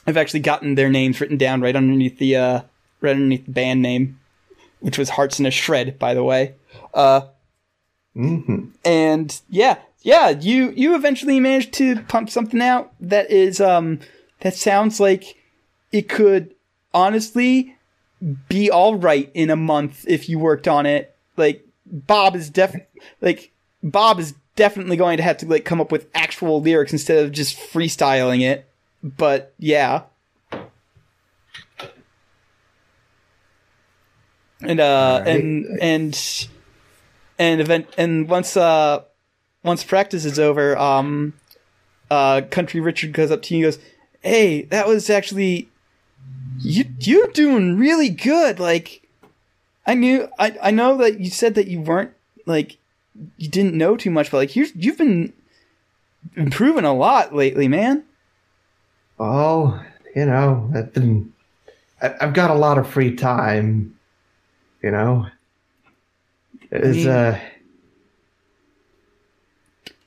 I've 0.06 0.18
actually 0.18 0.40
gotten 0.40 0.74
their 0.74 0.90
names 0.90 1.20
written 1.20 1.38
down 1.38 1.62
right 1.62 1.74
underneath 1.74 2.18
the 2.18 2.36
uh, 2.36 2.60
right 3.00 3.12
underneath 3.12 3.46
the 3.46 3.52
band 3.52 3.80
name, 3.80 4.20
which 4.80 4.98
was 4.98 5.08
Hearts 5.08 5.40
in 5.40 5.46
a 5.46 5.50
Shred, 5.50 5.98
by 5.98 6.12
the 6.12 6.22
way. 6.22 6.54
Uh, 6.92 7.22
hmm 8.12 8.66
and 8.84 9.40
yeah, 9.48 9.78
yeah, 10.02 10.28
you 10.28 10.70
you 10.76 10.94
eventually 10.94 11.40
managed 11.40 11.72
to 11.74 12.00
pump 12.02 12.28
something 12.28 12.60
out 12.60 12.92
that 13.00 13.30
is 13.30 13.58
um 13.58 14.00
that 14.40 14.54
sounds 14.54 15.00
like 15.00 15.36
it 15.92 16.10
could 16.10 16.54
honestly 16.92 17.76
be 18.48 18.70
all 18.70 18.96
right 18.96 19.30
in 19.34 19.50
a 19.50 19.56
month 19.56 20.04
if 20.06 20.28
you 20.28 20.38
worked 20.38 20.68
on 20.68 20.86
it. 20.86 21.14
Like 21.36 21.66
Bob 21.86 22.36
is 22.36 22.50
def 22.50 22.76
like 23.20 23.50
Bob 23.82 24.20
is 24.20 24.34
definitely 24.56 24.96
going 24.96 25.16
to 25.16 25.22
have 25.22 25.38
to 25.38 25.46
like 25.46 25.64
come 25.64 25.80
up 25.80 25.90
with 25.90 26.06
actual 26.14 26.60
lyrics 26.60 26.92
instead 26.92 27.24
of 27.24 27.32
just 27.32 27.56
freestyling 27.56 28.42
it. 28.42 28.68
But 29.02 29.54
yeah. 29.58 30.02
And 34.62 34.80
uh 34.80 34.84
Alright. 34.84 35.26
and 35.26 35.78
and 35.80 36.48
and 37.38 37.60
event 37.62 37.88
and 37.96 38.28
once 38.28 38.56
uh 38.56 39.02
once 39.64 39.82
practice 39.82 40.26
is 40.26 40.38
over, 40.38 40.76
um 40.76 41.32
uh 42.10 42.42
Country 42.50 42.80
Richard 42.80 43.14
goes 43.14 43.30
up 43.30 43.40
to 43.42 43.56
you 43.56 43.64
and 43.64 43.74
goes, 43.74 43.82
Hey, 44.20 44.62
that 44.64 44.86
was 44.86 45.08
actually 45.08 45.70
you 46.58 46.84
you're 47.00 47.28
doing 47.28 47.78
really 47.78 48.08
good. 48.08 48.58
Like 48.60 49.02
I 49.86 49.94
knew 49.94 50.28
I 50.38 50.56
I 50.62 50.70
know 50.70 50.96
that 50.98 51.20
you 51.20 51.30
said 51.30 51.54
that 51.54 51.68
you 51.68 51.80
weren't 51.80 52.12
like 52.46 52.76
you 53.36 53.48
didn't 53.48 53.74
know 53.74 53.96
too 53.96 54.10
much, 54.10 54.30
but 54.30 54.38
like 54.38 54.56
you 54.56 54.66
you've 54.74 54.98
been 54.98 55.32
improving 56.36 56.84
a 56.84 56.94
lot 56.94 57.34
lately, 57.34 57.68
man. 57.68 58.04
Oh, 59.18 59.82
you 60.16 60.24
know, 60.24 60.70
I've 60.74 60.92
been, 60.94 61.32
I, 62.00 62.14
I've 62.20 62.32
got 62.32 62.50
a 62.50 62.54
lot 62.54 62.78
of 62.78 62.88
free 62.88 63.14
time. 63.14 63.98
You 64.82 64.90
know, 64.90 65.26
it's 66.70 66.96
mean- 66.98 67.08
uh, 67.08 67.38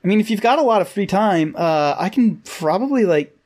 I 0.03 0.07
mean, 0.07 0.19
if 0.19 0.30
you've 0.30 0.41
got 0.41 0.60
a 0.60 0.64
lot 0.64 0.81
of 0.81 0.90
free 0.90 1.06
time, 1.06 1.56
uh, 1.57 1.95
I 1.98 2.10
can 2.10 2.38
probably 2.38 3.06
like 3.06 3.38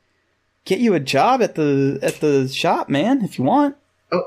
get 0.68 0.80
you 0.80 0.92
a 0.94 1.00
job 1.00 1.40
at 1.42 1.54
the 1.54 1.98
at 2.02 2.20
the 2.20 2.46
shop, 2.48 2.88
man, 2.90 3.24
if 3.24 3.38
you 3.38 3.44
want. 3.44 3.74
Oh, 4.12 4.24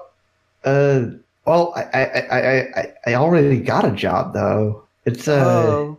uh, 0.66 1.06
well, 1.46 1.72
I, 1.76 1.84
I, 1.84 2.40
I, 2.40 2.94
I- 3.06 3.14
already 3.16 3.60
got 3.60 3.86
a 3.86 3.92
job 3.92 4.34
though. 4.34 4.84
It's 5.06 5.28
uh, 5.28 5.44
oh, 5.68 5.98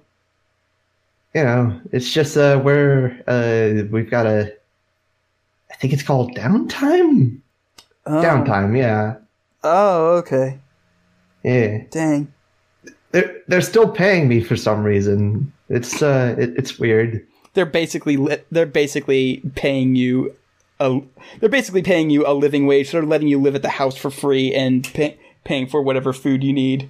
you 1.35 1.45
know, 1.45 1.81
it's 1.93 2.13
just 2.13 2.37
uh, 2.37 2.59
where 2.59 3.23
uh, 3.27 3.85
we've 3.91 4.11
got 4.11 4.27
a, 4.27 4.53
I 5.71 5.75
think 5.77 5.93
it's 5.93 6.03
called 6.03 6.35
downtime. 6.37 7.39
oh. 8.07 8.23
Downtime, 8.23 8.77
yeah, 8.77 9.17
Oh, 9.65 10.17
okay. 10.17 10.59
yeah. 11.45 11.85
Dang. 11.91 12.33
They're 13.13 13.37
they're 13.47 13.61
still 13.61 13.89
paying 13.91 14.27
me 14.29 14.43
for 14.43 14.57
some 14.57 14.83
reason. 14.83 15.53
It's 15.69 16.03
uh, 16.03 16.35
it, 16.39 16.51
it's 16.57 16.79
weird. 16.79 17.25
They're 17.55 17.67
basically 17.67 18.17
li- 18.17 18.43
they're 18.51 18.67
basically 18.67 19.43
paying 19.55 19.95
you 19.95 20.35
a 20.81 21.01
they're 21.41 21.49
basically 21.49 21.83
paying 21.83 22.11
you 22.11 22.27
a 22.27 22.33
living 22.35 22.67
wage. 22.67 22.91
They're 22.91 23.03
letting 23.05 23.29
you 23.29 23.41
live 23.41 23.55
at 23.55 23.63
the 23.63 23.69
house 23.69 23.97
for 23.97 24.11
free 24.11 24.55
and 24.55 24.85
pay, 24.95 25.19
paying 25.45 25.67
for 25.67 25.83
whatever 25.83 26.13
food 26.13 26.43
you 26.43 26.53
need. 26.53 26.89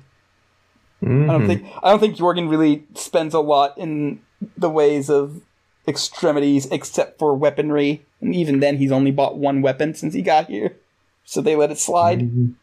I 1.02 1.06
don't 1.06 1.42
Mhm. 1.42 1.46
think 1.46 1.66
I 1.82 1.90
don't 1.90 1.98
think 1.98 2.16
Jorgen 2.16 2.48
really 2.48 2.84
spends 2.94 3.34
a 3.34 3.40
lot 3.40 3.76
in 3.76 4.20
the 4.56 4.70
ways 4.70 5.10
of 5.10 5.40
extremities 5.88 6.66
except 6.70 7.18
for 7.18 7.34
weaponry, 7.34 8.02
and 8.20 8.34
even 8.36 8.60
then 8.60 8.76
he's 8.76 8.92
only 8.92 9.10
bought 9.10 9.36
one 9.36 9.62
weapon 9.62 9.94
since 9.94 10.14
he 10.14 10.22
got 10.22 10.46
here, 10.48 10.76
so 11.24 11.40
they 11.40 11.56
let 11.56 11.72
it 11.72 11.78
slide. 11.78 12.20
Mhm. 12.20 12.54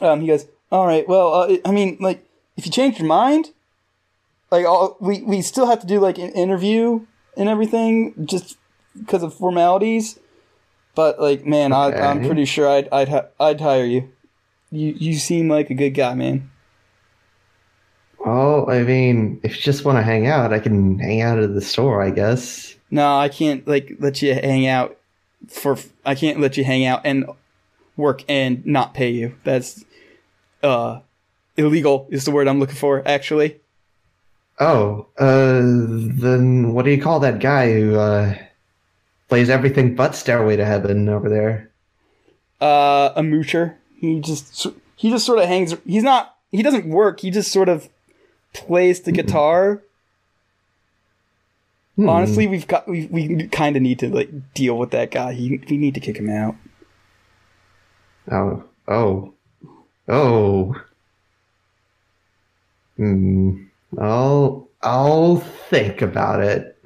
Um, 0.00 0.20
he 0.22 0.26
goes, 0.28 0.46
"All 0.72 0.86
right, 0.86 1.06
well, 1.06 1.32
uh, 1.34 1.56
I 1.64 1.70
mean, 1.72 1.98
like, 2.00 2.24
if 2.56 2.64
you 2.66 2.72
change 2.72 2.98
your 2.98 3.06
mind, 3.06 3.50
like, 4.50 4.66
all, 4.66 4.96
we 5.00 5.22
we 5.22 5.42
still 5.42 5.66
have 5.66 5.80
to 5.80 5.86
do 5.86 6.00
like 6.00 6.18
an 6.18 6.30
interview 6.30 7.06
and 7.36 7.48
everything, 7.48 8.26
just 8.26 8.56
because 8.98 9.22
of 9.22 9.34
formalities. 9.34 10.18
But 10.94 11.20
like, 11.20 11.44
man, 11.44 11.72
I, 11.72 11.92
I'm 11.92 12.24
pretty 12.24 12.44
sure 12.44 12.68
I'd 12.68 12.88
I'd 12.92 13.08
hi- 13.08 13.26
I'd 13.40 13.60
hire 13.60 13.84
you. 13.84 14.12
You 14.70 14.94
you 14.96 15.14
seem 15.14 15.48
like 15.48 15.70
a 15.70 15.74
good 15.74 15.90
guy, 15.90 16.14
man. 16.14 16.50
Well, 18.24 18.70
I 18.70 18.82
mean, 18.82 19.40
if 19.42 19.56
you 19.56 19.62
just 19.62 19.84
want 19.84 19.98
to 19.98 20.02
hang 20.02 20.26
out, 20.26 20.52
I 20.52 20.58
can 20.58 20.98
hang 20.98 21.20
out 21.20 21.38
at 21.38 21.52
the 21.52 21.60
store, 21.60 22.02
I 22.02 22.10
guess. 22.10 22.74
No, 22.90 23.18
I 23.18 23.28
can't 23.28 23.66
like 23.66 23.96
let 23.98 24.22
you 24.22 24.34
hang 24.34 24.66
out 24.66 24.96
for. 25.48 25.76
I 26.06 26.14
can't 26.14 26.40
let 26.40 26.56
you 26.56 26.64
hang 26.64 26.86
out 26.86 27.02
and 27.04 27.26
work 27.96 28.24
and 28.28 28.64
not 28.64 28.94
pay 28.94 29.10
you. 29.10 29.34
That's 29.44 29.84
uh 30.62 31.00
illegal. 31.56 32.06
Is 32.10 32.24
the 32.24 32.30
word 32.30 32.48
I'm 32.48 32.60
looking 32.60 32.76
for 32.76 33.06
actually. 33.06 33.60
Oh, 34.60 35.06
uh, 35.18 35.60
then 35.60 36.72
what 36.72 36.84
do 36.84 36.90
you 36.92 37.02
call 37.02 37.20
that 37.20 37.40
guy 37.40 37.72
who 37.72 37.96
uh, 37.96 38.36
plays 39.28 39.50
everything 39.50 39.96
but 39.96 40.14
Stairway 40.14 40.56
to 40.56 40.64
Heaven 40.64 41.08
over 41.08 41.28
there? 41.28 41.70
uh, 42.64 43.12
a 43.16 43.20
moocher. 43.20 43.74
He 43.98 44.20
just 44.20 44.66
he 44.96 45.10
just 45.10 45.26
sort 45.26 45.38
of 45.38 45.46
hangs. 45.46 45.74
He's 45.86 46.02
not. 46.02 46.36
He 46.50 46.62
doesn't 46.62 46.86
work. 46.86 47.20
He 47.20 47.30
just 47.30 47.52
sort 47.52 47.68
of 47.68 47.88
plays 48.52 49.02
the 49.02 49.12
guitar. 49.12 49.82
Hmm. 51.96 52.08
Honestly, 52.08 52.46
we've 52.46 52.66
got 52.66 52.88
we 52.88 53.06
we 53.06 53.48
kind 53.48 53.76
of 53.76 53.82
need 53.82 53.98
to 54.00 54.08
like 54.08 54.54
deal 54.54 54.78
with 54.78 54.90
that 54.90 55.10
guy. 55.10 55.34
He, 55.34 55.62
we 55.68 55.76
need 55.76 55.94
to 55.94 56.00
kick 56.00 56.16
him 56.16 56.30
out. 56.30 56.56
Oh, 58.30 58.64
oh, 58.88 59.34
oh. 60.08 60.74
Hmm. 62.96 63.63
I'll 63.98 64.68
I'll 64.82 65.36
think 65.36 66.02
about 66.02 66.42
it. 66.42 66.78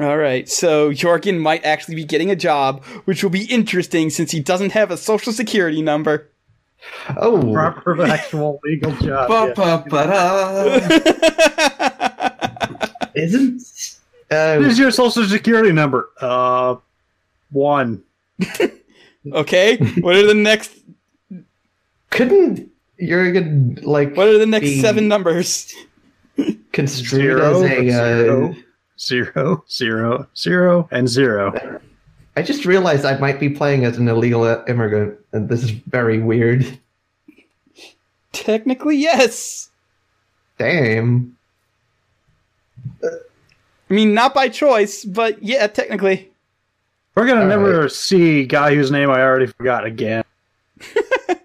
All 0.00 0.16
right, 0.16 0.48
so 0.48 0.90
Jorgen 0.90 1.40
might 1.40 1.64
actually 1.64 1.96
be 1.96 2.04
getting 2.04 2.30
a 2.30 2.36
job, 2.36 2.84
which 3.04 3.24
will 3.24 3.30
be 3.30 3.46
interesting 3.46 4.10
since 4.10 4.30
he 4.30 4.38
doesn't 4.38 4.70
have 4.70 4.92
a 4.92 4.96
social 4.96 5.32
security 5.32 5.82
number. 5.82 6.28
Oh, 7.16 7.52
Proper 7.52 8.02
actual 8.04 8.60
legal 8.64 8.92
job. 8.92 9.28
Ba, 9.28 9.48
yeah. 9.48 9.54
ba, 9.54 9.84
ba, 9.88 10.06
da. 11.80 12.78
isn't 13.14 13.60
uh, 14.30 14.60
Here's 14.60 14.78
your 14.78 14.92
social 14.92 15.24
security 15.24 15.72
number. 15.72 16.10
Uh, 16.20 16.76
one. 17.50 18.02
okay, 19.32 19.76
what 20.00 20.14
are 20.14 20.26
the 20.26 20.34
next? 20.34 20.72
couldn't 22.10 22.70
Jorgen 23.00 23.84
like 23.84 24.16
What 24.16 24.28
are 24.28 24.38
the 24.38 24.46
next 24.46 24.66
be 24.66 24.80
seven 24.80 25.08
numbers? 25.08 25.74
Construed 26.72 27.22
Zero, 27.38 27.62
as 27.62 27.70
a? 27.70 27.90
Uh, 27.90 27.94
zero, 27.96 28.56
zero, 28.98 29.64
zero, 29.70 30.26
zero, 30.36 30.88
and 30.90 31.08
zero. 31.08 31.80
I 32.36 32.42
just 32.42 32.64
realized 32.64 33.04
I 33.04 33.18
might 33.18 33.40
be 33.40 33.48
playing 33.48 33.84
as 33.84 33.98
an 33.98 34.08
illegal 34.08 34.44
immigrant, 34.68 35.18
and 35.32 35.48
this 35.48 35.62
is 35.64 35.70
very 35.70 36.18
weird. 36.20 36.78
Technically, 38.32 38.96
yes. 38.96 39.70
Damn. 40.58 41.36
I 43.02 43.08
mean, 43.94 44.14
not 44.14 44.34
by 44.34 44.48
choice, 44.48 45.04
but 45.04 45.42
yeah, 45.42 45.66
technically. 45.66 46.30
We're 47.14 47.26
gonna 47.26 47.40
All 47.42 47.46
never 47.48 47.88
see 47.88 48.44
guy 48.44 48.74
whose 48.74 48.90
name 48.90 49.10
I 49.10 49.22
already 49.22 49.46
forgot 49.46 49.84
again. 49.84 50.22
He's 50.78 51.36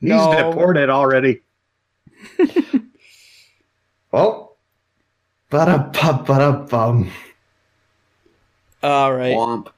No. 0.00 0.32
deported 0.50 0.88
already. 0.90 1.40
Well, 4.12 4.56
ba 5.50 5.90
ba 5.92 6.66
bum. 6.68 7.10
All 8.82 9.14
right. 9.14 9.34
Womp. 9.36 9.68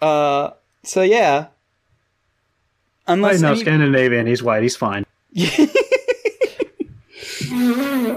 Uh, 0.00 0.50
so 0.82 1.02
yeah. 1.02 1.46
I 3.06 3.12
Unless 3.14 3.40
know 3.40 3.52
any- 3.52 3.60
Scandinavian. 3.60 4.26
He's 4.26 4.42
white. 4.42 4.62
He's 4.62 4.76
fine. 4.76 5.04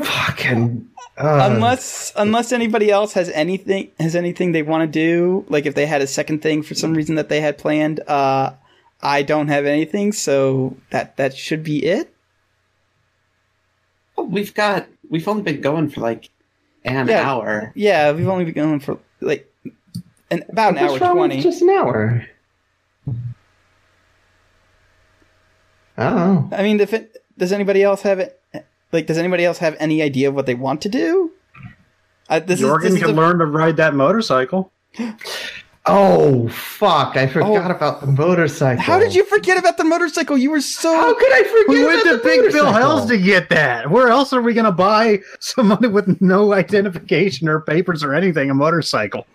Fucking. 0.04 0.88
Uh, 1.18 1.50
unless 1.52 2.12
unless 2.16 2.52
anybody 2.52 2.90
else 2.90 3.14
has 3.14 3.30
anything 3.30 3.92
has 4.00 4.16
anything 4.16 4.54
they 4.54 4.64
want 4.64 4.82
to 4.82 4.88
do, 4.88 5.46
like 5.50 5.66
if 5.66 5.76
they 5.76 5.86
had 5.86 6.02
a 6.02 6.08
second 6.08 6.42
thing 6.42 6.64
for 6.64 6.74
some 6.74 6.94
reason 6.94 7.16
that 7.16 7.30
they 7.30 7.42
had 7.42 7.58
planned, 7.58 8.00
uh, 8.08 8.54
I 9.02 9.22
don't 9.22 9.50
have 9.50 9.66
anything, 9.66 10.14
so 10.14 10.78
that 10.90 11.18
that 11.18 11.36
should 11.36 11.64
be 11.64 11.86
it. 11.86 12.14
Well, 14.16 14.28
we've 14.28 14.54
got. 14.54 14.88
We've 15.12 15.28
only 15.28 15.44
been 15.44 15.62
going 15.62 15.90
for 15.90 16.02
like 16.02 16.30
an 16.84 17.08
Yeah. 17.08 17.30
hour. 17.30 17.72
Yeah, 17.76 18.14
we've 18.14 18.28
only 18.28 18.46
been 18.46 18.54
going 18.56 18.80
for 18.80 18.98
like 19.20 19.48
an 20.32 20.44
about 20.50 20.72
an 20.72 20.78
hour 20.80 20.90
what's 20.92 21.02
wrong 21.02 21.20
with 21.20 21.30
twenty. 21.32 21.42
Just 21.44 21.62
an 21.62 21.70
hour. 21.70 22.26
Oh, 25.98 26.50
I 26.52 26.64
mean, 26.64 26.80
if 26.80 26.94
it 26.94 27.18
does 27.38 27.52
anybody 27.52 27.84
else 27.84 28.02
have 28.04 28.20
it? 28.20 28.40
Like, 28.92 29.06
does 29.06 29.18
anybody 29.18 29.46
else 29.46 29.60
have 29.60 29.76
any 29.80 30.02
idea 30.02 30.30
of 30.30 30.36
what 30.36 30.46
they 30.46 30.56
want 30.56 30.82
to 30.82 30.90
do? 30.90 31.32
I, 32.30 32.40
this 32.40 32.60
is, 32.62 32.66
Jorgen 32.66 32.82
this 32.84 32.94
is 32.94 33.00
can 33.02 33.10
a- 33.12 33.14
learn 33.14 33.40
to 33.40 33.46
ride 33.46 33.78
that 33.78 33.94
motorcycle. 33.94 34.72
oh, 35.86 36.48
fuck! 36.50 37.18
I 37.18 37.28
forgot 37.28 37.72
Oh. 37.72 37.76
about 37.76 38.02
the 38.02 38.08
motorcycle. 38.08 38.82
How 38.84 39.00
did 39.00 39.16
you 39.16 39.26
forget 39.26 39.58
about 39.58 39.78
the 39.78 39.84
motorcycle? 39.84 40.38
You 40.38 40.52
were 40.52 40.62
so 40.62 40.94
How 40.96 41.14
could 41.14 41.32
I 41.34 41.44
forget? 41.44 41.68
We 41.70 41.84
went 41.84 42.02
about 42.02 42.12
to 42.12 42.18
the 42.18 42.24
Big 42.24 42.40
Bill 42.52 42.66
motorcycle? 42.66 42.74
Hells 42.74 43.10
to 43.10 43.18
get 43.18 43.50
that. 43.50 43.90
Where 43.90 44.10
else 44.10 44.32
are 44.34 44.42
we 44.42 44.54
going 44.54 44.66
to 44.66 44.72
buy 44.72 45.20
somebody 45.40 45.88
with 45.88 46.22
no 46.22 46.54
identification 46.54 47.48
or 47.50 47.62
papers 47.62 48.04
or 48.04 48.14
anything 48.14 48.50
a 48.50 48.54
motorcycle? 48.54 49.26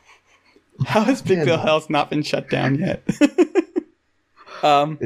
How 0.86 1.02
has 1.04 1.22
Big 1.22 1.44
Bill 1.44 1.58
House 1.58 1.88
not 1.90 2.10
been 2.10 2.22
shut 2.22 2.50
down 2.50 2.78
yet? 2.78 3.02
um, 4.62 4.98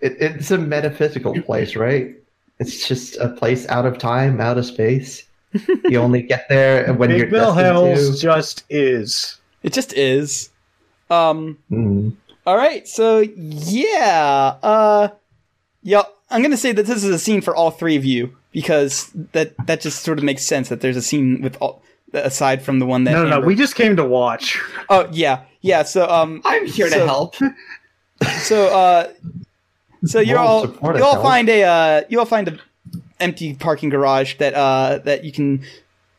It, 0.00 0.16
it's 0.20 0.50
a 0.50 0.58
metaphysical 0.58 1.40
place, 1.42 1.74
right? 1.76 2.14
It's 2.60 2.86
just 2.88 3.16
a 3.18 3.28
place 3.28 3.66
out 3.68 3.84
of 3.86 3.98
time, 3.98 4.40
out 4.40 4.58
of 4.58 4.64
space. 4.66 5.24
You 5.84 5.98
only 5.98 6.22
get 6.22 6.48
there 6.48 6.92
when 6.94 7.10
you're 7.16 7.20
Big 7.20 7.30
Bill 7.30 7.54
destined 7.54 7.66
Hells 7.96 8.16
to. 8.16 8.22
just 8.22 8.64
is. 8.70 9.37
It 9.62 9.72
just 9.72 9.92
is. 9.94 10.50
Um, 11.10 11.58
Hmm. 11.68 12.10
all 12.46 12.56
right, 12.56 12.86
so 12.86 13.20
yeah, 13.36 14.56
uh, 14.62 15.08
yeah, 15.82 16.02
I'm 16.30 16.42
gonna 16.42 16.56
say 16.56 16.72
that 16.72 16.86
this 16.86 17.02
is 17.04 17.10
a 17.10 17.18
scene 17.18 17.40
for 17.40 17.54
all 17.56 17.70
three 17.70 17.96
of 17.96 18.04
you 18.04 18.36
because 18.52 19.10
that 19.32 19.54
that 19.66 19.80
just 19.80 20.02
sort 20.02 20.18
of 20.18 20.24
makes 20.24 20.44
sense 20.44 20.68
that 20.68 20.80
there's 20.80 20.96
a 20.96 21.02
scene 21.02 21.40
with 21.42 21.56
all 21.60 21.82
aside 22.12 22.62
from 22.62 22.78
the 22.78 22.86
one 22.86 23.04
that 23.04 23.12
No, 23.12 23.24
no, 23.24 23.40
no. 23.40 23.46
We 23.46 23.54
just 23.54 23.74
came 23.74 23.96
to 23.96 24.04
watch. 24.04 24.58
oh 24.88 25.08
yeah 25.12 25.42
yeah 25.60 25.82
so 25.82 26.08
um 26.08 26.40
I'm 26.44 26.66
here 26.66 26.88
So- 26.90 26.98
to 27.00 27.06
help. 27.06 27.34
so 28.40 28.66
uh 28.68 29.12
so 30.04 30.20
you 30.20 30.34
Moral 30.34 30.48
all 30.48 30.60
support 30.62 30.96
you 30.96 31.02
all 31.04 31.10
itself. 31.10 31.24
find 31.24 31.48
a 31.48 31.62
uh 31.64 32.02
you 32.08 32.18
all 32.18 32.24
find 32.26 32.48
a 32.48 32.58
empty 33.20 33.54
parking 33.54 33.88
garage 33.90 34.36
that 34.38 34.54
uh 34.54 34.98
that 35.04 35.24
you 35.24 35.32
can 35.32 35.62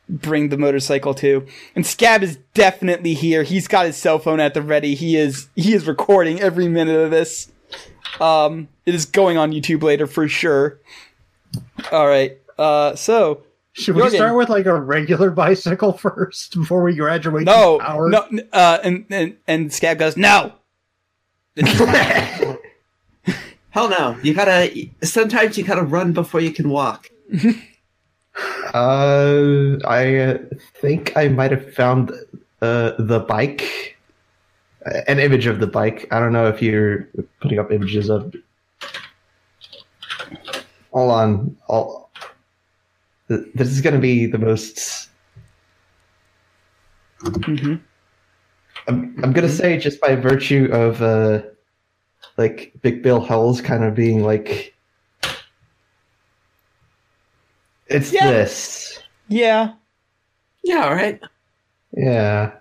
bring 0.10 0.50
the 0.50 0.58
motorcycle 0.58 1.14
to 1.14 1.46
and 1.76 1.86
scab 1.86 2.24
is 2.24 2.38
definitely 2.56 3.14
here 3.14 3.44
he's 3.44 3.68
got 3.68 3.86
his 3.86 3.96
cell 3.96 4.18
phone 4.20 4.40
at 4.40 4.54
the 4.56 4.62
ready 4.62 4.96
he 4.96 5.16
is 5.16 5.48
he 5.56 5.74
is 5.74 5.86
recording 5.88 6.42
every 6.42 6.68
minute 6.68 7.00
of 7.00 7.12
this 7.12 7.52
um 8.20 8.68
it 8.86 8.96
is 8.96 9.06
going 9.06 9.38
on 9.38 9.52
youtube 9.52 9.84
later 9.84 10.08
for 10.08 10.28
sure 10.28 10.80
all 11.92 12.08
right 12.08 12.38
uh 12.58 12.96
so 12.96 13.44
Should 13.74 13.96
we 13.96 14.02
Jorgen. 14.02 14.16
start 14.16 14.36
with 14.36 14.50
like 14.50 14.66
a 14.66 14.74
regular 14.80 15.30
bicycle 15.44 15.94
first 15.94 16.56
before 16.56 16.82
we 16.82 16.96
graduate 16.96 17.46
no 17.46 17.78
power? 17.80 18.10
no 18.10 18.28
uh 18.52 18.80
and 18.84 19.06
and 19.12 19.38
and 19.48 19.72
scab 19.72 20.00
goes 20.00 20.18
no 20.18 20.54
Hell 23.72 23.90
no. 23.90 24.18
You 24.24 24.34
gotta. 24.34 24.88
Sometimes 25.04 25.58
you 25.58 25.64
gotta 25.64 25.84
run 25.84 26.14
before 26.14 26.40
you 26.42 26.52
can 26.52 26.70
walk. 26.70 27.10
Uh, 28.74 29.78
I 29.86 30.16
uh, 30.16 30.38
think 30.76 31.16
I 31.18 31.28
might 31.28 31.52
have 31.52 31.74
found 31.74 32.12
uh, 32.62 32.92
the 33.00 33.20
bike, 33.20 33.98
an 35.08 35.20
image 35.20 35.48
of 35.48 35.60
the 35.60 35.68
bike. 35.68 36.08
I 36.12 36.20
don't 36.20 36.34
know 36.34 36.48
if 36.48 36.62
you're 36.62 37.08
putting 37.42 37.60
up 37.60 37.72
images 37.72 38.10
of. 38.10 38.34
Hold 40.92 41.12
on. 41.12 41.58
This 43.28 43.70
is 43.70 43.82
going 43.82 43.96
to 43.96 44.00
be 44.00 44.26
the 44.26 44.38
most. 44.38 45.10
Mhm. 47.22 47.82
I'm, 48.88 49.16
I'm 49.24 49.34
going 49.34 49.48
to 49.48 49.54
say 49.54 49.78
just 49.78 50.00
by 50.00 50.16
virtue 50.16 50.70
of 50.72 51.02
uh, 51.02 51.42
like 52.38 52.74
Big 52.82 53.04
Bill 53.04 53.20
Hells 53.22 53.62
kind 53.62 53.84
of 53.84 53.96
being 53.96 54.24
like. 54.24 54.76
It's 57.90 58.12
Yeah. 58.14 58.30
this. 58.32 59.00
yeah 59.28 59.74
Yeah, 60.64 60.86
all 60.86 60.94
right. 60.96 61.20
Yeah. 61.96 62.52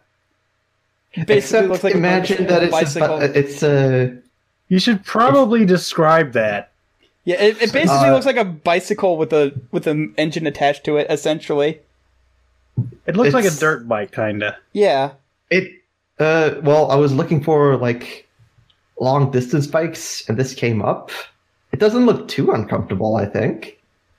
basically 1.15 1.37
Except 1.37 1.69
looks 1.69 1.85
like 1.85 1.95
imagine 1.95 2.45
motorcycle, 2.45 2.55
that 2.55 2.63
it's 2.63 2.73
bicycle. 2.73 3.19
A, 3.19 3.25
it's 3.25 3.63
a 3.63 4.17
You 4.69 4.79
should 4.79 5.05
probably 5.05 5.65
describe 5.65 6.33
that. 6.33 6.71
Yeah, 7.25 7.37
it, 7.43 7.61
it 7.61 7.73
basically 7.73 8.09
Uh, 8.09 8.13
looks 8.15 8.27
like 8.27 8.37
a 8.37 8.45
bicycle 8.45 9.17
with 9.19 9.33
a 9.33 9.53
with 9.71 9.87
an 9.87 10.15
engine 10.17 10.47
attached 10.47 10.85
to 10.85 10.97
it, 10.97 11.07
essentially. 11.11 11.81
It 13.07 13.17
looks 13.17 13.35
like 13.35 13.45
a 13.45 13.51
dirt 13.51 13.87
bike, 13.89 14.13
kinda. 14.13 14.57
Yeah. 14.73 15.13
it. 15.51 15.73
Uh, 16.19 16.55
well, 16.63 16.91
I 16.91 16.97
was 16.97 17.13
looking 17.13 17.43
for 17.43 17.77
like 17.77 18.27
long 19.01 19.31
distance 19.31 19.67
bikes, 19.67 20.29
and 20.29 20.37
this 20.39 20.53
came 20.55 20.81
up. 20.83 21.11
It 21.73 21.79
doesn't 21.81 22.07
look 22.07 22.29
too 22.29 22.51
uncomfortable. 22.53 23.17
I 23.17 23.27
think. 23.27 23.78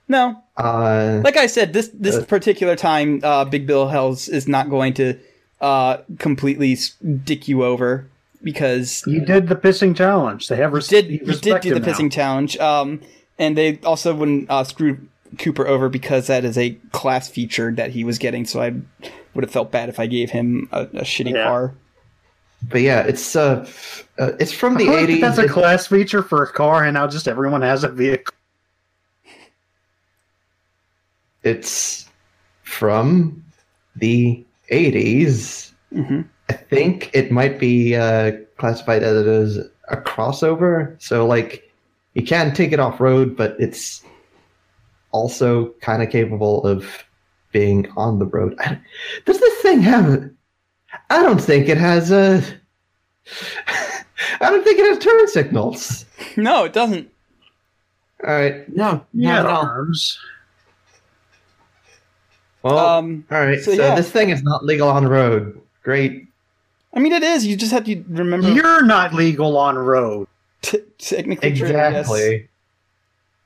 No, 0.10 0.42
Uh, 0.58 1.22
like 1.24 1.38
I 1.38 1.46
said, 1.48 1.72
this 1.72 1.90
this 1.94 2.16
Uh, 2.18 2.26
particular 2.26 2.76
time, 2.76 3.22
uh, 3.24 3.46
Big 3.46 3.66
Bill 3.68 3.88
Hells 3.88 4.28
is 4.28 4.48
not 4.48 4.70
going 4.70 4.94
to 4.96 5.14
uh, 5.62 5.98
completely 6.18 6.74
s- 6.74 6.96
dick 7.24 7.48
you 7.48 7.64
over 7.64 8.08
because 8.44 9.04
You 9.06 9.22
did 9.22 9.48
the 9.48 9.56
pissing 9.56 9.96
challenge. 9.96 10.48
They 10.48 10.56
have 10.58 10.74
res- 10.74 10.88
did 10.88 11.06
you 11.12 11.20
you 11.24 11.34
did 11.36 11.62
do 11.62 11.74
the 11.74 11.80
now. 11.80 11.86
pissing 11.88 12.12
challenge. 12.12 12.58
Um, 12.58 13.02
and 13.38 13.56
they 13.58 13.78
also 13.86 14.14
wouldn't 14.16 14.50
uh, 14.50 14.64
screw 14.64 14.98
Cooper 15.38 15.68
over 15.68 15.90
because 15.90 16.26
that 16.28 16.44
is 16.44 16.58
a 16.58 16.72
class 16.92 17.30
feature 17.30 17.72
that 17.72 17.92
he 17.92 18.04
was 18.04 18.18
getting. 18.18 18.46
So 18.46 18.62
I 18.62 18.74
would 19.36 19.44
have 19.44 19.52
felt 19.52 19.72
bad 19.72 19.90
if 19.90 20.00
I 20.00 20.08
gave 20.08 20.32
him 20.32 20.68
a, 20.72 20.82
a 20.84 21.04
shitty 21.04 21.34
Yeah. 21.34 21.44
car. 21.44 21.74
but 22.68 22.82
yeah, 22.82 23.02
it's 23.04 23.36
uh, 23.36 23.66
uh 24.18 24.32
it's 24.40 24.52
from 24.52 24.76
the 24.78 24.86
I 24.86 24.88
like 24.88 24.96
that 24.96 25.04
eighties. 25.04 25.22
That's 25.22 25.38
a 25.38 25.48
class 25.48 25.88
feature 25.88 26.24
for 26.24 26.42
a 26.44 26.52
car, 26.52 26.84
and 26.84 26.96
now 26.96 27.06
just 27.08 27.28
everyone 27.28 27.62
has 27.62 27.84
a 27.84 27.90
vehicle. 27.90 28.34
It's 31.44 32.08
from 32.64 33.44
the 33.96 34.44
eighties. 34.70 35.74
hmm 35.94 36.22
I 36.50 36.54
think 36.54 37.12
it 37.14 37.32
might 37.32 37.60
be 37.60 37.96
uh, 37.96 38.32
classified 38.58 39.04
as 39.04 39.58
a 39.90 39.98
crossover. 39.98 41.00
So 41.00 41.28
like, 41.28 41.72
you 42.16 42.24
can 42.24 42.56
take 42.56 42.72
it 42.72 42.80
off 42.80 43.00
road, 43.00 43.38
but 43.38 43.56
it's 43.60 44.04
also 45.12 45.70
kind 45.82 46.02
of 46.02 46.10
capable 46.10 46.64
of 46.66 47.04
being 47.52 47.88
on 47.98 48.18
the 48.18 48.26
road. 48.26 48.56
I, 48.60 48.80
does 49.26 49.40
this 49.40 49.62
thing 49.62 49.82
have? 49.82 50.28
I 51.12 51.22
don't 51.22 51.40
think 51.42 51.70
it 51.70 51.78
has 51.78 52.12
a. 52.12 52.42
I 54.42 54.50
don't 54.50 54.64
think 54.64 54.80
it 54.80 54.86
has 54.88 54.98
turn 55.00 55.28
signals. 55.28 56.06
No, 56.36 56.64
it 56.66 56.74
doesn't. 56.74 57.10
All 58.28 58.34
right. 58.34 58.68
No, 58.76 59.06
Yeah, 59.14 59.36
not 59.36 59.46
at 59.46 59.52
all. 59.52 59.66
arms. 59.66 60.18
Well, 62.64 62.78
Um, 62.78 63.26
all 63.32 63.40
right. 63.40 63.60
so 63.60 63.74
So, 63.76 63.82
yeah. 63.82 63.96
this 63.96 64.12
thing 64.12 64.30
is 64.30 64.44
not 64.44 64.66
legal 64.66 64.90
on 64.90 65.04
the 65.04 65.10
road. 65.10 65.60
Great. 65.84 66.28
I 66.94 67.00
mean, 67.00 67.14
it 67.14 67.24
is. 67.24 67.46
You 67.46 67.56
just 67.56 67.72
have 67.72 67.86
to 67.86 68.04
remember. 68.10 68.50
You're 68.52 68.84
not 68.84 69.14
legal 69.14 69.58
on 69.58 69.78
road. 69.78 70.28
t- 70.62 70.80
technically 70.98 71.56
true, 71.56 71.70
yes. 71.70 71.96
Exactly. 72.08 72.48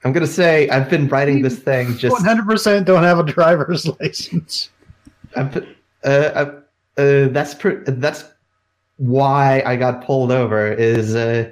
I'm 0.05 0.11
gonna 0.11 0.27
say 0.27 0.67
I've 0.69 0.89
been 0.89 1.07
writing 1.07 1.41
this 1.43 1.59
thing 1.59 1.95
just. 1.97 2.11
One 2.11 2.23
hundred 2.25 2.45
percent 2.45 2.85
don't 2.85 3.03
have 3.03 3.19
a 3.19 3.23
driver's 3.23 3.85
license. 3.99 4.69
I've, 5.35 5.55
uh, 5.57 6.07
uh, 6.07 6.51
uh, 6.97 7.27
that's 7.29 7.53
pr- 7.53 7.83
that's 7.87 8.25
why 8.97 9.61
I 9.65 9.75
got 9.77 10.03
pulled 10.03 10.31
over. 10.31 10.71
Is 10.73 11.15
uh, 11.15 11.49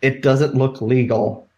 it 0.00 0.22
doesn't 0.22 0.54
look 0.54 0.80
legal. 0.80 1.48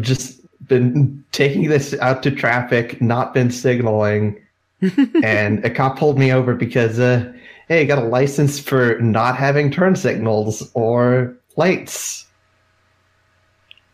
Just 0.00 0.39
been 0.70 1.22
taking 1.32 1.68
this 1.68 1.92
out 2.00 2.22
to 2.22 2.30
traffic, 2.30 3.02
not 3.02 3.34
been 3.34 3.50
signaling, 3.50 4.40
and 5.22 5.62
a 5.64 5.68
cop 5.68 5.98
pulled 5.98 6.18
me 6.18 6.32
over 6.32 6.54
because, 6.54 6.98
uh, 6.98 7.30
hey, 7.68 7.82
you 7.82 7.86
got 7.86 7.98
a 7.98 8.06
license 8.06 8.58
for 8.58 8.98
not 9.00 9.36
having 9.36 9.70
turn 9.70 9.94
signals 9.96 10.70
or 10.72 11.36
lights. 11.58 12.26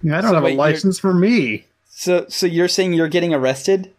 Yeah, 0.03 0.19
I 0.19 0.21
don't 0.21 0.31
So 0.31 0.35
have 0.37 0.45
wait, 0.45 0.55
a 0.55 0.59
license 0.59 1.01
for 1.01 1.13
me. 1.15 1.65
So, 1.89 2.27
so 2.29 2.47
you're 2.47 2.69
saying 2.69 2.93
you're 2.93 3.09
getting 3.09 3.35
arrested, 3.35 3.93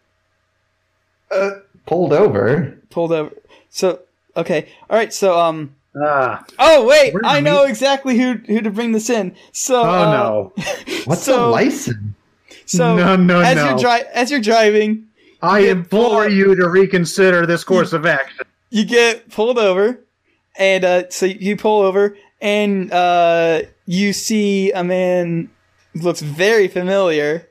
Uh, 1.32 1.50
pulled 1.86 2.14
over. 2.14 2.78
pulled 2.92 3.12
over? 3.12 3.32
So, 3.70 4.00
okay, 4.38 4.70
all 4.90 4.98
right. 4.98 5.12
So, 5.14 5.38
um, 5.38 5.74
Ah, 6.00 6.46
oh 6.60 6.86
wait, 6.86 7.16
I 7.26 7.42
know 7.42 7.64
we- 7.64 7.70
exactly 7.70 8.18
who 8.20 8.34
who 8.46 8.62
to 8.62 8.70
bring 8.70 8.92
this 8.92 9.10
in. 9.10 9.36
So, 9.52 9.82
oh 9.82 9.90
uh, 10.04 10.12
no, 10.12 10.54
What's 11.06 11.24
so, 11.24 11.50
a 11.50 11.50
license? 11.50 11.98
So, 12.68 12.96
no, 12.96 13.16
no, 13.16 13.40
as 13.42 13.56
no! 13.56 13.70
you're 13.70 13.78
dri- 13.80 14.08
as 14.14 14.30
you're 14.30 14.42
driving, 14.42 15.08
I 15.42 15.62
get 15.62 15.70
implore 15.70 16.24
pulled- 16.26 16.34
you 16.34 16.56
to 16.56 16.68
reconsider 16.70 17.46
this 17.46 17.64
course 17.64 17.94
of 17.94 18.06
action. 18.06 18.46
you 18.70 18.86
get 18.86 19.30
pulled 19.32 19.58
over, 19.58 20.00
and 20.58 20.84
uh, 20.84 21.10
so 21.10 21.26
you 21.26 21.56
pull 21.58 21.82
over, 21.82 22.16
and 22.42 22.92
uh, 22.92 23.62
you 23.86 24.12
see 24.14 24.72
a 24.74 24.84
man 24.84 25.50
who 25.94 26.02
looks 26.02 26.22
very 26.22 26.68
familiar 26.68 27.48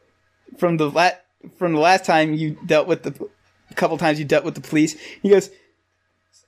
from 0.59 0.77
the 0.77 0.91
la- 0.91 1.11
from 1.59 1.73
the 1.73 1.81
last 1.81 2.05
time 2.05 2.35
you 2.35 2.59
dealt 2.67 2.87
with 2.87 3.03
the 3.03 3.29
a 3.71 3.75
couple 3.75 3.97
times 3.99 4.19
you 4.19 4.25
dealt 4.25 4.45
with 4.45 4.55
the 4.55 4.61
police. 4.61 4.97
He 5.23 5.31
goes, 5.31 5.49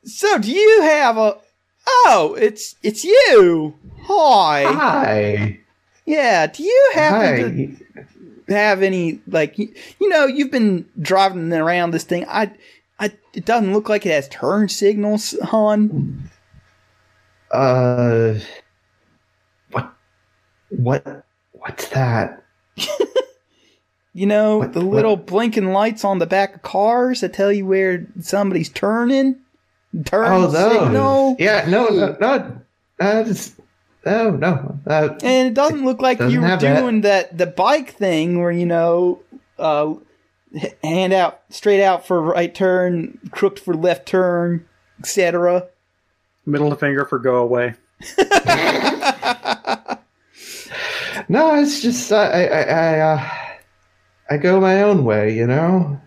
"So 0.04 0.38
do 0.38 0.52
you 0.52 0.82
have 0.82 1.16
a? 1.16 1.38
Oh, 1.86 2.36
it's 2.38 2.74
it's 2.82 3.02
you. 3.02 3.74
Hi. 4.02 4.64
Hi. 4.64 5.60
Yeah. 6.04 6.46
Do 6.48 6.62
you 6.62 6.90
happen 6.94 7.76
Hi. 7.96 8.02
to 8.02 8.17
have 8.48 8.82
any 8.82 9.20
like 9.28 9.58
you, 9.58 9.72
you 10.00 10.08
know 10.08 10.26
you've 10.26 10.50
been 10.50 10.86
driving 11.00 11.52
around 11.52 11.90
this 11.92 12.04
thing? 12.04 12.24
I." 12.28 12.52
I, 13.00 13.12
it 13.32 13.44
doesn't 13.44 13.72
look 13.72 13.88
like 13.88 14.04
it 14.06 14.10
has 14.10 14.26
turn 14.28 14.68
signals, 14.68 15.32
on. 15.52 16.28
Uh, 17.52 18.34
what? 19.70 19.94
What? 20.70 21.24
What's 21.52 21.88
that? 21.90 22.42
You 24.14 24.26
know, 24.26 24.58
What- 24.58 24.72
the 24.72 24.84
what- 24.84 24.96
little 24.96 25.16
blinking 25.16 25.72
lights 25.72 26.04
on 26.04 26.18
the 26.18 26.26
back 26.26 26.56
of 26.56 26.62
cars 26.62 27.20
that 27.20 27.32
tell 27.34 27.52
you 27.52 27.66
where 27.66 28.04
somebody's 28.20 28.68
turning. 28.68 29.36
Turn 30.06 30.26
Oh, 30.32 30.46
those. 30.48 30.72
signal. 30.72 31.36
Yeah, 31.38 31.64
no, 31.68 31.86
no, 31.86 32.16
no. 32.20 32.60
Uh, 32.98 33.22
just, 33.22 33.57
no, 34.08 34.30
no. 34.30 34.78
Uh, 34.86 35.08
And 35.22 35.48
it 35.48 35.54
doesn't 35.54 35.84
look 35.84 36.00
like 36.00 36.18
Doesn't 36.18 36.32
you 36.32 36.40
were 36.40 36.46
have 36.46 36.60
that. 36.60 36.80
doing 36.80 37.00
that. 37.02 37.36
the 37.36 37.46
bike 37.46 37.90
thing 37.92 38.40
where 38.40 38.50
you 38.52 38.66
know, 38.66 39.20
uh, 39.58 39.94
hand 40.82 41.12
out 41.12 41.40
straight 41.50 41.82
out 41.82 42.06
for 42.06 42.20
right 42.22 42.54
turn, 42.54 43.18
crooked 43.30 43.60
for 43.62 43.74
left 43.74 44.06
turn, 44.06 44.66
etc. 45.00 45.68
Middle 46.46 46.72
of 46.72 46.80
finger 46.80 47.04
for 47.04 47.18
go 47.18 47.36
away. 47.36 47.74
no, 51.28 51.54
it's 51.60 51.82
just 51.82 52.12
I, 52.12 52.24
I, 52.24 52.44
I, 52.46 52.62
I, 52.62 53.00
uh, 53.00 53.28
I 54.30 54.36
go 54.36 54.60
my 54.60 54.82
own 54.82 55.04
way, 55.04 55.34
you 55.36 55.46
know. 55.46 56.00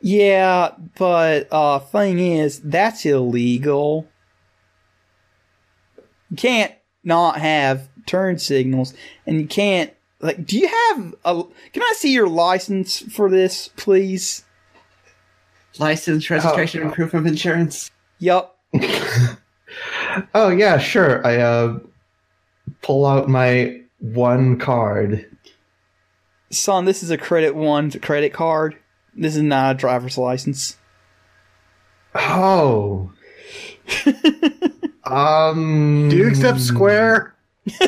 Yeah, 0.00 0.70
but 0.98 1.48
uh, 1.52 1.78
thing 1.78 2.18
is, 2.18 2.60
that's 2.60 3.04
illegal. 3.06 4.08
You 6.30 6.36
can't 6.36 6.72
not 7.04 7.38
have 7.38 7.88
turn 8.06 8.38
signals, 8.38 8.94
and 9.26 9.40
you 9.40 9.46
can't 9.46 9.92
like. 10.20 10.44
Do 10.46 10.58
you 10.58 10.68
have 10.68 11.14
a? 11.24 11.42
Can 11.72 11.82
I 11.82 11.92
see 11.96 12.12
your 12.12 12.28
license 12.28 13.00
for 13.00 13.28
this, 13.30 13.68
please? 13.76 14.44
License, 15.78 16.28
registration, 16.28 16.82
Oh. 16.82 16.84
and 16.86 16.92
proof 16.94 17.14
of 17.14 17.26
insurance. 17.26 17.90
Yup. 18.18 18.58
Oh 20.34 20.50
yeah, 20.50 20.76
sure. 20.76 21.26
I 21.26 21.38
uh, 21.38 21.78
pull 22.82 23.06
out 23.06 23.30
my 23.30 23.80
one 24.00 24.58
card. 24.58 25.24
Son, 26.50 26.84
this 26.84 27.02
is 27.02 27.10
a 27.10 27.16
credit 27.16 27.54
one 27.54 27.90
credit 27.90 28.34
card. 28.34 28.76
This 29.16 29.34
is 29.34 29.40
not 29.42 29.74
a 29.76 29.78
driver's 29.78 30.18
license. 30.18 30.76
Oh. 32.14 33.12
um. 35.04 36.08
Do 36.08 36.16
you 36.16 36.28
accept 36.28 36.60
Square? 36.60 37.34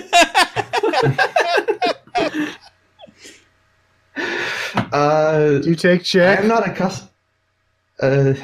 Uh, 4.17 5.59
Do 5.59 5.71
you 5.71 5.75
take 5.75 6.05
check? 6.05 6.39
I'm 6.39 6.49
not 6.49 6.67
accustomed. 6.69 7.11
Uh, 8.01 8.35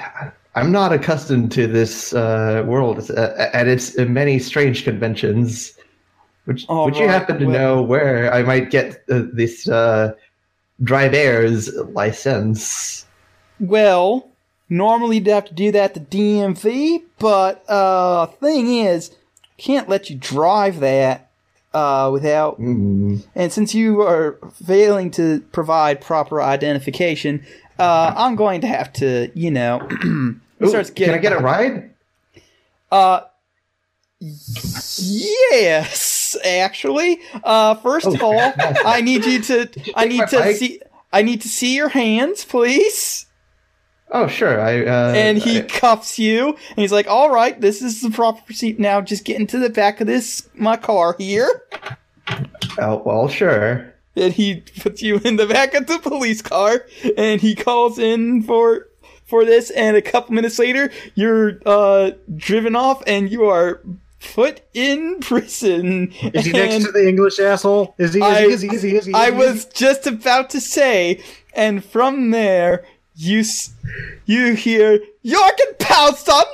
I'm 0.55 0.73
not 0.73 0.93
accustomed 0.93 1.53
to 1.53 1.67
this 1.67 2.13
uh, 2.13 2.65
world 2.67 3.09
uh, 3.11 3.31
and 3.53 3.69
its 3.69 3.97
many 3.99 4.39
strange 4.39 4.85
conventions. 4.85 5.75
Would, 6.47 6.65
All 6.69 6.87
would 6.87 6.97
you 6.97 7.07
happen 7.07 7.39
to 7.39 7.47
well- 7.47 7.59
know 7.59 7.83
where 7.83 8.33
I 8.33 8.43
might 8.43 8.71
get 8.71 9.05
uh, 9.11 9.23
this 9.33 9.69
uh, 9.69 10.13
driver's 10.83 11.73
license? 11.75 13.07
Well, 13.61 14.30
normally 14.71 15.17
you'd 15.19 15.27
have 15.27 15.45
to 15.47 15.55
do 15.55 15.73
that 15.73 15.93
to 15.95 16.01
DMV, 16.01 17.03
but 17.19 17.69
uh, 17.69 18.27
thing 18.27 18.75
is, 18.75 19.15
can't 19.59 19.89
let 19.89 20.09
you 20.09 20.17
drive 20.17 20.81
that 20.81 21.31
uh, 21.75 22.09
without. 22.13 22.57
Hmm. 22.57 23.19
And 23.35 23.53
since 23.53 23.75
you 23.75 24.01
are 24.01 24.39
failing 24.65 25.11
to 25.13 25.41
provide 25.53 26.01
proper 26.01 26.41
identification, 26.41 27.45
uh, 27.79 28.15
I'm 28.17 28.37
going 28.37 28.63
to 28.63 28.67
have 28.67 28.93
to, 28.95 29.31
you 29.35 29.51
know, 29.51 29.87
Ooh, 30.05 30.41
starts 30.67 30.91
can 30.91 31.11
I 31.11 31.19
get 31.19 31.33
a 31.33 31.39
ride? 31.39 31.91
Uh, 32.91 33.23
yes, 34.99 36.37
actually. 36.45 37.21
Uh, 37.43 37.75
first 37.77 38.07
of 38.07 38.23
all, 38.23 38.39
I 38.39 39.01
need 39.01 39.25
you 39.25 39.41
to. 39.43 39.69
I 39.95 40.07
need 40.07 40.27
to 40.29 40.39
bike. 40.39 40.57
see. 40.57 40.81
I 41.13 41.23
need 41.23 41.41
to 41.43 41.49
see 41.49 41.75
your 41.75 41.89
hands, 41.89 42.45
please. 42.45 43.27
Oh, 44.13 44.27
sure. 44.27 44.61
I 44.61 44.85
uh, 44.85 45.13
and 45.15 45.39
he 45.39 45.59
I- 45.59 45.63
cuffs 45.63 46.19
you 46.19 46.49
and 46.49 46.79
he's 46.79 46.93
like 46.93 47.07
all 47.07 47.31
right 47.31 47.61
this 47.61 47.81
is 47.83 48.01
the 48.01 48.11
proper 48.11 48.41
procedure 48.43 48.81
now 48.81 49.01
just 49.01 49.25
get 49.25 49.39
into 49.39 49.59
the 49.59 49.71
back 49.71 50.01
of 50.01 50.07
this 50.07 50.49
my 50.55 50.77
car 50.77 51.15
here 51.19 51.63
oh, 52.79 53.03
well, 53.05 53.29
sure. 53.29 53.95
and 54.17 54.33
he 54.33 54.63
puts 54.81 55.03
you 55.03 55.19
in 55.25 55.37
the 55.37 55.47
back 55.47 55.75
of 55.75 55.87
the 55.87 55.99
police 55.99 56.43
car 56.43 56.85
and 57.17 57.41
he 57.41 57.55
calls 57.55 57.99
in 57.99 58.43
for 58.43 58.89
for 59.27 59.45
this 59.45 59.71
and 59.71 59.97
a 59.97 60.03
couple 60.03 60.35
minutes 60.35 60.59
later 60.59 60.91
you're 61.15 61.61
uh 61.65 62.11
driven 62.37 62.75
off 62.75 63.03
and 63.07 63.31
you 63.31 63.45
are 63.45 63.81
put 64.35 64.61
in 64.75 65.19
prison 65.21 66.13
Is 66.35 66.45
he 66.45 66.51
And 66.51 66.71
next 66.71 66.85
to 66.87 66.93
the 66.93 67.09
English 67.09 67.39
asshole? 67.39 67.95
Is 67.97 68.13
he? 68.13 68.21
Is 68.21 68.25
I- 68.27 68.41
he? 68.43 68.47
Is 68.53 68.61
he? 68.61 68.69
Is 68.75 68.83
he? 68.83 68.97
Is 68.97 69.07
he? 69.07 69.15
I 69.15 69.27
is 69.29 69.33
he? 69.33 69.39
was 69.39 69.65
just 69.67 70.07
about 70.07 70.51
to 70.51 70.61
say, 70.61 71.23
and 71.55 71.83
from 71.83 72.31
there, 72.31 72.85
you 73.15 73.41
s- 73.41 73.73
you 74.27 74.55
hear 74.55 74.99
Jorgen 75.25 75.79
Paulson. 75.79 76.45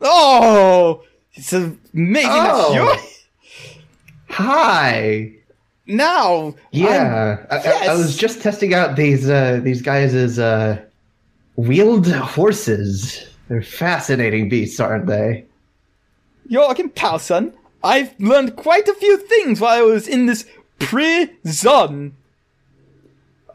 Oh, 0.00 1.02
it's 1.34 1.52
amazing. 1.52 2.30
Oh. 2.32 3.08
Hi. 4.30 5.32
now, 5.86 6.54
Yeah, 6.70 7.44
I, 7.50 7.56
I, 7.58 7.86
I 7.90 7.94
was 7.94 8.16
just 8.16 8.40
testing 8.42 8.72
out 8.74 8.96
these 8.96 9.28
uh, 9.28 9.60
these 9.62 9.82
guys 9.82 10.14
as 10.14 10.38
uh, 10.38 10.80
wheeled 11.56 12.10
horses. 12.12 13.26
They're 13.48 13.62
fascinating 13.62 14.48
beasts, 14.48 14.80
aren't 14.80 15.06
they? 15.06 15.44
Jorgen 16.50 16.94
Paulson. 16.94 17.52
I've 17.84 18.18
learned 18.20 18.56
quite 18.56 18.88
a 18.88 18.94
few 18.94 19.18
things 19.18 19.60
while 19.60 19.76
I 19.78 19.82
was 19.82 20.06
in 20.08 20.26
this 20.26 20.46
prison. 20.78 22.16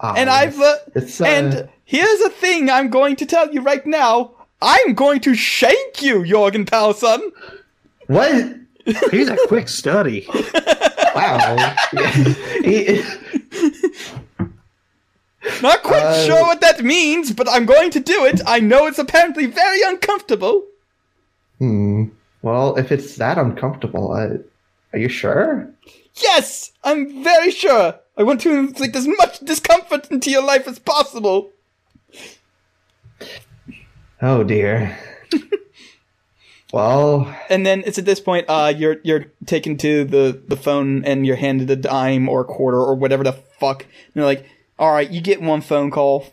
And 0.02 0.30
I've 0.30 0.60
uh, 0.60 0.76
uh, 0.96 1.24
and 1.26 1.70
here's 1.86 2.22
a 2.22 2.30
thing 2.30 2.70
I'm 2.70 2.90
going 2.90 3.16
to 3.18 3.26
tell 3.26 3.52
you 3.54 3.62
right 3.62 3.86
now. 3.86 4.32
I'm 4.62 4.94
going 4.94 5.20
to 5.22 5.36
shake 5.36 6.02
you, 6.02 6.24
Jorgen 6.24 6.70
Paulson. 6.70 7.32
what? 8.08 8.56
He's 9.12 9.30
a 9.30 9.38
quick 9.48 9.68
study. 9.70 10.28
Wow. 11.18 11.76
He- 12.64 13.02
Not 15.64 15.82
quite 15.82 16.04
Uh, 16.04 16.26
sure 16.26 16.42
what 16.42 16.62
that 16.62 16.84
means, 16.84 17.32
but 17.34 17.48
I'm 17.50 17.66
going 17.66 17.90
to 17.92 18.00
do 18.00 18.26
it. 18.26 18.42
I 18.46 18.60
know 18.60 18.86
it's 18.86 19.00
apparently 19.00 19.46
very 19.48 19.82
uncomfortable. 19.86 20.64
hmm. 21.60 22.06
Well, 22.44 22.78
if 22.78 22.92
it's 22.92 23.16
that 23.16 23.38
uncomfortable, 23.40 24.12
uh, 24.14 24.38
are 24.94 25.00
you 25.00 25.10
sure? 25.10 25.68
Yes, 26.16 26.72
I'm 26.84 27.24
very 27.24 27.50
sure. 27.52 27.96
I 28.18 28.24
want 28.24 28.42
to 28.42 28.52
inflict 28.58 28.96
as 28.96 29.08
much 29.08 29.40
discomfort 29.40 30.10
into 30.10 30.32
your 30.32 30.44
life 30.44 30.68
as 30.68 30.80
possible. 30.80 31.52
Oh 34.22 34.44
dear. 34.44 34.98
well, 36.74 37.34
And 37.50 37.66
then 37.66 37.84
it's 37.86 37.98
at 38.00 38.06
this 38.06 38.20
point, 38.20 38.46
uh, 38.50 38.74
you're 38.76 38.98
you're 39.04 39.26
taken 39.46 39.78
to 39.78 40.04
the 40.04 40.42
the 40.48 40.58
phone 40.58 41.06
and 41.06 41.26
you're 41.26 41.36
handed 41.36 41.70
a 41.70 41.76
dime 41.76 42.28
or 42.28 42.42
a 42.42 42.46
quarter 42.46 42.80
or 42.80 42.96
whatever 42.96 43.24
the 43.24 43.34
fuck. 43.34 43.84
And 43.84 43.92
they're 44.16 44.26
like, 44.26 44.46
"All 44.80 44.92
right, 44.92 45.10
you 45.10 45.22
get 45.22 45.42
one 45.42 45.62
phone 45.62 45.92
call. 45.92 46.26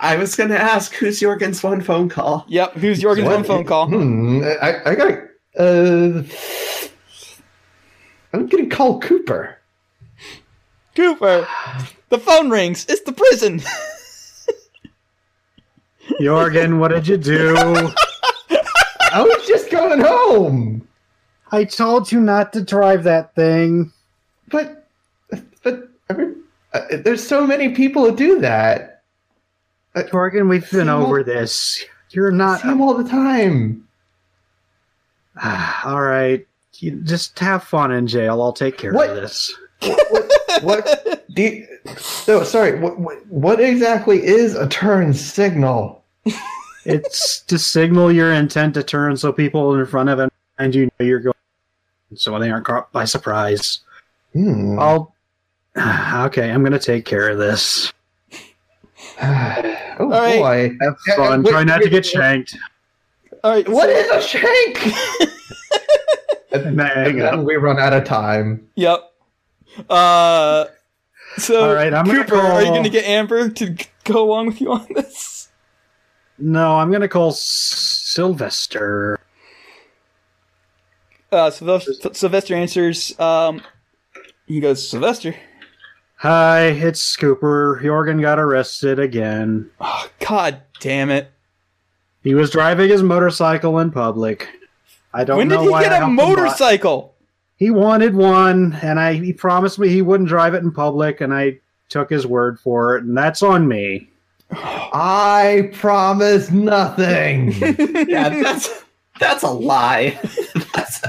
I 0.00 0.16
was 0.16 0.34
going 0.34 0.48
to 0.48 0.58
ask 0.58 0.94
who's 0.94 1.20
Jorgen's 1.20 1.62
one 1.62 1.82
phone 1.82 2.08
call. 2.08 2.46
Yep, 2.48 2.72
who's 2.76 3.00
Jorgen's 3.02 3.26
what- 3.26 3.36
one 3.36 3.44
phone 3.44 3.64
call? 3.64 3.86
Hmm. 3.88 4.42
I, 4.62 4.90
I 4.90 4.94
gotta. 4.94 5.28
Uh, 5.58 6.22
I'm 8.32 8.46
gonna 8.46 8.66
call 8.68 8.98
Cooper. 9.00 9.57
Cooper. 10.98 11.46
The 12.08 12.18
phone 12.18 12.50
rings. 12.50 12.84
It's 12.88 13.02
the 13.02 13.12
prison. 13.12 13.62
Jorgen, 16.20 16.80
what 16.80 16.88
did 16.88 17.06
you 17.06 17.16
do? 17.16 17.54
I 19.12 19.22
was 19.22 19.46
just 19.46 19.70
going 19.70 20.00
home. 20.00 20.88
I 21.52 21.62
told 21.62 22.10
you 22.10 22.20
not 22.20 22.52
to 22.54 22.62
drive 22.64 23.04
that 23.04 23.32
thing. 23.36 23.92
But, 24.48 24.88
but 25.62 25.88
every, 26.10 26.34
uh, 26.72 26.80
there's 27.04 27.24
so 27.24 27.46
many 27.46 27.68
people 27.76 28.04
who 28.04 28.16
do 28.16 28.40
that. 28.40 29.02
Jorgen, 29.94 30.48
we've 30.48 30.68
been 30.70 30.88
over 30.88 31.16
well- 31.16 31.24
this. 31.24 31.84
You're 32.10 32.32
not. 32.32 32.60
see 32.62 32.68
them 32.68 32.80
all 32.80 32.94
the 32.94 33.08
time. 33.08 33.86
All 35.84 36.00
right. 36.00 36.44
You 36.78 36.92
just 37.02 37.38
have 37.38 37.62
fun 37.62 37.92
in 37.92 38.08
jail. 38.08 38.42
I'll 38.42 38.52
take 38.52 38.78
care 38.78 38.92
What? 38.92 39.10
of 39.10 39.16
this. 39.16 39.54
What? 40.62 41.24
do 41.34 41.42
you, 41.42 41.66
no, 42.26 42.42
sorry. 42.42 42.78
What, 42.80 42.98
what, 42.98 43.24
what 43.26 43.60
exactly 43.60 44.24
is 44.24 44.54
a 44.54 44.68
turn 44.68 45.12
signal? 45.14 46.02
It's 46.84 47.40
to 47.42 47.58
signal 47.58 48.10
your 48.10 48.32
intent 48.32 48.74
to 48.74 48.82
turn 48.82 49.16
so 49.16 49.32
people 49.32 49.74
in 49.74 49.84
front 49.86 50.08
of 50.08 50.18
it 50.20 50.32
and 50.58 50.74
you 50.74 50.86
know 50.98 51.06
you're 51.06 51.20
going 51.20 51.34
so 52.16 52.38
they 52.38 52.50
aren't 52.50 52.64
caught 52.66 52.90
by 52.92 53.04
surprise. 53.04 53.80
Hmm. 54.32 54.78
I'll 54.78 55.14
okay, 55.76 56.50
I'm 56.50 56.64
gonna 56.64 56.78
take 56.78 57.04
care 57.04 57.28
of 57.28 57.38
this. 57.38 57.92
oh 59.20 59.84
All 60.00 60.08
right. 60.08 60.38
boy. 60.38 60.76
Have 60.84 60.96
Yeah, 61.06 61.16
fun. 61.16 61.42
wait, 61.42 61.50
Try 61.52 61.64
not 61.64 61.82
to 61.82 61.90
get 61.90 62.04
shanked. 62.06 62.56
All 63.44 63.52
right. 63.52 63.68
What 63.68 63.90
so- 63.90 63.96
is 63.96 64.10
a 64.10 64.20
shank? 64.26 64.86
and 66.52 66.80
Hang 66.80 67.16
then 67.18 67.44
we 67.44 67.56
run 67.56 67.78
out 67.78 67.92
of 67.92 68.04
time. 68.04 68.66
Yep. 68.76 69.07
Uh. 69.88 70.66
So, 71.36 71.68
All 71.68 71.74
right, 71.74 71.92
I'm 71.94 72.04
Cooper, 72.06 72.36
are 72.36 72.62
you 72.62 72.68
going 72.70 72.82
to 72.84 72.90
get 72.90 73.04
Amber 73.04 73.48
to 73.48 73.76
go 74.04 74.24
along 74.24 74.46
with 74.46 74.60
you 74.60 74.72
on 74.72 74.86
this? 74.94 75.48
No, 76.38 76.76
I'm 76.76 76.90
gonna 76.92 77.08
call 77.08 77.32
Sylvester. 77.32 79.18
Uh, 81.30 81.50
Sylvester, 81.50 81.92
Sylvester 82.14 82.54
answers. 82.54 83.18
Um, 83.18 83.60
he 84.46 84.60
goes, 84.60 84.88
Sylvester. 84.88 85.34
Hi, 86.16 86.62
it's 86.66 87.16
Cooper. 87.16 87.80
Jorgen 87.82 88.20
got 88.20 88.38
arrested 88.38 88.98
again. 88.98 89.70
Oh, 89.80 90.08
God 90.20 90.62
damn 90.80 91.10
it! 91.10 91.30
He 92.22 92.34
was 92.34 92.50
driving 92.50 92.88
his 92.88 93.02
motorcycle 93.02 93.78
in 93.80 93.90
public. 93.90 94.48
I 95.12 95.24
don't 95.24 95.34
know. 95.34 95.38
when 95.38 95.48
did 95.48 95.60
he 95.60 95.68
why 95.68 95.82
get 95.82 95.92
I 95.92 96.04
a 96.06 96.08
motorcycle? 96.08 97.14
He 97.58 97.70
wanted 97.70 98.14
one, 98.14 98.78
and 98.82 99.00
I 99.00 99.14
he 99.14 99.32
promised 99.32 99.78
me 99.78 99.88
he 99.88 100.02
wouldn't 100.02 100.28
drive 100.28 100.54
it 100.54 100.62
in 100.62 100.70
public, 100.72 101.20
and 101.20 101.34
I 101.34 101.58
took 101.88 102.08
his 102.08 102.26
word 102.26 102.60
for 102.60 102.96
it, 102.96 103.04
and 103.04 103.16
that's 103.16 103.42
on 103.42 103.66
me. 103.66 104.10
I 104.50 105.70
promise 105.74 106.50
nothing. 106.50 107.52
Yeah, 108.08 108.28
that's 108.42 108.84
that's 109.20 109.42
a 109.42 109.50
lie. 109.50 110.18
that's 110.74 111.00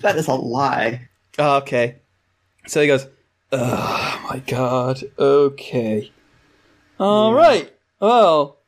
that 0.00 0.16
is 0.16 0.26
a 0.26 0.34
lie. 0.34 1.08
Oh, 1.38 1.58
okay. 1.58 1.96
So 2.66 2.80
he 2.80 2.86
goes, 2.86 3.06
Oh 3.52 4.26
my 4.28 4.38
god. 4.40 5.02
Okay. 5.18 6.10
All 6.98 7.34
right. 7.34 7.72
Well, 8.00 8.58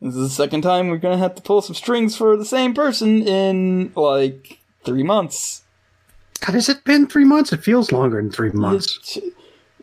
this 0.00 0.14
is 0.14 0.22
the 0.22 0.34
second 0.34 0.62
time 0.62 0.88
we're 0.88 0.98
gonna 0.98 1.18
have 1.18 1.34
to 1.36 1.42
pull 1.42 1.62
some 1.62 1.74
strings 1.74 2.16
for 2.16 2.36
the 2.36 2.44
same 2.44 2.74
person 2.74 3.26
in 3.26 3.92
like 3.96 4.58
three 4.84 5.02
months. 5.02 5.61
God, 6.44 6.54
has 6.54 6.68
it 6.68 6.82
been 6.84 7.06
three 7.06 7.24
months? 7.24 7.52
It 7.52 7.62
feels 7.62 7.92
longer 7.92 8.16
than 8.20 8.30
three 8.30 8.50
months. 8.50 9.16
It's- 9.16 9.32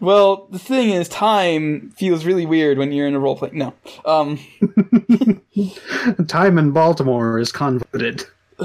Well, 0.01 0.47
the 0.49 0.59
thing 0.59 0.91
is, 0.91 1.07
time 1.09 1.91
feels 1.95 2.23
really 2.25 2.45
weird 2.45 2.77
when 2.77 2.91
you're 2.93 3.07
in 3.07 3.15
a 3.15 3.19
role 3.19 3.35
play. 3.37 3.49
No. 3.53 3.73
Um. 4.05 4.39
Time 6.27 6.57
in 6.57 6.71
Baltimore 6.71 7.37
is 7.39 7.51
convoluted. 7.51 8.23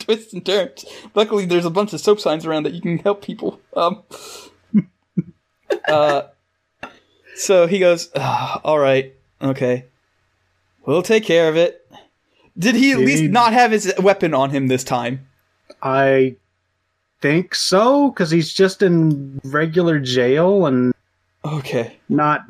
twists 0.00 0.32
and 0.32 0.44
turns. 0.44 0.84
Luckily, 1.14 1.46
there's 1.46 1.64
a 1.64 1.70
bunch 1.70 1.92
of 1.92 2.00
soap 2.00 2.18
signs 2.20 2.44
around 2.44 2.64
that 2.64 2.72
you 2.74 2.80
can 2.80 2.98
help 2.98 3.22
people. 3.22 3.60
Um, 3.76 4.02
uh, 5.88 6.22
so 7.36 7.66
he 7.66 7.78
goes, 7.78 8.10
"Ah, 8.16 8.60
"All 8.64 8.78
right, 8.78 9.14
okay, 9.40 9.86
we'll 10.86 11.02
take 11.02 11.24
care 11.24 11.48
of 11.48 11.56
it." 11.56 11.88
Did 12.58 12.74
he 12.74 12.92
at 12.92 12.98
least 12.98 13.24
not 13.24 13.52
have 13.52 13.70
his 13.70 13.92
weapon 13.98 14.34
on 14.34 14.50
him 14.50 14.66
this 14.68 14.84
time? 14.84 15.26
I 15.82 16.36
think 17.20 17.54
so, 17.54 18.10
because 18.10 18.30
he's 18.30 18.52
just 18.52 18.82
in 18.82 19.40
regular 19.44 19.98
jail 19.98 20.66
and 20.66 20.92
Okay. 21.44 21.98
not. 22.08 22.44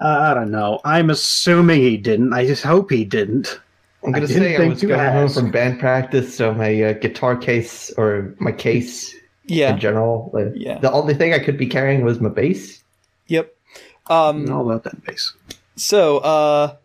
I 0.00 0.34
don't 0.34 0.50
know. 0.50 0.80
I'm 0.84 1.10
assuming 1.10 1.80
he 1.80 1.96
didn't. 1.96 2.32
I 2.32 2.46
just 2.46 2.62
hope 2.62 2.90
he 2.90 3.04
didn't. 3.04 3.60
I'm 4.04 4.12
gonna 4.12 4.24
I 4.24 4.28
say 4.28 4.56
I 4.56 4.68
was 4.68 4.80
to 4.80 4.86
going 4.86 5.12
home 5.12 5.28
from 5.28 5.50
band 5.50 5.80
practice, 5.80 6.34
so 6.36 6.54
my 6.54 6.82
uh, 6.82 6.92
guitar 6.94 7.36
case 7.36 7.92
or 7.98 8.34
my 8.38 8.52
case 8.52 9.12
in 9.14 9.20
Yeah. 9.56 9.76
general. 9.76 10.30
uh, 10.34 10.50
Yeah. 10.54 10.78
The 10.78 10.92
only 10.92 11.14
thing 11.14 11.32
I 11.34 11.38
could 11.38 11.58
be 11.58 11.66
carrying 11.66 12.04
was 12.04 12.20
my 12.20 12.28
bass. 12.28 12.82
Yep. 13.26 13.52
Um. 14.08 14.44
know 14.44 14.60
about 14.68 14.84
that 14.84 15.02
bass. 15.04 15.32
So, 15.76 16.18
uh, 16.18 16.76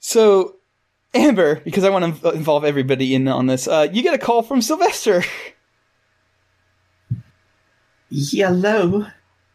so 0.00 0.57
Amber, 1.14 1.56
because 1.56 1.84
I 1.84 1.90
want 1.90 2.20
to 2.20 2.30
involve 2.30 2.64
everybody 2.64 3.14
in 3.14 3.28
on 3.28 3.46
this. 3.46 3.66
Uh, 3.66 3.88
you 3.90 4.02
get 4.02 4.14
a 4.14 4.18
call 4.18 4.42
from 4.42 4.60
Sylvester. 4.60 5.24
Yellow. 8.10 9.06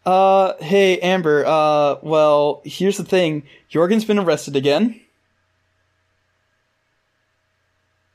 Uh, 0.06 0.54
hey 0.60 1.00
Amber. 1.00 1.46
Uh, 1.46 1.96
well, 2.02 2.62
here's 2.66 2.98
the 2.98 3.04
thing. 3.04 3.44
Jorgen's 3.70 4.06
been 4.06 4.20
arrested 4.20 4.56
again. 4.56 5.00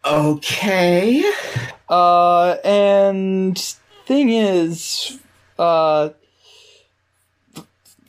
Okay. 0.04 1.24
Uh, 1.88 2.56
and 2.64 3.58
thing 4.06 4.30
is, 4.30 5.18
uh, 5.58 6.10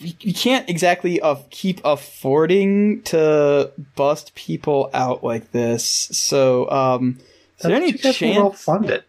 we 0.01 0.33
can't 0.33 0.69
exactly 0.69 1.19
uh, 1.21 1.35
keep 1.49 1.81
affording 1.83 3.01
to 3.03 3.71
bust 3.95 4.33
people 4.35 4.89
out 4.93 5.23
like 5.23 5.51
this. 5.51 5.83
So, 5.83 6.69
um, 6.71 7.19
is 7.57 7.63
there 7.63 7.75
any 7.75 7.93
chance? 7.93 8.61
funded? 8.63 9.03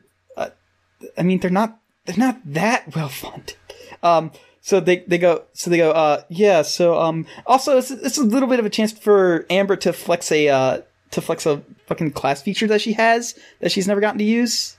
I 1.17 1.23
mean, 1.23 1.39
they're 1.41 1.51
not 1.51 1.79
they're 2.05 2.17
not 2.17 2.41
that 2.45 2.95
well 2.95 3.09
funded. 3.09 3.57
Um, 4.03 4.33
so 4.61 4.81
they 4.81 4.99
they 5.01 5.19
go 5.19 5.45
so 5.53 5.71
they 5.71 5.79
go 5.79 5.91
uh 5.91 6.23
yeah 6.29 6.62
so 6.62 7.01
um 7.01 7.27
also 7.47 7.79
it's, 7.79 7.91
it's 7.91 8.19
a 8.19 8.23
little 8.23 8.49
bit 8.49 8.59
of 8.59 8.67
a 8.67 8.71
chance 8.71 8.93
for 8.93 9.47
Amber 9.51 9.77
to 9.77 9.93
flex 9.93 10.31
a 10.31 10.49
uh 10.49 10.83
to 11.12 11.21
flex 11.21 11.47
a 11.47 11.62
fucking 11.87 12.12
class 12.12 12.43
feature 12.43 12.67
that 12.67 12.81
she 12.81 12.93
has 12.93 13.39
that 13.61 13.73
she's 13.73 13.89
never 13.89 14.01
gotten 14.01 14.19
to 14.19 14.25
use. 14.25 14.77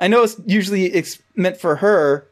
I 0.00 0.08
know 0.08 0.22
it's 0.22 0.36
usually 0.46 0.86
it's 0.86 1.18
meant 1.34 1.56
for 1.56 1.76
her, 1.76 2.27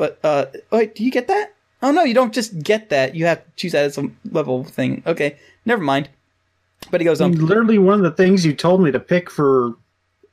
but 0.00 0.18
uh 0.24 0.46
wait, 0.72 0.94
do 0.94 1.04
you 1.04 1.10
get 1.10 1.28
that? 1.28 1.52
Oh 1.82 1.90
no, 1.92 2.02
you 2.04 2.14
don't 2.14 2.32
just 2.32 2.62
get 2.62 2.88
that. 2.88 3.14
You 3.14 3.26
have 3.26 3.44
to 3.44 3.50
choose 3.56 3.72
that 3.72 3.84
as 3.84 3.98
a 3.98 4.08
level 4.32 4.64
thing. 4.64 5.02
Okay, 5.06 5.36
never 5.66 5.82
mind. 5.82 6.08
But 6.90 7.00
he 7.02 7.04
goes 7.04 7.20
um 7.20 7.32
literally, 7.32 7.78
one 7.78 7.94
of 7.94 8.02
the 8.02 8.10
things 8.22 8.44
you 8.46 8.54
told 8.54 8.82
me 8.82 8.90
to 8.90 8.98
pick 9.00 9.30
for 9.30 9.74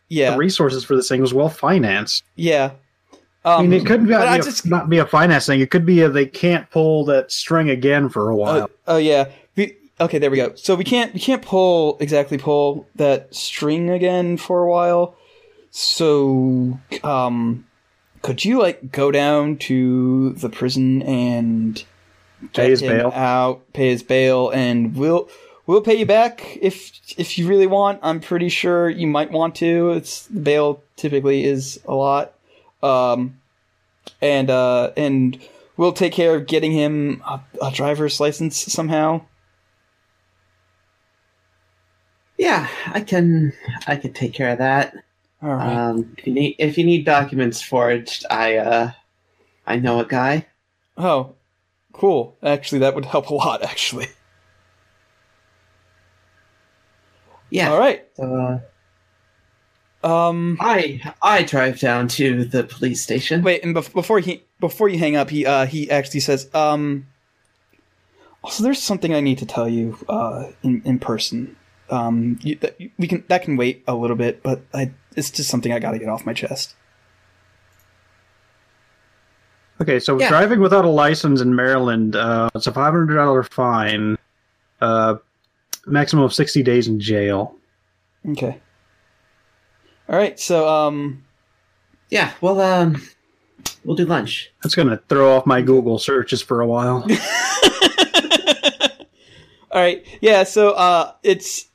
yeah 0.09 0.31
the 0.31 0.37
resources 0.37 0.85
for 0.85 0.95
this 0.95 1.09
thing 1.09 1.21
was 1.21 1.33
well 1.33 1.49
financed. 1.49 2.23
Yeah. 2.35 2.71
I 3.45 3.61
mean, 3.61 3.71
Um, 3.73 3.73
it 3.73 3.85
could 3.85 4.03
be, 4.07 4.11
but 4.13 4.27
I 4.27 4.35
be 4.37 4.41
a- 4.41 4.43
just- 4.43 4.65
not 4.65 4.89
be 4.89 4.97
a 4.97 5.05
finance 5.05 5.45
thing. 5.45 5.61
It 5.61 5.69
could 5.69 5.85
be 5.85 6.01
a, 6.01 6.09
they 6.09 6.25
can't 6.25 6.69
pull 6.69 7.05
that 7.05 7.31
string 7.31 7.69
again 7.69 8.09
for 8.09 8.29
a 8.29 8.35
while. 8.35 8.63
Oh, 8.87 8.95
oh 8.95 8.97
yeah. 8.97 9.29
We, 9.55 9.75
okay, 10.01 10.17
there 10.17 10.29
we 10.31 10.37
go. 10.37 10.53
So 10.55 10.75
we 10.75 10.83
can't 10.83 11.13
we 11.13 11.19
can't 11.19 11.41
pull 11.41 11.97
exactly 11.99 12.37
pull 12.37 12.87
that 12.95 13.33
string 13.35 13.89
again 13.89 14.37
for 14.37 14.63
a 14.63 14.69
while. 14.69 15.15
So 15.71 16.79
um 17.03 17.66
could 18.21 18.43
you 18.43 18.59
like 18.59 18.91
go 18.91 19.11
down 19.11 19.57
to 19.57 20.33
the 20.33 20.49
prison 20.49 21.01
and 21.03 21.83
Pay 22.53 22.69
his 22.69 22.81
him 22.81 22.97
bail? 22.97 23.11
out, 23.13 23.73
pay 23.73 23.89
his 23.89 24.03
bail 24.03 24.49
and 24.51 24.95
we'll 24.95 25.29
we'll 25.65 25.81
pay 25.81 25.95
you 25.95 26.05
back 26.05 26.57
if 26.61 26.91
if 27.17 27.37
you 27.37 27.47
really 27.47 27.67
want. 27.67 27.99
I'm 28.03 28.19
pretty 28.19 28.49
sure 28.49 28.89
you 28.89 29.07
might 29.07 29.31
want 29.31 29.55
to. 29.55 29.91
It's 29.91 30.27
bail 30.27 30.83
typically 30.95 31.45
is 31.45 31.79
a 31.87 31.95
lot. 31.95 32.33
Um 32.83 33.39
and 34.21 34.49
uh 34.49 34.91
and 34.95 35.39
we'll 35.77 35.93
take 35.93 36.13
care 36.13 36.35
of 36.35 36.47
getting 36.47 36.71
him 36.71 37.23
a, 37.27 37.41
a 37.61 37.71
driver's 37.71 38.19
license 38.19 38.57
somehow. 38.57 39.21
Yeah, 42.37 42.67
I 42.87 43.01
can. 43.01 43.53
I 43.87 43.95
can 43.95 44.13
take 44.13 44.33
care 44.33 44.49
of 44.51 44.59
that. 44.59 44.93
All 45.41 45.53
right. 45.53 45.75
Um, 45.75 46.15
if 46.17 46.25
you 46.27 46.33
need 46.33 46.55
if 46.57 46.77
you 46.77 46.83
need 46.85 47.05
documents 47.05 47.61
forged, 47.61 48.25
I 48.29 48.57
uh, 48.57 48.91
I 49.65 49.75
know 49.77 49.99
a 49.99 50.05
guy. 50.05 50.47
oh, 50.97 51.35
cool. 51.93 52.37
Actually, 52.41 52.79
that 52.79 52.95
would 52.95 53.05
help 53.05 53.29
a 53.29 53.33
lot. 53.33 53.61
Actually. 53.63 54.07
Yeah. 57.49 57.71
All 57.71 57.79
right. 57.79 58.05
So, 58.15 58.61
uh, 60.03 60.07
Um. 60.07 60.57
I 60.59 61.01
I 61.21 61.43
drive 61.43 61.79
down 61.79 62.07
to 62.09 62.43
the 62.45 62.63
police 62.63 63.01
station. 63.01 63.41
Wait, 63.43 63.63
and 63.63 63.75
bef- 63.75 63.93
before 63.93 64.19
he 64.19 64.43
before 64.59 64.89
you 64.89 64.97
hang 64.99 65.15
up, 65.15 65.29
he 65.29 65.45
uh 65.45 65.65
he 65.65 65.89
actually 65.89 66.19
says, 66.21 66.49
um. 66.53 67.07
Also, 68.43 68.63
there's 68.63 68.81
something 68.81 69.13
I 69.13 69.19
need 69.19 69.37
to 69.39 69.45
tell 69.45 69.67
you 69.69 69.97
uh 70.09 70.51
in 70.63 70.81
in 70.83 70.99
person. 70.99 71.55
Um, 71.89 72.37
you, 72.41 72.55
that, 72.55 72.77
we 72.97 73.07
can 73.07 73.23
that 73.29 73.43
can 73.43 73.55
wait 73.55 73.83
a 73.87 73.95
little 73.95 74.17
bit, 74.17 74.43
but 74.43 74.61
I 74.73 74.91
it's 75.17 75.29
just 75.29 75.49
something 75.49 75.73
I 75.73 75.79
got 75.79 75.91
to 75.91 75.99
get 75.99 76.07
off 76.07 76.25
my 76.25 76.33
chest. 76.33 76.75
Okay, 79.81 79.99
so 79.99 80.19
Yeah. 80.19 80.29
driving 80.29 80.59
without 80.59 80.85
a 80.85 80.89
license 80.89 81.39
in 81.41 81.53
Maryland, 81.55 82.15
uh, 82.15 82.49
it's 82.55 82.65
a 82.67 82.71
five 82.71 82.93
hundred 82.93 83.15
dollar 83.15 83.43
fine, 83.43 84.17
uh, 84.81 85.15
maximum 85.85 86.23
of 86.23 86.33
sixty 86.33 86.63
days 86.63 86.87
in 86.87 86.99
jail. 86.99 87.55
Okay. 88.29 88.59
All 90.09 90.17
right. 90.17 90.39
So 90.39 90.67
um. 90.67 91.23
Yeah. 92.09 92.31
Well, 92.41 92.59
um, 92.61 93.01
we'll 93.83 93.95
do 93.97 94.05
lunch. 94.05 94.51
That's 94.63 94.73
gonna 94.75 94.99
throw 95.09 95.35
off 95.35 95.45
my 95.45 95.61
Google 95.61 95.99
searches 95.99 96.41
for 96.41 96.61
a 96.61 96.67
while. 96.67 97.05
All 99.71 99.81
right. 99.81 100.03
Yeah. 100.21 100.43
So 100.43 100.71
uh, 100.71 101.11
it's 101.21 101.65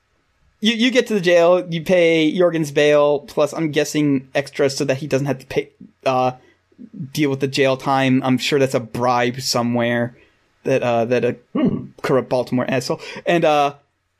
you. 0.62 0.72
You 0.74 0.90
get 0.90 1.06
to 1.08 1.14
the 1.14 1.20
jail. 1.20 1.66
You 1.68 1.82
pay 1.82 2.34
Jorgen's 2.36 2.70
bail 2.70 3.20
plus, 3.20 3.52
I'm 3.52 3.70
guessing, 3.70 4.28
extra 4.34 4.70
so 4.70 4.86
that 4.86 4.96
he 4.96 5.06
doesn't 5.06 5.26
have 5.26 5.40
to 5.40 5.46
pay 5.46 5.70
uh, 6.06 6.32
deal 7.12 7.28
with 7.28 7.40
the 7.40 7.48
jail 7.48 7.76
time. 7.76 8.22
I'm 8.22 8.38
sure 8.38 8.58
that's 8.58 8.74
a 8.74 8.80
bribe 8.80 9.40
somewhere 9.40 10.16
that 10.64 10.82
uh, 10.82 11.04
that 11.06 11.24
a 11.24 11.36
corrupt 12.02 12.30
Baltimore 12.30 12.64
asshole 12.66 13.00
and 13.26 13.44
uh. 13.44 13.74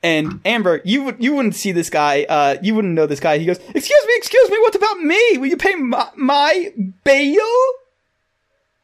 And 0.05 0.41
Amber, 0.43 0.81
you 0.83 1.03
would 1.03 1.23
you 1.23 1.33
wouldn't 1.33 1.55
see 1.55 1.71
this 1.71 1.89
guy. 1.89 2.25
Uh, 2.27 2.57
you 2.61 2.75
wouldn't 2.75 2.93
know 2.93 3.07
this 3.07 3.21
guy. 3.21 3.37
He 3.37 3.45
goes, 3.45 3.57
"Excuse 3.57 4.05
me, 4.05 4.13
excuse 4.17 4.49
me. 4.49 4.57
What 4.59 4.75
about 4.75 4.99
me? 4.99 5.37
Will 5.37 5.47
you 5.47 5.55
pay 5.55 5.75
my, 5.75 6.09
my 6.17 6.73
bail?" 7.05 7.39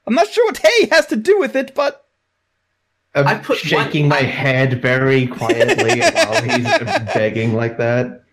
I'm 0.08 0.16
not 0.16 0.30
sure 0.30 0.46
what 0.46 0.60
"hey" 0.60 0.88
has 0.88 1.08
to 1.08 1.18
do 1.18 1.38
with 1.38 1.58
it, 1.58 1.76
but 1.76 2.06
I'm 3.16 3.28
I 3.28 3.36
put 3.36 3.58
shaking 3.58 4.04
one- 4.04 4.10
my 4.10 4.22
head 4.28 4.82
very 4.82 5.28
quietly 5.28 6.00
while 6.14 6.42
he's 6.44 6.64
begging 7.14 7.54
like 7.54 7.78
that. 7.78 8.24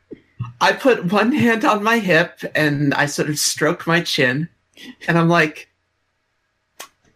I 0.60 0.72
put 0.72 1.12
one 1.12 1.32
hand 1.32 1.64
on 1.64 1.82
my 1.82 1.98
hip 1.98 2.40
and 2.54 2.92
I 2.94 3.06
sort 3.06 3.28
of 3.30 3.38
stroke 3.38 3.86
my 3.86 4.00
chin, 4.02 4.48
and 5.08 5.18
I'm 5.18 5.28
like, 5.28 5.68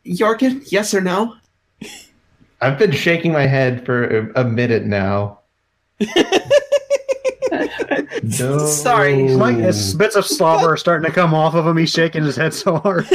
Jorgen, 0.07 0.71
yes 0.73 0.95
or 0.95 1.01
no? 1.01 1.37
I've 2.63 2.79
been 2.79 2.93
shaking 2.93 3.33
my 3.33 3.47
head 3.47 3.85
for 3.87 4.05
a, 4.05 4.43
a 4.43 4.45
minute 4.45 4.85
now. 4.85 5.39
no. 8.23 8.59
Sorry. 8.67 9.29
Like 9.29 9.57
as 9.57 9.95
bits 9.95 10.17
of 10.17 10.27
slobber 10.27 10.73
are 10.73 10.77
starting 10.77 11.09
to 11.09 11.15
come 11.15 11.33
off 11.35 11.55
of 11.55 11.67
him, 11.67 11.77
he's 11.77 11.91
shaking 11.91 12.25
his 12.25 12.37
head 12.37 12.53
so 12.55 12.77
hard. 12.77 13.07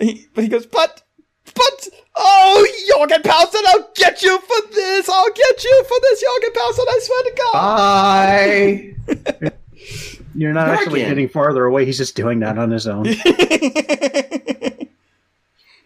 He, 0.00 0.26
but 0.34 0.42
he 0.44 0.48
goes, 0.48 0.66
but, 0.66 1.02
but, 1.54 1.88
oh, 2.16 2.66
Jorgen 2.90 3.22
Paulson, 3.24 3.62
I'll 3.68 3.88
get 3.94 4.22
you 4.22 4.38
for 4.38 4.56
this. 4.72 5.08
I'll 5.08 5.30
get 5.32 5.64
you 5.64 5.84
for 5.88 5.96
this, 6.02 6.24
Jorgen 6.24 6.54
Paulson. 6.54 6.84
I 6.88 7.00
swear 7.02 7.22
to 7.22 7.32
God. 7.36 7.52
Bye. 7.52 8.94
You're 10.34 10.52
not 10.52 10.68
actually 10.68 11.00
getting 11.00 11.28
farther 11.28 11.64
away. 11.64 11.84
He's 11.86 11.96
just 11.98 12.14
doing 12.16 12.40
that 12.40 12.58
on 12.58 12.70
his 12.70 12.86
own. 12.86 13.04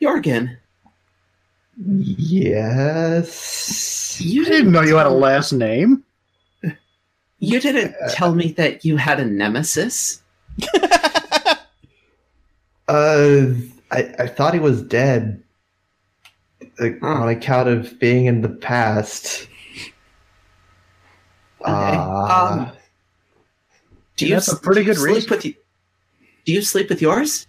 Jorgen, 0.00 0.56
Yes. 1.86 2.60
you 4.20 4.44
I 4.44 4.48
didn't 4.48 4.72
know 4.72 4.82
you 4.82 4.96
had 4.96 5.06
a 5.06 5.10
last 5.10 5.52
name. 5.52 6.02
You 7.38 7.58
didn't 7.60 7.94
tell 8.10 8.34
me 8.34 8.52
that 8.52 8.84
you 8.84 8.96
had 8.98 9.20
a 9.20 9.24
nemesis. 9.24 10.20
Uh, 12.88 13.52
I, 13.92 14.12
I 14.18 14.26
thought 14.26 14.52
he 14.52 14.58
was 14.58 14.82
dead. 14.82 15.40
Like, 16.80 16.98
Huh. 17.00 17.06
On 17.06 17.28
account 17.28 17.68
of 17.68 17.98
being 18.00 18.24
in 18.26 18.40
the 18.40 18.48
past. 18.48 19.46
Okay. 21.60 21.66
Ah. 21.66 22.52
um, 22.70 22.72
do 24.16 24.26
you, 24.26 24.34
That's 24.34 24.48
a 24.48 24.52
s- 24.52 24.58
pretty 24.60 24.82
good 24.84 24.96
sleep 24.96 25.14
reason. 25.14 25.30
with 25.30 25.44
y- 25.44 25.54
Do 26.46 26.52
you 26.52 26.62
sleep 26.62 26.88
with 26.88 27.02
yours? 27.02 27.46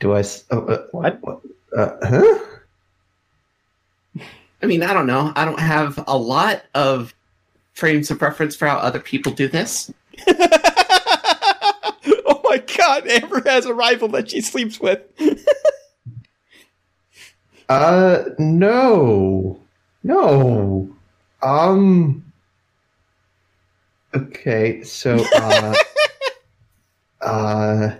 Do 0.00 0.12
I? 0.14 0.20
s- 0.20 0.44
Oh, 0.50 0.66
uh, 0.66 0.86
What? 0.92 1.20
Uh, 1.76 1.90
huh? 2.02 2.38
I 4.62 4.66
mean, 4.66 4.82
I 4.82 4.92
don't 4.92 5.06
know. 5.06 5.32
I 5.36 5.44
don't 5.44 5.60
have 5.60 6.02
a 6.06 6.18
lot 6.18 6.64
of 6.74 7.14
frames 7.72 8.10
of 8.10 8.20
reference 8.20 8.54
for 8.56 8.66
how 8.66 8.76
other 8.76 9.00
people 9.00 9.32
do 9.32 9.46
this. 9.48 9.90
oh 10.28 10.34
my 12.44 12.58
God, 12.76 13.06
Amber 13.06 13.42
has 13.48 13.64
a 13.66 13.72
rival 13.74 14.08
that 14.08 14.30
she 14.30 14.40
sleeps 14.40 14.80
with. 14.80 15.00
Uh, 17.70 18.24
no, 18.40 19.56
no. 20.02 20.90
Um. 21.40 22.24
Okay, 24.12 24.82
so 24.82 25.24
uh, 25.36 25.74
uh, 27.20 27.90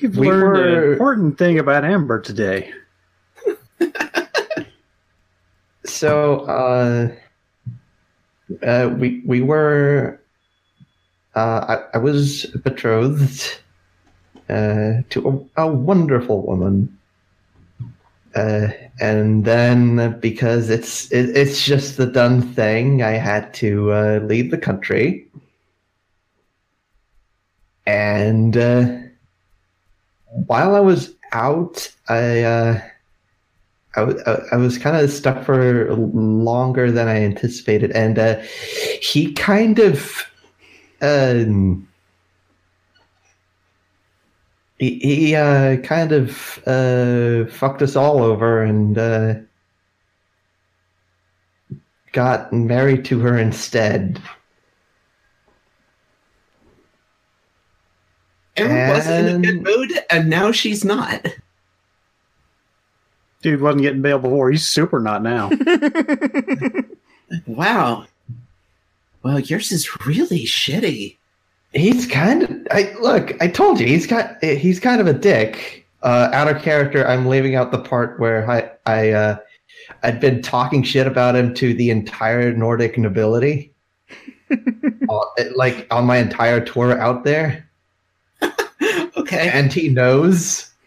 We've 0.00 0.16
We 0.16 0.30
learned 0.30 0.56
an 0.56 0.92
important 0.92 1.36
thing 1.36 1.58
about 1.58 1.84
Amber 1.84 2.20
today. 2.20 2.72
so 5.84 6.40
uh, 6.46 7.14
uh, 8.62 8.94
we 8.96 9.22
we 9.26 9.42
were. 9.42 10.22
Uh, 11.34 11.76
I, 11.92 11.96
I 11.96 11.98
was 11.98 12.46
betrothed 12.46 13.58
uh, 14.48 15.02
to 15.10 15.48
a, 15.56 15.64
a 15.64 15.68
wonderful 15.68 16.46
woman. 16.46 16.98
Uh, 18.34 18.68
and 19.00 19.44
then 19.44 20.18
because 20.20 20.70
it's 20.70 21.10
it, 21.12 21.36
it's 21.36 21.64
just 21.64 21.96
the 21.96 22.06
done 22.06 22.42
thing, 22.54 23.02
I 23.02 23.12
had 23.12 23.52
to 23.54 23.92
uh, 23.92 24.20
leave 24.24 24.50
the 24.50 24.58
country. 24.58 25.26
And 27.86 28.56
uh, 28.56 28.98
while 30.46 30.74
I 30.74 30.80
was 30.80 31.14
out, 31.32 31.92
I 32.08 32.42
uh, 32.42 32.80
I, 33.96 34.00
I- 34.02 34.42
I 34.52 34.56
was 34.56 34.78
kind 34.78 34.96
of 34.96 35.10
stuck 35.10 35.44
for 35.44 35.92
longer 35.94 36.90
than 36.90 37.08
I 37.08 37.22
anticipated, 37.22 37.90
and 37.92 38.18
uh, 38.18 38.40
he 39.02 39.32
kind 39.32 39.78
of 39.78 40.24
um, 41.02 41.88
he, 44.82 44.98
he 44.98 45.36
uh, 45.36 45.76
kind 45.76 46.10
of 46.10 46.58
uh, 46.66 47.44
fucked 47.52 47.82
us 47.82 47.94
all 47.94 48.20
over 48.20 48.62
and 48.62 48.98
uh, 48.98 49.34
got 52.10 52.52
married 52.52 53.04
to 53.04 53.20
her 53.20 53.38
instead. 53.38 54.20
And 58.56 58.90
was 58.90 59.06
in 59.06 59.36
a 59.36 59.38
good 59.38 59.62
mood, 59.62 59.92
and 60.10 60.28
now 60.28 60.50
she's 60.50 60.84
not. 60.84 61.26
Dude 63.40 63.60
wasn't 63.60 63.82
getting 63.82 64.02
bail 64.02 64.18
before. 64.18 64.50
He's 64.50 64.66
super 64.66 64.98
not 64.98 65.22
now. 65.22 65.50
Wow. 67.46 68.04
Well, 69.22 69.40
yours 69.40 69.72
is 69.72 70.04
really 70.04 70.44
shitty. 70.44 71.16
He's 71.74 72.06
kind 72.06 72.42
of. 72.42 72.66
I 72.70 72.94
look. 73.00 73.32
I 73.42 73.48
told 73.48 73.80
you 73.80 73.86
he's 73.86 74.06
got. 74.06 74.42
He's 74.44 74.78
kind 74.80 75.00
of 75.00 75.06
a 75.06 75.12
dick. 75.14 75.86
Uh, 76.02 76.28
out 76.32 76.48
of 76.48 76.60
character. 76.62 77.06
I'm 77.06 77.26
leaving 77.26 77.54
out 77.54 77.70
the 77.70 77.78
part 77.78 78.18
where 78.18 78.50
I 78.50 78.70
I 78.86 79.10
uh, 79.10 79.36
I'd 80.02 80.20
been 80.20 80.42
talking 80.42 80.82
shit 80.82 81.06
about 81.06 81.36
him 81.36 81.54
to 81.54 81.72
the 81.74 81.90
entire 81.90 82.52
Nordic 82.52 82.98
nobility, 82.98 83.72
uh, 84.50 85.20
like 85.54 85.86
on 85.90 86.04
my 86.04 86.16
entire 86.18 86.60
tour 86.60 86.98
out 86.98 87.24
there, 87.24 87.68
Okay. 89.16 89.48
and 89.52 89.72
he 89.72 89.88
knows. 89.88 90.68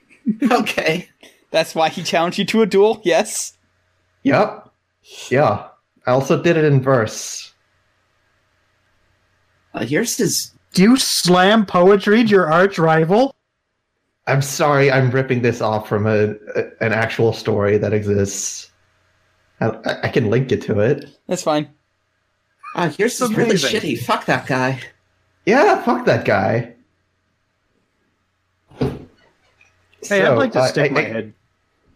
Okay. 0.52 1.08
That's 1.52 1.76
why 1.76 1.90
he 1.90 2.02
challenged 2.02 2.40
you 2.40 2.46
to 2.46 2.64
a 2.64 2.66
duel. 2.66 3.00
Yes. 3.06 3.56
Yep. 4.24 4.72
Yeah. 5.30 5.68
I 6.08 6.12
also 6.12 6.42
did 6.42 6.58
it 6.58 6.64
in 6.64 6.82
verse. 6.82 7.54
Uh, 9.76 9.84
yours 9.88 10.20
is 10.20 10.52
you 10.84 10.98
slam 10.98 11.66
poetry 11.66 12.24
to 12.24 12.30
your 12.30 12.52
arch 12.52 12.78
rival? 12.78 13.36
I'm 14.28 14.42
sorry, 14.42 14.92
I'm 14.92 15.12
ripping 15.12 15.42
this 15.42 15.62
off 15.62 15.88
from 15.88 16.08
a, 16.08 16.36
a 16.56 16.64
an 16.82 16.94
actual 16.94 17.32
story 17.32 17.78
that 17.78 17.94
exists. 17.94 18.72
I, 19.62 19.72
I 20.04 20.10
can 20.10 20.30
link 20.30 20.52
you 20.52 20.58
to 20.58 20.80
it. 20.80 21.06
That's 21.28 21.44
fine. 21.44 21.70
uh, 22.76 22.92
yours 22.98 23.22
is 23.22 23.34
really 23.34 23.56
shitty. 23.56 24.00
Fuck 24.00 24.26
that 24.26 24.48
guy. 24.48 24.82
Yeah, 25.46 25.82
fuck 25.84 26.06
that 26.06 26.26
guy. 26.26 26.74
Hey, 30.02 30.22
I'd 30.22 30.38
like 30.38 30.52
to 30.54 30.60
uh, 30.60 30.68
stick 30.68 30.92
I, 30.92 30.94
my 30.94 31.02
I, 31.02 31.04
head. 31.04 31.34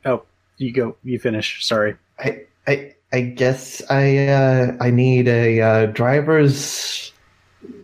Oh, 0.05 0.23
you 0.57 0.71
go. 0.71 0.95
You 1.03 1.19
finish. 1.19 1.65
Sorry. 1.65 1.95
I, 2.19 2.43
I, 2.67 2.95
I 3.11 3.21
guess 3.21 3.81
I 3.89 4.27
uh, 4.27 4.77
I 4.79 4.91
need 4.91 5.27
a 5.27 5.61
uh, 5.61 5.85
driver's 5.87 7.11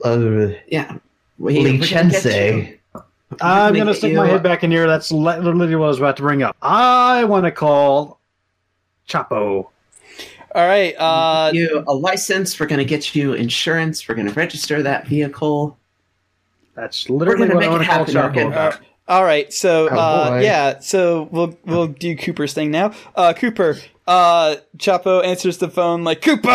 uh, 0.03 0.49
Yeah. 0.68 0.97
We, 1.38 1.56
we're 1.60 1.65
gonna 1.65 1.77
get 1.80 2.14
license. 2.14 2.26
you- 2.26 2.77
I'm 3.41 3.73
gonna 3.73 3.80
gonna 3.80 3.93
stick 3.93 4.11
you- 4.11 4.18
my 4.18 4.27
head 4.27 4.43
back 4.43 4.64
in 4.64 4.72
here. 4.72 4.88
That's 4.88 5.11
literally 5.11 5.76
what 5.76 5.85
I 5.85 5.88
was 5.89 5.97
about 5.97 6.15
to 6.18 6.23
bring 6.23 6.43
up. 6.43 6.56
I 6.61 7.23
want 7.26 7.45
to 7.45 7.52
call 7.52 8.19
Chapo. 9.10 9.68
All 10.56 10.65
right. 10.68 10.95
Uh, 10.97 11.52
you 11.53 11.84
a 11.85 11.93
license. 11.93 12.57
We're 12.57 12.68
going 12.68 12.80
to 12.80 12.85
get 12.85 13.14
you 13.14 13.34
insurance. 13.34 14.07
We're 14.07 14.15
going 14.15 14.27
to 14.30 14.34
register 14.34 14.81
that 14.84 15.06
vehicle. 15.06 15.77
That's 16.76 17.10
We're 17.10 17.18
literally 17.18 17.47
going 17.49 17.49
to 17.49 17.56
what 17.56 17.64
I 17.64 17.68
make 17.68 17.72
want 17.72 17.81
it 17.81 17.85
to 18.14 18.14
call 18.14 18.23
happen, 18.30 18.52
Chapo. 18.52 18.53
Morgan. 18.72 18.85
all 19.10 19.23
right. 19.26 19.52
So, 19.52 19.89
Oh, 19.91 19.97
uh, 20.35 20.39
yeah. 20.41 20.80
So 20.80 21.27
we'll 21.31 21.57
we'll 21.65 21.88
do 21.88 22.15
Cooper's 22.15 22.53
thing 22.53 22.72
now. 22.72 22.93
Uh, 23.15 23.34
Cooper. 23.34 23.76
Uh, 24.07 24.57
Chapo 24.77 25.23
answers 25.26 25.57
the 25.57 25.69
phone 25.69 26.03
like 26.03 26.22
Cooper. 26.22 26.48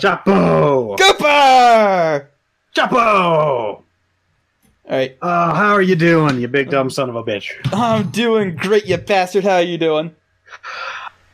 Chapo. 0.00 0.96
Cooper. 0.98 2.30
Chapo. 2.74 2.94
All 2.96 3.84
right. 4.88 5.16
Uh, 5.20 5.54
how 5.54 5.72
are 5.72 5.82
you 5.82 5.96
doing, 5.96 6.40
you 6.40 6.46
big 6.46 6.70
dumb 6.70 6.90
son 6.90 7.08
of 7.08 7.16
a 7.16 7.24
bitch? 7.24 7.50
I'm 7.72 8.10
doing 8.10 8.54
great, 8.54 8.86
you 8.86 8.96
bastard. 8.98 9.44
How 9.44 9.56
are 9.56 9.62
you 9.62 9.78
doing? 9.78 10.14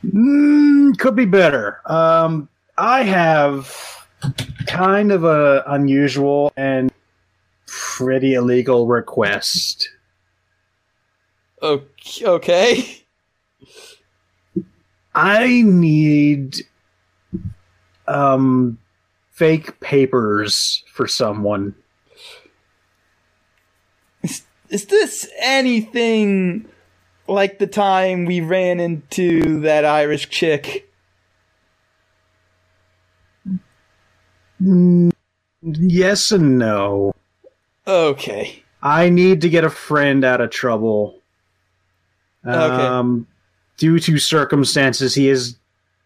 Mm, 0.04 0.96
could 0.98 1.16
be 1.16 1.26
better. 1.26 1.80
Um, 1.84 2.48
I 2.78 3.02
have 3.02 4.06
kind 4.66 5.12
of 5.12 5.24
a 5.24 5.62
unusual 5.66 6.52
and 6.56 6.90
pretty 7.66 8.34
illegal 8.34 8.86
request. 8.86 9.90
Okay. 11.62 12.96
I 15.14 15.62
need 15.62 16.56
um 18.06 18.78
fake 19.30 19.80
papers 19.80 20.84
for 20.92 21.06
someone. 21.06 21.74
Is 24.70 24.86
this 24.86 25.28
anything 25.40 26.66
like 27.26 27.58
the 27.58 27.66
time 27.66 28.24
we 28.24 28.40
ran 28.40 28.78
into 28.78 29.60
that 29.60 29.84
Irish 29.84 30.28
chick? 30.28 30.88
Mm, 34.62 35.10
yes 35.62 36.30
and 36.30 36.58
no. 36.58 37.12
Okay. 37.86 38.62
I 38.82 39.08
need 39.08 39.40
to 39.40 39.48
get 39.48 39.64
a 39.64 39.70
friend 39.70 40.24
out 40.24 40.40
of 40.40 40.50
trouble. 40.50 41.18
Okay. 42.46 42.86
Um, 42.86 43.26
due 43.80 43.98
to 43.98 44.18
circumstances, 44.18 45.14
he 45.16 45.28
is 45.28 45.56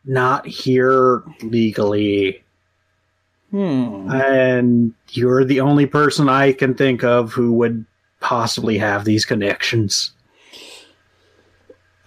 not 0.06 0.46
here 0.46 1.22
legally, 1.42 2.42
Hmm. 3.50 4.10
and 4.10 4.94
you're 5.10 5.44
the 5.44 5.60
only 5.60 5.86
person 5.86 6.28
I 6.28 6.52
can 6.52 6.74
think 6.74 7.04
of 7.04 7.32
who 7.32 7.52
would 7.54 7.84
possibly 8.20 8.78
have 8.78 9.04
these 9.04 9.24
connections. 9.26 10.12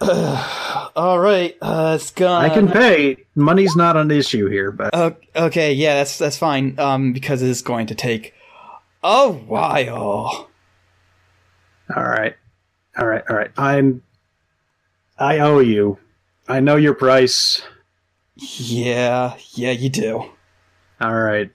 All 0.00 1.18
right. 1.18 1.56
Uh, 1.60 1.92
it's 2.00 2.10
gonna. 2.12 2.46
I 2.46 2.50
can 2.50 2.68
pay. 2.68 3.16
Money's 3.34 3.74
not 3.76 3.96
an 3.96 4.10
issue 4.10 4.48
here, 4.48 4.70
but 4.70 4.94
Uh, 4.94 5.10
okay, 5.34 5.72
yeah, 5.72 5.94
that's 5.96 6.18
that's 6.18 6.38
fine. 6.38 6.78
Um, 6.78 7.12
because 7.12 7.42
it's 7.42 7.62
going 7.62 7.86
to 7.88 7.94
take 7.94 8.32
a 9.02 9.28
while. 9.28 10.48
all 11.96 12.04
right, 12.04 12.36
all 12.96 13.06
right, 13.06 13.24
all 13.28 13.36
right. 13.36 13.50
I'm. 13.56 14.02
I 15.18 15.38
owe 15.40 15.58
you. 15.58 15.98
I 16.48 16.60
know 16.60 16.76
your 16.76 16.94
price. 16.94 17.62
Yeah, 18.36 19.36
yeah, 19.52 19.72
you 19.72 19.88
do. 19.90 20.24
All 21.00 21.14
right. 21.14 21.50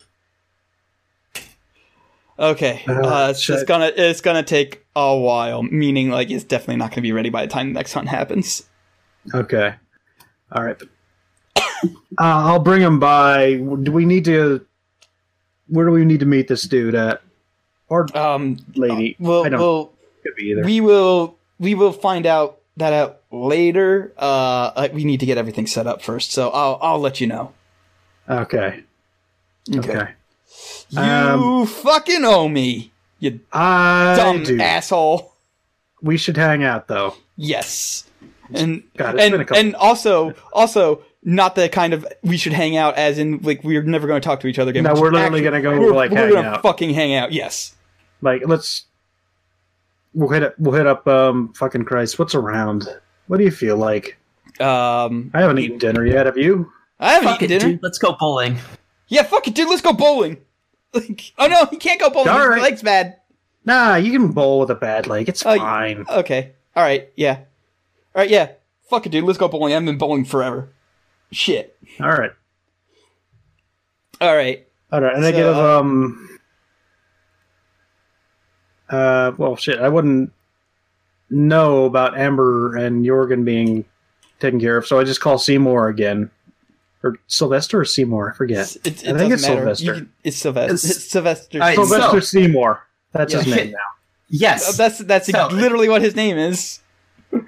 Okay, 2.39 2.83
Uh, 2.87 2.93
uh, 2.93 3.27
it's 3.29 3.43
just 3.45 3.67
gonna 3.67 3.91
it's 3.95 4.19
gonna 4.21 4.43
take 4.43 4.85
a 4.95 5.15
while. 5.15 5.61
Meaning, 5.63 6.09
like, 6.09 6.31
it's 6.31 6.43
definitely 6.43 6.77
not 6.77 6.89
gonna 6.91 7.01
be 7.03 7.11
ready 7.11 7.29
by 7.29 7.45
the 7.45 7.51
time 7.51 7.67
the 7.67 7.73
next 7.73 7.93
hunt 7.93 8.09
happens. 8.09 8.63
Okay. 9.33 9.75
All 10.51 10.63
right. 10.63 10.81
Uh, 12.19 12.47
I'll 12.47 12.59
bring 12.59 12.81
him 12.81 12.97
by. 12.99 13.55
Do 13.55 13.91
we 13.91 14.05
need 14.05 14.23
to? 14.25 14.65
Where 15.67 15.85
do 15.85 15.91
we 15.91 16.05
need 16.05 16.21
to 16.21 16.25
meet 16.25 16.47
this 16.47 16.61
dude 16.63 16.95
at? 16.95 17.21
Or 17.89 18.07
Um, 18.17 18.57
lady? 18.75 19.17
we'll 19.19 19.43
I 19.45 19.49
don't 19.49 19.59
we'll 19.59 19.91
could 20.23 20.35
be 20.37 20.43
either. 20.51 20.63
we 20.63 20.79
will 20.79 21.37
we 21.59 21.75
will 21.75 21.91
find 21.91 22.25
out 22.25 22.59
that 22.77 22.93
out 22.93 23.21
later. 23.31 24.13
Uh, 24.17 24.71
uh, 24.75 24.87
we 24.93 25.03
need 25.03 25.19
to 25.19 25.25
get 25.25 25.37
everything 25.37 25.67
set 25.67 25.87
up 25.87 26.01
first, 26.01 26.31
so 26.31 26.49
I'll 26.49 26.79
I'll 26.81 26.99
let 26.99 27.21
you 27.21 27.27
know. 27.27 27.53
okay. 28.29 28.83
Okay. 29.73 30.09
You 30.89 30.99
Um, 31.01 31.65
fucking 31.65 32.23
owe 32.25 32.47
me, 32.49 32.91
you 33.19 33.39
I 33.51 34.15
dumb 34.17 34.43
do. 34.43 34.59
asshole. 34.59 35.33
We 36.01 36.17
should 36.17 36.35
hang 36.37 36.63
out 36.63 36.87
though. 36.87 37.15
Yes. 37.37 38.05
And 38.53 38.83
God, 38.97 39.15
it's 39.15 39.29
been 39.29 39.39
a 39.41 39.43
and 39.43 39.51
and 39.67 39.75
also 39.75 40.33
also 40.51 41.01
not 41.23 41.55
the 41.55 41.69
kind 41.69 41.93
of 41.93 42.05
we 42.21 42.35
should 42.37 42.51
hang 42.53 42.75
out 42.75 42.95
as 42.97 43.17
in 43.17 43.39
like 43.41 43.63
we're 43.63 43.81
never 43.83 44.05
going 44.07 44.21
to 44.21 44.25
talk 44.25 44.41
to 44.41 44.47
each 44.47 44.59
other 44.59 44.71
again. 44.71 44.83
No, 44.83 44.93
We 44.93 45.01
we're 45.01 45.11
literally 45.11 45.41
gonna 45.41 45.61
go, 45.61 45.79
we're, 45.79 45.93
like, 45.93 46.11
we're 46.11 46.17
hang 46.17 46.33
gonna 46.33 46.47
out. 46.49 46.61
fucking 46.61 46.93
hang 46.93 47.15
out. 47.15 47.31
Yes. 47.31 47.73
Like, 48.21 48.41
let's. 48.45 48.83
We'll 50.13 50.29
hit 50.29 50.43
up. 50.43 50.55
We'll 50.59 50.73
hit 50.75 50.87
up. 50.87 51.07
Um, 51.07 51.53
fucking 51.53 51.85
Christ, 51.85 52.19
what's 52.19 52.35
around? 52.35 52.87
What 53.27 53.37
do 53.37 53.43
you 53.43 53.51
feel 53.51 53.77
like? 53.77 54.17
Um, 54.59 55.31
I 55.33 55.41
haven't 55.41 55.57
eaten 55.59 55.77
dinner 55.79 56.05
yet. 56.05 56.25
Have 56.27 56.37
you? 56.37 56.71
I 56.99 57.13
haven't 57.13 57.29
Fuck 57.29 57.41
it, 57.41 57.45
eaten 57.45 57.59
dinner. 57.59 57.71
dude. 57.73 57.83
Let's 57.83 57.97
go 57.97 58.13
bowling. 58.19 58.57
Yeah, 59.07 59.23
fuck 59.23 59.47
it, 59.47 59.55
dude. 59.55 59.69
Let's 59.69 59.81
go 59.81 59.93
bowling. 59.93 60.37
Like, 60.95 61.33
oh 61.39 61.47
no, 61.47 61.65
he 61.71 61.77
can't 61.77 61.99
go 61.99 62.11
bowling. 62.11 62.29
All 62.29 62.51
His 62.53 62.61
leg's 62.61 62.83
bad. 62.83 63.17
Nah, 63.65 63.95
you 63.95 64.11
can 64.11 64.27
bowl 64.31 64.59
with 64.59 64.69
a 64.69 64.75
bad 64.75 65.07
leg. 65.07 65.27
It's 65.27 65.43
y- 65.43 65.57
fine. 65.57 66.05
Okay. 66.07 66.51
All 66.75 66.83
right. 66.83 67.09
Yeah. 67.15 67.37
All 68.13 68.21
right. 68.21 68.29
Yeah. 68.29 68.51
Fuck 68.91 69.07
it, 69.07 69.09
dude. 69.11 69.23
Let's 69.23 69.39
go 69.39 69.47
bowling. 69.47 69.71
I 69.71 69.73
haven't 69.73 69.87
been 69.87 69.97
bowling 69.97 70.23
forever. 70.23 70.69
Shit. 71.31 71.75
All 71.99 72.09
right. 72.09 72.29
All 74.21 74.35
right. 74.35 74.67
All 74.91 75.01
right, 75.01 75.15
and 75.15 75.25
I 75.25 75.31
So, 75.31 75.35
give 75.37 75.55
uh, 75.57 75.79
um. 75.79 76.32
Uh, 78.93 79.31
well, 79.37 79.55
shit, 79.55 79.79
I 79.79 79.89
wouldn't 79.89 80.31
know 81.29 81.85
about 81.85 82.17
Amber 82.17 82.75
and 82.77 83.03
Jorgen 83.05 83.43
being 83.43 83.85
taken 84.39 84.59
care 84.59 84.77
of, 84.77 84.85
so 84.85 84.99
I 84.99 85.03
just 85.03 85.19
call 85.21 85.37
Seymour 85.39 85.87
again, 85.87 86.29
or 87.01 87.17
Sylvester 87.27 87.79
or 87.79 87.85
Seymour, 87.85 88.31
I 88.31 88.35
forget. 88.37 88.75
It's, 88.85 89.03
it, 89.03 89.09
I 89.15 89.17
think 89.17 89.33
it's. 89.33 89.43
Sylvester. 89.43 89.93
Can- 89.95 90.13
it's 90.23 90.37
Sylvester. 90.37 90.73
It's- 90.75 90.85
It's 90.97 91.09
Sylvester. 91.11 91.57
All 91.59 91.67
right, 91.67 91.75
Sylvester 91.75 92.21
so- 92.21 92.39
Seymour. 92.39 92.85
That's 93.13 93.33
his 93.33 93.47
name 93.47 93.71
now. 93.71 93.77
Yes. 94.29 94.67
Uh, 94.69 94.71
that's 94.83 94.97
that's 94.99 95.27
So- 95.31 95.47
literally 95.47 95.89
what 95.89 96.01
his 96.01 96.15
name 96.15 96.37
is. 96.37 96.79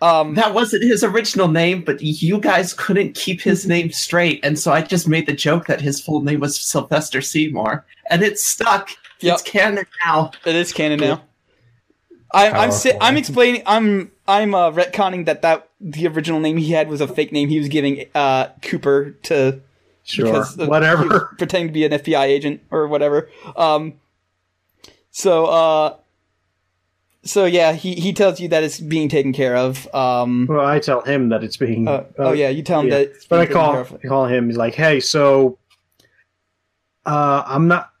Um. 0.00 0.34
that 0.34 0.52
wasn't 0.52 0.82
his 0.82 1.04
original 1.04 1.46
name, 1.46 1.82
but 1.84 2.02
you 2.02 2.40
guys 2.40 2.74
couldn't 2.74 3.14
keep 3.14 3.40
his 3.40 3.66
name 3.68 3.92
straight, 3.92 4.40
and 4.44 4.58
so 4.58 4.72
I 4.72 4.82
just 4.82 5.06
made 5.06 5.26
the 5.26 5.32
joke 5.32 5.66
that 5.66 5.80
his 5.80 6.00
full 6.00 6.22
name 6.22 6.40
was 6.40 6.58
Sylvester 6.60 7.20
Seymour, 7.20 7.84
and 8.10 8.20
it 8.22 8.36
stuck. 8.40 8.90
Yep. 9.22 9.34
It's 9.34 9.42
canon 9.42 9.86
now. 10.04 10.30
It 10.44 10.54
is 10.54 10.72
canon 10.72 11.00
now. 11.00 11.22
I, 12.34 12.50
I'm 12.50 12.72
si- 12.72 12.94
I'm 13.00 13.16
explaining. 13.16 13.62
I'm 13.66 14.10
I'm 14.26 14.54
uh, 14.54 14.70
retconning 14.70 15.26
that 15.26 15.42
that 15.42 15.68
the 15.80 16.06
original 16.08 16.40
name 16.40 16.56
he 16.56 16.72
had 16.72 16.88
was 16.88 17.00
a 17.00 17.06
fake 17.08 17.30
name 17.32 17.48
he 17.50 17.58
was 17.58 17.68
giving 17.68 18.06
uh, 18.14 18.48
Cooper 18.62 19.10
to 19.24 19.60
Sure, 20.04 20.36
of- 20.38 20.56
whatever. 20.68 21.34
pretending 21.38 21.68
to 21.68 21.72
be 21.72 21.84
an 21.84 21.92
FBI 21.92 22.24
agent 22.24 22.60
or 22.70 22.88
whatever. 22.88 23.28
Um, 23.56 23.94
So, 25.10 25.44
uh, 25.46 25.96
so 27.22 27.44
yeah, 27.44 27.74
he, 27.74 27.94
he 27.94 28.12
tells 28.14 28.40
you 28.40 28.48
that 28.48 28.64
it's 28.64 28.80
being 28.80 29.08
taken 29.10 29.32
care 29.34 29.54
of. 29.54 29.86
Um, 29.94 30.46
Well, 30.48 30.66
I 30.66 30.80
tell 30.80 31.02
him 31.02 31.28
that 31.28 31.44
it's 31.44 31.56
being. 31.58 31.86
uh, 31.86 32.04
oh 32.18 32.32
yeah, 32.32 32.48
you 32.48 32.62
tell 32.62 32.80
him 32.80 32.88
yeah. 32.88 32.94
that 32.98 33.02
it's 33.10 33.26
But 33.26 33.40
I 33.40 33.42
taken 33.44 33.54
call 33.60 33.72
care 33.72 33.80
of. 33.82 33.92
I 34.04 34.08
call 34.08 34.26
him. 34.26 34.48
He's 34.48 34.56
like, 34.56 34.74
"Hey, 34.74 34.98
so 35.00 35.58
uh, 37.06 37.42
I'm 37.46 37.68
not. 37.68 37.91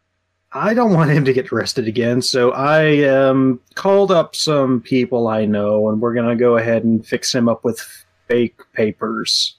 I 0.54 0.74
don't 0.74 0.92
want 0.92 1.10
him 1.10 1.24
to 1.24 1.32
get 1.32 1.50
arrested 1.52 1.88
again. 1.88 2.20
So 2.22 2.50
I 2.52 3.04
um, 3.04 3.60
called 3.74 4.10
up 4.10 4.36
some 4.36 4.80
people 4.80 5.28
I 5.28 5.46
know, 5.46 5.88
and 5.88 6.00
we're 6.00 6.14
gonna 6.14 6.36
go 6.36 6.56
ahead 6.56 6.84
and 6.84 7.04
fix 7.06 7.34
him 7.34 7.48
up 7.48 7.64
with 7.64 7.80
fake 8.28 8.60
papers. 8.72 9.56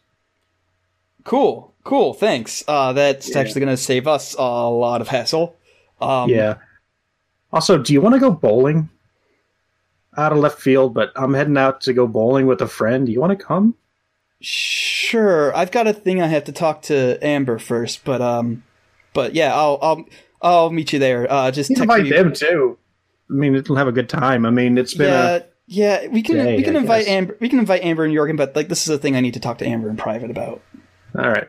Cool, 1.24 1.74
cool. 1.84 2.14
Thanks. 2.14 2.64
Uh, 2.68 2.94
that's 2.94 3.30
Yeah. 3.30 3.40
actually 3.40 3.62
going 3.62 3.74
to 3.76 3.82
save 3.82 4.08
us 4.08 4.36
a 4.38 4.42
lot 4.42 5.00
of 5.00 5.08
hassle. 5.08 5.56
Um, 6.02 6.30
yeah. 6.30 6.56
Also, 7.54 7.78
do 7.78 7.94
you 7.94 8.02
want 8.02 8.14
to 8.16 8.20
go 8.20 8.30
bowling? 8.32 8.90
Out 10.18 10.34
of 10.34 10.40
left 10.40 10.60
field, 10.60 10.94
but 10.94 11.12
I'm 11.16 11.34
heading 11.34 11.58
out 11.58 11.80
to 11.82 11.94
go 11.94 12.08
bowling 12.08 12.46
with 12.46 12.62
a 12.62 12.68
friend. 12.68 13.06
Do 13.06 13.12
you 13.14 13.22
want 13.22 13.38
to 13.38 13.46
come? 13.46 13.76
Sure. 14.42 15.56
I've 15.56 15.72
got 15.72 15.88
a 15.88 15.94
thing 15.94 16.22
I 16.22 16.28
have 16.28 16.44
to 16.46 16.52
talk 16.52 16.82
to 16.84 17.18
Amber 17.26 17.58
first, 17.58 18.04
but 18.04 18.22
um, 18.22 18.64
but 19.14 19.34
yeah, 19.34 19.56
I'll 19.56 19.80
I'll 19.82 20.06
I'll 20.44 20.70
meet 20.70 20.94
you 20.94 21.00
there. 21.00 21.32
Uh, 21.32 21.50
just 21.52 21.70
You 21.72 21.78
invite 21.82 22.04
me. 22.04 22.10
them 22.12 22.34
too. 22.34 22.78
I 23.30 23.34
mean, 23.34 23.56
it'll 23.56 23.78
have 23.78 23.88
a 23.88 23.92
good 23.94 24.10
time. 24.10 24.46
I 24.46 24.50
mean, 24.52 24.78
it's 24.78 24.94
been 24.94 25.08
Yeah, 25.10 25.36
a 25.38 25.42
yeah. 25.66 26.08
We 26.08 26.22
can 26.22 26.36
day, 26.36 26.58
we 26.58 26.64
can 26.64 26.76
I 26.76 26.80
invite 26.80 27.06
guess. 27.06 27.10
Amber. 27.14 27.38
We 27.40 27.50
can 27.50 27.60
invite 27.60 27.84
Amber 27.84 28.04
and 28.04 28.14
Jorgen, 28.14 28.38
but 28.38 28.56
like 28.56 28.68
this 28.68 28.84
is 28.84 28.90
a 28.90 28.98
thing 28.98 29.16
I 29.16 29.22
need 29.22 29.34
to 29.36 29.40
talk 29.40 29.58
to 29.60 29.66
Amber 29.66 29.90
in 29.90 29.98
private 29.98 30.30
about. 30.30 30.62
all 31.18 31.30
right. 31.30 31.48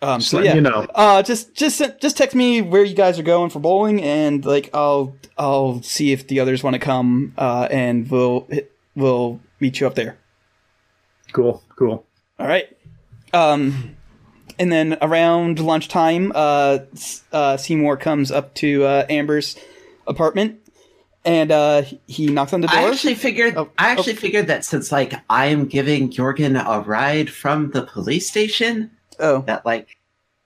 Um, 0.00 0.18
Just 0.20 0.30
so 0.32 0.40
yeah. 0.40 0.54
you 0.54 0.60
know. 0.60 0.86
Uh, 0.94 1.22
just 1.22 1.54
just 1.54 1.80
just 2.00 2.16
text 2.16 2.34
me 2.34 2.60
where 2.62 2.82
you 2.84 2.94
guys 2.94 3.18
are 3.18 3.22
going 3.24 3.50
for 3.50 3.58
bowling, 3.60 4.02
and 4.02 4.44
like 4.44 4.70
I'll 4.74 5.14
I'll 5.38 5.80
see 5.82 6.10
if 6.12 6.26
the 6.28 6.40
others 6.40 6.62
want 6.64 6.74
to 6.74 6.80
come. 6.80 7.34
Uh, 7.38 7.68
and 7.70 8.10
we'll 8.10 8.48
we'll 8.96 9.40
meet 9.60 9.78
you 9.80 9.86
up 9.86 9.94
there. 9.94 10.18
Cool, 11.32 11.62
cool. 11.76 12.04
All 12.38 12.46
right. 12.48 12.66
Um, 13.32 13.96
and 14.58 14.72
then 14.72 14.98
around 15.02 15.60
lunchtime, 15.60 16.32
uh, 16.34 16.78
uh, 17.32 17.56
Seymour 17.56 17.96
comes 17.96 18.30
up 18.30 18.54
to 18.54 18.84
uh, 18.84 19.06
Amber's 19.08 19.56
apartment, 20.06 20.60
and 21.24 21.50
uh, 21.50 21.82
he 22.06 22.26
knocks 22.28 22.52
on 22.52 22.60
the 22.60 22.68
door. 22.68 22.78
I 22.78 22.90
actually 22.90 23.14
figured. 23.14 23.56
Oh, 23.56 23.70
I 23.78 23.90
actually 23.90 24.14
figured 24.14 24.48
that 24.48 24.64
since 24.64 24.92
like 24.92 25.14
I 25.30 25.46
am 25.46 25.66
giving 25.66 26.10
Jorgen 26.10 26.62
a 26.62 26.80
ride 26.80 27.30
from 27.30 27.70
the 27.70 27.82
police 27.82 28.28
station, 28.28 28.90
oh, 29.18 29.42
that 29.42 29.64
like 29.64 29.96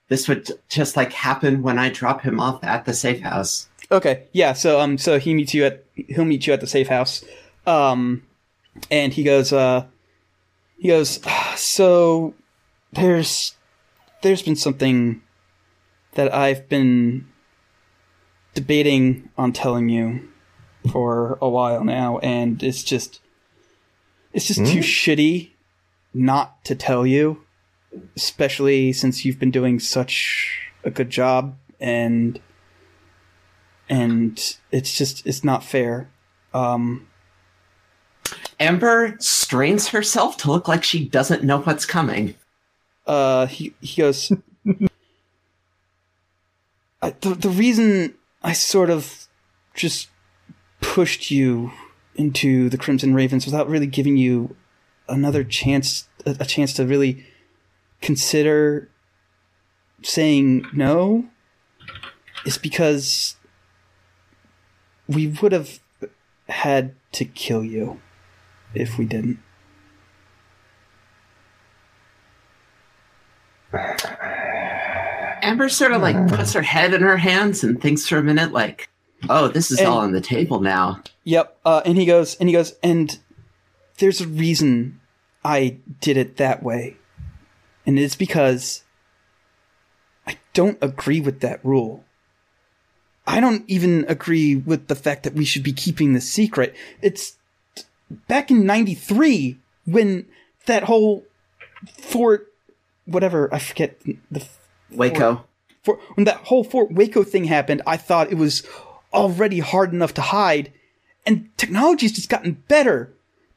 this 0.07 0.27
would 0.27 0.49
just 0.69 0.95
like 0.95 1.11
happen 1.13 1.61
when 1.61 1.77
I 1.77 1.89
drop 1.89 2.21
him 2.21 2.39
off 2.39 2.63
at 2.63 2.85
the 2.85 2.93
safe 2.93 3.21
house. 3.21 3.67
okay, 3.91 4.23
yeah. 4.31 4.53
So 4.53 4.79
um, 4.79 4.97
so 4.97 5.19
he 5.19 5.33
meets 5.33 5.53
you 5.53 5.65
at 5.65 5.83
he'll 5.95 6.25
meet 6.25 6.47
you 6.47 6.53
at 6.53 6.61
the 6.61 6.67
safe 6.67 6.87
house, 6.87 7.23
um, 7.65 8.23
and 8.91 9.13
he 9.13 9.23
goes 9.23 9.51
uh, 9.51 9.85
he 10.77 10.87
goes 10.87 11.19
"Ah, 11.25 11.55
so 11.57 12.33
there's 12.93 13.56
there's 14.21 14.41
been 14.41 14.55
something 14.55 15.21
that 16.13 16.33
I've 16.33 16.67
been 16.67 17.27
debating 18.53 19.29
on 19.37 19.53
telling 19.53 19.89
you 19.89 20.27
for 20.91 21.37
a 21.41 21.49
while 21.49 21.83
now, 21.83 22.17
and 22.19 22.61
it's 22.63 22.83
just 22.83 23.19
it's 24.33 24.47
just 24.47 24.65
too 24.65 24.79
shitty 24.79 25.51
not 26.13 26.63
to 26.65 26.75
tell 26.75 27.05
you, 27.05 27.43
especially 28.15 28.93
since 28.93 29.25
you've 29.25 29.39
been 29.39 29.51
doing 29.51 29.79
such 29.79 30.71
a 30.83 30.89
good 30.89 31.09
job 31.09 31.55
and 31.79 32.39
and 33.89 34.57
it's 34.71 34.97
just 34.97 35.25
it's 35.25 35.43
not 35.43 35.63
fair. 35.63 36.09
Um, 36.53 37.07
Amber 38.59 39.15
strains 39.19 39.89
herself 39.89 40.37
to 40.37 40.51
look 40.51 40.67
like 40.67 40.83
she 40.83 41.07
doesn't 41.07 41.43
know 41.43 41.59
what's 41.61 41.85
coming. 41.85 42.35
Uh, 43.07 43.47
he 43.47 43.73
he 43.81 44.01
goes. 44.01 44.31
I, 47.01 47.11
the 47.21 47.35
the 47.35 47.49
reason 47.49 48.13
I 48.43 48.53
sort 48.53 48.89
of 48.89 49.27
just 49.73 50.09
pushed 50.81 51.31
you 51.31 51.71
into 52.15 52.69
the 52.69 52.77
Crimson 52.77 53.13
Ravens 53.13 53.45
without 53.45 53.69
really 53.69 53.87
giving 53.87 54.17
you 54.17 54.55
another 55.07 55.43
chance, 55.43 56.07
a, 56.25 56.35
a 56.39 56.45
chance 56.45 56.73
to 56.73 56.85
really 56.85 57.25
consider 58.01 58.89
saying 60.03 60.65
no, 60.73 61.25
is 62.45 62.57
because 62.57 63.35
we 65.07 65.27
would 65.27 65.51
have 65.51 65.79
had 66.49 66.95
to 67.13 67.25
kill 67.25 67.63
you 67.63 68.01
if 68.73 68.97
we 68.97 69.05
didn't. 69.05 69.39
Amber 73.73 75.69
sort 75.69 75.91
of 75.91 76.01
like 76.01 76.27
puts 76.29 76.53
her 76.53 76.61
head 76.61 76.93
in 76.93 77.01
her 77.01 77.17
hands 77.17 77.63
and 77.63 77.81
thinks 77.81 78.07
for 78.07 78.17
a 78.17 78.23
minute, 78.23 78.51
like, 78.51 78.89
"Oh, 79.29 79.47
this 79.47 79.71
is 79.71 79.79
And- 79.79 79.87
all 79.87 79.99
on 79.99 80.11
the 80.11 80.21
table 80.21 80.59
now." 80.59 81.01
Yep. 81.23 81.57
Uh, 81.65 81.81
and 81.85 81.97
he 81.97 82.05
goes, 82.05 82.35
and 82.35 82.47
he 82.49 82.53
goes, 82.53 82.73
and 82.81 83.17
there's 83.99 84.21
a 84.21 84.27
reason 84.27 84.99
I 85.43 85.77
did 86.01 86.17
it 86.17 86.37
that 86.37 86.63
way. 86.63 86.95
And 87.85 87.97
it's 87.99 88.15
because 88.15 88.83
I 90.25 90.37
don't 90.53 90.77
agree 90.81 91.21
with 91.21 91.39
that 91.41 91.63
rule. 91.63 92.03
I 93.25 93.39
don't 93.41 93.63
even 93.67 94.05
agree 94.07 94.55
with 94.55 94.87
the 94.87 94.95
fact 94.95 95.23
that 95.23 95.33
we 95.33 95.43
should 95.45 95.63
be 95.63 95.73
keeping 95.73 96.13
this 96.13 96.31
secret. 96.31 96.73
It's 97.01 97.37
back 98.27 98.49
in 98.51 98.65
93 98.65 99.57
when 99.85 100.25
that 100.65 100.83
whole 100.83 101.25
Fort, 101.99 102.51
whatever, 103.07 103.51
I 103.53 103.59
forget 103.59 103.99
the 104.29 104.45
Waco. 104.91 105.45
for 105.81 105.99
when 106.15 106.25
that 106.25 106.37
whole 106.37 106.63
Fort 106.63 106.91
Waco 106.91 107.23
thing 107.23 107.45
happened, 107.45 107.81
I 107.87 107.97
thought 107.97 108.31
it 108.31 108.37
was 108.37 108.67
already 109.13 109.59
hard 109.59 109.93
enough 109.93 110.13
to 110.15 110.21
hide, 110.21 110.71
and 111.25 111.49
technology's 111.57 112.11
just 112.11 112.29
gotten 112.29 112.63
better. 112.67 113.11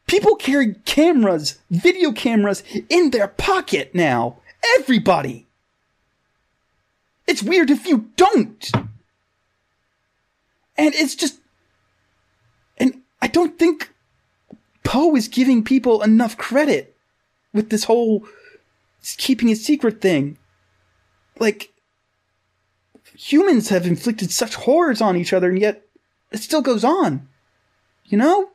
People 0.06 0.35
carry 0.36 0.74
cameras, 0.85 1.59
video 1.70 2.12
cameras, 2.12 2.62
in 2.89 3.10
their 3.10 3.28
pocket 3.28 3.94
now. 3.94 4.39
Everybody. 4.78 5.47
It's 7.27 7.43
weird 7.43 7.70
if 7.70 7.86
you 7.86 8.10
don't. 8.16 8.70
And 10.77 10.94
it's 10.94 11.14
just. 11.14 11.39
And 12.78 13.02
I 13.22 13.28
don't 13.28 13.59
think 13.59 13.93
Poe 14.82 15.14
is 15.14 15.28
giving 15.28 15.62
people 15.62 16.02
enough 16.02 16.36
credit 16.36 16.97
with 17.52 17.70
this 17.70 17.85
whole 17.85 18.24
keeping 19.16 19.51
a 19.51 19.56
secret 19.56 20.01
thing. 20.01 20.39
Like 21.39 21.72
humans 23.14 23.68
have 23.68 23.86
inflicted 23.86 24.31
such 24.31 24.55
horrors 24.55 25.01
on 25.01 25.16
each 25.16 25.32
other 25.32 25.48
and 25.51 25.59
yet 25.59 25.82
it 26.31 26.39
still 26.39 26.62
goes 26.62 26.85
on 26.85 27.28
you 28.10 28.18
know? 28.18 28.51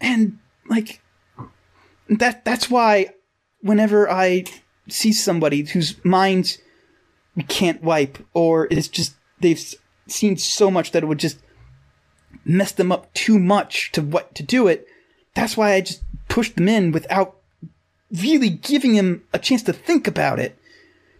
And 0.00 0.38
like 0.68 1.02
that 2.08 2.44
that's 2.44 2.70
why 2.70 3.10
whenever 3.60 4.10
i 4.10 4.44
see 4.88 5.12
somebody 5.12 5.62
whose 5.64 6.02
minds 6.04 6.58
we 7.36 7.42
can't 7.42 7.82
wipe 7.82 8.18
or 8.32 8.66
it's 8.70 8.88
just 8.88 9.14
they've 9.40 9.74
seen 10.06 10.36
so 10.36 10.70
much 10.70 10.90
that 10.90 11.02
it 11.02 11.06
would 11.06 11.18
just 11.18 11.38
mess 12.44 12.72
them 12.72 12.90
up 12.90 13.12
too 13.14 13.38
much 13.38 13.92
to 13.92 14.00
what 14.02 14.34
to 14.34 14.42
do 14.42 14.66
it 14.66 14.86
that's 15.34 15.56
why 15.56 15.72
i 15.72 15.80
just 15.80 16.02
push 16.28 16.50
them 16.50 16.68
in 16.68 16.90
without 16.90 17.36
really 18.12 18.50
giving 18.50 18.94
him 18.94 19.22
a 19.32 19.38
chance 19.38 19.62
to 19.64 19.72
think 19.72 20.06
about 20.06 20.38
it 20.38 20.58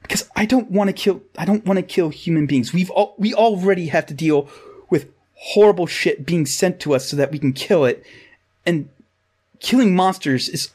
because 0.02 0.28
I 0.34 0.44
don't 0.44 0.70
want 0.70 0.88
to 0.88 0.92
kill 0.92 1.22
I 1.38 1.44
don't 1.44 1.64
want 1.64 1.78
to 1.78 1.82
kill 1.82 2.08
human 2.08 2.46
beings. 2.46 2.72
We've 2.72 2.90
all, 2.90 3.14
we 3.18 3.32
already 3.34 3.88
have 3.88 4.06
to 4.06 4.14
deal 4.14 4.48
with 4.88 5.10
horrible 5.34 5.86
shit 5.86 6.26
being 6.26 6.46
sent 6.46 6.80
to 6.80 6.94
us 6.94 7.08
so 7.08 7.16
that 7.16 7.30
we 7.30 7.38
can 7.38 7.52
kill 7.52 7.84
it. 7.84 8.04
And 8.66 8.88
killing 9.60 9.94
monsters 9.94 10.48
is 10.48 10.70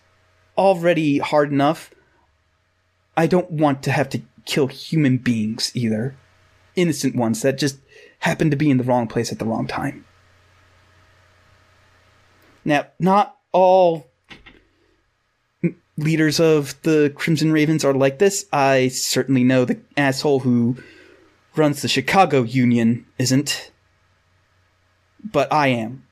already 0.58 1.20
hard 1.20 1.52
enough. 1.52 1.92
I 3.18 3.28
don't 3.28 3.52
want 3.52 3.84
to 3.84 3.92
have 3.92 4.10
to 4.10 4.22
kill 4.46 4.68
human 4.68 5.18
beings 5.18 5.72
either. 5.76 6.16
Innocent 6.76 7.16
ones 7.16 7.42
that 7.42 7.58
just 7.58 7.78
happen 8.20 8.50
to 8.50 8.56
be 8.56 8.70
in 8.70 8.78
the 8.78 8.84
wrong 8.84 9.08
place 9.08 9.32
at 9.32 9.40
the 9.40 9.46
wrong 9.46 9.68
time. 9.68 10.06
Now, 12.64 12.88
not 13.00 13.38
all 13.52 14.08
leaders 15.98 16.40
of 16.40 16.80
the 16.84 17.12
Crimson 17.16 17.52
Ravens 17.52 17.86
are 17.86 17.94
like 17.94 18.20
this. 18.20 18.46
I 18.52 18.90
certainly 18.90 19.44
know 19.44 19.66
the 19.66 19.80
asshole 19.98 20.40
who 20.42 20.78
runs 21.56 21.82
the 21.82 21.88
Chicago 21.88 22.44
Union 22.44 23.06
isn't. 23.18 23.72
But 25.24 25.52
I 25.52 25.68
am. 25.68 26.06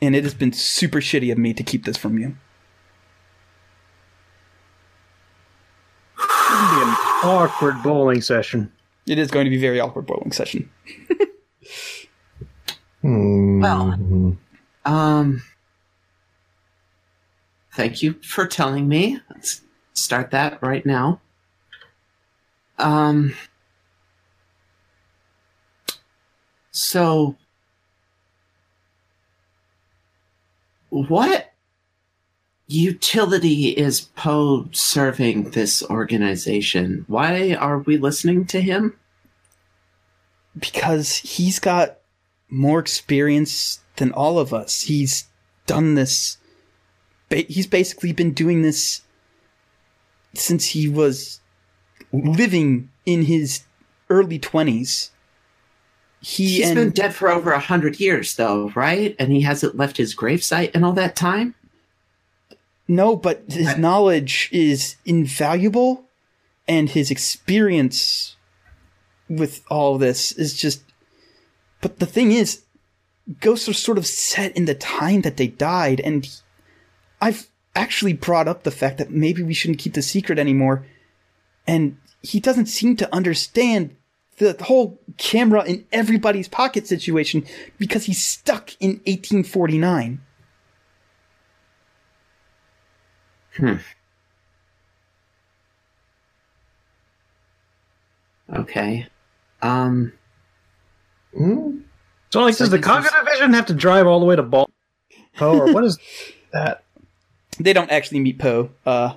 And 0.00 0.14
it 0.16 0.24
has 0.24 0.34
been 0.34 0.52
super 0.52 1.00
shitty 1.00 1.30
of 1.32 1.38
me 1.38 1.54
to 1.54 1.62
keep 1.62 1.84
this 1.84 1.96
from 1.96 2.18
you. 2.18 2.36
It'll 6.18 6.76
be 6.76 6.82
an 6.82 6.96
awkward 7.22 7.82
bowling 7.82 8.20
session. 8.20 8.72
It 9.06 9.18
is 9.18 9.30
going 9.30 9.44
to 9.44 9.50
be 9.50 9.56
a 9.56 9.60
very 9.60 9.80
awkward 9.80 10.06
bowling 10.06 10.32
session. 10.32 10.70
Well. 13.06 14.36
Um. 14.84 15.42
Thank 17.76 18.02
you 18.02 18.14
for 18.22 18.46
telling 18.46 18.88
me. 18.88 19.20
Let's 19.30 19.60
start 19.92 20.30
that 20.32 20.60
right 20.62 20.84
now. 20.84 21.20
Um. 22.78 23.34
So, 26.72 27.36
what 30.90 31.52
utility 32.66 33.68
is 33.68 34.00
Poe 34.00 34.68
serving 34.72 35.50
this 35.50 35.82
organization? 35.84 37.04
Why 37.06 37.54
are 37.54 37.78
we 37.78 37.96
listening 37.96 38.46
to 38.46 38.60
him? 38.60 38.98
because 40.58 41.16
he's 41.16 41.58
got 41.58 41.98
more 42.48 42.78
experience 42.78 43.80
than 43.96 44.12
all 44.12 44.38
of 44.38 44.54
us. 44.54 44.82
He's 44.82 45.26
done 45.66 45.94
this. 45.94 46.38
Ba- 47.28 47.46
he's 47.48 47.66
basically 47.66 48.12
been 48.12 48.32
doing 48.32 48.62
this 48.62 49.02
since 50.34 50.66
he 50.66 50.88
was 50.88 51.40
living 52.12 52.90
in 53.04 53.22
his 53.24 53.62
early 54.10 54.38
twenties. 54.38 55.10
He 56.20 56.56
He's 56.56 56.66
and 56.66 56.76
been 56.76 56.90
dead 56.90 57.14
for 57.14 57.28
over 57.28 57.52
a 57.52 57.60
hundred 57.60 58.00
years, 58.00 58.36
though, 58.36 58.70
right? 58.74 59.14
And 59.18 59.32
he 59.32 59.42
hasn't 59.42 59.76
left 59.76 59.96
his 59.96 60.14
gravesite 60.14 60.72
in 60.72 60.82
all 60.84 60.92
that 60.94 61.14
time. 61.16 61.54
no, 62.88 63.16
but 63.16 63.44
his 63.48 63.76
knowledge 63.76 64.48
is 64.52 64.96
invaluable, 65.04 66.04
and 66.66 66.90
his 66.90 67.10
experience 67.10 68.36
with 69.28 69.62
all 69.68 69.98
this 69.98 70.32
is 70.32 70.54
just. 70.56 70.82
But 71.80 71.98
the 71.98 72.06
thing 72.06 72.32
is, 72.32 72.62
ghosts 73.40 73.68
are 73.68 73.72
sort 73.74 73.98
of 73.98 74.06
set 74.06 74.56
in 74.56 74.64
the 74.64 74.74
time 74.74 75.20
that 75.22 75.36
they 75.36 75.48
died, 75.48 76.00
and 76.00 76.28
I've 77.20 77.48
actually 77.74 78.12
brought 78.12 78.48
up 78.48 78.62
the 78.62 78.70
fact 78.70 78.98
that 78.98 79.10
maybe 79.10 79.42
we 79.42 79.54
shouldn't 79.54 79.78
keep 79.78 79.94
the 79.94 80.02
secret 80.02 80.38
anymore, 80.38 80.86
and 81.66 81.96
he 82.22 82.40
doesn't 82.40 82.66
seem 82.66 82.96
to 82.96 83.14
understand 83.14 83.94
the 84.38 84.56
whole 84.64 84.98
camera 85.16 85.64
in 85.64 85.86
everybody's 85.92 86.46
pocket 86.48 86.86
situation 86.86 87.46
because 87.78 88.04
he's 88.04 88.22
stuck 88.22 88.72
in 88.80 88.90
1849. 89.06 90.20
Hmm. 93.56 93.74
Okay. 98.52 99.06
Um. 99.62 100.12
Hmm? 101.36 101.78
So, 102.30 102.40
like, 102.42 102.54
So 102.54 102.64
does 102.64 102.70
the 102.70 102.76
this 102.78 102.86
is- 102.86 102.86
cognitive 102.86 103.24
vision 103.32 103.52
have 103.54 103.66
to 103.66 103.74
drive 103.74 104.06
all 104.06 104.20
the 104.20 104.26
way 104.26 104.36
to 104.36 104.42
Ball? 104.42 104.68
Oh, 105.40 105.60
or 105.60 105.72
what 105.72 105.84
is 105.84 105.98
that? 106.52 106.82
They 107.58 107.72
don't 107.72 107.90
actually 107.90 108.20
meet 108.20 108.38
Poe. 108.38 108.70
Uh, 108.84 109.14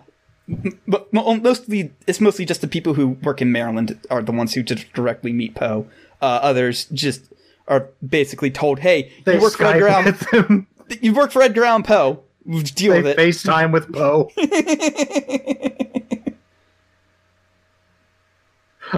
but 0.87 1.11
mostly, 1.13 1.91
it's 2.07 2.21
mostly 2.21 2.45
just 2.45 2.61
the 2.61 2.67
people 2.67 2.93
who 2.95 3.09
work 3.09 3.41
in 3.41 3.51
Maryland 3.51 3.99
are 4.09 4.21
the 4.21 4.31
ones 4.31 4.53
who 4.53 4.63
just 4.63 4.91
directly 4.93 5.33
meet 5.33 5.55
Poe. 5.55 5.87
Uh, 6.21 6.39
others 6.41 6.85
just 6.85 7.31
are 7.67 7.89
basically 8.07 8.51
told, 8.51 8.79
"Hey, 8.79 9.11
They 9.25 9.33
you 9.35 9.41
work 9.41 9.53
for 9.53 9.65
Edgar 9.65 9.87
Skype 9.87 9.91
Allan. 9.91 10.05
with 10.05 10.33
him. 10.33 10.67
You 11.01 11.13
work 11.13 11.31
for 11.31 11.41
Edgar 11.41 11.65
Allan 11.65 11.83
Poe. 11.83 12.23
Deal 12.73 12.93
They 12.93 13.01
with 13.03 13.11
it." 13.11 13.17
FaceTime 13.17 13.71
with 13.71 13.91
Poe. 13.93 14.31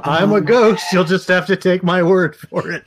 I'm 0.04 0.32
a 0.32 0.40
ghost. 0.40 0.86
You'll 0.94 1.04
just 1.04 1.28
have 1.28 1.48
to 1.48 1.58
take 1.58 1.84
my 1.84 2.02
word 2.02 2.34
for 2.36 2.72
it. 2.72 2.84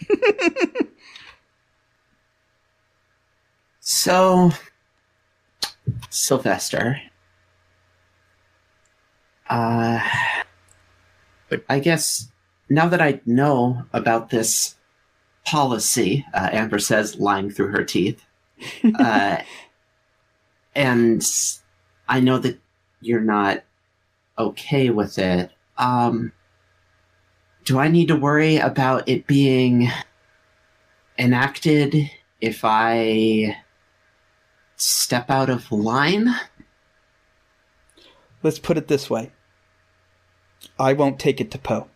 So, 3.81 4.51
Sylvester. 6.11 7.01
Uh, 9.49 10.01
I 11.69 11.79
guess 11.79 12.31
now 12.69 12.89
that 12.89 13.03
I 13.03 13.21
know 13.27 13.85
about 13.93 14.31
this 14.31 14.77
policy, 15.45 16.25
uh, 16.33 16.49
Amber 16.53 16.79
says, 16.79 17.17
lying 17.17 17.51
through 17.51 17.69
her 17.69 17.85
teeth, 17.85 18.25
uh, 18.99 19.39
and 20.75 21.23
I 22.09 22.21
know 22.21 22.39
that 22.39 22.59
you're 23.01 23.21
not 23.21 23.63
okay 24.39 24.91
with 24.91 25.19
it. 25.19 25.51
Um, 25.77 26.33
do 27.65 27.79
I 27.79 27.89
need 27.89 28.09
to 28.09 28.17
worry 28.17 28.57
about 28.57 29.09
it 29.09 29.27
being 29.27 29.89
enacted 31.19 32.11
if 32.41 32.61
I 32.65 33.57
step 34.77 35.31
out 35.31 35.51
of 35.51 35.71
line? 35.71 36.35
Let's 38.43 38.59
put 38.59 38.77
it 38.77 38.89
this 38.89 39.09
way: 39.09 39.33
I 40.79 40.93
won't 40.93 41.19
take 41.19 41.41
it 41.41 41.51
to 41.53 41.59
Poe. 41.59 41.89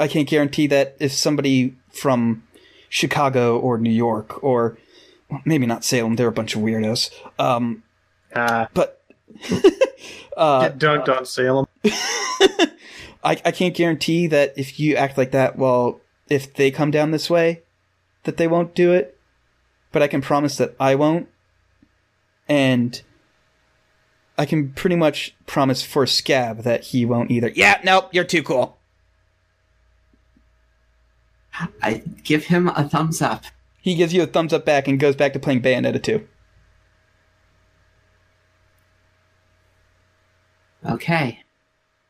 I 0.00 0.06
can't 0.06 0.28
guarantee 0.28 0.68
that 0.68 0.96
if 1.00 1.12
somebody 1.12 1.76
from 1.90 2.44
Chicago 2.88 3.58
or 3.58 3.78
New 3.78 3.90
York 3.90 4.42
or 4.44 4.78
maybe 5.44 5.66
not 5.66 5.84
Salem, 5.84 6.14
they're 6.14 6.28
a 6.28 6.32
bunch 6.32 6.54
of 6.54 6.62
weirdos. 6.62 7.10
Um, 7.38 7.82
Ah, 8.34 8.68
but 8.74 9.02
uh, 10.36 10.68
get 10.68 10.78
dunked 10.78 11.08
on 11.08 11.24
Salem. 11.24 11.66
I, 11.84 12.70
I 13.44 13.50
can't 13.50 13.74
guarantee 13.74 14.26
that 14.28 14.54
if 14.56 14.78
you 14.78 14.96
act 14.96 15.18
like 15.18 15.32
that, 15.32 15.56
well, 15.56 16.00
if 16.28 16.54
they 16.54 16.70
come 16.70 16.90
down 16.90 17.10
this 17.10 17.28
way, 17.28 17.62
that 18.24 18.36
they 18.36 18.46
won't 18.46 18.74
do 18.74 18.92
it. 18.92 19.17
But 19.92 20.02
I 20.02 20.08
can 20.08 20.20
promise 20.20 20.56
that 20.58 20.74
I 20.78 20.94
won't. 20.94 21.28
And 22.48 23.00
I 24.36 24.46
can 24.46 24.70
pretty 24.70 24.96
much 24.96 25.34
promise 25.46 25.82
for 25.82 26.06
Scab 26.06 26.62
that 26.62 26.84
he 26.84 27.04
won't 27.04 27.30
either. 27.30 27.50
Yeah, 27.54 27.80
nope, 27.84 28.10
you're 28.12 28.24
too 28.24 28.42
cool. 28.42 28.78
I 31.82 32.02
give 32.22 32.44
him 32.44 32.68
a 32.68 32.88
thumbs 32.88 33.20
up. 33.20 33.44
He 33.80 33.94
gives 33.94 34.14
you 34.14 34.22
a 34.22 34.26
thumbs 34.26 34.52
up 34.52 34.64
back 34.64 34.86
and 34.86 35.00
goes 35.00 35.16
back 35.16 35.32
to 35.32 35.38
playing 35.38 35.62
Bayonetta 35.62 36.02
2. 36.02 36.26
Okay. 40.88 41.40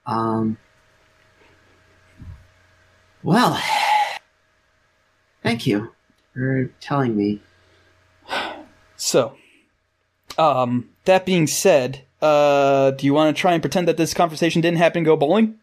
Um. 0.06 0.58
Well, 3.22 3.60
thank 5.42 5.66
you 5.66 5.92
for 6.34 6.66
telling 6.80 7.16
me. 7.16 7.40
So, 8.98 9.36
um, 10.36 10.90
that 11.06 11.24
being 11.24 11.46
said, 11.46 12.02
uh, 12.20 12.90
do 12.90 13.06
you 13.06 13.14
want 13.14 13.34
to 13.34 13.40
try 13.40 13.54
and 13.54 13.62
pretend 13.62 13.88
that 13.88 13.96
this 13.96 14.12
conversation 14.12 14.60
didn't 14.60 14.78
happen 14.78 14.98
and 14.98 15.06
go 15.06 15.16
bowling? 15.16 15.58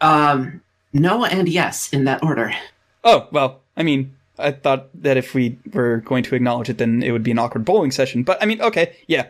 Um, 0.00 0.60
no 0.92 1.24
and 1.24 1.48
yes 1.48 1.90
in 1.92 2.04
that 2.04 2.22
order. 2.22 2.52
Oh, 3.04 3.28
well, 3.30 3.60
I 3.76 3.84
mean, 3.84 4.14
I 4.38 4.50
thought 4.50 4.88
that 5.02 5.16
if 5.16 5.34
we 5.34 5.56
were 5.72 5.98
going 5.98 6.24
to 6.24 6.34
acknowledge 6.34 6.68
it, 6.68 6.78
then 6.78 7.02
it 7.02 7.12
would 7.12 7.22
be 7.22 7.30
an 7.30 7.38
awkward 7.38 7.64
bowling 7.64 7.92
session. 7.92 8.24
But, 8.24 8.42
I 8.42 8.46
mean, 8.46 8.60
okay, 8.60 8.96
yeah. 9.06 9.28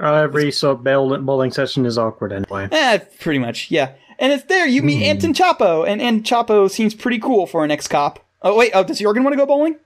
Uh, 0.00 0.14
every 0.14 0.52
so 0.52 0.74
bowling 0.74 1.24
bowling 1.24 1.50
session 1.50 1.84
is 1.86 1.98
awkward 1.98 2.32
anyway. 2.32 2.68
Eh, 2.70 2.98
pretty 3.20 3.38
much, 3.38 3.70
yeah. 3.70 3.92
And 4.18 4.32
it's 4.32 4.44
there, 4.44 4.66
you 4.66 4.82
meet 4.82 5.02
Anton 5.02 5.34
Chapo, 5.34 5.86
and, 5.86 6.00
Anton 6.00 6.22
Chapo 6.22 6.70
seems 6.70 6.94
pretty 6.94 7.18
cool 7.18 7.46
for 7.46 7.64
an 7.64 7.70
ex-cop. 7.70 8.24
Oh, 8.42 8.56
wait, 8.56 8.72
oh, 8.74 8.84
does 8.84 9.00
Jorgen 9.00 9.24
want 9.24 9.32
to 9.32 9.36
go 9.36 9.46
bowling? 9.46 9.76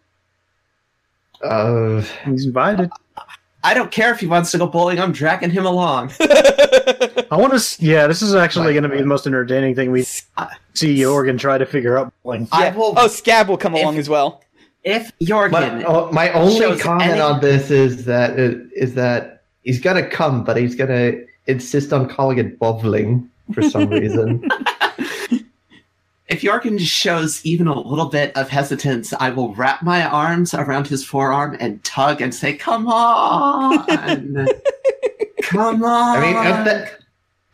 Uh, 1.42 2.02
He's 2.24 2.46
invited. 2.46 2.90
I 3.64 3.74
don't 3.74 3.90
care 3.90 4.12
if 4.12 4.20
he 4.20 4.26
wants 4.28 4.52
to 4.52 4.58
go 4.58 4.66
bowling. 4.68 5.00
I'm 5.00 5.10
dragging 5.12 5.50
him 5.50 5.66
along. 5.66 6.12
I 6.20 7.26
want 7.32 7.52
to. 7.58 7.84
Yeah, 7.84 8.06
this 8.06 8.22
is 8.22 8.34
actually 8.34 8.72
going 8.74 8.84
to 8.84 8.88
be 8.88 8.98
the 8.98 9.06
most 9.06 9.26
entertaining 9.26 9.74
thing 9.74 9.90
we 9.90 10.02
see 10.02 10.24
Jorgen 10.98 11.38
try 11.38 11.58
to 11.58 11.66
figure 11.66 11.98
out 11.98 12.12
bowling. 12.22 12.46
I 12.52 12.70
will. 12.70 12.94
Oh, 12.96 13.08
Scab 13.08 13.48
will 13.48 13.56
come 13.56 13.74
along 13.74 13.98
as 13.98 14.08
well. 14.08 14.44
if 14.84 15.10
Jorgen, 15.18 15.50
my, 15.50 15.84
oh, 15.84 16.12
my 16.12 16.32
only 16.32 16.78
comment 16.78 17.10
any- 17.12 17.20
on 17.20 17.40
this 17.40 17.70
is 17.72 18.04
that 18.04 18.38
it, 18.38 18.68
is 18.72 18.94
that 18.94 19.42
he's 19.62 19.80
gonna 19.80 20.08
come, 20.08 20.44
but 20.44 20.56
he's 20.56 20.76
gonna 20.76 21.14
insist 21.46 21.92
on 21.92 22.08
calling 22.08 22.38
it 22.38 22.58
bowling 22.60 23.28
for 23.52 23.62
some 23.62 23.88
reason. 23.88 24.48
if 26.28 26.42
Jorgen 26.42 26.78
shows 26.80 27.44
even 27.44 27.68
a 27.68 27.78
little 27.78 28.06
bit 28.06 28.36
of 28.36 28.48
hesitance, 28.48 29.12
I 29.12 29.30
will 29.30 29.54
wrap 29.54 29.82
my 29.82 30.04
arms 30.04 30.54
around 30.54 30.88
his 30.88 31.04
forearm 31.04 31.56
and 31.60 31.82
tug 31.84 32.20
and 32.20 32.34
say, 32.34 32.54
"Come 32.54 32.88
on, 32.88 33.86
come 35.42 35.84
on." 35.84 36.16
I 36.16 36.20
mean, 36.20 36.36
at 36.36 36.64
that 36.64 36.98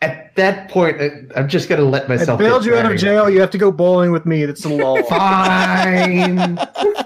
at 0.01 0.35
that 0.35 0.69
point, 0.69 1.01
uh, 1.01 1.09
I'm 1.35 1.47
just 1.47 1.69
gonna 1.69 1.83
let 1.83 2.05
I 2.05 2.15
myself. 2.15 2.39
bailed 2.39 2.63
get 2.63 2.71
you 2.71 2.77
out 2.77 2.91
of 2.91 2.97
jail. 2.97 3.29
You 3.29 3.39
have 3.41 3.51
to 3.51 3.57
go 3.57 3.71
bowling 3.71 4.11
with 4.11 4.25
me. 4.25 4.45
That's 4.45 4.63
the 4.63 4.69
law. 4.69 5.01
Fine. 5.09 6.57
So 6.57 6.93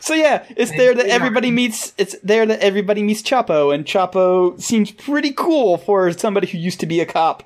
So 0.00 0.14
yeah, 0.14 0.44
it's 0.56 0.72
there 0.72 0.94
that 0.94 1.06
everybody 1.06 1.50
meets. 1.50 1.94
It's 1.96 2.16
there 2.22 2.44
that 2.44 2.60
everybody 2.60 3.02
meets 3.02 3.22
Chapo, 3.22 3.74
and 3.74 3.84
Chapo 3.84 4.60
seems 4.60 4.90
pretty 4.90 5.32
cool 5.32 5.78
for 5.78 6.12
somebody 6.12 6.48
who 6.48 6.58
used 6.58 6.80
to 6.80 6.86
be 6.86 7.00
a 7.00 7.06
cop. 7.06 7.44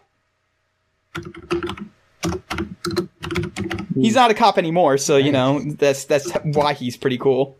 He's 3.94 4.14
not 4.14 4.30
a 4.30 4.34
cop 4.34 4.58
anymore, 4.58 4.98
so 4.98 5.16
you 5.16 5.32
know 5.32 5.60
that's 5.62 6.04
that's 6.04 6.30
why 6.42 6.72
he's 6.74 6.96
pretty 6.96 7.18
cool. 7.18 7.56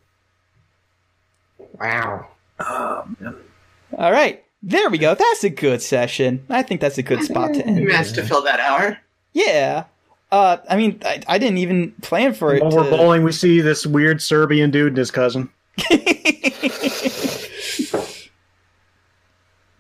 Wow. 1.81 2.29
All 2.61 4.13
right, 4.13 4.45
there 4.63 4.91
we 4.91 4.99
go. 4.99 5.15
That's 5.15 5.45
a 5.45 5.51
good 5.51 5.81
session. 5.83 6.45
I 6.51 6.63
think 6.63 6.81
that's 6.81 6.99
a 6.99 7.03
good 7.03 7.23
spot 7.23 7.53
to 7.55 7.59
You 7.61 7.65
end. 7.65 7.85
managed 7.87 8.15
to 8.17 8.23
fill 8.23 8.43
that 8.43 8.61
hour. 8.61 8.99
Yeah. 9.33 9.85
Uh, 10.33 10.57
I 10.69 10.77
mean, 10.77 10.99
I, 11.05 11.23
I 11.29 11.39
didn't 11.39 11.59
even 11.59 11.93
plan 12.03 12.35
for 12.35 12.55
it. 12.55 12.63
While 12.63 12.73
we're 12.73 12.91
bowling, 12.91 13.23
we 13.23 13.31
see 13.33 13.61
this 13.61 13.87
weird 13.87 14.21
Serbian 14.21 14.71
dude 14.73 14.89
and 14.89 14.97
his 14.97 15.11
cousin. 15.13 15.49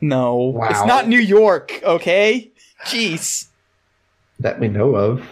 no, 0.00 0.36
Wow. 0.36 0.68
it's 0.70 0.84
not 0.84 1.08
New 1.08 1.18
York. 1.18 1.80
Okay, 1.82 2.52
jeez. 2.86 3.46
That 4.44 4.60
we 4.60 4.68
know 4.68 4.94
of. 4.94 5.26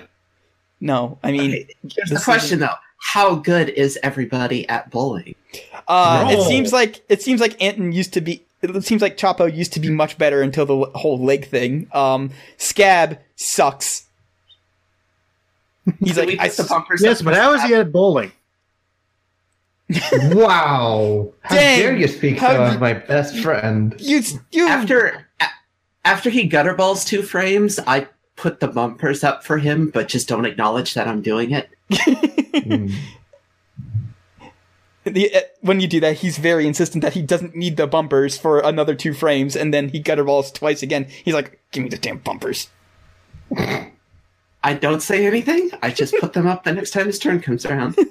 No, 0.80 1.18
I 1.22 1.30
mean, 1.32 1.50
Okay, 1.52 1.66
Here's 1.82 2.08
the 2.08 2.14
this 2.16 2.24
question 2.24 2.58
though: 2.60 2.74
How 2.98 3.34
good 3.36 3.68
is 3.68 3.98
everybody 4.02 4.66
at 4.68 4.90
bowling? 4.90 5.34
uh, 5.86 6.28
it 6.30 6.42
seems 6.48 6.72
like 6.72 7.02
it 7.08 7.20
seems 7.22 7.40
like 7.40 7.60
Anton 7.62 7.92
used 7.92 8.14
to 8.14 8.20
be. 8.20 8.44
It 8.62 8.84
seems 8.84 9.02
like 9.02 9.16
Chapo 9.18 9.54
used 9.54 9.72
to 9.74 9.80
be 9.80 9.90
much 9.90 10.16
better 10.18 10.40
until 10.40 10.64
the 10.66 10.86
whole 10.98 11.22
leg 11.22 11.46
thing. 11.46 11.88
Um, 11.92 12.30
Scab 12.56 13.18
sucks. 13.36 14.06
He's 16.00 16.14
Can 16.16 16.26
like, 16.28 16.40
I, 16.40 16.48
put 16.48 16.56
the 16.56 16.62
s- 16.62 16.68
bumpers 16.68 17.02
Yes, 17.02 17.20
but 17.22 17.34
for 17.34 17.40
how 17.40 17.52
is 17.54 17.62
he 17.64 17.74
at 17.74 17.92
bowling? 17.92 18.32
Wow. 20.32 21.32
How 21.42 21.54
Dang. 21.56 21.78
dare 21.80 21.96
you 21.96 22.08
speak 22.08 22.38
How 22.38 22.52
so 22.52 22.64
did- 22.64 22.74
of 22.74 22.80
my 22.80 22.94
best 22.94 23.38
friend? 23.40 23.94
you 23.98 24.22
you 24.52 24.66
after 24.68 25.28
after 26.04 26.30
he 26.30 26.44
gutter 26.46 26.74
balls 26.74 27.04
two 27.04 27.22
frames? 27.22 27.78
I 27.86 28.06
put 28.36 28.60
the 28.60 28.68
bumpers 28.68 29.22
up 29.22 29.44
for 29.44 29.58
him, 29.58 29.90
but 29.90 30.08
just 30.08 30.28
don't 30.28 30.44
acknowledge 30.44 30.94
that 30.94 31.08
I'm 31.08 31.22
doing 31.22 31.52
it. 31.52 31.68
Hmm. 32.64 32.88
the, 35.04 35.34
uh, 35.34 35.40
when 35.60 35.80
you 35.80 35.86
do 35.86 36.00
that, 36.00 36.18
he's 36.18 36.38
very 36.38 36.66
insistent 36.66 37.02
that 37.02 37.14
he 37.14 37.22
doesn't 37.22 37.54
need 37.54 37.76
the 37.76 37.86
bumpers 37.86 38.38
for 38.38 38.60
another 38.60 38.94
two 38.94 39.14
frames, 39.14 39.56
and 39.56 39.72
then 39.72 39.88
he 39.88 40.00
gutter 40.00 40.24
balls 40.24 40.50
twice 40.50 40.82
again. 40.82 41.06
He's 41.24 41.34
like, 41.34 41.60
"Give 41.70 41.84
me 41.84 41.88
the 41.88 41.98
damn 41.98 42.18
bumpers." 42.18 42.68
I 44.64 44.74
don't 44.74 45.02
say 45.02 45.26
anything. 45.26 45.70
I 45.82 45.90
just 45.90 46.14
put 46.20 46.32
them 46.32 46.46
up 46.46 46.64
the 46.64 46.72
next 46.72 46.92
time 46.92 47.06
his 47.06 47.18
turn 47.18 47.40
comes 47.40 47.66
around. 47.66 47.96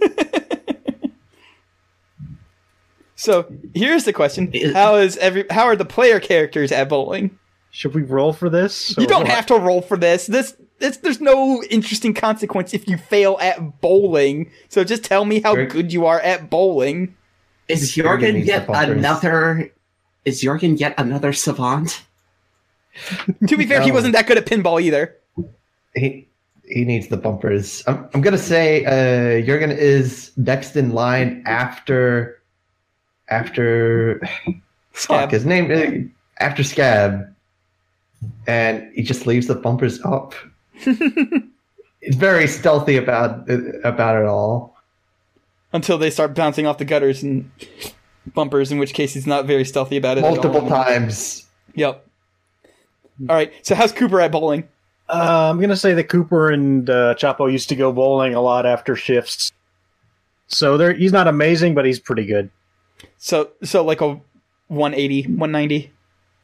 So 3.21 3.45
here's 3.75 4.05
the 4.05 4.13
question: 4.13 4.51
How 4.73 4.95
is 4.95 5.15
every? 5.17 5.45
How 5.51 5.65
are 5.65 5.75
the 5.75 5.85
player 5.85 6.19
characters 6.19 6.71
at 6.71 6.89
bowling? 6.89 7.37
Should 7.71 7.95
we 7.95 8.01
roll 8.03 8.33
for 8.33 8.49
this? 8.49 8.95
You 8.97 9.07
don't 9.07 9.23
what? 9.23 9.31
have 9.31 9.45
to 9.47 9.55
roll 9.55 9.81
for 9.81 9.95
this. 9.97 10.27
This, 10.27 10.55
this, 10.79 10.97
there's 10.97 11.21
no 11.21 11.63
interesting 11.69 12.13
consequence 12.13 12.73
if 12.73 12.87
you 12.87 12.97
fail 12.97 13.37
at 13.41 13.79
bowling. 13.81 14.51
So 14.69 14.83
just 14.83 15.03
tell 15.05 15.23
me 15.25 15.39
how 15.41 15.55
Right. 15.55 15.69
good 15.69 15.93
you 15.93 16.05
are 16.05 16.19
at 16.19 16.49
bowling. 16.49 17.15
Is 17.69 17.93
Jorgen 17.93 18.43
Jorgen 18.43 18.45
yet 18.45 18.65
another? 18.67 19.71
Is 20.25 20.43
Jorgen 20.43 20.77
yet 20.79 20.93
another 20.97 21.33
savant? 21.33 22.03
To 23.47 23.55
be 23.55 23.65
fair, 23.65 23.81
he 23.81 23.91
wasn't 23.91 24.13
that 24.13 24.27
good 24.27 24.37
at 24.37 24.45
pinball 24.45 24.81
either. 24.81 25.15
He 25.95 26.27
he 26.65 26.83
needs 26.83 27.07
the 27.07 27.15
bumpers. 27.15 27.83
I'm, 27.87 28.09
I'm 28.13 28.19
gonna 28.19 28.37
say 28.37 28.83
uh, 28.83 29.45
Jorgen 29.47 29.71
is 29.75 30.31
next 30.35 30.75
in 30.75 30.91
line 30.91 31.41
after 31.45 32.41
after 33.29 34.19
Scab. 34.93 35.21
fuck 35.21 35.31
his 35.31 35.45
name 35.45 35.71
uh, 35.71 36.43
after 36.43 36.63
Scab, 36.65 37.33
and 38.47 38.91
he 38.93 39.03
just 39.03 39.25
leaves 39.27 39.47
the 39.47 39.55
bumpers 39.55 40.01
up. 40.03 40.33
He's 40.75 42.15
very 42.15 42.47
stealthy 42.47 42.97
about 42.97 43.47
about 43.83 44.15
it 44.21 44.25
all. 44.25 44.75
Until 45.73 45.97
they 45.97 46.09
start 46.09 46.33
bouncing 46.33 46.65
off 46.65 46.79
the 46.79 46.85
gutters 46.85 47.21
and 47.23 47.49
bumpers, 48.33 48.71
in 48.71 48.79
which 48.79 48.93
case 48.93 49.13
he's 49.13 49.27
not 49.27 49.45
very 49.45 49.63
stealthy 49.63 49.97
about 49.97 50.17
it. 50.17 50.23
at 50.23 50.27
all. 50.27 50.35
Multiple 50.35 50.67
times. 50.67 51.47
Yep. 51.75 52.05
All 53.29 53.35
right. 53.35 53.53
So 53.61 53.75
how's 53.75 53.91
Cooper 53.91 54.19
at 54.19 54.31
bowling? 54.31 54.67
Uh, 55.07 55.49
I'm 55.49 55.59
gonna 55.61 55.75
say 55.75 55.93
that 55.93 56.05
Cooper 56.05 56.49
and 56.49 56.89
uh, 56.89 57.15
Chapo 57.15 57.51
used 57.51 57.69
to 57.69 57.75
go 57.75 57.91
bowling 57.91 58.33
a 58.33 58.41
lot 58.41 58.65
after 58.65 58.95
shifts. 58.95 59.51
So 60.47 60.77
there, 60.77 60.93
he's 60.93 61.13
not 61.13 61.27
amazing, 61.27 61.75
but 61.75 61.85
he's 61.85 61.99
pretty 61.99 62.25
good. 62.25 62.49
So 63.17 63.51
so 63.63 63.83
like 63.83 64.01
a 64.01 64.19
180, 64.67 65.23
190. 65.23 65.91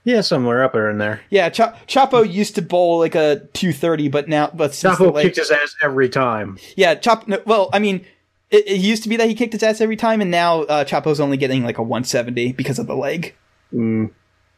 Yeah, 0.08 0.22
somewhere 0.22 0.64
up 0.64 0.72
there 0.72 0.90
in 0.90 1.00
there. 1.00 1.20
Yeah, 1.30 1.50
Cha- 1.50 1.78
Chapo 1.86 2.24
used 2.24 2.56
to 2.56 2.62
bowl 2.62 3.00
like 3.00 3.14
a 3.14 3.42
230, 3.52 4.08
but 4.08 4.30
now 4.30 4.50
but 4.54 4.74
since 4.74 4.98
the 4.98 5.04
Chapo 5.04 5.22
kicked 5.22 5.36
his 5.36 5.52
ass 5.52 5.76
every 5.84 6.08
time. 6.08 6.58
Yeah, 6.78 6.96
Chop. 6.96 7.28
No, 7.28 7.42
well, 7.46 7.70
I 7.74 7.80
mean, 7.80 8.06
it, 8.50 8.66
it 8.66 8.78
used 8.78 9.04
to 9.04 9.10
be 9.10 9.18
that 9.18 9.28
he 9.28 9.36
kicked 9.36 9.52
his 9.52 9.64
ass 9.64 9.82
every 9.82 9.98
time, 9.98 10.22
and 10.22 10.32
now 10.32 10.62
uh, 10.62 10.86
Chapo's 10.86 11.20
only 11.20 11.36
getting 11.36 11.66
like 11.66 11.78
a 11.78 11.84
170 11.84 12.54
because 12.54 12.80
of 12.80 12.88
the 12.88 12.96
leg. 12.96 13.36
Mm. 13.74 14.12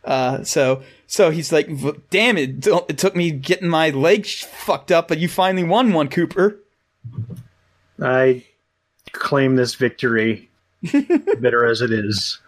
Uh, 0.05 0.43
so 0.43 0.83
so 1.07 1.31
he's 1.31 1.51
like, 1.51 1.67
damn 2.11 2.37
it! 2.37 2.67
It 2.67 2.99
took 2.99 3.15
me 3.15 3.31
getting 3.31 3.69
my 3.69 3.89
leg 3.89 4.27
sh- 4.27 4.43
fucked 4.43 4.91
up, 4.91 5.07
but 5.07 5.17
you 5.17 5.27
finally 5.27 5.63
won 5.63 5.93
one, 5.93 6.09
Cooper. 6.09 6.59
I 7.99 8.45
claim 9.13 9.55
this 9.55 9.73
victory, 9.73 10.47
bitter 10.91 11.65
as 11.65 11.81
it 11.81 11.91
is. 11.91 12.39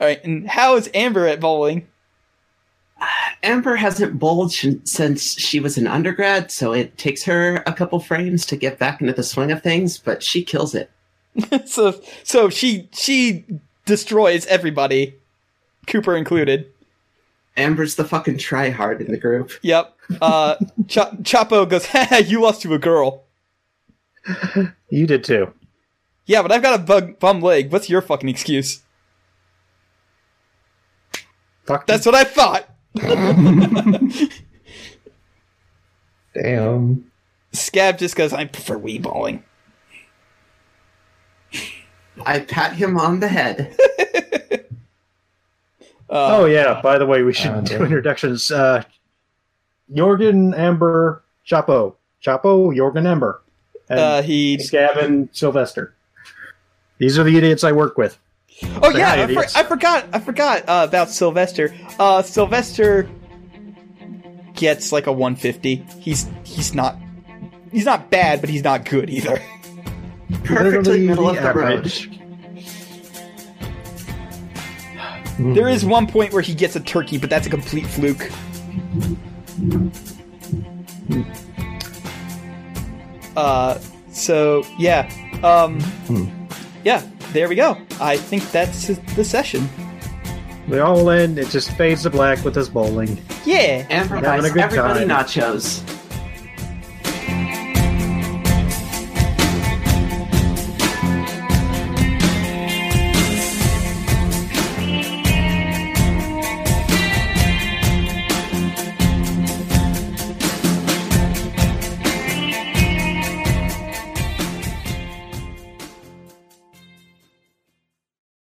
All 0.00 0.06
right, 0.06 0.24
and 0.24 0.48
how 0.48 0.76
is 0.76 0.88
Amber 0.94 1.26
at 1.26 1.38
bowling? 1.38 1.86
Amber 3.42 3.76
hasn't 3.76 4.18
bulged 4.18 4.88
since 4.88 5.38
she 5.38 5.60
was 5.60 5.76
an 5.76 5.86
undergrad, 5.86 6.50
so 6.50 6.72
it 6.72 6.96
takes 6.96 7.22
her 7.24 7.62
a 7.66 7.72
couple 7.72 8.00
frames 8.00 8.46
to 8.46 8.56
get 8.56 8.78
back 8.78 9.00
into 9.00 9.12
the 9.12 9.22
swing 9.22 9.52
of 9.52 9.62
things, 9.62 9.98
but 9.98 10.22
she 10.22 10.42
kills 10.42 10.74
it. 10.74 10.90
so 11.66 12.00
so 12.24 12.48
she 12.48 12.88
she 12.92 13.44
destroys 13.84 14.46
everybody, 14.46 15.14
Cooper 15.86 16.16
included. 16.16 16.66
Amber's 17.56 17.94
the 17.96 18.04
fucking 18.04 18.36
tryhard 18.36 19.00
in 19.00 19.10
the 19.10 19.18
group. 19.18 19.50
Yep. 19.62 19.96
Uh, 20.20 20.56
Cha- 20.88 21.12
Chapo 21.22 21.68
goes, 21.68 21.86
"Ha, 21.90 22.22
you 22.26 22.40
lost 22.40 22.62
to 22.62 22.74
a 22.74 22.78
girl." 22.78 23.24
You 24.88 25.06
did 25.06 25.22
too. 25.24 25.52
Yeah, 26.24 26.42
but 26.42 26.50
I've 26.50 26.62
got 26.62 26.80
a 26.80 26.82
bug 26.82 27.18
bum 27.18 27.40
leg. 27.40 27.70
What's 27.70 27.88
your 27.88 28.02
fucking 28.02 28.28
excuse? 28.28 28.82
Fuck. 31.64 31.86
That's 31.86 32.06
what 32.06 32.14
I 32.14 32.24
thought. 32.24 32.68
Damn. 36.34 37.10
Scab 37.52 37.98
just 37.98 38.16
goes, 38.16 38.32
I 38.32 38.44
prefer 38.44 38.76
wee 38.78 38.98
balling. 38.98 39.42
I 42.24 42.40
pat 42.40 42.74
him 42.74 42.98
on 42.98 43.20
the 43.20 43.28
head. 43.28 43.76
Uh, 46.08 46.38
Oh 46.38 46.44
yeah. 46.44 46.80
By 46.82 46.98
the 46.98 47.04
way, 47.06 47.24
we 47.24 47.32
should 47.32 47.50
Uh, 47.50 47.60
do 47.62 47.82
introductions. 47.82 48.52
Uh, 48.52 48.84
Jorgen, 49.92 50.56
Amber, 50.56 51.24
Chapo, 51.44 51.96
Chapo, 52.24 52.72
Jorgen, 52.72 53.06
Amber, 53.08 53.42
and 53.90 53.98
uh, 53.98 54.22
he. 54.22 54.56
Scab 54.60 54.98
and 54.98 55.28
Sylvester. 55.32 55.96
These 56.98 57.18
are 57.18 57.24
the 57.24 57.36
idiots 57.36 57.64
I 57.64 57.72
work 57.72 57.98
with. 57.98 58.18
Oh 58.62 58.90
Say 58.92 58.98
yeah, 58.98 59.12
I, 59.12 59.34
for. 59.34 59.44
I 59.58 59.62
forgot. 59.64 60.06
I 60.12 60.18
forgot 60.20 60.68
uh, 60.68 60.86
about 60.88 61.10
Sylvester. 61.10 61.74
Uh, 61.98 62.22
Sylvester 62.22 63.08
gets 64.54 64.92
like 64.92 65.06
a 65.06 65.12
150. 65.12 65.76
He's 66.00 66.26
he's 66.44 66.74
not 66.74 66.96
he's 67.70 67.84
not 67.84 68.10
bad, 68.10 68.40
but 68.40 68.48
he's 68.48 68.64
not 68.64 68.84
good 68.84 69.10
either. 69.10 69.40
Perfectly 70.44 70.64
Literally 70.64 71.06
middle 71.06 71.28
of 71.28 71.36
the 71.36 71.52
road. 71.52 71.72
average. 71.78 72.10
There 75.38 75.68
is 75.68 75.84
one 75.84 76.06
point 76.06 76.32
where 76.32 76.40
he 76.40 76.54
gets 76.54 76.76
a 76.76 76.80
turkey, 76.80 77.18
but 77.18 77.28
that's 77.28 77.46
a 77.46 77.50
complete 77.50 77.86
fluke. 77.86 78.30
Uh, 83.36 83.78
so 84.10 84.64
yeah, 84.78 85.10
um, 85.44 85.78
yeah, 86.84 87.02
there 87.36 87.48
we 87.48 87.54
go. 87.54 87.76
I 88.00 88.16
think 88.16 88.50
that's 88.50 88.86
the 89.14 89.24
session. 89.24 89.68
They 90.68 90.80
all 90.80 91.10
end. 91.10 91.38
It 91.38 91.48
just 91.50 91.70
fades 91.72 92.02
to 92.04 92.10
black 92.10 92.42
with 92.44 92.56
us 92.56 92.68
bowling. 92.68 93.22
Yeah. 93.44 93.86
Amber 93.90 94.16
Having 94.16 94.18
a 94.18 94.42
buys 94.42 94.52
good 94.52 94.62
everybody 94.62 95.06
time. 95.06 95.26
nachos. 95.26 95.95